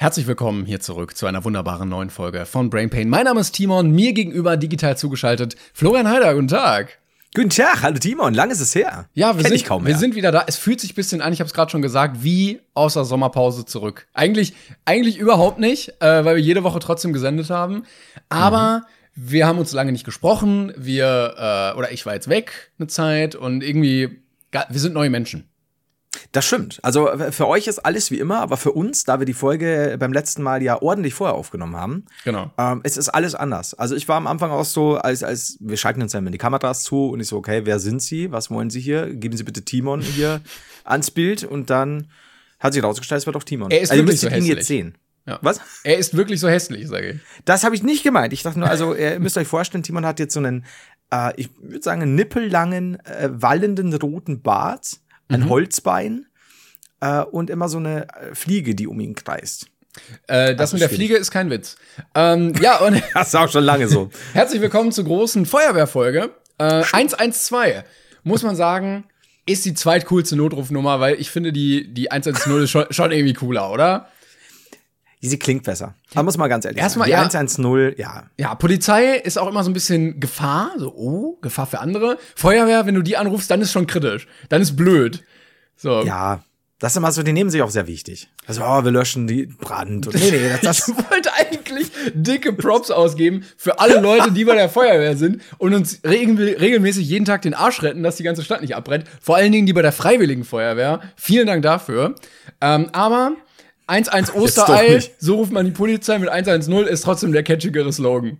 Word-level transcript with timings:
Herzlich 0.00 0.26
willkommen 0.26 0.64
hier 0.64 0.80
zurück 0.80 1.14
zu 1.14 1.26
einer 1.26 1.44
wunderbaren 1.44 1.86
neuen 1.86 2.08
Folge 2.08 2.46
von 2.46 2.70
Brain 2.70 2.88
Pain. 2.88 3.10
Mein 3.10 3.24
Name 3.24 3.38
ist 3.40 3.52
Timon, 3.52 3.90
mir 3.90 4.14
gegenüber 4.14 4.56
digital 4.56 4.96
zugeschaltet 4.96 5.56
Florian 5.74 6.08
Heider. 6.08 6.32
Guten 6.32 6.48
Tag. 6.48 6.98
Guten 7.34 7.50
Tag, 7.50 7.82
hallo 7.82 7.98
Timon, 7.98 8.32
lang 8.32 8.50
ist 8.50 8.60
es 8.60 8.74
her. 8.74 9.10
Ja, 9.12 9.36
wir, 9.36 9.42
Kenn 9.42 9.50
sind, 9.50 9.56
ich 9.56 9.66
kaum 9.66 9.84
wir 9.84 9.98
sind 9.98 10.14
wieder 10.14 10.32
da. 10.32 10.44
Es 10.46 10.56
fühlt 10.56 10.80
sich 10.80 10.92
ein 10.92 10.94
bisschen 10.94 11.20
an, 11.20 11.34
ich 11.34 11.40
habe 11.40 11.48
es 11.48 11.52
gerade 11.52 11.70
schon 11.70 11.82
gesagt, 11.82 12.24
wie 12.24 12.60
aus 12.72 12.94
der 12.94 13.04
Sommerpause 13.04 13.66
zurück. 13.66 14.06
Eigentlich, 14.14 14.54
eigentlich 14.86 15.18
überhaupt 15.18 15.58
nicht, 15.58 15.90
äh, 16.00 16.24
weil 16.24 16.36
wir 16.36 16.42
jede 16.42 16.64
Woche 16.64 16.78
trotzdem 16.78 17.12
gesendet 17.12 17.50
haben. 17.50 17.82
Aber 18.30 18.86
wir 19.14 19.46
haben 19.46 19.58
uns 19.58 19.74
lange 19.74 19.92
nicht 19.92 20.04
gesprochen. 20.04 20.72
Wir, 20.78 21.34
äh, 21.36 21.78
oder 21.78 21.92
ich 21.92 22.06
war 22.06 22.14
jetzt 22.14 22.30
weg 22.30 22.72
eine 22.78 22.86
Zeit 22.86 23.34
und 23.34 23.62
irgendwie, 23.62 24.22
wir 24.50 24.80
sind 24.80 24.94
neue 24.94 25.10
Menschen. 25.10 25.49
Das 26.32 26.44
stimmt. 26.44 26.78
Also 26.82 27.08
äh, 27.08 27.32
für 27.32 27.48
euch 27.48 27.66
ist 27.66 27.80
alles 27.80 28.10
wie 28.12 28.18
immer, 28.20 28.38
aber 28.40 28.56
für 28.56 28.70
uns, 28.72 29.02
da 29.04 29.18
wir 29.18 29.26
die 29.26 29.32
Folge 29.34 29.96
beim 29.98 30.12
letzten 30.12 30.42
Mal 30.42 30.62
ja 30.62 30.80
ordentlich 30.80 31.12
vorher 31.14 31.34
aufgenommen 31.34 31.74
haben, 31.76 32.04
Genau. 32.24 32.52
ähm, 32.56 32.80
es 32.84 32.96
ist 32.96 33.08
alles 33.08 33.34
anders. 33.34 33.74
Also 33.74 33.96
ich 33.96 34.06
war 34.06 34.16
am 34.16 34.28
Anfang 34.28 34.50
auch 34.52 34.64
so, 34.64 34.96
als, 34.96 35.24
als 35.24 35.56
wir 35.60 35.76
schalten 35.76 36.02
uns 36.02 36.12
dann 36.12 36.30
die 36.30 36.38
Kameras 36.38 36.84
zu 36.84 37.08
und 37.10 37.18
ich 37.20 37.26
so, 37.26 37.36
okay, 37.36 37.62
wer 37.64 37.80
sind 37.80 38.00
Sie? 38.00 38.30
Was 38.30 38.48
wollen 38.50 38.70
Sie 38.70 38.80
hier? 38.80 39.12
Geben 39.12 39.36
Sie 39.36 39.42
bitte 39.42 39.62
Timon 39.64 40.00
hier 40.02 40.40
ans 40.84 41.10
Bild 41.10 41.42
und 41.42 41.68
dann 41.68 42.06
hat 42.60 42.74
sich 42.74 42.82
rausgestellt, 42.84 43.20
es 43.22 43.26
war 43.26 43.32
doch 43.32 43.42
Timon. 43.42 43.70
Er 43.72 43.80
ist 43.80 43.90
also 43.90 44.02
ihr 44.02 44.06
wirklich 44.06 44.22
müsstet 44.22 44.30
so 44.30 44.36
ihn 44.36 44.42
hässlich. 44.42 44.56
jetzt 44.58 44.66
sehen. 44.68 44.94
Ja. 45.26 45.38
Was? 45.42 45.60
Er 45.82 45.98
ist 45.98 46.16
wirklich 46.16 46.38
so 46.40 46.48
hässlich, 46.48 46.86
sage 46.88 47.10
ich. 47.10 47.20
Das 47.44 47.64
habe 47.64 47.74
ich 47.74 47.82
nicht 47.82 48.02
gemeint. 48.04 48.32
Ich 48.32 48.42
dachte 48.42 48.58
nur, 48.58 48.68
also 48.68 48.94
ihr 48.94 49.18
müsst 49.18 49.36
euch 49.36 49.48
vorstellen, 49.48 49.82
Timon 49.82 50.06
hat 50.06 50.18
jetzt 50.20 50.34
so 50.34 50.40
einen, 50.40 50.64
äh, 51.12 51.32
ich 51.36 51.50
würde 51.60 51.82
sagen, 51.82 52.14
nippellangen, 52.14 53.00
äh, 53.04 53.28
wallenden 53.32 53.92
roten 53.94 54.42
Bart, 54.42 54.99
ein 55.30 55.48
Holzbein 55.48 56.26
äh, 57.00 57.20
und 57.22 57.50
immer 57.50 57.68
so 57.68 57.78
eine 57.78 58.08
äh, 58.08 58.34
Fliege, 58.34 58.74
die 58.74 58.86
um 58.86 59.00
ihn 59.00 59.14
kreist. 59.14 59.66
Äh, 60.26 60.54
das 60.54 60.72
Also 60.72 60.74
mit 60.76 60.82
der. 60.82 60.88
Fliege 60.90 61.16
ist 61.16 61.30
kein 61.30 61.50
Witz. 61.50 61.76
Ähm, 62.14 62.54
ja, 62.60 62.78
und 62.78 63.02
Das 63.14 63.28
ist 63.28 63.34
auch 63.34 63.48
schon 63.50 63.64
lange 63.64 63.88
so. 63.88 64.10
Herzlich 64.32 64.60
willkommen 64.60 64.92
zur 64.92 65.04
großen 65.04 65.46
Feuerwehrfolge. 65.46 66.30
Äh, 66.58 66.84
112, 66.92 67.84
muss 68.22 68.42
man 68.42 68.54
sagen, 68.54 69.04
ist 69.46 69.64
die 69.64 69.74
zweitcoolste 69.74 70.36
Notrufnummer, 70.36 71.00
weil 71.00 71.14
ich 71.20 71.30
finde, 71.30 71.52
die, 71.52 71.92
die 71.92 72.10
110 72.10 72.62
ist 72.62 72.70
schon, 72.70 72.86
schon 72.90 73.10
irgendwie 73.10 73.34
cooler, 73.34 73.70
oder? 73.72 74.08
Sie 75.22 75.38
klingt 75.38 75.64
besser. 75.64 75.94
Aber 76.14 76.24
muss 76.24 76.38
mal 76.38 76.48
ganz 76.48 76.64
ehrlich 76.64 76.80
Erstmal, 76.80 77.08
sagen. 77.08 77.22
ja. 77.22 77.28
Die 77.28 77.36
110, 77.36 77.94
ja. 77.98 78.22
Ja, 78.38 78.54
Polizei 78.54 79.16
ist 79.16 79.38
auch 79.38 79.48
immer 79.48 79.62
so 79.62 79.70
ein 79.70 79.74
bisschen 79.74 80.18
Gefahr, 80.18 80.72
so, 80.78 80.94
oh, 80.94 81.38
Gefahr 81.42 81.66
für 81.66 81.80
andere. 81.80 82.18
Feuerwehr, 82.34 82.86
wenn 82.86 82.94
du 82.94 83.02
die 83.02 83.18
anrufst, 83.18 83.50
dann 83.50 83.60
ist 83.60 83.70
schon 83.70 83.86
kritisch. 83.86 84.26
Dann 84.48 84.62
ist 84.62 84.76
blöd. 84.76 85.22
So. 85.76 86.02
Ja. 86.02 86.42
Das 86.78 86.92
ist 86.92 86.96
immer 86.96 87.12
so, 87.12 87.22
die 87.22 87.34
nehmen 87.34 87.50
sich 87.50 87.60
auch 87.60 87.68
sehr 87.68 87.86
wichtig. 87.86 88.30
Also, 88.46 88.62
oh, 88.64 88.82
wir 88.82 88.90
löschen 88.90 89.26
die 89.26 89.44
Brand. 89.44 90.06
Und, 90.06 90.14
nee, 90.18 90.30
nee, 90.30 90.48
das, 90.62 90.88
ich 90.88 90.94
das 90.94 91.10
wollte 91.10 91.30
eigentlich 91.34 91.88
dicke 92.14 92.54
Props 92.54 92.90
ausgeben 92.90 93.44
für 93.58 93.78
alle 93.78 94.00
Leute, 94.00 94.32
die 94.32 94.46
bei 94.46 94.54
der 94.54 94.70
Feuerwehr 94.70 95.14
sind 95.14 95.42
und 95.58 95.74
uns 95.74 96.00
regel 96.04 96.56
regelmäßig 96.56 97.06
jeden 97.06 97.26
Tag 97.26 97.42
den 97.42 97.52
Arsch 97.52 97.82
retten, 97.82 98.02
dass 98.02 98.16
die 98.16 98.22
ganze 98.22 98.42
Stadt 98.42 98.62
nicht 98.62 98.74
abbrennt. 98.74 99.04
Vor 99.20 99.36
allen 99.36 99.52
Dingen 99.52 99.66
die 99.66 99.74
bei 99.74 99.82
der 99.82 99.92
Freiwilligen 99.92 100.44
Feuerwehr. 100.44 101.00
Vielen 101.16 101.46
Dank 101.46 101.62
dafür. 101.62 102.14
Ähm, 102.62 102.88
aber 102.92 103.32
1-1 103.90 104.26
doch 104.28 104.34
Osterei, 104.34 105.02
so 105.18 105.34
ruft 105.36 105.52
man 105.52 105.66
die 105.66 105.72
Polizei 105.72 106.18
mit 106.18 106.28
110 106.28 106.86
ist 106.86 107.02
trotzdem 107.02 107.32
der 107.32 107.42
catchigere 107.42 107.92
Slogan. 107.92 108.38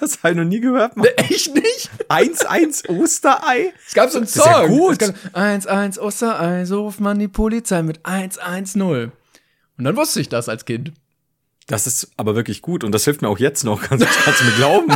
das 0.00 0.18
habe 0.22 0.30
ich 0.30 0.36
noch 0.38 0.44
nie 0.44 0.60
gehört. 0.60 0.96
Mann. 0.96 1.06
Echt 1.16 1.54
nicht? 1.54 1.90
1-1 2.08 2.88
Osterei. 2.88 3.72
Es 3.86 3.94
gab 3.94 4.10
so 4.10 4.18
einen 4.18 4.26
Das 4.26 4.36
ist 4.36 4.44
ja 4.44 4.62
Song. 4.62 4.68
gut. 4.68 5.00
Es 5.02 5.12
gab 5.12 5.36
1-1 5.36 5.98
Osterei, 6.00 6.64
so 6.64 6.82
ruft 6.82 7.00
man 7.00 7.18
die 7.18 7.28
Polizei 7.28 7.82
mit 7.82 8.00
110. 8.04 8.82
Und 8.82 9.12
dann 9.84 9.96
wusste 9.96 10.20
ich 10.20 10.28
das 10.28 10.48
als 10.48 10.64
Kind. 10.64 10.92
Das 11.68 11.86
ist 11.86 12.10
aber 12.16 12.34
wirklich 12.34 12.62
gut 12.62 12.82
und 12.82 12.92
das 12.92 13.04
hilft 13.04 13.22
mir 13.22 13.28
auch 13.28 13.38
jetzt 13.38 13.62
noch. 13.64 13.82
Kannst, 13.82 14.06
kannst 14.24 14.40
du 14.40 14.44
mir 14.46 14.52
glauben? 14.52 14.92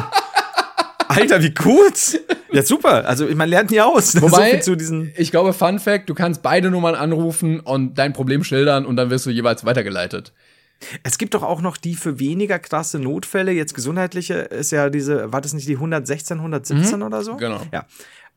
Alter, 1.12 1.42
wie 1.42 1.54
gut! 1.54 2.20
Ja, 2.52 2.62
super. 2.62 3.06
Also, 3.06 3.26
man 3.34 3.48
lernt 3.48 3.70
nie 3.70 3.80
aus. 3.80 4.12
so 4.12 4.22
Wobei, 4.22 4.56
diesen. 4.56 5.12
ich 5.16 5.30
glaube, 5.30 5.52
Fun 5.52 5.78
Fact, 5.78 6.08
du 6.08 6.14
kannst 6.14 6.42
beide 6.42 6.70
Nummern 6.70 6.94
anrufen 6.94 7.60
und 7.60 7.98
dein 7.98 8.12
Problem 8.12 8.44
schildern 8.44 8.84
und 8.86 8.96
dann 8.96 9.10
wirst 9.10 9.26
du 9.26 9.30
jeweils 9.30 9.64
weitergeleitet. 9.64 10.32
Es 11.02 11.18
gibt 11.18 11.34
doch 11.34 11.42
auch 11.42 11.60
noch 11.60 11.76
die 11.76 11.94
für 11.94 12.18
weniger 12.18 12.58
krasse 12.58 12.98
Notfälle. 12.98 13.52
Jetzt 13.52 13.74
gesundheitliche 13.74 14.34
ist 14.34 14.72
ja 14.72 14.90
diese, 14.90 15.32
war 15.32 15.40
das 15.40 15.52
nicht 15.52 15.68
die 15.68 15.76
116, 15.76 16.38
117 16.38 17.02
oder 17.02 17.22
so? 17.22 17.36
genau. 17.36 17.60
Ja. 17.72 17.86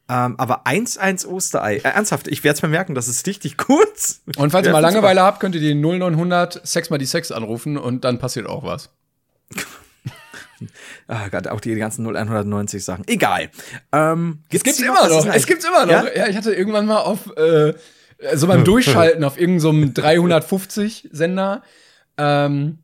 Ähm, 0.07 0.35
aber 0.37 0.67
1-1 0.67 1.25
Osterei. 1.25 1.77
Äh, 1.77 1.81
ernsthaft, 1.81 2.27
ich 2.27 2.43
werde 2.43 2.57
es 2.57 2.61
mir 2.61 2.69
merken, 2.69 2.93
das 2.93 3.07
ist 3.07 3.25
richtig 3.25 3.57
kurz. 3.57 4.21
Und 4.37 4.51
falls 4.51 4.67
ihr 4.67 4.73
mal 4.73 4.79
Langeweile 4.79 5.21
habt, 5.21 5.39
könnt 5.39 5.55
ihr 5.55 5.61
die 5.61 5.73
0900 5.73 6.65
Sex 6.65 6.91
mal 6.91 6.99
die 6.99 7.07
Sex 7.07 7.31
anrufen 7.31 7.77
und 7.77 8.03
dann 8.03 8.19
passiert 8.19 8.47
auch 8.47 8.63
was. 8.63 8.91
Ah 11.07 11.27
Gott, 11.29 11.47
auch 11.47 11.59
die 11.59 11.75
ganzen 11.75 12.05
0190 12.05 12.83
Sachen. 12.83 13.07
Egal. 13.07 13.49
Ähm, 13.91 14.39
Es 14.51 14.63
gibt's 14.63 14.79
immer 14.79 15.07
noch. 15.07 15.23
denn 15.23 15.33
Es 15.33 15.45
gibt's 15.45 15.65
immer 15.65 15.85
noch. 15.85 15.91
Ja? 15.91 16.15
Ja, 16.15 16.27
ich 16.27 16.35
hatte 16.37 16.53
irgendwann 16.53 16.85
mal 16.85 16.99
auf 17.01 17.35
äh, 17.37 17.73
so 18.33 18.47
beim 18.47 18.63
Durchschalten 18.65 19.23
auf 19.23 19.39
irgendeinem 19.39 19.93
350 19.93 21.09
Sender. 21.11 21.61
Ähm, 22.17 22.79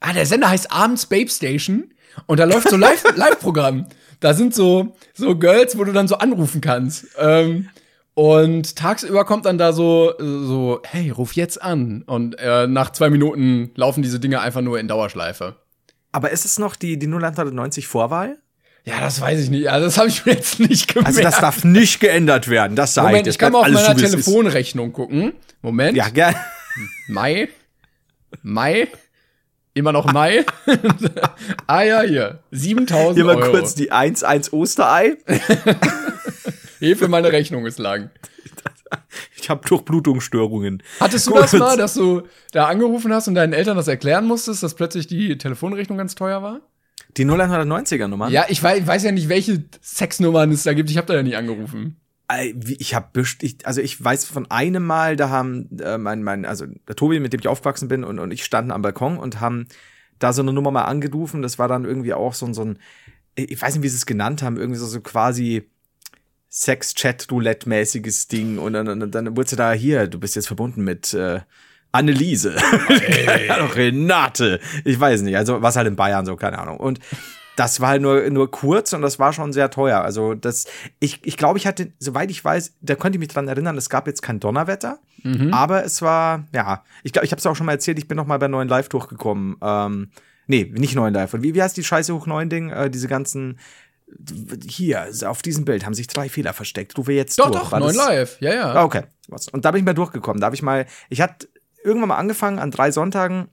ah, 0.00 0.12
der 0.12 0.26
Sender 0.26 0.48
heißt 0.50 0.70
Abends 0.72 1.06
Babe 1.06 1.28
Station 1.30 1.92
und 2.26 2.38
da 2.40 2.44
läuft 2.44 2.68
so 2.70 2.76
Live 2.76 3.04
Live-Programm. 3.16 3.86
Da 4.20 4.32
sind 4.34 4.54
so 4.54 4.96
so 5.12 5.36
Girls, 5.36 5.76
wo 5.76 5.84
du 5.84 5.92
dann 5.92 6.08
so 6.08 6.16
anrufen 6.16 6.60
kannst. 6.60 7.06
Ähm, 7.18 7.68
und 8.14 8.76
tagsüber 8.76 9.24
kommt 9.24 9.44
dann 9.44 9.58
da 9.58 9.72
so 9.72 10.14
so 10.18 10.80
hey, 10.84 11.10
ruf 11.10 11.32
jetzt 11.32 11.60
an 11.60 12.02
und 12.06 12.38
äh, 12.38 12.68
nach 12.68 12.90
zwei 12.92 13.10
Minuten 13.10 13.72
laufen 13.74 14.02
diese 14.02 14.20
Dinge 14.20 14.40
einfach 14.40 14.60
nur 14.60 14.78
in 14.78 14.86
Dauerschleife. 14.86 15.56
Aber 16.14 16.30
ist 16.30 16.44
es 16.44 16.60
noch 16.60 16.76
die, 16.76 16.96
die 16.96 17.08
0190 17.08 17.88
Vorwahl? 17.88 18.38
Ja, 18.84 19.00
das 19.00 19.20
weiß 19.20 19.40
ich 19.40 19.50
nicht. 19.50 19.68
Also 19.68 19.86
das 19.86 19.98
habe 19.98 20.08
ich 20.08 20.24
mir 20.24 20.34
jetzt 20.34 20.60
nicht 20.60 20.86
gemerkt. 20.86 21.08
Also, 21.08 21.22
das 21.22 21.40
darf 21.40 21.64
nicht 21.64 21.98
geändert 21.98 22.46
werden. 22.46 22.76
Das 22.76 22.94
sage 22.94 23.08
Moment, 23.08 23.26
ich. 23.26 23.34
ich 23.34 23.38
kann 23.38 23.52
mal 23.52 23.62
auf 23.62 23.68
meiner 23.68 23.96
es 23.96 24.00
ist. 24.00 24.10
Telefonrechnung 24.12 24.92
gucken. 24.92 25.32
Moment. 25.60 25.96
Ja, 25.96 26.08
gerne. 26.10 26.36
Mai. 27.08 27.48
Mai. 28.42 28.86
Immer 29.72 29.90
noch 29.90 30.12
Mai. 30.12 30.46
ah 31.66 31.82
ja, 31.82 32.02
hier. 32.02 32.38
7000 32.52 33.16
Hier 33.16 33.24
mal 33.24 33.34
Euro. 33.34 33.50
kurz 33.50 33.74
die 33.74 33.90
1-1 33.90 34.52
Osterei. 34.52 35.16
Hilfe, 36.78 37.08
meine 37.08 37.32
Rechnung 37.32 37.66
ist 37.66 37.80
lang. 37.80 38.10
Ich 39.36 39.50
habe 39.50 39.66
Durchblutungsstörungen. 39.68 40.82
Hattest 41.00 41.26
du 41.26 41.32
Kurz. 41.32 41.50
das 41.50 41.60
mal, 41.60 41.76
dass 41.76 41.94
du 41.94 42.22
da 42.52 42.66
angerufen 42.66 43.12
hast 43.12 43.28
und 43.28 43.34
deinen 43.34 43.52
Eltern 43.52 43.76
das 43.76 43.88
erklären 43.88 44.26
musstest, 44.26 44.62
dass 44.62 44.74
plötzlich 44.74 45.06
die 45.06 45.36
Telefonrechnung 45.36 45.98
ganz 45.98 46.14
teuer 46.14 46.42
war? 46.42 46.60
Die 47.16 47.26
0190er 47.26 48.08
Nummer? 48.08 48.28
Ja, 48.28 48.46
ich 48.48 48.62
weiß, 48.62 48.78
ich 48.78 48.86
weiß 48.86 49.04
ja 49.04 49.12
nicht, 49.12 49.28
welche 49.28 49.64
Sexnummern 49.82 50.50
es 50.50 50.62
da 50.62 50.72
gibt. 50.72 50.90
Ich 50.90 50.96
habe 50.96 51.06
da 51.06 51.14
ja 51.14 51.22
nicht 51.22 51.36
angerufen. 51.36 52.00
Ich 52.78 52.94
habe 52.94 53.22
also 53.64 53.80
ich 53.80 54.02
weiß 54.02 54.24
von 54.24 54.50
einem 54.50 54.84
Mal, 54.86 55.16
da 55.16 55.28
haben 55.28 55.68
äh, 55.78 55.98
mein, 55.98 56.22
mein, 56.22 56.46
also 56.46 56.64
der 56.88 56.96
Tobi, 56.96 57.20
mit 57.20 57.32
dem 57.32 57.40
ich 57.40 57.48
aufgewachsen 57.48 57.88
bin 57.88 58.02
und, 58.02 58.18
und 58.18 58.32
ich 58.32 58.44
standen 58.44 58.70
am 58.70 58.82
Balkon 58.82 59.18
und 59.18 59.40
haben 59.40 59.66
da 60.18 60.32
so 60.32 60.40
eine 60.40 60.52
Nummer 60.52 60.70
mal 60.70 60.84
angerufen. 60.84 61.42
Das 61.42 61.58
war 61.58 61.68
dann 61.68 61.84
irgendwie 61.84 62.14
auch 62.14 62.32
so 62.32 62.46
ein, 62.46 62.54
so 62.54 62.64
ein 62.64 62.78
ich 63.36 63.60
weiß 63.60 63.74
nicht, 63.74 63.82
wie 63.82 63.88
sie 63.88 63.96
es 63.96 64.06
genannt 64.06 64.42
haben, 64.42 64.56
irgendwie 64.56 64.78
so, 64.78 64.86
so 64.86 65.00
quasi 65.00 65.68
Sex-Chat-Roulette-mäßiges 66.54 68.28
Ding. 68.28 68.58
Und 68.58 68.74
dann, 68.74 68.86
dann, 68.86 69.10
dann 69.10 69.36
wurde 69.36 69.50
sie 69.50 69.56
da, 69.56 69.72
hier, 69.72 70.06
du 70.06 70.20
bist 70.20 70.36
jetzt 70.36 70.46
verbunden 70.46 70.84
mit 70.84 71.12
äh, 71.12 71.40
Anneliese. 71.90 72.54
Ahnung, 73.48 73.72
Renate. 73.72 74.60
Ich 74.84 74.98
weiß 74.98 75.22
nicht. 75.22 75.36
Also 75.36 75.62
was 75.62 75.74
halt 75.74 75.88
in 75.88 75.96
Bayern 75.96 76.24
so, 76.24 76.36
keine 76.36 76.60
Ahnung. 76.60 76.78
Und 76.78 77.00
das 77.56 77.80
war 77.80 77.88
halt 77.88 78.02
nur, 78.02 78.30
nur 78.30 78.50
kurz 78.52 78.92
und 78.92 79.02
das 79.02 79.18
war 79.18 79.32
schon 79.32 79.52
sehr 79.52 79.68
teuer. 79.70 80.02
Also 80.02 80.34
das, 80.34 80.66
ich, 81.00 81.20
ich 81.24 81.36
glaube, 81.36 81.58
ich 81.58 81.66
hatte, 81.66 81.92
soweit 81.98 82.30
ich 82.30 82.44
weiß, 82.44 82.74
da 82.80 82.94
konnte 82.94 83.16
ich 83.16 83.20
mich 83.20 83.28
dran 83.28 83.48
erinnern, 83.48 83.76
es 83.76 83.90
gab 83.90 84.06
jetzt 84.06 84.22
kein 84.22 84.40
Donnerwetter, 84.40 84.98
aber 85.52 85.84
es 85.84 86.02
war, 86.02 86.48
ja, 86.52 86.84
ich 87.04 87.12
glaube, 87.12 87.26
ich 87.26 87.32
habe 87.32 87.38
es 87.38 87.46
auch 87.46 87.54
schon 87.54 87.66
mal 87.66 87.72
erzählt, 87.72 87.98
ich 87.98 88.08
bin 88.08 88.16
noch 88.16 88.26
mal 88.26 88.38
bei 88.38 88.48
neuen 88.48 88.68
Live 88.68 88.88
durchgekommen. 88.88 89.56
Ähm, 89.62 90.10
nee, 90.48 90.70
nicht 90.74 90.96
neuen 90.96 91.14
Live. 91.14 91.32
Und 91.32 91.42
wie, 91.42 91.54
wie 91.54 91.62
heißt 91.62 91.76
die 91.76 91.84
Scheiße 91.84 92.12
hoch 92.12 92.26
neun 92.26 92.48
Ding? 92.48 92.70
Äh, 92.70 92.90
diese 92.90 93.06
ganzen, 93.06 93.60
hier, 94.66 95.08
auf 95.26 95.42
diesem 95.42 95.64
Bild 95.64 95.84
haben 95.84 95.94
sich 95.94 96.06
drei 96.06 96.28
Fehler 96.28 96.52
versteckt. 96.52 96.96
Rufe 96.96 97.12
jetzt 97.12 97.38
Doch, 97.38 97.50
durch. 97.50 97.64
doch, 97.64 97.72
War 97.72 97.80
neun 97.80 97.94
live. 97.94 98.40
Ja, 98.40 98.54
ja. 98.54 98.72
Ah, 98.72 98.84
okay. 98.84 99.04
Und 99.52 99.64
da 99.64 99.70
bin 99.70 99.80
ich 99.80 99.84
mal 99.84 99.94
durchgekommen. 99.94 100.40
Da 100.40 100.46
habe 100.46 100.56
ich 100.56 100.62
mal, 100.62 100.86
ich 101.08 101.20
hatte 101.20 101.48
irgendwann 101.82 102.08
mal 102.10 102.16
angefangen, 102.16 102.58
an 102.58 102.70
drei 102.70 102.90
Sonntagen 102.90 103.48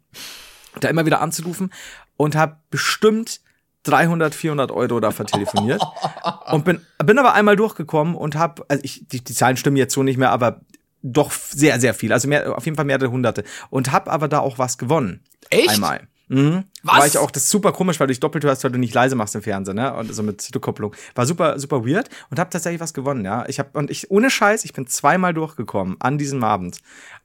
da 0.79 0.87
immer 0.89 1.05
wieder 1.05 1.21
anzurufen 1.21 1.71
und 2.17 2.35
habe 2.35 2.57
bestimmt 2.69 3.41
300, 3.83 4.35
400 4.35 4.71
Euro 4.71 4.99
da 4.99 5.11
vertelefoniert 5.11 5.81
und 6.51 6.65
bin, 6.65 6.81
bin 7.03 7.19
aber 7.19 7.33
einmal 7.33 7.55
durchgekommen 7.55 8.15
und 8.15 8.35
habe, 8.35 8.63
also 8.67 8.83
ich, 8.83 9.07
die, 9.07 9.23
die 9.23 9.33
Zahlen 9.33 9.57
stimmen 9.57 9.77
jetzt 9.77 9.93
so 9.93 10.03
nicht 10.03 10.17
mehr, 10.17 10.31
aber 10.31 10.61
doch 11.01 11.31
sehr, 11.31 11.79
sehr 11.79 11.93
viel, 11.93 12.13
also 12.13 12.27
mehr, 12.27 12.55
auf 12.55 12.65
jeden 12.65 12.75
Fall 12.75 12.85
mehrere 12.85 13.09
Hunderte 13.09 13.43
und 13.69 13.91
habe 13.91 14.11
aber 14.11 14.27
da 14.27 14.39
auch 14.39 14.59
was 14.59 14.77
gewonnen. 14.77 15.23
Echt? 15.49 15.69
Einmal. 15.71 16.07
Mhm. 16.31 16.63
Was? 16.83 16.97
War 16.97 17.07
ich 17.07 17.17
auch, 17.17 17.29
das 17.29 17.43
ist 17.43 17.49
super 17.49 17.73
komisch, 17.73 17.99
weil 17.99 18.07
du 18.07 18.11
dich 18.11 18.21
doppelt 18.21 18.45
hörst, 18.45 18.63
weil 18.63 18.71
du 18.71 18.79
nicht 18.79 18.93
leise 18.93 19.15
machst 19.15 19.35
im 19.35 19.41
Fernsehen, 19.41 19.75
ne? 19.75 19.93
Und 19.93 20.13
so 20.15 20.23
mit 20.23 20.49
Rückkopplung. 20.55 20.95
War 21.13 21.25
super, 21.25 21.59
super 21.59 21.85
weird 21.85 22.09
und 22.29 22.39
habe 22.39 22.49
tatsächlich 22.49 22.79
was 22.79 22.93
gewonnen, 22.93 23.25
ja. 23.25 23.43
Ich 23.49 23.59
habe 23.59 23.69
und 23.73 23.91
ich 23.91 24.09
ohne 24.11 24.29
Scheiß, 24.29 24.63
ich 24.63 24.71
bin 24.71 24.87
zweimal 24.87 25.33
durchgekommen 25.33 25.97
an 25.99 26.17
diesem 26.17 26.43
Abend. 26.45 26.77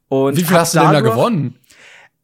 Und 0.09 0.37
Wie 0.37 0.43
viel 0.45 0.57
hast 0.57 0.75
du 0.75 0.81
denn 0.81 0.91
da 0.93 1.01
gewonnen? 1.01 1.57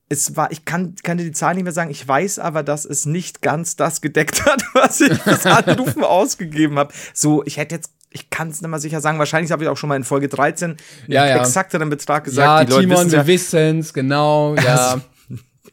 Es 0.08 0.36
war, 0.36 0.50
ich 0.50 0.64
kann, 0.64 0.94
kann 1.02 1.16
dir 1.18 1.24
die 1.24 1.32
Zahl 1.32 1.54
nicht 1.54 1.64
mehr 1.64 1.72
sagen. 1.72 1.90
Ich 1.90 2.06
weiß 2.06 2.38
aber, 2.40 2.62
dass 2.62 2.84
es 2.84 3.06
nicht 3.06 3.42
ganz 3.42 3.76
das 3.76 4.00
gedeckt 4.00 4.44
hat, 4.44 4.62
was 4.74 5.00
ich 5.00 5.14
fürs 5.22 5.46
Anrufen 5.46 6.02
ausgegeben 6.04 6.78
habe. 6.78 6.92
So, 7.14 7.44
ich 7.46 7.56
hätte 7.58 7.76
jetzt, 7.76 7.92
ich 8.10 8.28
kann 8.28 8.48
es 8.50 8.60
nicht 8.60 8.68
mal 8.68 8.78
sicher 8.80 9.00
sagen. 9.00 9.18
Wahrscheinlich 9.20 9.52
habe 9.52 9.62
ich 9.62 9.70
auch 9.70 9.76
schon 9.76 9.88
mal 9.88 9.96
in 9.96 10.04
Folge 10.04 10.28
13 10.28 10.70
einen 10.72 10.78
Ja, 11.06 11.26
ja. 11.26 11.36
exakteren 11.38 11.88
Betrag 11.88 12.24
gesagt. 12.24 12.46
Ja, 12.46 12.64
die 12.64 12.72
Leute 12.72 12.88
Timon, 12.88 13.12
wir 13.12 13.26
wissen's, 13.26 13.94
genau, 13.94 14.54
ja. 14.56 15.00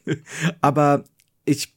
aber 0.60 1.04
ich, 1.44 1.74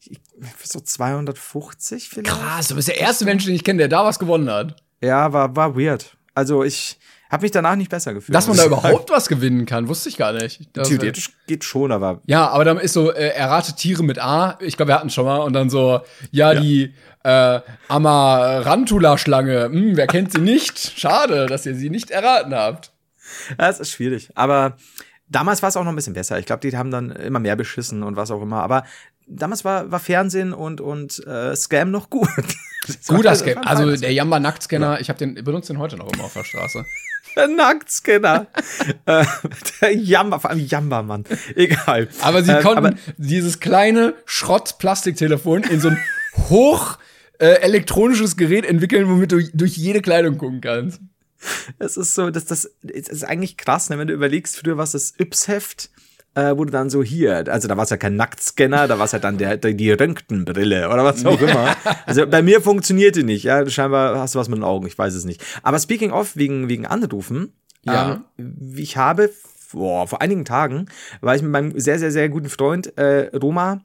ich 0.00 0.20
so 0.64 0.80
250 0.80 2.08
vielleicht. 2.08 2.26
Krass, 2.36 2.68
du 2.68 2.74
bist 2.76 2.88
der 2.88 3.00
erste 3.00 3.24
Mensch, 3.24 3.44
den 3.44 3.54
ich 3.54 3.64
kenne, 3.64 3.78
der 3.78 3.88
da 3.88 4.04
was 4.04 4.18
gewonnen 4.18 4.50
hat. 4.50 4.76
Ja, 5.02 5.32
war, 5.32 5.54
war 5.56 5.76
weird. 5.76 6.16
Also 6.34 6.64
ich 6.64 6.98
habe 7.30 7.42
mich 7.42 7.50
danach 7.52 7.74
nicht 7.76 7.90
besser 7.90 8.14
gefühlt. 8.14 8.34
Dass 8.34 8.46
man 8.46 8.56
da 8.56 8.64
überhaupt 8.66 9.10
was 9.10 9.28
gewinnen 9.28 9.66
kann, 9.66 9.88
wusste 9.88 10.08
ich 10.08 10.16
gar 10.16 10.32
nicht. 10.32 10.68
Das- 10.72 10.88
Theoretisch 10.88 11.30
geht 11.46 11.64
schon, 11.64 11.90
aber 11.92 12.20
Ja, 12.26 12.48
aber 12.48 12.64
dann 12.64 12.78
ist 12.78 12.92
so, 12.92 13.12
äh, 13.12 13.28
errate 13.28 13.74
Tiere 13.74 14.02
mit 14.04 14.18
A. 14.18 14.58
Ich 14.60 14.76
glaube, 14.76 14.90
wir 14.90 14.96
hatten 14.96 15.10
schon 15.10 15.24
mal. 15.24 15.38
Und 15.38 15.52
dann 15.52 15.68
so, 15.70 16.00
ja, 16.30 16.54
die 16.54 16.94
äh, 17.24 17.60
Amarantula-Schlange. 17.88 19.64
Hm, 19.64 19.96
wer 19.96 20.06
kennt 20.06 20.32
sie 20.32 20.40
nicht? 20.40 20.78
Schade, 20.98 21.46
dass 21.46 21.66
ihr 21.66 21.74
sie 21.74 21.90
nicht 21.90 22.10
erraten 22.10 22.54
habt. 22.54 22.92
das 23.58 23.80
ist 23.80 23.90
schwierig. 23.90 24.30
Aber 24.34 24.76
damals 25.28 25.62
war 25.62 25.68
es 25.68 25.76
auch 25.76 25.84
noch 25.84 25.92
ein 25.92 25.96
bisschen 25.96 26.14
besser. 26.14 26.38
Ich 26.38 26.46
glaube, 26.46 26.68
die 26.68 26.76
haben 26.76 26.90
dann 26.90 27.10
immer 27.10 27.38
mehr 27.40 27.56
beschissen 27.56 28.02
und 28.02 28.16
was 28.16 28.30
auch 28.30 28.42
immer. 28.42 28.62
Aber 28.62 28.84
damals 29.26 29.64
war, 29.64 29.90
war 29.90 30.00
Fernsehen 30.00 30.52
und, 30.52 30.80
und 30.80 31.24
äh, 31.26 31.54
Scam 31.56 31.90
noch 31.90 32.10
gut. 32.10 32.28
Guter 33.08 33.34
Scam. 33.34 33.58
Also 33.64 33.96
der 33.96 34.12
Jamba 34.12 34.38
Nacktscanner, 34.40 35.00
ich 35.00 35.08
habe 35.08 35.18
den 35.18 35.34
benutze 35.42 35.72
den 35.72 35.78
heute 35.80 35.96
noch 35.96 36.12
immer 36.12 36.24
auf 36.24 36.34
der 36.34 36.44
Straße. 36.44 36.84
Der 37.36 37.48
Nacktscanner. 37.48 38.46
äh, 39.06 39.24
der 39.80 39.92
Jamba, 39.96 40.38
vor 40.38 40.50
allem 40.50 40.64
Jamba-Mann. 40.64 41.24
Egal. 41.56 42.06
Aber 42.20 42.44
sie 42.44 42.52
Ähm, 42.52 42.62
konnten 42.62 42.86
aber- 42.86 42.94
dieses 43.16 43.58
kleine 43.58 44.14
Schrott-Plastiktelefon 44.24 45.64
in 45.64 45.80
so 45.80 45.88
ein 45.88 45.98
hoch 46.48 46.98
äh, 47.40 47.46
elektronisches 47.60 48.36
Gerät 48.36 48.64
entwickeln, 48.64 49.08
womit 49.08 49.32
du 49.32 49.42
durch 49.52 49.76
jede 49.76 50.00
Kleidung 50.00 50.38
gucken 50.38 50.60
kannst. 50.60 51.00
Es 51.78 51.96
ist 51.96 52.14
so, 52.14 52.30
dass 52.30 52.44
das 52.46 52.70
es 52.82 53.08
ist 53.08 53.24
eigentlich 53.24 53.56
krass, 53.56 53.90
ne, 53.90 53.98
wenn 53.98 54.08
du 54.08 54.14
überlegst, 54.14 54.56
früher 54.56 54.76
was 54.78 54.92
das 54.92 55.14
Yps-Heft, 55.18 55.90
äh, 56.34 56.56
wurde 56.56 56.72
dann 56.72 56.90
so 56.90 57.02
hier, 57.02 57.44
also 57.52 57.68
da 57.68 57.76
war 57.76 57.84
es 57.84 57.90
ja 57.90 57.96
kein 57.96 58.16
Nacktscanner, 58.16 58.88
da 58.88 58.98
war 58.98 59.04
es 59.04 59.12
ja 59.12 59.18
dann 59.20 59.38
der, 59.38 59.56
der, 59.56 59.72
die 59.72 59.92
Röntgenbrille 59.92 60.88
oder 60.90 61.04
was 61.04 61.24
auch 61.24 61.40
immer. 61.40 61.76
Also 62.06 62.26
bei 62.26 62.42
mir 62.42 62.60
funktionierte 62.60 63.22
nicht, 63.22 63.44
ja, 63.44 63.68
scheinbar 63.68 64.18
hast 64.18 64.34
du 64.34 64.38
was 64.40 64.48
mit 64.48 64.58
den 64.58 64.64
Augen, 64.64 64.86
ich 64.86 64.98
weiß 64.98 65.14
es 65.14 65.24
nicht. 65.24 65.44
Aber 65.62 65.78
speaking 65.78 66.10
of, 66.10 66.34
wegen, 66.36 66.68
wegen 66.68 66.86
Anrufen, 66.86 67.52
Ja. 67.84 68.24
ähm, 68.38 68.74
ich 68.76 68.96
habe 68.96 69.30
boah, 69.72 70.06
vor 70.08 70.20
einigen 70.22 70.44
Tagen, 70.44 70.86
war 71.20 71.34
ich 71.36 71.42
mit 71.42 71.50
meinem 71.50 71.78
sehr, 71.78 71.98
sehr, 71.98 72.10
sehr 72.12 72.28
guten 72.28 72.48
Freund 72.48 72.96
äh, 72.98 73.30
Roma 73.36 73.82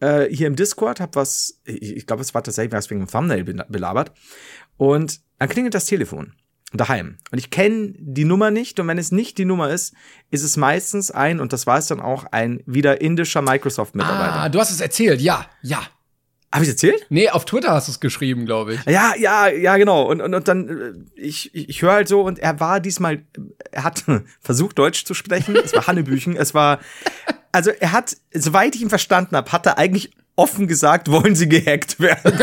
äh, 0.00 0.26
hier 0.34 0.46
im 0.46 0.56
Discord, 0.56 1.00
hab 1.00 1.14
was, 1.16 1.60
ich, 1.64 1.96
ich 1.96 2.06
glaube, 2.06 2.22
es 2.22 2.34
war 2.34 2.42
tatsächlich 2.42 2.72
was 2.72 2.88
wegen 2.90 3.00
dem 3.00 3.08
Thumbnail 3.08 3.42
bela- 3.44 3.66
belabert. 3.68 4.12
Und 4.78 5.20
dann 5.38 5.48
klingelt 5.48 5.74
das 5.74 5.84
Telefon 5.86 6.32
daheim. 6.78 7.18
Und 7.30 7.38
ich 7.38 7.50
kenne 7.50 7.94
die 7.96 8.24
Nummer 8.24 8.50
nicht. 8.50 8.80
Und 8.80 8.88
wenn 8.88 8.98
es 8.98 9.12
nicht 9.12 9.38
die 9.38 9.44
Nummer 9.44 9.70
ist, 9.70 9.94
ist 10.30 10.42
es 10.42 10.56
meistens 10.56 11.10
ein, 11.10 11.40
und 11.40 11.52
das 11.52 11.66
war 11.66 11.78
es 11.78 11.86
dann 11.86 12.00
auch, 12.00 12.24
ein 12.30 12.62
wieder 12.66 13.00
indischer 13.00 13.42
Microsoft-Mitarbeiter. 13.42 14.34
Ah, 14.34 14.48
du 14.48 14.58
hast 14.58 14.70
es 14.70 14.80
erzählt, 14.80 15.20
ja, 15.20 15.46
ja. 15.62 15.82
Habe 16.52 16.64
ich 16.64 16.70
erzählt? 16.70 17.06
Nee, 17.08 17.30
auf 17.30 17.46
Twitter 17.46 17.70
hast 17.70 17.88
du 17.88 17.92
es 17.92 18.00
geschrieben, 18.00 18.44
glaube 18.44 18.74
ich. 18.74 18.84
Ja, 18.84 19.14
ja, 19.18 19.48
ja, 19.48 19.78
genau. 19.78 20.02
Und, 20.02 20.20
und, 20.20 20.34
und 20.34 20.48
dann, 20.48 20.68
äh, 20.68 20.92
ich, 21.14 21.54
ich, 21.54 21.70
ich 21.70 21.82
höre 21.82 21.92
halt 21.92 22.08
so, 22.08 22.20
und 22.20 22.38
er 22.38 22.60
war 22.60 22.78
diesmal, 22.80 23.24
er 23.70 23.84
hat 23.84 24.04
versucht, 24.40 24.78
Deutsch 24.78 25.06
zu 25.06 25.14
sprechen. 25.14 25.56
Es 25.56 25.72
war 25.72 25.86
Hannebüchen. 25.86 26.36
Es 26.36 26.52
war, 26.52 26.80
also 27.52 27.70
er 27.70 27.92
hat, 27.92 28.16
soweit 28.34 28.74
ich 28.74 28.82
ihn 28.82 28.90
verstanden 28.90 29.34
habe, 29.34 29.50
hat 29.50 29.64
er 29.64 29.78
eigentlich 29.78 30.10
offen 30.36 30.66
gesagt, 30.66 31.10
wollen 31.10 31.34
sie 31.34 31.48
gehackt 31.48 32.00
werden. 32.00 32.40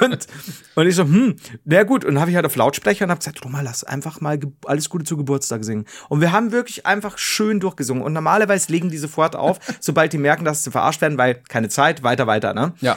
und, 0.00 0.26
und 0.74 0.86
ich 0.86 0.96
so, 0.96 1.04
hm, 1.04 1.36
na 1.64 1.82
gut. 1.82 2.04
Und 2.04 2.18
habe 2.18 2.30
ich 2.30 2.36
halt 2.36 2.46
auf 2.46 2.56
Lautsprecher 2.56 3.04
und 3.04 3.10
habe 3.10 3.18
gesagt, 3.18 3.44
Roma, 3.44 3.60
lass 3.60 3.84
einfach 3.84 4.20
mal 4.20 4.38
alles 4.64 4.88
Gute 4.88 5.04
zu 5.04 5.16
Geburtstag 5.16 5.64
singen. 5.64 5.86
Und 6.08 6.20
wir 6.20 6.32
haben 6.32 6.50
wirklich 6.52 6.86
einfach 6.86 7.18
schön 7.18 7.60
durchgesungen. 7.60 8.02
Und 8.02 8.12
normalerweise 8.12 8.72
legen 8.72 8.90
die 8.90 8.98
sofort 8.98 9.36
auf, 9.36 9.58
sobald 9.80 10.12
die 10.12 10.18
merken, 10.18 10.44
dass 10.44 10.64
sie 10.64 10.70
verarscht 10.70 11.00
werden, 11.00 11.18
weil 11.18 11.34
keine 11.48 11.68
Zeit, 11.68 12.02
weiter, 12.02 12.26
weiter, 12.26 12.54
ne? 12.54 12.72
Ja. 12.80 12.96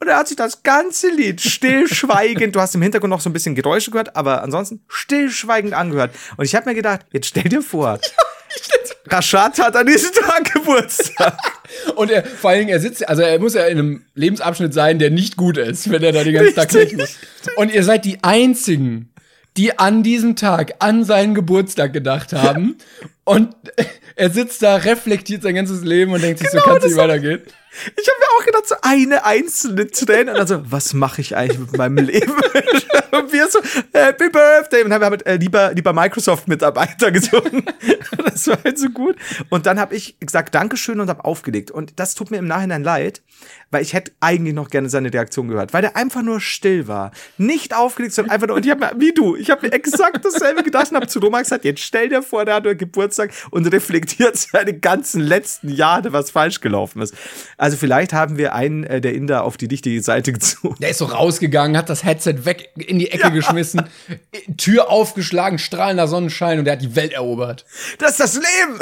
Und 0.00 0.08
er 0.08 0.16
hat 0.16 0.28
sich 0.28 0.36
das 0.36 0.62
ganze 0.62 1.08
Lied 1.08 1.40
stillschweigend, 1.40 2.54
du 2.54 2.60
hast 2.60 2.74
im 2.74 2.82
Hintergrund 2.82 3.10
noch 3.10 3.20
so 3.20 3.30
ein 3.30 3.32
bisschen 3.32 3.54
Geräusche 3.54 3.90
gehört, 3.90 4.16
aber 4.16 4.42
ansonsten 4.42 4.84
stillschweigend 4.88 5.72
angehört. 5.72 6.14
Und 6.36 6.44
ich 6.44 6.54
habe 6.54 6.68
mir 6.68 6.74
gedacht, 6.74 7.06
jetzt 7.12 7.28
stell 7.28 7.44
dir 7.44 7.62
vor, 7.62 7.98
Rashad 9.08 9.58
hat 9.58 9.76
an 9.76 9.86
diesem 9.86 10.12
Tag 10.12 10.52
Geburtstag. 10.52 11.36
Und 11.96 12.10
er, 12.10 12.24
vor 12.24 12.50
allen 12.50 12.60
Dingen, 12.60 12.70
er 12.70 12.80
sitzt, 12.80 13.06
also 13.08 13.22
er 13.22 13.38
muss 13.38 13.54
ja 13.54 13.64
in 13.64 13.78
einem 13.78 14.04
Lebensabschnitt 14.14 14.72
sein, 14.72 14.98
der 14.98 15.10
nicht 15.10 15.36
gut 15.36 15.56
ist, 15.56 15.90
wenn 15.90 16.02
er 16.02 16.12
da 16.12 16.24
den 16.24 16.34
ganzen 16.34 16.54
Tag 16.54 16.68
klinken 16.68 16.98
muss. 16.98 17.16
Und 17.56 17.72
ihr 17.72 17.84
seid 17.84 18.04
die 18.04 18.22
einzigen, 18.22 19.10
die 19.56 19.78
an 19.78 20.02
diesem 20.02 20.36
Tag 20.36 20.74
an 20.78 21.04
seinen 21.04 21.34
Geburtstag 21.34 21.92
gedacht 21.92 22.32
haben. 22.32 22.76
Und 23.24 23.54
er 24.16 24.30
sitzt 24.30 24.62
da, 24.62 24.76
reflektiert 24.76 25.42
sein 25.42 25.54
ganzes 25.54 25.84
Leben 25.84 26.12
und 26.12 26.22
denkt 26.22 26.40
sich 26.40 26.50
so, 26.50 26.58
Genau, 26.58 26.66
kann 26.66 26.78
es 26.78 26.84
nicht 26.84 26.96
weitergehen. 26.96 27.42
Ich 27.96 28.08
habe 28.08 28.18
mir 28.18 28.26
auch 28.38 28.44
gedacht, 28.44 28.68
so 28.68 28.74
eine 28.82 29.24
einzelne 29.24 29.90
Träne. 29.90 30.32
Und 30.32 30.38
dann 30.38 30.46
so, 30.46 30.62
was 30.70 30.94
mache 30.94 31.20
ich 31.20 31.36
eigentlich 31.36 31.58
mit 31.58 31.76
meinem 31.76 32.04
Leben? 32.04 32.32
und 33.12 33.32
wir 33.32 33.48
so, 33.48 33.60
Happy 33.92 34.28
Birthday. 34.28 34.82
Und 34.84 34.92
haben 34.92 35.02
wir 35.02 35.10
mit 35.10 35.26
äh, 35.26 35.36
lieber, 35.36 35.72
lieber 35.72 35.92
Microsoft-Mitarbeiter 35.92 37.10
gesungen. 37.10 37.64
das 38.24 38.46
war 38.46 38.58
halt 38.64 38.78
so 38.78 38.88
gut. 38.90 39.16
Und 39.50 39.66
dann 39.66 39.78
habe 39.78 39.94
ich 39.94 40.18
gesagt, 40.20 40.54
Dankeschön 40.54 41.00
und 41.00 41.08
habe 41.08 41.24
aufgelegt. 41.24 41.70
Und 41.70 41.98
das 41.98 42.14
tut 42.14 42.30
mir 42.30 42.38
im 42.38 42.46
Nachhinein 42.46 42.82
leid, 42.82 43.22
weil 43.70 43.82
ich 43.82 43.92
hätte 43.92 44.12
eigentlich 44.20 44.54
noch 44.54 44.70
gerne 44.70 44.88
seine 44.88 45.12
Reaktion 45.12 45.48
gehört, 45.48 45.72
weil 45.72 45.82
der 45.82 45.96
einfach 45.96 46.22
nur 46.22 46.40
still 46.40 46.86
war. 46.86 47.10
Nicht 47.38 47.74
aufgelegt, 47.74 48.14
sondern 48.14 48.32
einfach 48.32 48.46
nur, 48.46 48.56
und 48.56 48.64
ich 48.64 48.70
habe 48.70 48.80
mir, 48.80 48.92
wie 49.00 49.12
du, 49.12 49.36
ich 49.36 49.50
habe 49.50 49.66
mir 49.66 49.72
exakt 49.72 50.24
dasselbe 50.24 50.62
gedacht 50.62 50.90
und 50.90 50.96
habe 50.96 51.06
zu 51.06 51.18
Roma 51.18 51.40
gesagt, 51.40 51.64
jetzt 51.64 51.80
stell 51.80 52.08
dir 52.08 52.22
vor, 52.22 52.44
der 52.44 52.54
hat 52.54 52.64
Geburtstag 52.78 53.32
und 53.50 53.66
reflektiert 53.66 54.36
seine 54.36 54.78
ganzen 54.78 55.20
letzten 55.20 55.68
Jahre, 55.68 56.12
was 56.12 56.30
falsch 56.30 56.60
gelaufen 56.60 57.02
ist. 57.02 57.14
Also 57.64 57.78
vielleicht 57.78 58.12
haben 58.12 58.36
wir 58.36 58.54
einen 58.54 58.84
äh, 58.84 59.00
der 59.00 59.14
Inder 59.14 59.42
auf 59.42 59.56
die 59.56 59.64
richtige 59.64 60.02
Seite 60.02 60.32
gezogen. 60.34 60.76
Der 60.82 60.90
ist 60.90 60.98
so 60.98 61.06
rausgegangen, 61.06 61.78
hat 61.78 61.88
das 61.88 62.04
Headset 62.04 62.44
weg 62.44 62.68
in 62.76 62.98
die 62.98 63.10
Ecke 63.10 63.30
geschmissen, 63.32 63.84
Tür 64.58 64.90
aufgeschlagen, 64.90 65.58
strahlender 65.58 66.06
Sonnenschein 66.06 66.58
und 66.58 66.66
der 66.66 66.74
hat 66.74 66.82
die 66.82 66.94
Welt 66.94 67.14
erobert. 67.14 67.64
Das 67.98 68.18
ist 68.18 68.20
das 68.20 68.34
Leben! 68.34 68.78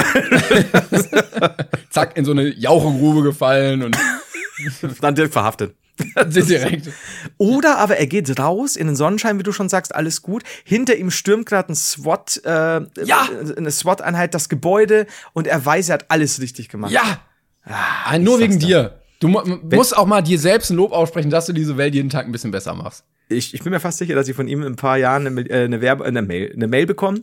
Zack, 1.90 2.16
in 2.16 2.24
so 2.24 2.32
eine 2.32 2.48
Jauchegrube 2.48 3.22
gefallen 3.22 3.84
und 3.84 3.96
Dann 5.00 5.14
direkt 5.14 5.32
verhaftet. 5.32 5.76
direkt. 6.16 6.90
Oder 7.38 7.78
aber 7.78 7.98
er 7.98 8.08
geht 8.08 8.36
raus 8.40 8.74
in 8.74 8.88
den 8.88 8.96
Sonnenschein, 8.96 9.38
wie 9.38 9.44
du 9.44 9.52
schon 9.52 9.68
sagst, 9.68 9.94
alles 9.94 10.22
gut. 10.22 10.42
Hinter 10.64 10.96
ihm 10.96 11.12
stürmt 11.12 11.46
gerade 11.46 11.70
ein 11.72 11.76
SWAT, 11.76 12.40
äh, 12.44 12.50
Ja! 13.04 13.28
eine 13.56 13.70
SWAT-Einheit 13.70 14.34
das 14.34 14.48
Gebäude 14.48 15.06
und 15.34 15.46
er 15.46 15.64
weiß, 15.64 15.90
er 15.90 15.94
hat 15.94 16.06
alles 16.10 16.40
richtig 16.40 16.68
gemacht. 16.68 16.90
Ja! 16.90 17.20
Ah, 17.64 18.18
nur 18.18 18.38
wegen 18.40 18.58
dir. 18.58 18.66
dir. 18.66 18.98
Du 19.20 19.28
mu 19.28 19.40
musst 19.70 19.96
auch 19.96 20.06
mal 20.06 20.20
dir 20.20 20.38
selbst 20.38 20.70
ein 20.70 20.76
Lob 20.76 20.92
aussprechen, 20.92 21.30
dass 21.30 21.46
du 21.46 21.52
diese 21.52 21.76
Welt 21.76 21.94
jeden 21.94 22.10
Tag 22.10 22.26
ein 22.26 22.32
bisschen 22.32 22.50
besser 22.50 22.74
machst. 22.74 23.04
Ich, 23.28 23.54
ich 23.54 23.62
bin 23.62 23.72
mir 23.72 23.80
fast 23.80 23.98
sicher, 23.98 24.14
dass 24.14 24.28
ich 24.28 24.34
von 24.34 24.48
ihm 24.48 24.60
in 24.62 24.72
ein 24.72 24.76
paar 24.76 24.98
Jahren 24.98 25.26
eine, 25.26 25.40
äh, 25.48 25.64
eine, 25.64 25.80
Werbe, 25.80 26.04
eine, 26.04 26.22
Mail, 26.22 26.52
eine 26.54 26.66
Mail 26.66 26.86
bekomme, 26.86 27.22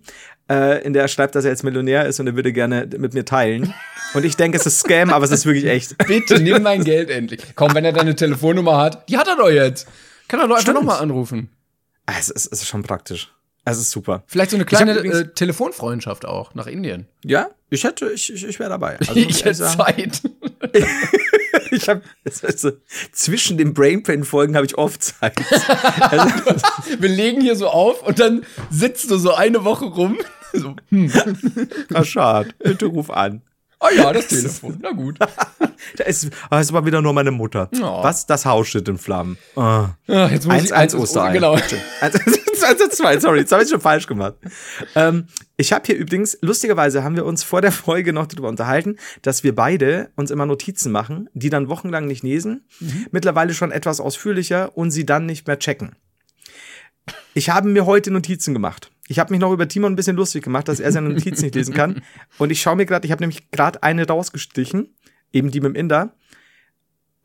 äh, 0.50 0.82
in 0.84 0.94
der 0.94 1.04
er 1.04 1.08
schreibt, 1.10 1.36
dass 1.36 1.44
er 1.44 1.52
jetzt 1.52 1.64
Millionär 1.64 2.06
ist 2.06 2.20
und 2.20 2.28
er 2.28 2.36
würde 2.36 2.54
gerne 2.54 2.88
mit 2.98 3.14
mir 3.14 3.26
teilen. 3.26 3.74
Und 4.16 4.26
ich 4.26 4.36
denke, 4.36 4.58
es 4.58 4.66
ist 4.66 4.80
Scam, 4.80 5.12
aber 5.12 5.24
es 5.24 5.30
ist 5.30 5.46
wirklich 5.46 5.68
echt. 5.68 5.96
Bitte 6.08 6.40
nimm 6.40 6.64
mein 6.64 6.84
Geld 6.84 7.10
endlich. 7.12 7.42
Komm, 7.56 7.76
wenn 7.76 7.86
er 7.86 7.94
deine 7.94 8.16
Telefonnummer 8.16 8.78
hat, 8.78 9.08
die 9.08 9.20
hat 9.20 9.28
er 9.28 9.36
doch 9.36 9.52
jetzt. 9.52 9.88
Kann 10.28 10.40
er 10.40 10.48
doch 10.48 10.56
einfach 10.58 10.74
nochmal 10.74 11.00
anrufen. 11.00 11.50
Ah, 12.08 12.14
Es 12.18 12.30
ist, 12.30 12.48
es 12.52 12.62
ist 12.64 12.68
schon 12.68 12.82
praktisch. 12.82 13.32
Es 13.72 13.78
ist 13.80 13.92
super. 13.92 14.24
Vielleicht 14.28 14.52
so 14.52 14.58
eine 14.58 14.66
kleine 14.66 14.94
übrigens- 14.94 15.20
äh, 15.20 15.28
Telefonfreundschaft 15.34 16.26
auch 16.26 16.56
nach 16.56 16.68
Indien. 16.68 17.08
Ja, 17.24 17.50
ich 17.70 17.84
hätte, 17.84 18.10
ich, 18.10 18.34
ich, 18.34 18.46
ich 18.46 18.60
wäre 18.60 18.70
dabei. 18.70 18.98
Also, 19.00 19.14
ich 19.16 19.44
hätte 19.46 19.64
Zeit. 19.66 20.22
ich 21.72 21.90
habe 21.90 22.02
also, 22.44 22.72
zwischen 23.12 23.58
den 23.58 23.74
Brainpain-Folgen 23.74 24.56
habe 24.56 24.66
ich 24.66 24.78
oft 24.78 25.04
Zeit. 25.04 25.38
Also, 26.02 26.56
Wir 27.00 27.10
legen 27.10 27.42
hier 27.42 27.56
so 27.56 27.68
auf 27.68 28.04
und 28.04 28.20
dann 28.20 28.44
sitzt 28.70 29.12
du 29.12 29.18
so 29.18 29.34
eine 29.34 29.64
Woche 29.66 29.86
rum 29.86 30.18
so, 30.54 30.76
hm. 30.90 31.12
Raschad, 31.92 32.58
bitte 32.60 32.88
ruf 32.88 33.10
an. 33.12 33.42
Ah 33.80 33.90
ja, 33.96 34.12
das 34.12 34.28
Telefon. 34.28 34.78
Na 34.82 34.92
gut. 34.92 35.18
Da 35.96 36.04
ist, 36.04 36.30
ah, 36.50 36.60
es 36.60 36.74
war 36.74 36.86
wieder 36.86 37.02
nur 37.02 37.14
meine 37.14 37.32
Mutter. 37.32 37.70
Oh. 37.82 38.04
Was? 38.04 38.26
Das 38.26 38.46
Haus 38.46 38.68
steht 38.68 38.88
in 38.90 38.98
Flammen. 38.98 39.38
Ah. 39.56 39.92
Ja, 40.08 40.28
jetzt 40.28 40.46
muss 40.46 40.56
Eins, 40.56 40.66
ich 40.66 40.74
eins 40.74 40.94
Osterei. 40.94 41.34
Genau. 41.34 41.54
Eins, 41.54 41.74
eins, 42.02 42.90
zwei, 42.92 43.18
sorry, 43.18 43.40
jetzt 43.40 43.52
habe 43.54 43.64
ich 43.64 43.70
schon 43.70 43.80
falsch 43.80 44.06
gemacht. 44.06 44.36
Ähm, 44.96 45.28
ich 45.56 45.72
habe 45.72 45.86
hier 45.86 45.96
übrigens, 45.96 46.38
lustigerweise 46.42 47.04
haben 47.04 47.16
wir 47.16 47.26
uns 47.26 47.44
vor 47.44 47.62
der 47.62 47.72
Folge 47.72 48.12
noch 48.12 48.28
darüber 48.28 48.50
unterhalten, 48.50 48.98
dass 49.22 49.44
wir 49.44 49.56
beide 49.56 50.12
uns 50.18 50.32
immer 50.32 50.46
Notizen 50.46 50.92
machen, 50.92 51.30
die 51.34 51.50
dann 51.50 51.70
wochenlang 51.70 52.06
nicht 52.06 52.24
lesen, 52.24 52.66
mittlerweile 53.12 53.54
schon 53.54 53.72
etwas 53.72 54.02
ausführlicher 54.02 54.78
und 54.78 54.92
sie 54.92 55.06
dann 55.06 55.26
nicht 55.26 55.48
mehr 55.48 55.60
checken. 55.60 55.96
Ich 57.34 57.50
habe 57.50 57.70
mir 57.70 57.86
heute 57.86 58.12
Notizen 58.12 58.54
gemacht. 58.54 58.92
Ich 59.10 59.20
habe 59.20 59.34
mich 59.34 59.42
noch 59.42 59.52
über 59.52 59.68
Timon 59.68 59.92
ein 59.94 59.96
bisschen 59.96 60.16
lustig 60.16 60.44
gemacht, 60.44 60.68
dass 60.68 60.80
er 60.80 60.92
seine 60.92 61.10
Notizen 61.14 61.44
nicht 61.46 61.56
lesen 61.56 61.74
kann. 61.74 62.02
Und 62.38 62.52
ich 62.52 62.62
schaue 62.62 62.76
mir 62.78 62.86
gerade, 62.86 63.06
ich 63.06 63.12
habe 63.12 63.22
nämlich 63.24 63.50
gerade 63.52 63.82
eine 63.84 64.08
rausgestichen, 64.08 64.94
eben 65.34 65.52
die 65.52 65.60
mit 65.62 65.72
dem 65.72 65.76
Inder. 65.76 66.14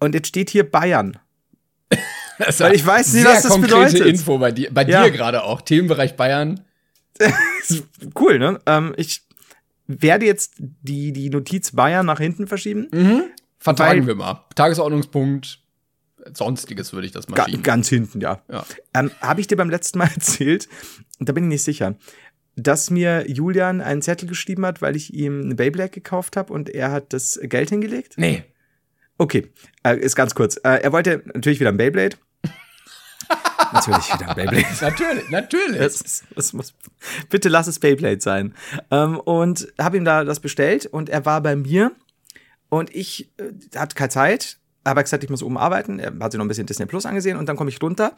Und 0.00 0.14
jetzt 0.14 0.28
steht 0.28 0.50
hier 0.50 0.68
Bayern. 0.68 1.18
Weil 2.58 2.74
ich 2.74 2.84
weiß 2.84 3.12
nicht, 3.12 3.24
was 3.26 3.42
das 3.42 3.52
konkrete 3.52 3.74
bedeutet. 3.76 4.06
Info 4.06 4.38
bei 4.38 4.50
dir, 4.50 4.68
bei 4.72 4.84
Ja. 4.84 5.04
dir 5.04 5.10
gerade 5.12 5.44
auch. 5.44 5.60
Themenbereich 5.60 6.16
Bayern. 6.16 6.64
cool, 8.18 8.38
ne? 8.38 8.58
Ähm, 8.66 8.92
ich 8.96 9.22
werde 9.86 10.26
jetzt 10.26 10.54
die, 10.58 11.12
die 11.12 11.30
Notiz 11.30 11.72
Bayern 11.72 12.06
nach 12.06 12.18
hinten 12.18 12.46
verschieben. 12.48 12.88
Vertagen 13.58 14.00
Weil- 14.00 14.06
wir 14.06 14.14
mal. 14.16 14.44
Tagesordnungspunkt. 14.54 15.60
Sonstiges 16.32 16.94
würde 16.94 17.06
ich 17.06 17.12
das 17.12 17.28
mal 17.28 17.36
Ga 17.36 17.44
schieben. 17.44 17.62
ganz 17.62 17.88
hinten, 17.90 18.20
ja. 18.22 18.40
Ja. 18.50 18.64
Ähm, 18.94 19.10
Habe 19.20 19.42
ich 19.42 19.46
dir 19.46 19.56
beim 19.56 19.68
letzten 19.68 19.98
Mal 19.98 20.08
erzählt, 20.14 20.68
da 21.20 21.32
bin 21.32 21.44
ich 21.44 21.48
nicht 21.48 21.64
sicher, 21.64 21.96
dass 22.56 22.90
mir 22.90 23.28
Julian 23.28 23.80
einen 23.80 24.02
Zettel 24.02 24.28
geschrieben 24.28 24.64
hat, 24.64 24.82
weil 24.82 24.96
ich 24.96 25.12
ihm 25.12 25.42
eine 25.42 25.54
Beyblade 25.54 25.90
gekauft 25.90 26.36
habe 26.36 26.52
und 26.52 26.70
er 26.70 26.92
hat 26.92 27.12
das 27.12 27.38
Geld 27.42 27.70
hingelegt? 27.70 28.14
Nee. 28.16 28.44
Okay, 29.18 29.52
äh, 29.84 29.96
ist 29.96 30.16
ganz 30.16 30.34
kurz. 30.34 30.56
Äh, 30.58 30.82
er 30.82 30.92
wollte 30.92 31.22
natürlich 31.34 31.60
wieder 31.60 31.70
ein 31.70 31.76
Beyblade. 31.76 32.16
natürlich 33.72 34.12
wieder 34.12 34.28
ein 34.28 34.36
Beyblade. 34.36 34.66
Natürlich, 34.80 35.30
natürlich. 35.30 35.78
Das, 35.78 36.24
das 36.34 36.52
muss, 36.52 36.74
bitte 37.30 37.48
lass 37.48 37.66
es 37.66 37.78
Beyblade 37.78 38.20
sein. 38.20 38.54
Ähm, 38.90 39.18
und 39.18 39.72
habe 39.80 39.96
ihm 39.96 40.04
da 40.04 40.24
das 40.24 40.40
bestellt 40.40 40.86
und 40.86 41.08
er 41.08 41.24
war 41.24 41.40
bei 41.40 41.56
mir 41.56 41.92
und 42.68 42.94
ich 42.94 43.30
äh, 43.38 43.78
hatte 43.78 43.94
keine 43.94 44.10
Zeit, 44.10 44.58
aber 44.82 45.02
gesagt, 45.02 45.24
ich 45.24 45.30
muss 45.30 45.42
oben 45.42 45.56
arbeiten. 45.56 45.98
Er 45.98 46.12
hat 46.20 46.32
sich 46.32 46.38
noch 46.38 46.44
ein 46.44 46.48
bisschen 46.48 46.66
Disney 46.66 46.86
Plus 46.86 47.06
angesehen 47.06 47.36
und 47.36 47.48
dann 47.48 47.56
komme 47.56 47.70
ich 47.70 47.80
runter. 47.80 48.14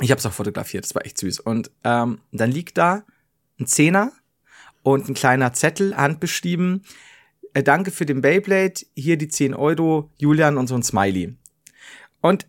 Ich 0.00 0.10
habe 0.10 0.18
es 0.18 0.26
auch 0.26 0.32
fotografiert, 0.32 0.84
das 0.84 0.94
war 0.94 1.06
echt 1.06 1.18
süß. 1.18 1.40
Und 1.40 1.70
ähm, 1.84 2.20
dann 2.32 2.50
liegt 2.50 2.76
da 2.76 3.04
ein 3.58 3.66
Zehner 3.66 4.12
und 4.82 5.08
ein 5.08 5.14
kleiner 5.14 5.52
Zettel, 5.52 5.96
handbeschrieben. 5.96 6.84
Äh, 7.54 7.62
danke 7.62 7.90
für 7.90 8.04
den 8.04 8.20
Beyblade, 8.20 8.82
hier 8.94 9.16
die 9.16 9.28
10 9.28 9.54
Euro, 9.54 10.10
Julian 10.18 10.58
und 10.58 10.66
so 10.66 10.74
ein 10.74 10.82
Smiley. 10.82 11.34
Und 12.20 12.46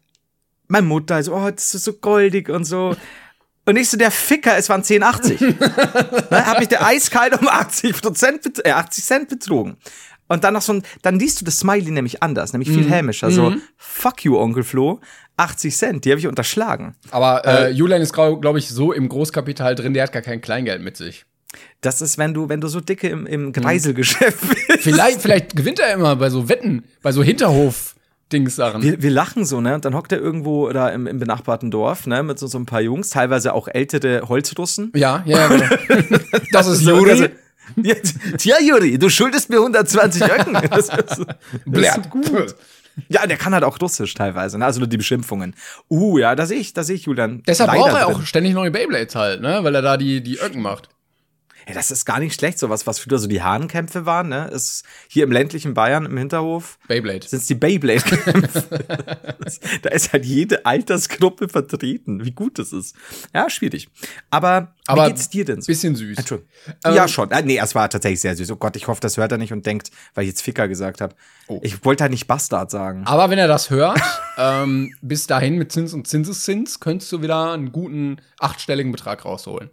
meine 0.68 0.86
Mutter 0.86 1.24
so, 1.24 1.36
oh, 1.36 1.50
das 1.50 1.74
ist 1.74 1.86
so 1.86 1.94
goldig 1.94 2.50
und 2.50 2.66
so. 2.66 2.96
Und 3.66 3.76
ich 3.76 3.90
so, 3.90 3.98
der 3.98 4.12
Ficker, 4.12 4.58
es 4.58 4.70
waren 4.70 4.82
10,80. 4.82 6.30
ne, 6.32 6.46
hab 6.46 6.60
mich 6.60 6.68
der 6.68 6.86
eiskalt 6.86 7.40
um 7.40 7.48
80 7.48 8.02
Prozent, 8.02 8.66
äh, 8.66 8.72
80 8.72 9.04
Cent 9.04 9.30
betrogen. 9.30 9.78
Und 10.28 10.44
dann 10.44 10.54
noch 10.54 10.62
so 10.62 10.74
ein, 10.74 10.84
dann 11.02 11.20
liest 11.20 11.42
du 11.42 11.46
das 11.46 11.60
Smiley 11.60 11.92
nämlich 11.92 12.22
anders, 12.22 12.52
nämlich 12.52 12.70
viel 12.70 12.90
hämischer. 12.90 13.32
So, 13.32 13.56
fuck 13.78 14.26
you, 14.26 14.38
Onkel 14.38 14.64
Flo, 14.64 15.00
80 15.38 15.76
Cent, 15.78 16.06
die 16.06 16.10
habe 16.12 16.20
ich 16.20 16.28
unterschlagen. 16.28 16.96
Aber 17.12 17.46
äh, 17.46 17.70
Julian 17.72 18.02
ist, 18.02 18.14
glaube 18.14 18.58
ich, 18.60 18.70
so 18.70 18.92
im 18.92 19.08
Großkapital 19.08 19.76
drin, 19.76 19.94
der 19.94 20.04
hat 20.04 20.12
gar 20.12 20.22
kein 20.22 20.42
Kleingeld 20.42 20.82
mit 20.82 20.98
sich. 20.98 21.26
Das 21.82 22.02
ist, 22.02 22.18
wenn 22.18 22.34
du, 22.34 22.50
wenn 22.50 22.60
du 22.60 22.68
so 22.68 22.82
dicke 22.82 23.08
im, 23.08 23.26
im 23.26 23.54
Greiselgeschäft 23.54 24.40
bist. 24.50 24.82
Vielleicht, 24.84 25.22
vielleicht 25.22 25.56
gewinnt 25.56 25.80
er 25.80 25.94
immer 25.94 26.16
bei 26.16 26.30
so 26.30 26.50
Wetten, 26.50 26.84
bei 27.02 27.12
so 27.12 27.24
Hinterhof-Dings-Sachen. 27.24 28.82
Wir, 28.82 29.02
wir 29.02 29.12
lachen 29.12 29.46
so, 29.46 29.62
ne? 29.62 29.76
Und 29.76 29.86
dann 29.86 29.96
hockt 29.96 30.12
er 30.12 30.20
irgendwo 30.20 30.70
da 30.72 30.90
im, 30.90 31.08
im 31.08 31.20
benachbarten 31.20 31.72
Dorf, 31.72 32.06
ne? 32.08 32.24
Mit 32.24 32.38
so, 32.40 32.48
so 32.48 32.58
ein 32.60 32.66
paar 32.66 32.82
Jungs, 32.82 33.10
teilweise 33.10 33.54
auch 33.54 33.68
ältere 33.68 34.28
Holzrussen. 34.28 34.92
Ja, 34.96 35.24
ja, 35.26 35.50
ja. 35.52 35.68
genau. 35.88 36.20
Das 36.52 36.68
ist 36.68 36.82
Juri. 36.82 37.12
also- 37.12 37.26
Ja, 37.84 37.96
tja, 38.38 38.56
Juri, 38.62 38.98
du 38.98 39.10
schuldest 39.10 39.50
mir 39.50 39.58
120 39.58 40.24
Öcken. 40.24 40.54
Das 40.70 40.88
ist, 40.90 41.26
Blärt 41.66 42.10
gut. 42.10 42.56
Ja, 43.10 43.26
der 43.28 43.38
kann 43.38 43.54
halt 43.54 43.64
auch 43.64 43.80
Russisch 43.82 44.14
teilweise, 44.14 44.58
ne? 44.58 44.66
Also 44.66 44.80
nur 44.80 44.88
die 44.88 44.98
Beschimpfungen. 44.98 45.56
Uh, 45.90 46.18
ja, 46.18 46.36
da 46.36 46.46
sehe 46.46 46.60
ich, 46.60 46.74
da 46.74 46.84
sehe 46.84 46.96
ich 46.96 47.04
Julian. 47.04 47.44
Deshalb 47.48 47.72
braucht 47.72 47.94
er 47.94 48.06
drin. 48.06 48.16
auch 48.16 48.22
ständig 48.24 48.54
neue 48.54 48.72
Beyblades 48.72 49.16
halt, 49.16 49.42
ne? 49.42 49.60
Weil 49.64 49.76
er 49.76 49.82
da 49.82 49.98
die, 49.98 50.22
die 50.22 50.38
Öcken 50.40 50.62
macht. 50.62 50.90
Ja, 51.68 51.74
das 51.74 51.92
ist 51.92 52.06
gar 52.06 52.20
nicht 52.20 52.34
schlecht, 52.34 52.60
sowas, 52.60 52.88
was 52.88 53.00
früher 53.00 53.20
so 53.20 53.28
die 53.28 53.42
Hahnkämpfe 53.42 54.06
waren, 54.06 54.30
ne? 54.30 54.48
Ist 54.48 54.84
hier 55.10 55.26
im 55.26 55.32
ländlichen 55.34 55.74
Bayern 55.74 56.06
im 56.06 56.18
Hinterhof 56.18 56.80
Beyblade. 56.88 57.28
sind 57.28 57.40
es 57.40 57.48
die 57.48 57.56
Beyblade-Kämpfe. 57.56 58.64
Da 59.82 59.90
ist 59.90 60.12
halt 60.14 60.26
jede 60.26 60.66
Altersgruppe 60.66 61.48
vertreten. 61.50 62.26
Wie 62.26 62.32
gut 62.32 62.60
das 62.60 62.74
ist. 62.74 62.96
Ja, 63.34 63.50
schwierig. 63.50 63.90
Aber, 64.30 64.74
Aber 64.88 65.06
wie 65.06 65.10
geht's 65.10 65.30
dir 65.30 65.46
denn 65.46 65.62
so? 65.62 65.68
Bisschen 65.68 65.96
süß. 65.96 66.18
Entschuldigung. 66.18 66.52
Ähm, 66.84 66.96
ja, 66.96 67.08
schon. 67.08 67.32
Ah, 67.32 67.42
nee, 67.42 67.58
es 67.58 67.76
war 67.76 67.90
tatsächlich 67.90 68.20
sehr 68.20 68.36
süß. 68.36 68.52
Oh 68.52 68.56
Gott, 68.56 68.76
ich 68.76 68.88
hoffe, 68.88 69.00
das 69.02 69.18
hört 69.18 69.32
er 69.32 69.38
nicht 69.38 69.54
und 69.54 69.66
denkt, 69.66 69.92
weil 70.16 70.24
ich 70.24 70.30
jetzt 70.30 70.42
Ficker 70.42 70.68
gesagt 70.68 71.02
habe. 71.02 71.16
Oh. 71.48 71.60
Ich 71.64 71.84
wollte 71.86 72.04
halt 72.04 72.12
nicht 72.12 72.28
Bastard 72.28 72.72
sagen. 72.72 73.04
Aber 73.06 73.30
wenn 73.30 73.40
er 73.40 73.48
das 73.48 73.70
hört, 73.70 74.00
ähm, 74.38 74.94
bis 75.02 75.28
dahin 75.28 75.58
mit 75.58 75.72
Zins 75.72 75.94
und 75.94 76.08
Zinseszins, 76.08 76.80
könntest 76.80 77.12
du 77.12 77.22
wieder 77.22 77.54
einen 77.54 77.72
guten 77.72 78.22
achtstelligen 78.40 78.92
Betrag 78.92 79.26
rausholen. 79.26 79.70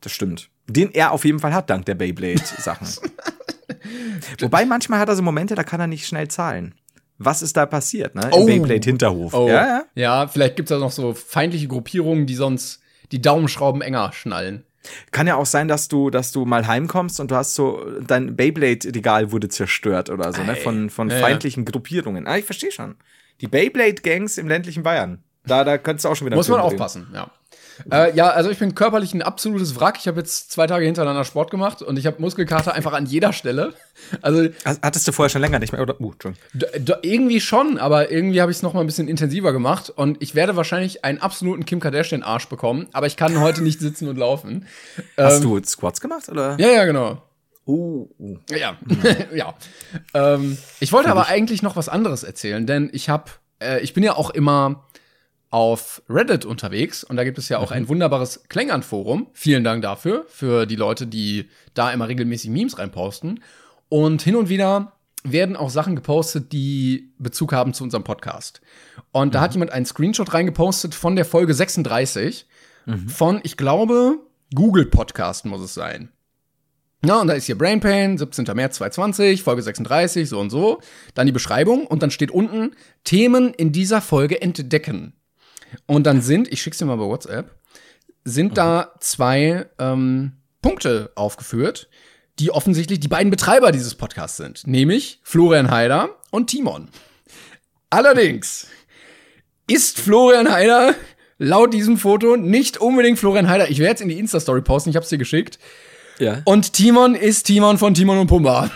Das 0.00 0.12
stimmt. 0.12 0.50
Den 0.66 0.90
er 0.92 1.12
auf 1.12 1.24
jeden 1.24 1.40
Fall 1.40 1.52
hat, 1.52 1.68
dank 1.70 1.84
der 1.86 1.94
Beyblade-Sachen. 1.94 2.88
Wobei 4.40 4.64
manchmal 4.64 4.98
hat 4.98 5.08
er 5.08 5.16
so 5.16 5.22
Momente, 5.22 5.54
da 5.54 5.62
kann 5.64 5.80
er 5.80 5.86
nicht 5.86 6.06
schnell 6.06 6.28
zahlen. 6.28 6.74
Was 7.18 7.42
ist 7.42 7.56
da 7.56 7.66
passiert, 7.66 8.14
ne? 8.14 8.22
Im 8.22 8.32
Oh. 8.32 8.46
Beyblade-Hinterhof. 8.46 9.34
Oh. 9.34 9.48
Ja, 9.48 9.66
ja. 9.66 9.84
ja, 9.94 10.26
vielleicht 10.28 10.56
gibt's 10.56 10.70
da 10.70 10.78
noch 10.78 10.90
so 10.90 11.14
feindliche 11.14 11.68
Gruppierungen, 11.68 12.26
die 12.26 12.34
sonst 12.34 12.80
die 13.12 13.20
Daumenschrauben 13.22 13.82
enger 13.82 14.12
schnallen. 14.12 14.64
Kann 15.12 15.26
ja 15.26 15.36
auch 15.36 15.46
sein, 15.46 15.68
dass 15.68 15.88
du, 15.88 16.10
dass 16.10 16.32
du 16.32 16.44
mal 16.44 16.66
heimkommst 16.66 17.20
und 17.20 17.30
du 17.30 17.36
hast 17.36 17.54
so, 17.54 17.82
dein 18.06 18.36
Beyblade-Regal 18.36 19.32
wurde 19.32 19.48
zerstört 19.48 20.10
oder 20.10 20.32
so, 20.32 20.42
ne? 20.42 20.56
Ey. 20.56 20.62
Von, 20.62 20.90
von 20.90 21.08
Ja, 21.08 21.16
ja. 21.16 21.22
feindlichen 21.22 21.64
Gruppierungen. 21.64 22.26
Ah, 22.26 22.36
ich 22.36 22.44
verstehe 22.44 22.72
schon. 22.72 22.96
Die 23.40 23.48
Beyblade-Gangs 23.48 24.36
im 24.38 24.48
ländlichen 24.48 24.82
Bayern. 24.82 25.22
Da, 25.46 25.62
da 25.64 25.78
könntest 25.78 26.04
du 26.04 26.08
auch 26.08 26.16
schon 26.16 26.26
wieder 26.26 26.36
Muss 26.36 26.48
man 26.48 26.60
aufpassen, 26.60 27.06
ja. 27.14 27.30
Äh, 27.90 28.14
ja, 28.14 28.30
also 28.30 28.50
ich 28.50 28.58
bin 28.58 28.74
körperlich 28.74 29.14
ein 29.14 29.22
absolutes 29.22 29.78
Wrack. 29.78 29.96
Ich 29.98 30.08
habe 30.08 30.20
jetzt 30.20 30.50
zwei 30.50 30.66
Tage 30.66 30.84
hintereinander 30.84 31.24
Sport 31.24 31.50
gemacht 31.50 31.82
und 31.82 31.98
ich 31.98 32.06
habe 32.06 32.20
Muskelkater 32.20 32.74
einfach 32.74 32.92
an 32.92 33.06
jeder 33.06 33.32
Stelle. 33.32 33.74
Also. 34.22 34.48
Hattest 34.64 35.06
du 35.08 35.12
vorher 35.12 35.30
schon 35.30 35.40
länger 35.40 35.58
nicht 35.58 35.72
mehr, 35.72 35.82
oder? 35.82 36.00
Uh, 36.00 36.12
irgendwie 37.02 37.40
schon, 37.40 37.78
aber 37.78 38.10
irgendwie 38.10 38.40
habe 38.40 38.50
ich 38.50 38.58
es 38.58 38.62
noch 38.62 38.74
mal 38.74 38.80
ein 38.80 38.86
bisschen 38.86 39.08
intensiver 39.08 39.52
gemacht 39.52 39.90
und 39.94 40.22
ich 40.22 40.34
werde 40.34 40.56
wahrscheinlich 40.56 41.04
einen 41.04 41.18
absoluten 41.18 41.64
Kim 41.64 41.80
Kardashian 41.80 42.22
Arsch 42.22 42.48
bekommen, 42.48 42.88
aber 42.92 43.06
ich 43.06 43.16
kann 43.16 43.40
heute 43.40 43.62
nicht 43.62 43.80
sitzen 43.80 44.08
und 44.08 44.16
laufen. 44.16 44.66
Hast 45.16 45.36
Ähm, 45.36 45.42
du 45.42 45.62
Squats 45.64 46.00
gemacht, 46.00 46.28
oder? 46.28 46.56
Ja, 46.58 46.68
ja, 46.68 46.84
genau. 46.84 47.22
Uh, 47.66 48.08
uh. 48.18 48.38
Ja, 48.50 48.76
ja. 49.34 49.54
Ähm, 50.12 50.58
ich 50.80 50.92
wollte 50.92 51.10
aber 51.10 51.28
eigentlich 51.28 51.62
noch 51.62 51.76
was 51.76 51.88
anderes 51.88 52.22
erzählen, 52.22 52.66
denn 52.66 52.90
ich 52.92 53.08
habe, 53.08 53.30
äh, 53.60 53.80
ich 53.80 53.94
bin 53.94 54.02
ja 54.02 54.16
auch 54.16 54.30
immer 54.30 54.84
auf 55.54 56.02
Reddit 56.08 56.44
unterwegs 56.44 57.04
und 57.04 57.14
da 57.14 57.22
gibt 57.22 57.38
es 57.38 57.48
ja 57.48 57.58
auch 57.58 57.70
ein 57.70 57.88
wunderbares 57.88 58.42
Klängern-Forum. 58.48 59.28
Vielen 59.34 59.62
Dank 59.62 59.82
dafür, 59.82 60.24
für 60.26 60.66
die 60.66 60.74
Leute, 60.74 61.06
die 61.06 61.48
da 61.74 61.92
immer 61.92 62.08
regelmäßig 62.08 62.50
Memes 62.50 62.76
reinposten. 62.76 63.38
Und 63.88 64.20
hin 64.20 64.34
und 64.34 64.48
wieder 64.48 64.94
werden 65.22 65.54
auch 65.54 65.70
Sachen 65.70 65.94
gepostet, 65.94 66.50
die 66.50 67.12
Bezug 67.20 67.52
haben 67.52 67.72
zu 67.72 67.84
unserem 67.84 68.02
Podcast. 68.02 68.62
Und 69.12 69.36
da 69.36 69.40
hat 69.40 69.52
jemand 69.52 69.70
einen 69.70 69.86
Screenshot 69.86 70.34
reingepostet 70.34 70.92
von 70.92 71.14
der 71.14 71.24
Folge 71.24 71.54
36 71.54 72.46
von, 73.06 73.38
ich 73.44 73.56
glaube, 73.56 74.18
Google 74.56 74.86
Podcast 74.86 75.44
muss 75.44 75.62
es 75.62 75.72
sein. 75.72 76.08
Ja, 77.04 77.20
und 77.20 77.28
da 77.28 77.34
ist 77.34 77.46
hier 77.46 77.56
Brain 77.56 77.78
Pain, 77.78 78.18
17. 78.18 78.44
März 78.54 78.78
2020, 78.78 79.44
Folge 79.44 79.62
36, 79.62 80.28
so 80.28 80.40
und 80.40 80.50
so. 80.50 80.80
Dann 81.14 81.26
die 81.26 81.32
Beschreibung 81.32 81.86
und 81.86 82.02
dann 82.02 82.10
steht 82.10 82.32
unten 82.32 82.72
Themen 83.04 83.54
in 83.54 83.70
dieser 83.70 84.00
Folge 84.00 84.42
entdecken. 84.42 85.12
Und 85.86 86.04
dann 86.06 86.20
sind, 86.20 86.52
ich 86.52 86.62
schick's 86.62 86.78
dir 86.78 86.86
mal 86.86 86.96
bei 86.96 87.04
WhatsApp, 87.04 87.54
sind 88.24 88.56
da 88.56 88.92
zwei 89.00 89.66
ähm, 89.78 90.32
Punkte 90.62 91.12
aufgeführt, 91.14 91.88
die 92.38 92.50
offensichtlich 92.50 93.00
die 93.00 93.08
beiden 93.08 93.30
Betreiber 93.30 93.70
dieses 93.70 93.94
Podcasts 93.94 94.36
sind, 94.36 94.66
nämlich 94.66 95.20
Florian 95.22 95.70
Heider 95.70 96.10
und 96.30 96.48
Timon. 96.48 96.88
Allerdings 97.90 98.66
ist 99.66 100.00
Florian 100.00 100.50
Heider 100.50 100.94
laut 101.38 101.72
diesem 101.72 101.96
Foto 101.96 102.36
nicht 102.36 102.78
unbedingt 102.78 103.18
Florian 103.18 103.48
Heider. 103.48 103.70
Ich 103.70 103.78
werde 103.78 103.94
es 103.94 104.00
in 104.00 104.08
die 104.08 104.18
Insta-Story 104.18 104.62
posten, 104.62 104.90
ich 104.90 104.96
hab's 104.96 105.08
dir 105.08 105.18
geschickt. 105.18 105.58
Ja. 106.18 106.42
Und 106.44 106.72
Timon 106.72 107.14
ist 107.14 107.44
Timon 107.44 107.78
von 107.78 107.94
Timon 107.94 108.18
und 108.18 108.26
Pumba. 108.26 108.70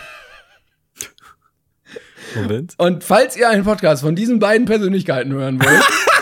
Moment. 2.35 2.75
Und 2.79 3.05
falls 3.05 3.37
ihr 3.37 3.49
einen 3.49 3.65
Podcast 3.65 4.03
von 4.03 4.15
diesen 4.15 4.39
beiden 4.39 4.67
Persönlichkeiten 4.67 5.33
hören 5.33 5.63
wollt, 5.63 5.83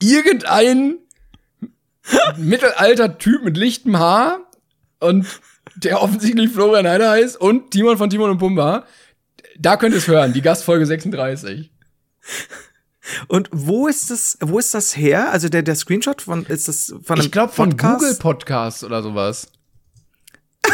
irgendein 0.00 0.98
mittelalter 2.36 3.18
Typ 3.18 3.42
mit 3.42 3.56
lichtem 3.56 3.98
Haar 3.98 4.40
und 5.00 5.26
der 5.74 6.02
offensichtlich 6.02 6.50
Florian 6.50 6.86
Heider 6.86 7.10
heißt 7.10 7.40
und 7.40 7.70
Timon 7.70 7.98
von 7.98 8.08
Timon 8.10 8.30
und 8.30 8.38
Pumba. 8.38 8.86
Da 9.58 9.76
könnt 9.76 9.94
ihr 9.94 9.98
es 9.98 10.08
hören, 10.08 10.32
die 10.32 10.42
Gastfolge 10.42 10.86
36. 10.86 11.70
Und 13.28 13.48
wo 13.52 13.86
ist 13.86 14.10
das, 14.10 14.36
wo 14.40 14.58
ist 14.58 14.74
das 14.74 14.96
her? 14.96 15.30
Also 15.30 15.48
der, 15.48 15.62
der 15.62 15.76
Screenshot 15.76 16.22
von, 16.22 16.44
ist 16.46 16.68
das 16.68 16.94
von 17.02 17.16
einem 17.16 17.26
Ich 17.26 17.32
glaube 17.32 17.52
von 17.52 17.70
Podcast? 17.70 17.98
Google 18.00 18.14
Podcast 18.16 18.84
oder 18.84 19.02
sowas. 19.02 19.48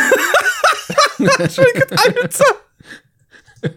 Alter! 1.18 2.44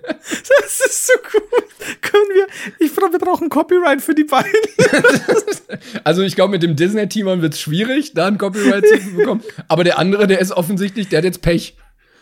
Das 0.66 0.80
ist 0.80 1.08
so 1.08 1.14
gut. 1.32 2.02
Können 2.02 2.26
wir, 2.34 2.48
ich 2.80 2.96
glaube, 2.96 3.14
wir 3.14 3.20
brauchen 3.20 3.50
Copyright 3.50 4.02
für 4.02 4.16
die 4.16 4.24
beiden. 4.24 4.52
Also 6.04 6.22
ich 6.22 6.36
glaube, 6.36 6.52
mit 6.52 6.64
dem 6.64 6.76
Disney-Team 6.76 7.42
wird 7.42 7.54
es 7.54 7.60
schwierig, 7.60 8.14
da 8.14 8.28
ein 8.28 8.38
Copyright 8.38 8.86
zu 8.86 9.16
bekommen. 9.16 9.44
Aber 9.68 9.84
der 9.84 9.98
andere, 10.00 10.28
der 10.28 10.40
ist 10.40 10.52
offensichtlich, 10.52 11.10
der 11.10 11.18
hat 11.18 11.26
jetzt 11.26 11.42
Pech. 11.42 11.76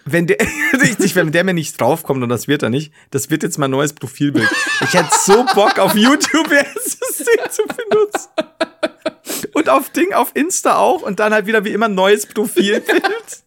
Wenn 0.05 0.27
der, 0.27 0.37
richtig, 0.81 1.15
wenn 1.15 1.31
der 1.31 1.43
mir 1.43 1.53
nicht 1.53 1.79
draufkommt, 1.79 2.23
und 2.23 2.29
das 2.29 2.47
wird 2.47 2.63
er 2.63 2.69
nicht, 2.69 2.93
das 3.11 3.29
wird 3.29 3.43
jetzt 3.43 3.57
mein 3.57 3.71
neues 3.71 3.93
Profilbild. 3.93 4.49
Ich 4.81 4.93
hätte 4.93 5.09
so 5.25 5.45
Bock 5.55 5.79
auf 5.79 5.95
YouTube 5.95 6.49
das 6.49 7.17
Ding 7.17 7.49
zu 7.49 7.63
benutzen. 7.67 8.29
Und 9.53 9.69
auf 9.69 9.89
Ding, 9.91 10.13
auf 10.13 10.31
Insta 10.33 10.77
auch, 10.77 11.01
und 11.01 11.19
dann 11.19 11.33
halt 11.33 11.45
wieder 11.45 11.63
wie 11.63 11.71
immer 11.71 11.87
neues 11.87 12.25
Profilbild. 12.25 13.43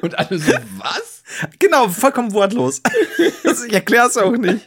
Und 0.00 0.18
alle 0.18 0.38
so, 0.38 0.52
was? 0.78 1.17
Genau, 1.58 1.88
vollkommen 1.88 2.32
wortlos. 2.32 2.80
Also 3.44 3.64
ich 3.66 3.72
erkläre 3.72 4.06
es 4.08 4.16
auch 4.16 4.32
nicht. 4.36 4.66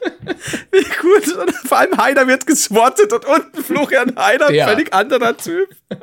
Wie 0.71 0.83
gut. 1.01 1.37
Und 1.37 1.51
vor 1.67 1.77
allem 1.79 1.97
Heider 1.97 2.27
wird 2.27 2.45
geswattet 2.47 3.13
und 3.13 3.25
unten 3.25 3.63
Florian 3.63 4.15
Heider, 4.17 4.51
Ja. 4.51 4.67
völlig 4.67 4.93
anderer 4.93 5.35
Typ. 5.37 5.69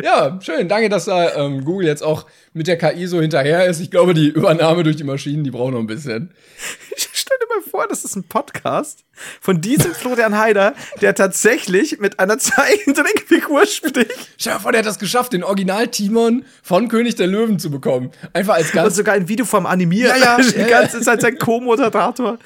Ja, 0.00 0.38
schön. 0.40 0.68
Danke, 0.68 0.88
dass 0.88 1.06
da 1.06 1.34
ähm, 1.34 1.64
Google 1.64 1.88
jetzt 1.88 2.02
auch 2.04 2.26
mit 2.52 2.68
der 2.68 2.78
KI 2.78 3.08
so 3.08 3.20
hinterher 3.20 3.66
ist. 3.66 3.80
Ich 3.80 3.90
glaube, 3.90 4.14
die 4.14 4.28
Übernahme 4.28 4.84
durch 4.84 4.94
die 4.94 5.02
Maschinen, 5.02 5.42
die 5.42 5.50
brauchen 5.50 5.72
noch 5.74 5.80
ein 5.80 5.88
bisschen. 5.88 6.30
Mal 7.54 7.62
vor, 7.70 7.86
das 7.88 8.04
ist 8.04 8.16
ein 8.16 8.24
Podcast 8.24 9.04
von 9.40 9.60
diesem 9.60 9.94
Florian 9.94 10.38
Heider, 10.38 10.74
der 11.00 11.14
tatsächlich 11.14 11.98
mit 11.98 12.18
einer 12.18 12.38
Zeichentrickfigur 12.38 13.66
spricht 13.66 14.44
dir 14.44 14.60
vor, 14.60 14.72
der 14.72 14.80
hat 14.80 14.86
das 14.86 14.98
geschafft, 14.98 15.32
den 15.32 15.44
Original-Timon 15.44 16.44
von 16.62 16.88
König 16.88 17.16
der 17.16 17.26
Löwen 17.26 17.58
zu 17.58 17.70
bekommen. 17.70 18.10
Einfach 18.32 18.54
als 18.54 18.68
und 18.68 18.74
ganz. 18.74 18.96
sogar 18.96 19.14
ein 19.14 19.28
Video 19.28 19.44
vom 19.44 19.66
Animieren. 19.66 20.18
Ja, 20.18 20.38
ja, 20.38 20.44
die 20.54 20.60
ja, 20.60 20.66
ganze 20.66 21.00
Zeit 21.00 21.20
sein 21.20 21.36
Co-Moderator. 21.36 22.38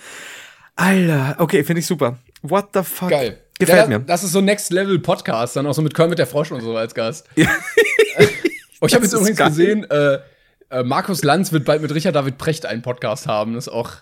Alter, 0.74 1.36
okay, 1.38 1.62
finde 1.62 1.80
ich 1.80 1.86
super. 1.86 2.18
What 2.42 2.70
the 2.74 2.82
fuck? 2.82 3.10
Geil. 3.10 3.38
Gefällt 3.58 3.88
ja, 3.88 3.98
mir. 3.98 4.04
Das 4.04 4.24
ist 4.24 4.32
so 4.32 4.40
Next 4.40 4.72
Level 4.72 4.98
Podcast, 4.98 5.56
dann 5.56 5.66
auch 5.66 5.74
so 5.74 5.82
mit 5.82 5.94
Kermit 5.94 6.18
der 6.18 6.26
Frosch 6.26 6.50
und 6.50 6.62
so 6.62 6.76
als 6.76 6.94
Gast. 6.94 7.26
oh, 7.36 8.86
ich 8.86 8.94
habe 8.94 9.04
jetzt 9.04 9.14
übrigens 9.14 9.38
geil. 9.38 9.48
gesehen, 9.48 9.90
äh, 9.90 10.18
äh, 10.70 10.82
Markus 10.82 11.22
Lanz 11.22 11.52
wird 11.52 11.64
bald 11.64 11.80
mit 11.80 11.94
Richard 11.94 12.16
David 12.16 12.38
Precht 12.38 12.66
einen 12.66 12.82
Podcast 12.82 13.26
haben. 13.26 13.54
Das 13.54 13.68
ist 13.68 13.72
auch 13.72 13.92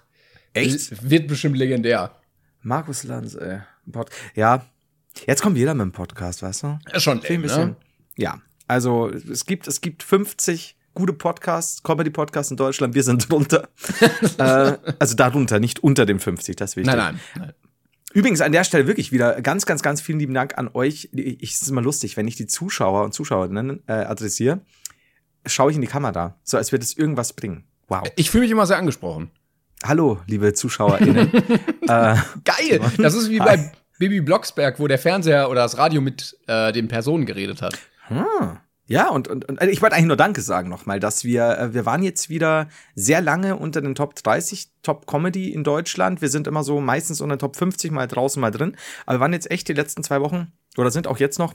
Echt? 0.55 1.09
wird 1.09 1.29
bestimmt 1.29 1.57
legendär. 1.57 2.15
Markus 2.63 3.05
Lanz, 3.05 3.35
ey. 3.35 3.61
Ein 3.87 3.93
Pod 3.93 4.11
ja, 4.35 4.65
jetzt 5.27 5.43
kommt 5.43 5.59
jeder 5.59 5.75
mit 5.75 5.83
dem 5.83 5.93
Podcast, 5.93 6.43
weißt 6.43 6.63
du? 6.63 6.79
Ist 6.93 7.03
schon 7.03 7.21
Viel 7.21 7.37
ein 7.37 7.43
lame, 7.43 7.43
bisschen. 7.43 7.69
ne? 7.71 7.77
Ja, 8.17 8.41
also 8.67 9.11
es 9.11 9.45
gibt, 9.45 9.69
es 9.69 9.81
gibt 9.81 10.03
50 10.03 10.77
gute 10.95 11.13
Podcasts, 11.13 11.83
Comedy-Podcasts 11.83 12.51
in 12.51 12.57
Deutschland, 12.57 12.95
wir 12.95 13.03
sind 13.03 13.31
drunter. 13.31 13.69
äh, 14.39 14.79
also 14.99 15.15
darunter, 15.17 15.59
nicht 15.61 15.83
unter 15.83 16.07
dem 16.07 16.21
50, 16.21 16.57
das 16.57 16.71
ist 16.71 16.77
wichtig. 16.77 16.95
Nein, 16.95 17.17
nein. 17.17 17.21
nein. 17.37 17.53
Übrigens 18.15 18.41
an 18.41 18.53
der 18.53 18.63
Stelle 18.63 18.87
wirklich 18.87 19.11
wieder 19.11 19.43
ganz, 19.43 19.67
ganz, 19.67 19.83
ganz 19.83 20.01
vielen 20.01 20.21
lieben 20.21 20.35
Dank 20.35 20.57
an 20.57 20.71
euch. 20.73 21.11
Ich, 21.13 21.43
ich 21.43 21.53
es 21.53 21.63
ist 21.63 21.69
immer 21.69 21.83
lustig, 21.83 22.17
wenn 22.17 22.29
ich 22.29 22.37
die 22.37 22.47
Zuschauer 22.47 23.03
und 23.05 23.13
Zuschauerinnen 23.13 23.83
äh, 23.89 23.93
adressiere, 23.93 24.61
schaue 25.45 25.73
ich 25.73 25.75
in 25.75 25.83
die 25.83 25.89
Kamera, 25.89 26.39
so 26.45 26.57
als 26.57 26.71
würde 26.71 26.85
es 26.85 26.97
irgendwas 26.97 27.33
bringen. 27.33 27.65
Wow. 27.89 28.05
Ich 28.15 28.31
fühle 28.31 28.43
mich 28.43 28.53
immer 28.53 28.67
sehr 28.67 28.79
angesprochen. 28.79 29.31
Hallo, 29.87 30.19
liebe 30.27 30.55
ZuschauerInnen. 30.55 31.31
äh, 31.83 32.17
Geil. 32.45 32.81
Das 32.97 33.13
ist 33.15 33.29
wie 33.29 33.41
Hi. 33.41 33.57
bei 33.57 33.73
Bibi 33.99 34.23
Blocksberg, 34.23 34.81
wo 34.81 34.89
der 34.89 34.99
Fernseher 34.99 35.51
oder 35.51 35.61
das 35.61 35.77
Radio 35.77 36.01
mit 36.01 36.39
äh, 36.47 36.73
den 36.73 36.89
Personen 36.89 37.27
geredet 37.27 37.61
hat. 37.61 37.77
Hm. 38.09 38.59
Ja, 38.87 39.11
und, 39.11 39.29
und, 39.29 39.47
und 39.47 39.63
ich 39.63 39.83
wollte 39.83 39.95
eigentlich 39.97 40.09
nur 40.09 40.17
Danke 40.17 40.41
sagen 40.41 40.71
nochmal, 40.71 41.01
dass 41.01 41.25
wir, 41.25 41.59
äh, 41.59 41.75
wir 41.75 41.85
waren 41.85 42.03
jetzt 42.03 42.31
wieder 42.31 42.69
sehr 42.95 43.21
lange 43.21 43.57
unter 43.57 43.83
den 43.83 43.95
Top 43.95 44.15
30 44.15 44.69
Top 44.83 45.07
Comedy 45.07 45.53
in 45.53 45.65
Deutschland. 45.65 46.23
Wir 46.23 46.31
sind 46.31 46.47
immer 46.47 46.65
so 46.65 46.81
meistens 46.81 47.21
unter 47.21 47.37
den 47.37 47.41
Top 47.41 47.57
50 47.57 47.91
mal 47.91 48.09
draußen, 48.09 48.41
mal 48.41 48.51
drin. 48.51 48.77
Aber 49.05 49.19
wir 49.19 49.21
waren 49.21 49.33
jetzt 49.35 49.51
echt 49.51 49.69
die 49.69 49.75
letzten 49.75 50.03
zwei 50.03 50.23
Wochen 50.23 50.53
oder 50.79 50.91
sind 50.91 51.07
auch 51.07 51.19
jetzt 51.19 51.39
noch 51.39 51.53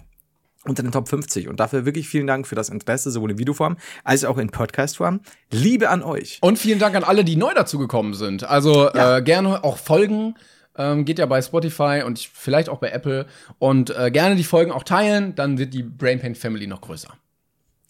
unter 0.65 0.84
den 0.84 0.91
Top 0.91 1.08
50. 1.08 1.48
Und 1.48 1.60
dafür 1.60 1.86
wirklich 1.86 2.08
vielen 2.10 2.28
Dank 2.28 2.45
für 2.48 2.56
das 2.56 2.69
Interesse, 2.69 3.12
sowohl 3.12 3.32
in 3.32 3.38
Videoform 3.39 3.78
als 4.04 4.26
auch 4.26 4.38
in 4.38 4.50
Podcastform. 4.50 5.22
Liebe 5.52 5.89
an 5.89 6.04
euch. 6.04 6.38
Und 6.41 6.60
vielen 6.60 6.80
Dank 6.80 6.95
an 6.95 7.04
alle, 7.04 7.24
die 7.24 7.36
neu 7.36 7.54
dazugekommen 7.54 8.13
sind. 8.13 8.43
Also 8.43 8.89
Ja. 8.93 9.17
äh, 9.17 9.22
gerne 9.22 9.63
auch 9.63 9.78
folgen. 9.78 10.36
Ähm, 10.78 11.04
geht 11.06 11.19
ja 11.19 11.26
bei 11.26 11.41
Spotify 11.41 12.04
und 12.06 12.19
ich- 12.19 12.30
vielleicht 12.30 12.69
auch 12.69 12.80
bei 12.80 12.89
Apple. 12.91 13.26
Und 13.58 13.89
äh, 13.89 14.12
gerne 14.12 14.36
die 14.36 14.43
Folgen 14.43 14.72
auch 14.72 14.84
teilen, 14.84 15.36
dann 15.36 15.58
wird 15.58 15.74
die 15.74 15.84
Brainpain 15.84 16.36
Family 16.36 16.67
noch 16.67 16.82
größer. 16.82 17.10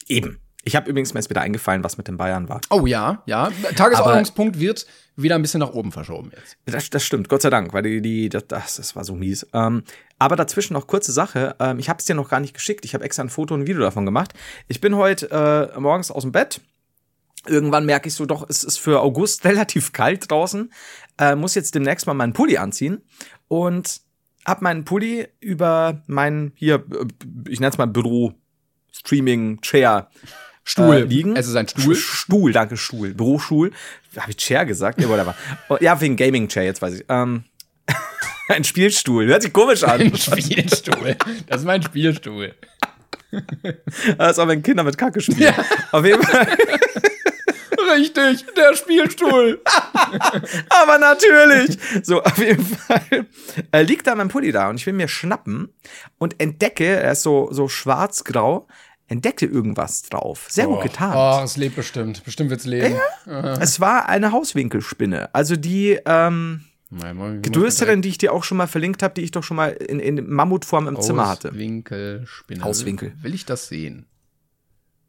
Eben. 0.08 0.40
Ich 0.64 0.76
habe 0.76 0.90
übrigens 0.90 1.14
mir 1.14 1.20
jetzt 1.20 1.30
wieder 1.30 1.42
eingefallen, 1.42 1.84
was 1.84 1.98
mit 1.98 2.08
den 2.08 2.18
Bayern 2.18 2.50
war. 2.50 2.60
Oh 2.70 2.86
ja, 2.86 3.24
ja. 3.26 3.50
Tagesordnungspunkt 3.76 4.60
wird 4.60 4.86
wieder 5.16 5.36
ein 5.36 5.42
bisschen 5.42 5.62
nach 5.62 5.72
oben 5.72 5.92
verschoben 5.92 6.32
jetzt. 6.36 6.58
Das, 6.66 6.90
das 6.90 7.04
stimmt, 7.04 7.30
Gott 7.30 7.42
sei 7.42 7.50
Dank, 7.50 7.74
weil 7.74 7.84
die, 7.84 8.02
die 8.02 8.30
das, 8.30 8.46
das, 8.48 8.96
war 8.96 9.06
so 9.06 9.16
mies. 9.16 9.48
Ähm, 9.54 9.84
aber 10.18 10.36
dazwischen 10.36 10.74
noch 10.74 10.88
kurze 10.88 11.14
Sache. 11.14 11.56
Ähm, 11.60 11.80
ich 11.80 11.88
habe 11.88 12.00
es 12.00 12.06
dir 12.06 12.14
noch 12.14 12.30
gar 12.30 12.42
nicht 12.42 12.54
geschickt. 12.54 12.84
Ich 12.84 12.94
habe 12.94 13.06
extra 13.06 13.24
ein 13.24 13.30
Foto 13.30 13.54
und 13.54 13.62
ein 13.62 13.68
Video 13.68 13.82
davon 13.82 14.06
gemacht. 14.06 14.34
Ich 14.68 14.82
bin 14.82 14.96
heute 14.96 15.72
äh, 15.76 15.80
morgens 15.80 16.12
aus 16.12 16.24
dem 16.24 16.34
Bett. 16.34 16.62
Irgendwann 17.48 17.86
merke 17.86 18.10
ich 18.10 18.16
so, 18.16 18.26
doch, 18.26 18.46
es 18.50 18.66
ist 18.66 18.78
für 18.80 19.00
August 19.00 19.46
relativ 19.46 19.94
kalt 19.94 20.30
draußen. 20.30 20.72
Äh, 21.18 21.36
muss 21.36 21.56
jetzt 21.56 21.74
demnächst 21.74 22.06
mal 22.06 22.14
meinen 22.14 22.34
Pulli 22.34 22.58
anziehen. 22.58 23.02
Und 23.48 24.02
hab 24.46 24.62
meinen 24.62 24.84
Pulli 24.84 25.28
über 25.40 26.04
mein, 26.08 26.52
hier, 26.56 26.76
äh, 26.76 27.06
ich 27.50 27.62
nenne 27.62 27.72
es 27.72 27.78
mal 27.78 27.88
Büro, 27.88 28.34
Streaming, 28.92 29.62
Chair, 29.62 30.10
Stuhl. 30.70 30.96
äh, 30.96 31.02
liegen. 31.02 31.36
Es 31.36 31.48
ist 31.48 31.56
ein 31.56 31.68
Stuhl. 31.68 31.96
Stuhl, 31.96 32.52
danke, 32.52 32.78
Stuhl. 32.78 33.14
Bürostuhl. 33.14 33.72
Habe 34.18 34.32
ich 34.32 34.38
Chair 34.38 34.66
gesagt? 34.66 35.02
Ja, 35.02 35.10
whatever. 35.10 35.36
Oh, 35.68 35.78
ja, 35.80 36.00
wegen 36.00 36.16
Gaming 36.16 36.48
Chair, 36.48 36.64
jetzt 36.64 36.82
weiß 36.82 36.94
ich. 36.96 37.06
Ähm, 37.10 37.44
ein 38.50 38.64
Spielstuhl. 38.64 39.26
Hört 39.26 39.42
sich 39.42 39.52
komisch 39.52 39.84
an. 39.84 40.00
Ein 40.02 40.16
Spielstuhl. 40.16 41.16
Das 41.48 41.62
ist 41.62 41.66
mein 41.66 41.82
Spielstuhl. 41.84 42.54
Das 44.18 44.32
ist 44.32 44.40
auch 44.40 44.48
wenn 44.48 44.64
Kinder 44.64 44.84
mit 44.84 44.98
Kacke 44.98 45.22
spielen. 45.22 45.54
Auf 45.92 46.04
jeden 46.04 46.24
Fall. 46.24 46.48
Richtig, 47.96 48.44
der 48.58 48.76
Spielstuhl. 48.76 49.62
Aber 50.70 50.98
natürlich. 50.98 51.78
So, 52.02 52.24
auf 52.24 52.40
jeden 52.40 52.66
Fall 52.66 53.28
äh, 53.72 53.84
liegt 53.84 54.08
da 54.08 54.16
mein 54.16 54.30
Pulli 54.30 54.52
da 54.52 54.70
und 54.70 54.78
ich 54.78 54.86
will 54.88 54.94
mir 54.94 55.08
schnappen 55.08 55.72
und 56.18 56.40
entdecke, 56.42 56.86
er 56.86 57.12
ist 57.12 57.22
so, 57.22 57.50
so 57.52 57.68
schwarz-grau, 57.68 58.68
entdecke 59.10 59.46
irgendwas 59.46 60.04
drauf. 60.04 60.46
Sehr 60.50 60.68
gut 60.68 60.82
getan. 60.82 61.14
Oh, 61.16 61.44
es 61.44 61.58
lebt 61.58 61.76
bestimmt. 61.76 62.24
Bestimmt 62.24 62.50
wird's 62.50 62.66
leben. 62.66 62.96
Es 63.60 63.80
war 63.80 64.08
eine 64.08 64.32
Hauswinkelspinne. 64.32 65.34
Also 65.34 65.56
die 65.56 66.00
ähm, 66.06 66.66
Nein, 66.92 67.42
die 67.42 68.10
ich 68.10 68.18
dir 68.18 68.34
auch 68.34 68.44
schon 68.44 68.58
mal 68.58 68.68
verlinkt 68.68 69.04
habe, 69.04 69.14
die 69.14 69.22
ich 69.22 69.32
doch 69.32 69.44
schon 69.44 69.58
mal 69.58 69.70
in, 69.72 70.00
in 70.00 70.28
Mammutform 70.30 70.88
im 70.88 71.00
Zimmer 71.02 71.28
hatte. 71.28 71.50
Auswinkelspinne. 71.50 72.64
Auswinkel. 72.64 73.14
Will 73.22 73.34
ich 73.34 73.46
das 73.46 73.68
sehen? 73.68 74.06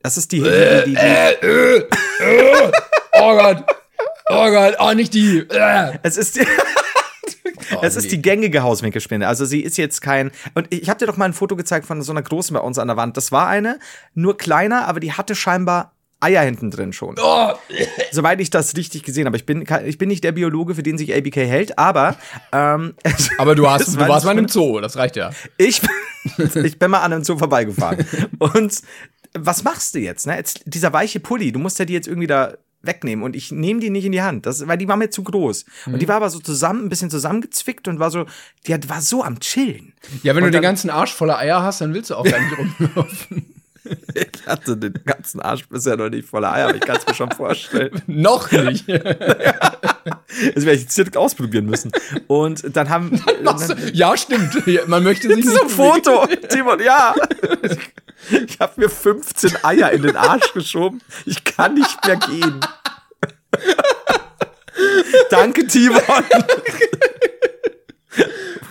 Das 0.03 0.17
ist 0.17 0.33
die, 0.33 0.41
die, 0.41 0.45
die, 0.87 0.95
die 0.95 1.85
Oh 3.13 3.37
Gott. 3.37 3.65
Oh 4.31 4.51
Gott. 4.51 4.77
Oh, 4.79 4.93
nicht 4.95 5.13
die. 5.15 5.39
Äh. 5.41 5.99
es 6.03 6.17
ist 6.17 6.37
die, 6.37 6.41
Oh, 6.41 6.45
es 7.83 7.97
ist 7.97 8.13
die 8.13 8.23
gängige 8.23 8.63
Hauswinkelspinne. 8.63 9.27
Also 9.27 9.45
sie 9.45 9.61
ist 9.61 9.77
jetzt 9.77 10.01
kein. 10.01 10.31
Und 10.55 10.67
ich 10.71 10.89
habe 10.89 10.99
dir 10.99 11.07
doch 11.07 11.17
mal 11.17 11.27
ein 11.27 11.33
Foto 11.33 11.57
gezeigt 11.57 11.87
von 11.87 12.03
so 12.03 12.13
einer 12.13 12.23
großen 12.23 12.55
bei 12.55 12.61
uns 12.61 12.79
an 12.79 12.89
der 12.89 12.97
Wand. 12.97 13.17
Das 13.17 13.33
war 13.33 13.49
eine, 13.49 13.79
nur 14.15 14.37
kleiner, 14.37 14.87
aber 14.89 15.01
die 15.01 15.13
hatte 15.13 15.35
scheinbar 15.35 15.93
Eier 16.21 16.43
hinten 16.43 16.71
drin 16.71 16.93
schon. 16.93 17.17
Oh. 17.21 17.53
Soweit 18.13 18.41
ich 18.41 18.51
das 18.51 18.77
richtig 18.77 19.03
gesehen 19.03 19.27
habe. 19.27 19.37
Ich 19.37 19.47
bin, 19.47 19.65
ich 19.87 19.99
bin 19.99 20.09
nicht 20.09 20.23
der 20.23 20.33
Biologe, 20.33 20.75
für 20.75 20.83
den 20.83 20.99
sich 20.99 21.15
ABK 21.15 21.37
hält, 21.37 21.79
aber 21.79 22.17
ähm, 22.53 22.95
Aber 23.39 23.55
du, 23.55 23.69
hast, 23.69 23.95
du 23.95 24.01
war 24.01 24.09
warst 24.09 24.27
mal 24.27 24.39
im 24.39 24.49
Zoo, 24.49 24.81
das 24.81 24.97
reicht 24.97 25.17
ja. 25.17 25.31
ich, 25.57 25.81
ich 26.55 26.79
bin 26.79 26.91
mal 26.91 27.01
an 27.01 27.13
einem 27.13 27.25
Zoo 27.25 27.39
vorbeigefahren. 27.39 28.07
Und 28.39 28.83
was 29.39 29.65
machst 29.65 29.95
du 29.95 29.99
jetzt? 29.99 30.27
Ne? 30.27 30.37
jetzt? 30.37 30.63
Dieser 30.67 30.93
weiche 30.93 31.21
Pulli, 31.21 31.53
du 31.53 31.59
musst 31.59 31.79
ja 31.79 31.85
die 31.85 31.95
jetzt 31.95 32.07
irgendwie 32.07 32.27
da 32.27 32.55
wegnehmen 32.83 33.25
und 33.25 33.37
ich 33.37 33.53
nehme 33.53 33.81
die 33.81 33.91
nicht 33.91 34.05
in 34.07 34.13
die 34.13 34.23
Hand, 34.23 34.47
das, 34.47 34.67
weil 34.67 34.79
die 34.79 34.89
war 34.89 34.97
mir 34.97 35.11
zu 35.11 35.23
groß. 35.23 35.65
Und 35.87 36.01
die 36.01 36.09
war 36.09 36.17
aber 36.17 36.31
so 36.31 36.39
zusammen, 36.39 36.85
ein 36.87 36.89
bisschen 36.89 37.11
zusammengezwickt 37.11 37.89
und 37.89 37.99
war 37.99 38.11
so, 38.11 38.27
die 38.67 38.75
hat- 38.75 38.89
war 38.89 39.01
so 39.03 39.23
am 39.23 39.39
Chillen. 39.41 39.93
Ja, 40.23 40.35
wenn 40.35 40.43
Und 40.45 40.49
du 40.49 40.51
den 40.51 40.53
dann- 40.55 40.63
ganzen 40.63 40.91
Arsch 40.91 41.13
voller 41.15 41.39
Eier 41.39 41.63
hast, 41.63 41.81
dann 41.81 41.93
willst 41.95 42.11
du 42.11 42.15
auch 42.17 42.25
gar 42.25 42.41
nicht 42.41 42.57
rumlaufen. 42.59 43.47
Ich 44.15 44.47
hatte 44.47 44.77
den 44.77 44.93
ganzen 45.07 45.41
Arsch 45.41 45.67
bisher 45.67 45.97
noch 45.97 46.11
nicht 46.11 46.29
voller 46.29 46.53
Eier, 46.53 46.67
aber 46.69 46.75
ich 46.77 46.83
kann 46.83 46.99
es 46.99 47.07
mir 47.07 47.15
schon 47.15 47.31
vorstellen. 47.31 47.91
Noch 48.07 48.53
nicht. 48.53 48.85
Das 50.55 50.65
werde 50.65 50.73
ich 50.77 50.83
jetzt 50.83 50.97
direkt 50.97 51.17
ausprobieren 51.17 51.67
müssen. 51.67 51.91
Und 52.27 52.65
dann 52.77 52.89
haben. 52.89 53.21
Was? 53.43 53.75
Ja, 53.93 54.17
stimmt. 54.17 54.65
Man 54.87 55.03
möchte 55.03 55.29
sich 55.35 55.45
Das 55.45 55.55
ist 55.55 55.63
ein 55.63 55.69
Foto, 55.69 56.27
Timon, 56.49 56.81
ja. 56.83 57.15
Ich 58.31 58.61
habe 58.61 58.81
mir 58.81 58.89
15 58.89 59.65
Eier 59.65 59.91
in 59.91 60.03
den 60.03 60.17
Arsch 60.17 60.53
geschoben. 60.53 61.01
Ich 61.27 61.45
kann 61.45 61.75
nicht 61.75 62.07
mehr 62.07 62.17
gehen. 62.17 62.61
Danke, 65.31 65.67
Timon. 65.67 66.01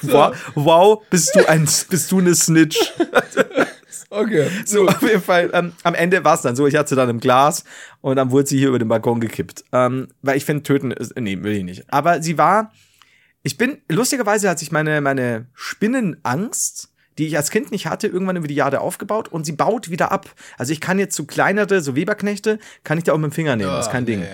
Wow, 0.02 0.36
wow, 0.56 1.04
bist 1.10 1.36
du 1.36 1.48
ein, 1.48 1.68
bist 1.90 2.12
du 2.12 2.20
eine 2.20 2.36
Snitch. 2.36 2.78
Okay. 4.10 4.50
So, 4.66 4.88
auf 4.88 5.02
jeden 5.02 5.22
Fall, 5.22 5.52
ähm, 5.54 5.74
am 5.84 5.94
Ende 5.94 6.24
war 6.24 6.34
es 6.34 6.42
dann 6.42 6.56
so, 6.56 6.66
ich 6.66 6.76
hatte 6.76 6.90
sie 6.90 6.96
dann 6.96 7.10
im 7.10 7.20
Glas 7.20 7.64
und 8.02 8.16
dann 8.16 8.32
wurde 8.32 8.48
sie 8.48 8.58
hier 8.58 8.70
über 8.70 8.80
den 8.80 8.88
Balkon 8.88 9.20
gekippt. 9.20 9.64
Ähm, 9.72 10.08
weil 10.22 10.38
ich 10.38 10.46
finde, 10.46 10.64
töten 10.64 10.92
ist, 10.92 11.16
nee, 11.20 11.42
will 11.44 11.54
ich 11.54 11.64
nicht. 11.64 11.94
Aber 11.94 12.22
sie 12.22 12.38
war, 12.38 12.72
ich 13.44 13.58
bin, 13.58 13.82
lustigerweise 13.88 14.50
hat 14.50 14.60
sich 14.60 14.72
meine, 14.72 15.02
meine 15.02 15.48
Spinnenangst, 15.54 16.89
die 17.20 17.28
ich 17.28 17.38
als 17.38 17.52
Kind 17.52 17.72
nicht 17.72 17.86
hatte, 17.86 18.08
irgendwann 18.08 18.38
über 18.38 18.48
die 18.48 18.56
Jahre 18.56 18.80
aufgebaut 18.80 19.28
und 19.28 19.46
sie 19.46 19.52
baut 19.52 19.90
wieder 19.90 20.12
ab. 20.12 20.34
Also 20.58 20.72
ich 20.72 20.80
kann 20.80 20.98
jetzt 20.98 21.16
so 21.16 21.26
kleinere, 21.26 21.82
so 21.82 21.96
Weberknechte, 21.96 22.60
kann 22.84 22.98
ich 22.98 23.04
da 23.04 23.14
auch 23.14 23.18
mit 23.18 23.32
dem 23.32 23.34
Finger 23.34 23.58
nehmen, 23.58 23.70
das 23.70 23.88
ist 23.88 23.92
kein 23.92 24.06
Ding. 24.06 24.26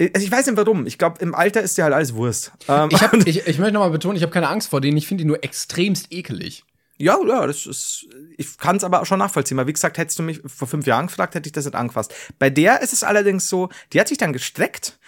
Also 0.00 0.24
ich 0.24 0.32
weiß 0.32 0.46
nicht 0.46 0.56
warum. 0.56 0.86
Ich 0.86 0.96
glaube, 0.96 1.20
im 1.20 1.34
Alter 1.34 1.60
ist 1.60 1.76
dir 1.76 1.84
halt 1.84 1.92
alles 1.92 2.14
Wurst. 2.14 2.52
Ähm, 2.68 2.88
Ich, 2.90 3.02
hab, 3.02 3.12
ich, 3.26 3.46
ich 3.46 3.58
möchte 3.58 3.74
nochmal 3.74 3.90
betonen, 3.90 4.16
ich 4.16 4.22
habe 4.22 4.32
keine 4.32 4.48
Angst 4.48 4.70
vor 4.70 4.80
denen. 4.80 4.96
Ich 4.96 5.06
finde 5.06 5.24
die 5.24 5.28
nur 5.28 5.44
extremst 5.44 6.10
ekelig. 6.10 6.64
Ja, 6.96 7.16
ja, 7.26 7.46
das 7.46 7.66
ist. 7.66 8.06
Ich 8.36 8.58
kann 8.58 8.76
es 8.76 8.84
aber 8.84 9.02
auch 9.02 9.06
schon 9.06 9.18
nachvollziehen. 9.18 9.56
Weil 9.56 9.66
wie 9.66 9.72
gesagt, 9.72 9.98
hättest 9.98 10.18
du 10.18 10.22
mich 10.22 10.40
vor 10.46 10.66
fünf 10.66 10.86
Jahren 10.86 11.08
gefragt, 11.08 11.34
hätte 11.34 11.48
ich 11.48 11.52
das 11.52 11.64
nicht 11.64 11.74
angefasst. 11.74 12.14
Bei 12.38 12.48
der 12.48 12.80
ist 12.80 12.92
es 12.92 13.04
allerdings 13.04 13.48
so, 13.48 13.68
die 13.92 14.00
hat 14.00 14.08
sich 14.08 14.18
dann 14.18 14.32
gestreckt. 14.32 14.98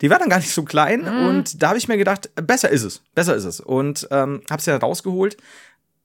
Die 0.00 0.10
war 0.10 0.18
dann 0.18 0.28
gar 0.28 0.38
nicht 0.38 0.52
so 0.52 0.62
klein 0.62 1.02
und 1.02 1.60
da 1.60 1.70
habe 1.70 1.78
ich 1.78 1.88
mir 1.88 1.96
gedacht, 1.96 2.30
besser 2.36 2.68
ist 2.68 2.84
es, 2.84 3.02
besser 3.16 3.34
ist 3.34 3.44
es 3.44 3.58
und 3.58 4.06
ähm, 4.12 4.42
habe 4.48 4.62
sie 4.62 4.70
dann 4.70 4.80
rausgeholt 4.80 5.36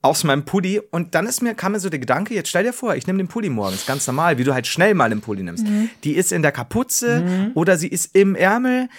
aus 0.04 0.24
meinem 0.24 0.46
Pulli 0.46 0.80
und 0.92 1.16
dann 1.16 1.26
ist 1.26 1.42
mir 1.42 1.56
kam 1.56 1.72
mir 1.72 1.80
so 1.80 1.90
der 1.90 1.98
Gedanke, 1.98 2.36
jetzt 2.36 2.50
stell 2.50 2.64
dir 2.64 2.74
vor, 2.74 2.96
ich 2.96 3.08
nehme 3.08 3.18
den 3.18 3.28
Pulli 3.28 3.50
morgens 3.50 3.88
ganz 3.88 4.06
normal, 4.06 4.38
wie 4.38 4.44
du 4.44 4.54
halt 4.54 4.68
schnell 4.68 4.94
mal 4.94 5.10
den 5.10 5.22
Pulli 5.22 5.42
nimmst. 5.42 5.66
Die 6.04 6.14
ist 6.14 6.32
in 6.32 6.42
der 6.44 6.52
Kapuze 6.52 7.52
oder 7.56 7.78
sie 7.78 7.88
ist 7.88 8.16
im 8.16 8.36
Ärmel, 8.36 8.90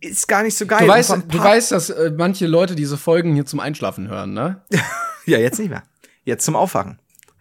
ist 0.00 0.28
gar 0.28 0.42
nicht 0.42 0.56
so 0.56 0.66
geil. 0.66 0.86
Du 0.86 0.88
weißt, 0.88 1.16
du 1.28 1.38
weißt, 1.38 1.72
dass 1.72 1.90
äh, 1.90 2.12
manche 2.16 2.46
Leute 2.46 2.74
diese 2.74 2.96
Folgen 2.96 3.34
hier 3.34 3.46
zum 3.46 3.58
Einschlafen 3.60 4.08
hören, 4.08 4.32
ne? 4.34 4.62
Ja, 5.26 5.38
jetzt 5.38 5.58
nicht 5.58 5.70
mehr. 5.70 5.82
Jetzt 6.24 6.44
zum 6.44 6.54
Aufwachen. 6.54 6.98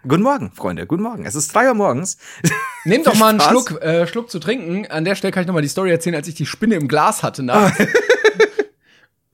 Guten 0.07 0.23
Morgen, 0.23 0.51
Freunde. 0.53 0.85
Guten 0.85 1.03
Morgen. 1.03 1.25
Es 1.25 1.35
ist 1.35 1.53
drei 1.53 1.67
Uhr 1.67 1.73
morgens. 1.73 2.17
Nehmt 2.85 3.07
doch 3.07 3.15
mal 3.15 3.29
einen. 3.29 3.41
Schluck, 3.41 3.81
äh, 3.81 4.07
Schluck 4.07 4.29
zu 4.29 4.39
trinken. 4.39 4.85
An 4.89 5.03
der 5.03 5.15
Stelle 5.15 5.33
kann 5.33 5.41
ich 5.41 5.47
noch 5.47 5.53
mal 5.53 5.61
die 5.61 5.67
Story 5.67 5.91
erzählen, 5.91 6.15
als 6.15 6.29
ich 6.29 6.35
die 6.35 6.45
Spinne 6.45 6.75
im 6.75 6.87
Glas 6.87 7.23
hatte 7.23 7.43
nachts. 7.43 7.77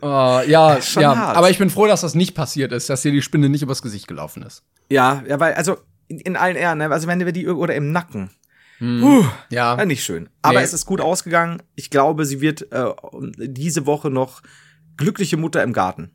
Äh, 0.01 0.49
ja, 0.49 0.81
schon 0.81 1.03
ja, 1.03 1.15
hart. 1.15 1.37
aber 1.37 1.49
ich 1.49 1.57
bin 1.57 1.69
froh, 1.69 1.87
dass 1.87 2.01
das 2.01 2.15
nicht 2.15 2.33
passiert 2.35 2.71
ist, 2.71 2.89
dass 2.89 3.01
dir 3.01 3.11
die 3.11 3.21
Spinne 3.21 3.49
nicht 3.49 3.61
übers 3.63 3.81
Gesicht 3.81 4.07
gelaufen 4.07 4.43
ist. 4.43 4.63
Ja, 4.89 5.23
ja, 5.27 5.39
weil, 5.39 5.53
also 5.55 5.77
in, 6.07 6.19
in 6.19 6.35
allen 6.37 6.55
Ehren, 6.55 6.77
ne? 6.79 6.89
also 6.89 7.07
wenn 7.07 7.19
wir 7.23 7.31
die 7.31 7.47
oder 7.47 7.75
im 7.75 7.91
Nacken. 7.91 8.29
Puh, 8.79 9.25
Ja. 9.49 9.77
ja, 9.77 9.85
nicht 9.85 10.03
schön. 10.05 10.29
Aber 10.41 10.59
Nee. 10.59 10.63
es 10.65 10.71
ist 10.73 10.85
gut 10.85 11.01
ausgegangen. 11.01 11.61
Ich 11.75 11.89
glaube, 11.89 12.25
sie 12.25 12.39
wird 12.39 12.71
äh, 12.71 12.85
diese 13.37 13.85
Woche 13.85 14.09
noch 14.09 14.41
glückliche 14.95 15.35
Mutter 15.35 15.61
im 15.63 15.73
Garten. 15.73 16.11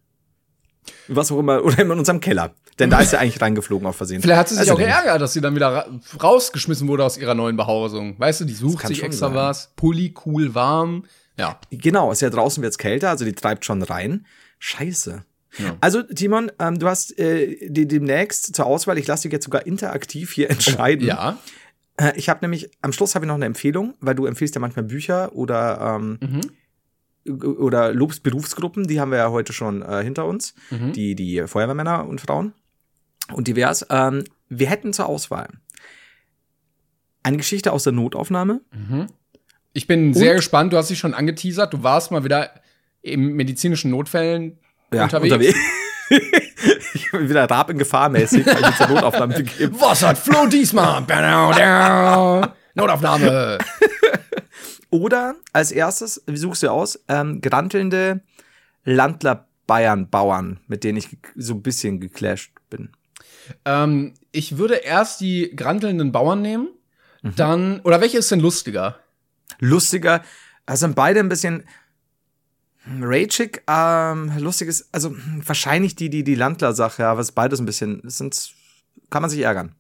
Was 1.09 1.31
auch 1.31 1.39
immer, 1.39 1.63
oder 1.65 1.79
in 1.81 1.91
unserem 1.91 2.21
Keller. 2.21 2.53
Denn 2.79 2.89
da 2.91 3.01
ist 3.01 3.11
sie 3.11 3.19
eigentlich 3.19 3.41
reingeflogen 3.41 3.87
auf 3.87 3.97
Versehen. 3.97 4.23
Vielleicht 4.23 4.41
hat 4.41 4.49
sie 4.49 4.55
sich 4.55 4.63
Also 4.63 4.73
auch 4.75 4.79
geärgert, 4.79 5.21
dass 5.21 5.33
sie 5.35 5.41
dann 5.43 5.55
wieder 5.55 5.69
ra 5.69 5.87
rausgeschmissen 6.23 6.89
wurde 6.89 7.05
aus 7.05 7.19
ihrer 7.19 7.35
neuen 7.35 7.57
Behausung. 7.57 8.19
Weißt 8.19 8.41
du, 8.41 8.45
die 8.47 8.55
sucht 8.55 8.87
sich 8.87 9.03
extra 9.03 9.27
sein. 9.29 9.35
was. 9.37 9.73
Pulli, 9.77 10.15
cool, 10.25 10.55
warm. 10.55 11.05
Ja. 11.39 11.59
Genau, 11.71 12.13
ist 12.13 12.23
ja 12.23 12.31
draußen 12.31 12.63
wird's 12.63 12.79
kälter, 12.79 13.11
also 13.11 13.25
die 13.25 13.33
treibt 13.33 13.65
schon 13.65 13.83
rein. 13.83 14.27
Scheiße. 14.59 15.25
Ja. 15.59 15.77
Also, 15.81 16.03
Timon, 16.03 16.51
ähm, 16.59 16.79
du 16.79 16.89
hast 16.89 17.17
äh, 17.19 17.69
die, 17.69 17.87
demnächst 17.87 18.55
zur 18.57 18.67
Auswahl, 18.67 18.99
ich 18.99 19.07
lasse 19.07 19.25
dich 19.25 19.33
jetzt 19.33 19.45
sogar 19.45 19.67
interaktiv 19.67 20.33
hier 20.33 20.51
entscheiden. 20.51 21.07
Ja. 21.07 21.39
Äh, 21.97 22.13
ich 22.17 22.29
habe 22.29 22.41
nämlich, 22.43 22.71
am 22.83 22.93
Schluss 22.93 23.15
habe 23.15 23.25
ich 23.25 23.29
noch 23.29 23.35
eine 23.37 23.47
Empfehlung, 23.47 23.95
weil 24.01 24.15
du 24.15 24.27
empfiehlst 24.27 24.55
ja 24.55 24.61
manchmal 24.61 24.85
Bücher 24.85 25.33
oder, 25.35 25.97
ähm, 26.01 26.19
Mhm. 26.21 26.41
oder 27.57 27.93
lobst 27.93 28.23
Berufsgruppen, 28.23 28.87
die 28.87 29.01
haben 29.01 29.11
wir 29.13 29.19
ja 29.19 29.31
heute 29.31 29.53
schon 29.53 29.83
äh, 29.83 30.03
hinter 30.03 30.27
uns, 30.27 30.55
Mhm. 30.71 30.93
die, 30.93 31.15
die 31.15 31.47
Feuerwehrmänner 31.47 32.07
und 32.07 32.21
Frauen 32.21 32.53
und 33.33 33.47
divers. 33.49 33.87
Ähm, 33.91 34.25
wir 34.49 34.69
hätten 34.69 34.93
zur 34.93 35.07
Auswahl 35.07 35.49
eine 37.23 37.37
Geschichte 37.39 37.73
aus 37.73 37.85
der 37.85 37.93
Notaufnahme. 37.93 38.61
Ich 39.75 39.89
bin 39.89 40.15
sehr 40.15 40.35
gespannt. 40.35 40.73
Du 40.73 40.77
hast 40.77 40.89
dich 40.89 40.99
schon 41.01 41.15
angeteasert. 41.15 41.73
Du 41.75 41.83
warst 41.83 42.13
mal 42.13 42.23
wieder 42.25 42.51
im 43.03 43.35
medizinischen 43.35 43.91
Notfällen 43.91 44.57
unterwegs. 44.91 45.59
ich 46.95 47.11
bin 47.11 47.29
wieder 47.29 47.51
Rab 47.51 47.71
in 47.71 47.79
Gefahr 47.79 48.09
mäßig, 48.09 48.47
weil 48.47 48.71
ich 48.71 48.77
zur 48.77 48.89
Notaufnahme 48.89 49.35
begeben. 49.35 49.77
Was 49.81 50.03
hat 50.05 50.17
Flo 50.17 50.47
diesmal? 50.47 51.03
Notaufnahme. 52.75 53.59
Oder 54.91 55.35
als 55.53 55.73
erstes, 55.73 56.23
wie 56.27 56.37
suchst 56.37 56.63
du 56.63 56.69
aus, 56.71 57.01
ähm, 57.09 57.41
gerantelnde 57.41 58.21
Landler 58.85 59.49
Bayern 59.67 60.09
Bauern, 60.09 60.61
mit 60.69 60.85
denen 60.85 60.99
ich 60.99 61.19
so 61.35 61.55
ein 61.55 61.63
bisschen 61.63 61.99
geclasht 61.99 62.53
bin. 62.71 62.91
ähm, 63.65 64.15
ich 64.31 64.57
würde 64.57 64.75
erst 64.75 65.21
die 65.21 65.51
grantelnden 65.57 66.13
Bauern 66.13 66.43
nehmen. 66.43 66.69
Dann, 67.23 67.81
oder 67.81 68.01
welche 68.01 68.19
ist 68.19 68.31
denn 68.31 68.41
lustiger? 68.41 68.99
Lustiger, 69.61 70.23
also 70.67 70.87
sind 70.87 70.97
beide 70.97 71.21
ein 71.21 71.29
bisschen 71.29 71.65
hm, 72.85 73.03
ragig, 73.03 73.63
ähm, 73.69 74.33
lustig 74.39 74.69
ist, 74.69 74.89
also 74.93 75.11
hm, 75.11 75.43
wahrscheinlich 75.47 75.97
die, 75.97 76.11
die, 76.11 76.25
die 76.25 76.35
Landler-Sache, 76.35 77.07
aber 77.07 77.21
es 77.21 77.29
ist 77.29 77.35
beides 77.35 77.61
ein 77.61 77.67
bisschen, 77.67 78.03
sind, 78.05 78.53
kann 79.11 79.23
man 79.23 79.31
sich 79.31 79.41
ärgern. 79.41 79.75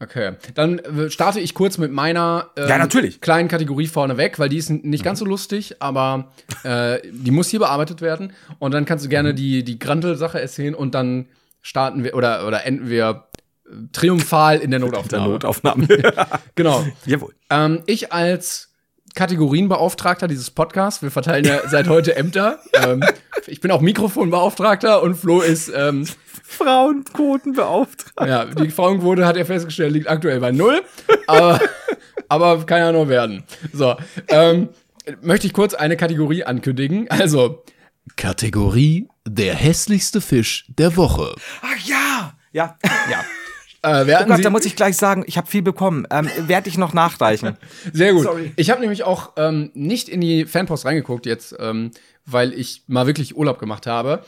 Okay, 0.00 0.32
dann 0.54 0.80
äh, 0.80 1.08
starte 1.08 1.38
ich 1.40 1.54
kurz 1.54 1.78
mit 1.78 1.92
meiner 1.92 2.50
ähm, 2.56 2.68
Ja, 2.68 2.78
natürlich. 2.78 3.20
kleinen 3.20 3.48
Kategorie 3.48 3.86
vorneweg, 3.86 4.38
weil 4.38 4.48
die 4.48 4.58
ist 4.58 4.68
nicht 4.68 5.04
ganz 5.04 5.20
so 5.20 5.24
lustig, 5.24 5.76
aber 5.80 6.32
äh, 6.64 6.98
die 7.10 7.30
muss 7.30 7.48
hier 7.48 7.60
bearbeitet 7.60 8.00
werden. 8.00 8.32
Und 8.58 8.74
dann 8.74 8.84
kannst 8.86 9.04
du 9.04 9.08
gerne 9.08 9.34
die, 9.34 9.62
die 9.62 9.78
Grantel-Sache 9.78 10.40
erzählen 10.40 10.74
und 10.74 10.94
dann 10.94 11.26
starten 11.62 12.02
wir 12.02 12.14
oder, 12.14 12.46
oder 12.46 12.66
enden 12.66 12.90
wir 12.90 13.28
äh, 13.66 13.70
triumphal 13.92 14.58
in 14.58 14.72
der 14.72 14.80
Der 14.80 14.88
Notaufnahme. 14.88 15.28
Notaufnahme. 15.28 15.86
Genau. 16.56 16.84
Jawohl. 17.06 17.32
Ähm, 17.48 17.82
ich 17.86 18.12
als 18.12 18.73
Kategorienbeauftragter 19.14 20.28
dieses 20.28 20.50
Podcasts, 20.50 21.02
wir 21.02 21.10
verteilen 21.10 21.44
ja 21.44 21.68
seit 21.68 21.88
heute 21.88 22.16
Ämter. 22.16 22.58
Ähm, 22.74 23.04
ich 23.46 23.60
bin 23.60 23.70
auch 23.70 23.80
Mikrofonbeauftragter 23.80 25.00
und 25.00 25.14
Flo 25.14 25.40
ist, 25.40 25.70
ähm, 25.74 26.06
Frauenquotenbeauftragter. 26.42 28.26
ja, 28.26 28.44
die 28.46 28.70
Frauenquote 28.70 29.24
hat 29.26 29.36
er 29.36 29.46
festgestellt, 29.46 29.92
liegt 29.92 30.08
aktuell 30.08 30.40
bei 30.40 30.50
null, 30.50 30.82
aber, 31.28 31.60
aber 32.28 32.66
kann 32.66 32.78
ja 32.78 32.90
noch 32.90 33.08
werden. 33.08 33.44
So, 33.72 33.94
ähm, 34.28 34.70
möchte 35.22 35.46
ich 35.46 35.52
kurz 35.52 35.72
eine 35.72 35.96
Kategorie 35.96 36.42
ankündigen. 36.42 37.08
Also, 37.10 37.62
Kategorie 38.16 39.08
der 39.24 39.54
hässlichste 39.54 40.20
Fisch 40.20 40.66
der 40.68 40.96
Woche. 40.96 41.34
Ach 41.62 41.78
ja! 41.86 42.34
Ja. 42.52 42.76
Ja. 43.10 43.24
Äh, 43.84 44.16
Oh 44.22 44.24
Gott, 44.26 44.36
sie- 44.38 44.42
da 44.42 44.50
muss 44.50 44.64
ich 44.64 44.76
gleich 44.76 44.96
sagen, 44.96 45.24
ich 45.26 45.36
habe 45.36 45.46
viel 45.46 45.62
bekommen. 45.62 46.06
Ähm, 46.10 46.28
Werde 46.46 46.68
ich 46.68 46.78
noch 46.78 46.92
nachreichen. 46.94 47.56
Sehr 47.92 48.12
gut. 48.12 48.24
Sorry. 48.24 48.52
Ich 48.56 48.70
habe 48.70 48.80
nämlich 48.80 49.04
auch 49.04 49.32
ähm, 49.36 49.70
nicht 49.74 50.08
in 50.08 50.20
die 50.20 50.46
Fanpost 50.46 50.84
reingeguckt 50.84 51.26
jetzt, 51.26 51.54
ähm, 51.58 51.90
weil 52.26 52.52
ich 52.52 52.82
mal 52.86 53.06
wirklich 53.06 53.36
Urlaub 53.36 53.58
gemacht 53.58 53.86
habe. 53.86 54.24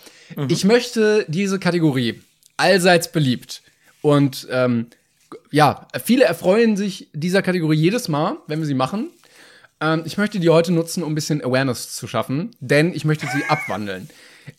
Ich 0.49 0.65
möchte 0.65 1.25
diese 1.29 1.59
Kategorie 1.59 2.21
allseits 2.59 3.11
beliebt 3.11 3.63
und 4.03 4.47
ähm, 4.51 4.87
ja, 5.51 5.89
viele 6.05 6.25
erfreuen 6.25 6.77
sich 6.77 7.09
dieser 7.13 7.43
Kategorie 7.43 7.77
jedes 7.77 8.09
Mal, 8.09 8.37
wenn 8.47 8.59
wir 8.61 8.67
sie 8.67 8.75
machen. 8.75 9.09
Ähm, 9.81 10.03
ich 10.05 10.17
möchte 10.19 10.39
die 10.41 10.49
heute 10.51 10.73
nutzen, 10.73 11.03
um 11.03 11.13
ein 11.13 11.15
bisschen 11.15 11.43
Awareness 11.45 11.95
zu 11.95 12.07
schaffen, 12.07 12.51
denn 12.61 12.95
ich 12.95 13.05
möchte 13.05 13.27
sie 13.27 13.43
abwandeln. 13.49 14.09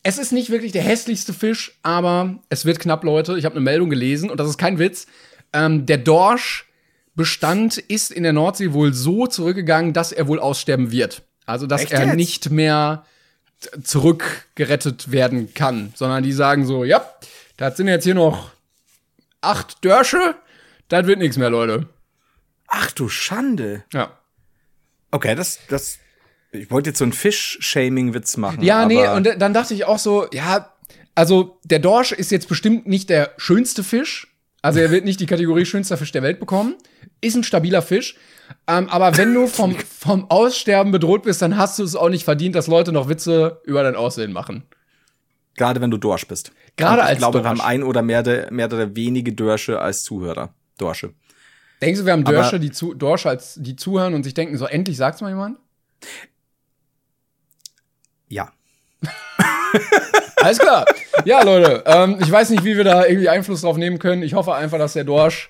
Es 0.04 0.17
ist 0.17 0.32
nicht 0.32 0.50
wirklich 0.50 0.71
der 0.71 0.84
hässlichste 0.84 1.34
Fisch, 1.34 1.78
aber 1.84 2.39
es 2.50 2.65
wird 2.65 2.80
knapp, 2.80 3.04
Leute. 3.04 3.38
Ich 3.38 3.45
habe 3.45 3.56
eine 3.56 3.63
Meldung 3.63 3.89
gelesen 3.89 4.30
und 4.30 4.39
das 4.39 4.50
ist 4.50 4.58
kein 4.58 4.80
Witz. 4.80 5.08
Ähm, 5.54 5.86
der 5.86 5.97
Dorschbestand 5.97 7.78
ist 7.78 8.12
in 8.12 8.23
der 8.23 8.34
Nordsee 8.34 8.73
wohl 8.73 8.93
so 8.93 9.28
zurückgegangen, 9.28 9.93
dass 9.93 10.12
er 10.12 10.28
wohl 10.28 10.39
aussterben 10.39 10.91
wird. 10.91 11.23
Also, 11.45 11.67
dass 11.67 11.84
Echt 11.84 11.93
er 11.93 12.06
jetzt? 12.06 12.15
nicht 12.15 12.50
mehr 12.50 13.06
zurückgerettet 13.82 15.12
werden 15.12 15.54
kann, 15.54 15.93
sondern 15.95 16.23
die 16.23 16.34
sagen 16.34 16.65
so, 16.65 16.84
ja, 16.84 17.10
das 17.56 17.78
sind 17.78 17.88
jetzt 17.88 18.04
hier 18.04 18.13
noch 18.13 18.52
acht 19.41 19.84
Dörsche, 19.84 20.36
das 20.89 21.08
wird 21.08 21.19
nichts 21.19 21.38
mehr, 21.38 21.50
Leute. 21.50 21.88
Ach 22.67 22.91
du 22.91 23.10
Schande. 23.10 23.84
Ja. 23.93 24.12
Okay, 25.12 25.36
das, 25.36 25.60
das. 25.69 26.00
Ich 26.51 26.71
wollte 26.71 26.89
jetzt 26.89 26.99
so 26.99 27.05
einen 27.05 27.13
Fisch-Shaming-Witz 27.13 28.38
machen. 28.38 28.63
Ja, 28.63 28.86
nee, 28.86 29.07
und 29.07 29.27
dann 29.39 29.53
dachte 29.53 29.73
ich 29.73 29.86
auch 29.86 29.99
so, 29.99 30.27
ja, 30.31 30.73
also 31.15 31.60
der 31.63 31.79
Dorsch 31.79 32.12
ist 32.12 32.31
jetzt 32.31 32.47
bestimmt 32.47 32.88
nicht 32.88 33.10
der 33.10 33.31
schönste 33.38 33.83
Fisch. 33.83 34.33
Also 34.62 34.79
er 34.79 34.91
wird 34.91 35.05
nicht 35.05 35.19
die 35.19 35.25
Kategorie 35.25 35.65
schönster 35.65 35.97
Fisch 35.97 36.12
der 36.12 36.23
Welt 36.23 36.39
bekommen. 36.39 36.75
Ist 37.21 37.36
ein 37.36 37.43
stabiler 37.43 37.81
Fisch. 37.81 38.15
Ähm, 38.67 38.88
aber 38.89 39.17
wenn 39.17 39.33
du 39.33 39.47
vom, 39.47 39.75
vom 39.99 40.29
Aussterben 40.29 40.91
bedroht 40.91 41.23
bist, 41.23 41.41
dann 41.41 41.57
hast 41.57 41.79
du 41.79 41.83
es 41.83 41.95
auch 41.95 42.10
nicht 42.10 42.23
verdient, 42.23 42.55
dass 42.55 42.67
Leute 42.67 42.91
noch 42.91 43.10
Witze 43.10 43.62
über 43.65 43.83
dein 43.83 43.95
Aussehen 43.95 44.31
machen. 44.31 44.63
Gerade 45.55 45.81
wenn 45.81 45.91
du 45.91 45.97
Dorsch 45.97 46.27
bist. 46.27 46.51
Gerade 46.75 46.99
Und 46.99 47.05
ich 47.05 47.10
als 47.10 47.17
glaube, 47.17 47.39
wir 47.39 47.43
Dorsch. 47.43 47.60
haben 47.60 47.62
ein 47.62 47.83
oder 47.83 48.01
mehrere, 48.03 48.47
mehrere 48.51 48.95
wenige 48.95 49.33
Dörsche 49.33 49.79
als 49.81 50.03
Zuhörer. 50.03 50.53
Dorsche. 50.77 51.13
Denkst 51.81 51.99
du, 51.99 52.05
wir 52.05 52.13
haben 52.13 52.23
Dorsche, 52.23 52.60
die, 52.60 52.71
zu, 52.71 52.93
Dorsche 52.93 53.29
als, 53.29 53.55
die 53.60 53.75
zuhören 53.75 54.13
und 54.13 54.23
sich 54.23 54.33
denken, 54.33 54.57
so 54.57 54.65
endlich 54.65 54.97
sagt's 54.97 55.21
mal 55.21 55.29
jemand? 55.29 55.57
Ja. 58.30 58.52
Alles 60.38 60.60
klar. 60.60 60.86
Ja, 61.26 61.44
Leute, 61.44 61.84
ähm, 61.86 62.18
ich 62.22 62.32
weiß 62.32 62.52
nicht, 62.52 62.63
wie 62.63 62.78
wir 62.78 62.84
da 62.84 63.06
irgendwie 63.06 63.30
Einfluss 63.30 63.62
drauf 63.62 63.78
nehmen 63.78 64.00
können. 64.00 64.24
Ich 64.24 64.34
hoffe 64.34 64.54
einfach, 64.54 64.78
dass 64.78 64.94
der 64.94 65.04
Dorsch 65.04 65.50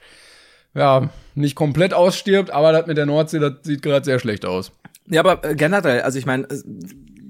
ja 0.74 1.10
nicht 1.36 1.56
komplett 1.56 1.94
ausstirbt, 1.94 2.52
aber 2.52 2.72
das 2.72 2.88
mit 2.88 2.98
der 2.98 3.06
Nordsee, 3.06 3.40
das 3.40 3.54
sieht 3.64 3.82
gerade 3.82 4.06
sehr 4.06 4.20
schlecht 4.20 4.46
aus. 4.46 4.72
Ja, 5.08 5.22
aber 5.22 5.44
äh, 5.44 5.56
generell, 5.56 6.02
also 6.02 6.18
ich 6.18 6.26
meine, 6.26 6.44
äh, 6.46 6.62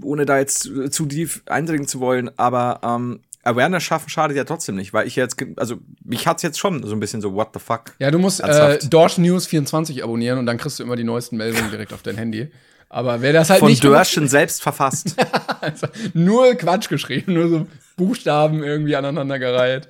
ohne 0.04 0.26
da 0.26 0.38
jetzt 0.38 0.62
zu 0.62 0.90
zu 0.90 1.06
tief 1.06 1.42
eindringen 1.48 1.88
zu 1.88 2.00
wollen, 2.00 2.32
aber 2.38 2.80
ähm, 2.84 3.22
Awareness 3.44 3.84
schaffen 3.84 4.10
schadet 4.10 4.38
ja 4.38 4.44
trotzdem 4.44 4.76
nicht, 4.76 4.94
weil 4.94 5.08
ich 5.08 5.16
jetzt, 5.16 5.38
also 5.56 5.78
mich 6.04 6.28
hat's 6.28 6.44
jetzt 6.44 6.60
schon 6.60 6.84
so 6.84 6.96
ein 6.96 7.00
bisschen 7.00 7.22
so, 7.22 7.34
what 7.34 7.50
the 7.54 7.60
fuck? 7.60 7.94
Ja, 8.00 8.12
du 8.12 8.20
musst 8.20 8.42
äh? 8.42 8.80
Dorsch 8.90 9.18
News 9.18 9.48
24 9.48 10.04
abonnieren 10.04 10.38
und 10.38 10.46
dann 10.46 10.58
kriegst 10.58 10.80
du 10.80 10.84
immer 10.84 10.96
die 10.96 11.04
neuesten 11.04 11.38
Meldungen 11.38 11.72
direkt 11.72 11.94
auf 11.94 12.04
dein 12.04 12.18
Handy. 12.18 12.52
Aber 12.90 13.22
wer 13.22 13.34
das 13.34 13.50
halt 13.50 13.60
Von 13.60 13.70
nicht 13.70 13.84
Dörschen 13.84 14.28
selbst 14.28 14.62
verfasst. 14.62 15.16
Also, 15.60 15.88
nur 16.14 16.54
Quatsch 16.54 16.88
geschrieben, 16.88 17.34
nur 17.34 17.50
so 17.50 17.68
Buchstaben 17.98 18.64
irgendwie 18.64 18.96
aneinandergereiht. 18.96 19.90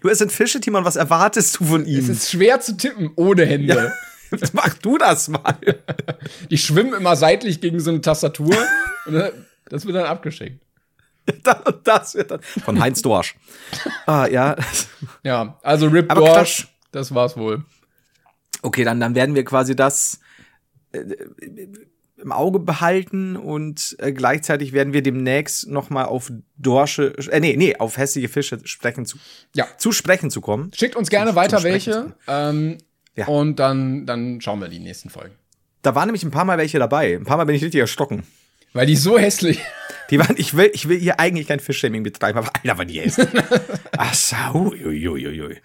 du, 0.00 0.08
es 0.08 0.18
sind 0.18 0.30
Fische, 0.30 0.60
Timon, 0.60 0.84
was 0.84 0.94
erwartest 0.96 1.58
du 1.58 1.64
von 1.64 1.82
Es 1.82 1.88
ihm? 1.88 2.10
ist 2.10 2.30
schwer 2.30 2.60
zu 2.60 2.76
tippen 2.76 3.10
ohne 3.16 3.44
Hände. 3.44 3.92
Mach 4.52 4.72
du 4.74 4.98
das 4.98 5.28
mal. 5.28 5.56
Die 6.50 6.58
schwimmen 6.58 6.94
immer 6.94 7.16
seitlich 7.16 7.60
gegen 7.60 7.80
so 7.80 7.90
eine 7.90 8.00
Tastatur 8.00 8.56
und 9.06 9.32
das 9.68 9.84
wird 9.84 9.96
dann 9.96 10.06
abgeschickt. 10.06 10.62
Das 11.82 12.14
wird 12.14 12.30
dann. 12.30 12.40
Von 12.42 12.80
Heinz 12.80 13.02
Dorsch. 13.02 13.34
Ah, 14.06 14.26
ja. 14.28 14.54
Ja, 15.24 15.58
also 15.62 15.88
Rip 15.88 16.10
Aber 16.10 16.20
Dorsch, 16.20 16.68
das 16.92 17.12
war's 17.14 17.36
wohl. 17.36 17.64
Okay, 18.62 18.84
dann, 18.84 19.00
dann 19.00 19.14
werden 19.16 19.34
wir 19.34 19.44
quasi 19.44 19.74
das 19.74 20.20
im 22.18 22.32
Auge 22.32 22.58
behalten 22.58 23.36
und 23.36 23.94
äh, 23.98 24.10
gleichzeitig 24.12 24.72
werden 24.72 24.92
wir 24.94 25.02
demnächst 25.02 25.68
noch 25.68 25.90
mal 25.90 26.04
auf 26.06 26.32
Dorsche, 26.56 27.14
äh, 27.30 27.40
nee, 27.40 27.56
nee, 27.56 27.76
auf 27.76 27.98
hässliche 27.98 28.28
Fische 28.28 28.58
sprechen 28.64 29.04
zu, 29.04 29.18
Ja. 29.54 29.66
zu 29.76 29.92
sprechen 29.92 30.30
zu 30.30 30.40
kommen. 30.40 30.70
Schickt 30.74 30.96
uns 30.96 31.10
gerne 31.10 31.30
Zum- 31.30 31.36
weiter 31.36 31.56
zum 31.58 31.64
welche. 31.64 32.14
Ähm, 32.26 32.78
Ja. 33.16 33.26
Und 33.28 33.58
dann, 33.58 34.04
dann 34.06 34.40
schauen 34.42 34.60
wir 34.60 34.68
die 34.68 34.78
nächsten 34.78 35.08
Folgen. 35.10 35.34
Da 35.82 35.94
waren 35.94 36.06
nämlich 36.08 36.22
ein 36.24 36.30
paar 36.30 36.44
Mal 36.44 36.58
welche 36.58 36.78
dabei. 36.78 37.14
Ein 37.16 37.24
paar 37.24 37.36
Mal 37.38 37.44
bin 37.44 37.54
ich 37.56 37.62
richtig 37.64 37.80
erstocken. 37.80 38.24
Weil 38.74 38.86
die 38.86 38.96
so 38.96 39.18
hässlich. 39.18 39.60
Die 40.10 40.18
waren, 40.18 40.34
ich 40.36 40.54
will, 40.56 40.70
ich 40.74 40.86
will 40.88 40.98
hier 40.98 41.18
eigentlich 41.18 41.46
kein 41.48 41.58
Fischshaming 41.60 42.02
betreiben, 42.02 42.38
aber 42.38 42.50
Alter, 42.62 42.76
war 42.78 42.84
die 42.84 43.00
hässlich. 43.00 43.28
Ach 43.96 44.12
so, 44.14 44.36
uiuiuiui. 44.84 45.56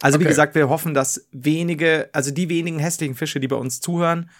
Also 0.00 0.18
wie 0.20 0.24
Okay. 0.24 0.28
gesagt, 0.30 0.54
wir 0.54 0.68
hoffen, 0.68 0.94
dass 0.94 1.26
wenige, 1.32 2.08
also 2.12 2.30
die 2.30 2.48
wenigen 2.48 2.78
hässlichen 2.78 3.16
Fische, 3.16 3.40
die 3.40 3.48
bei 3.48 3.56
uns 3.56 3.80
zuhören, 3.80 4.30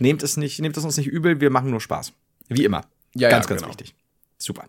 nehmt 0.00 0.22
es 0.22 0.36
nicht, 0.36 0.60
nehmt 0.60 0.76
es 0.76 0.84
uns 0.84 0.96
nicht 0.96 1.06
übel, 1.06 1.40
wir 1.40 1.50
machen 1.50 1.70
nur 1.70 1.80
Spaß. 1.80 2.12
Wie 2.48 2.64
immer. 2.64 2.84
Ja, 3.14 3.28
ganz, 3.28 3.44
ja, 3.44 3.48
ganz 3.48 3.62
genau. 3.62 3.68
wichtig. 3.68 3.94
Super. 4.38 4.64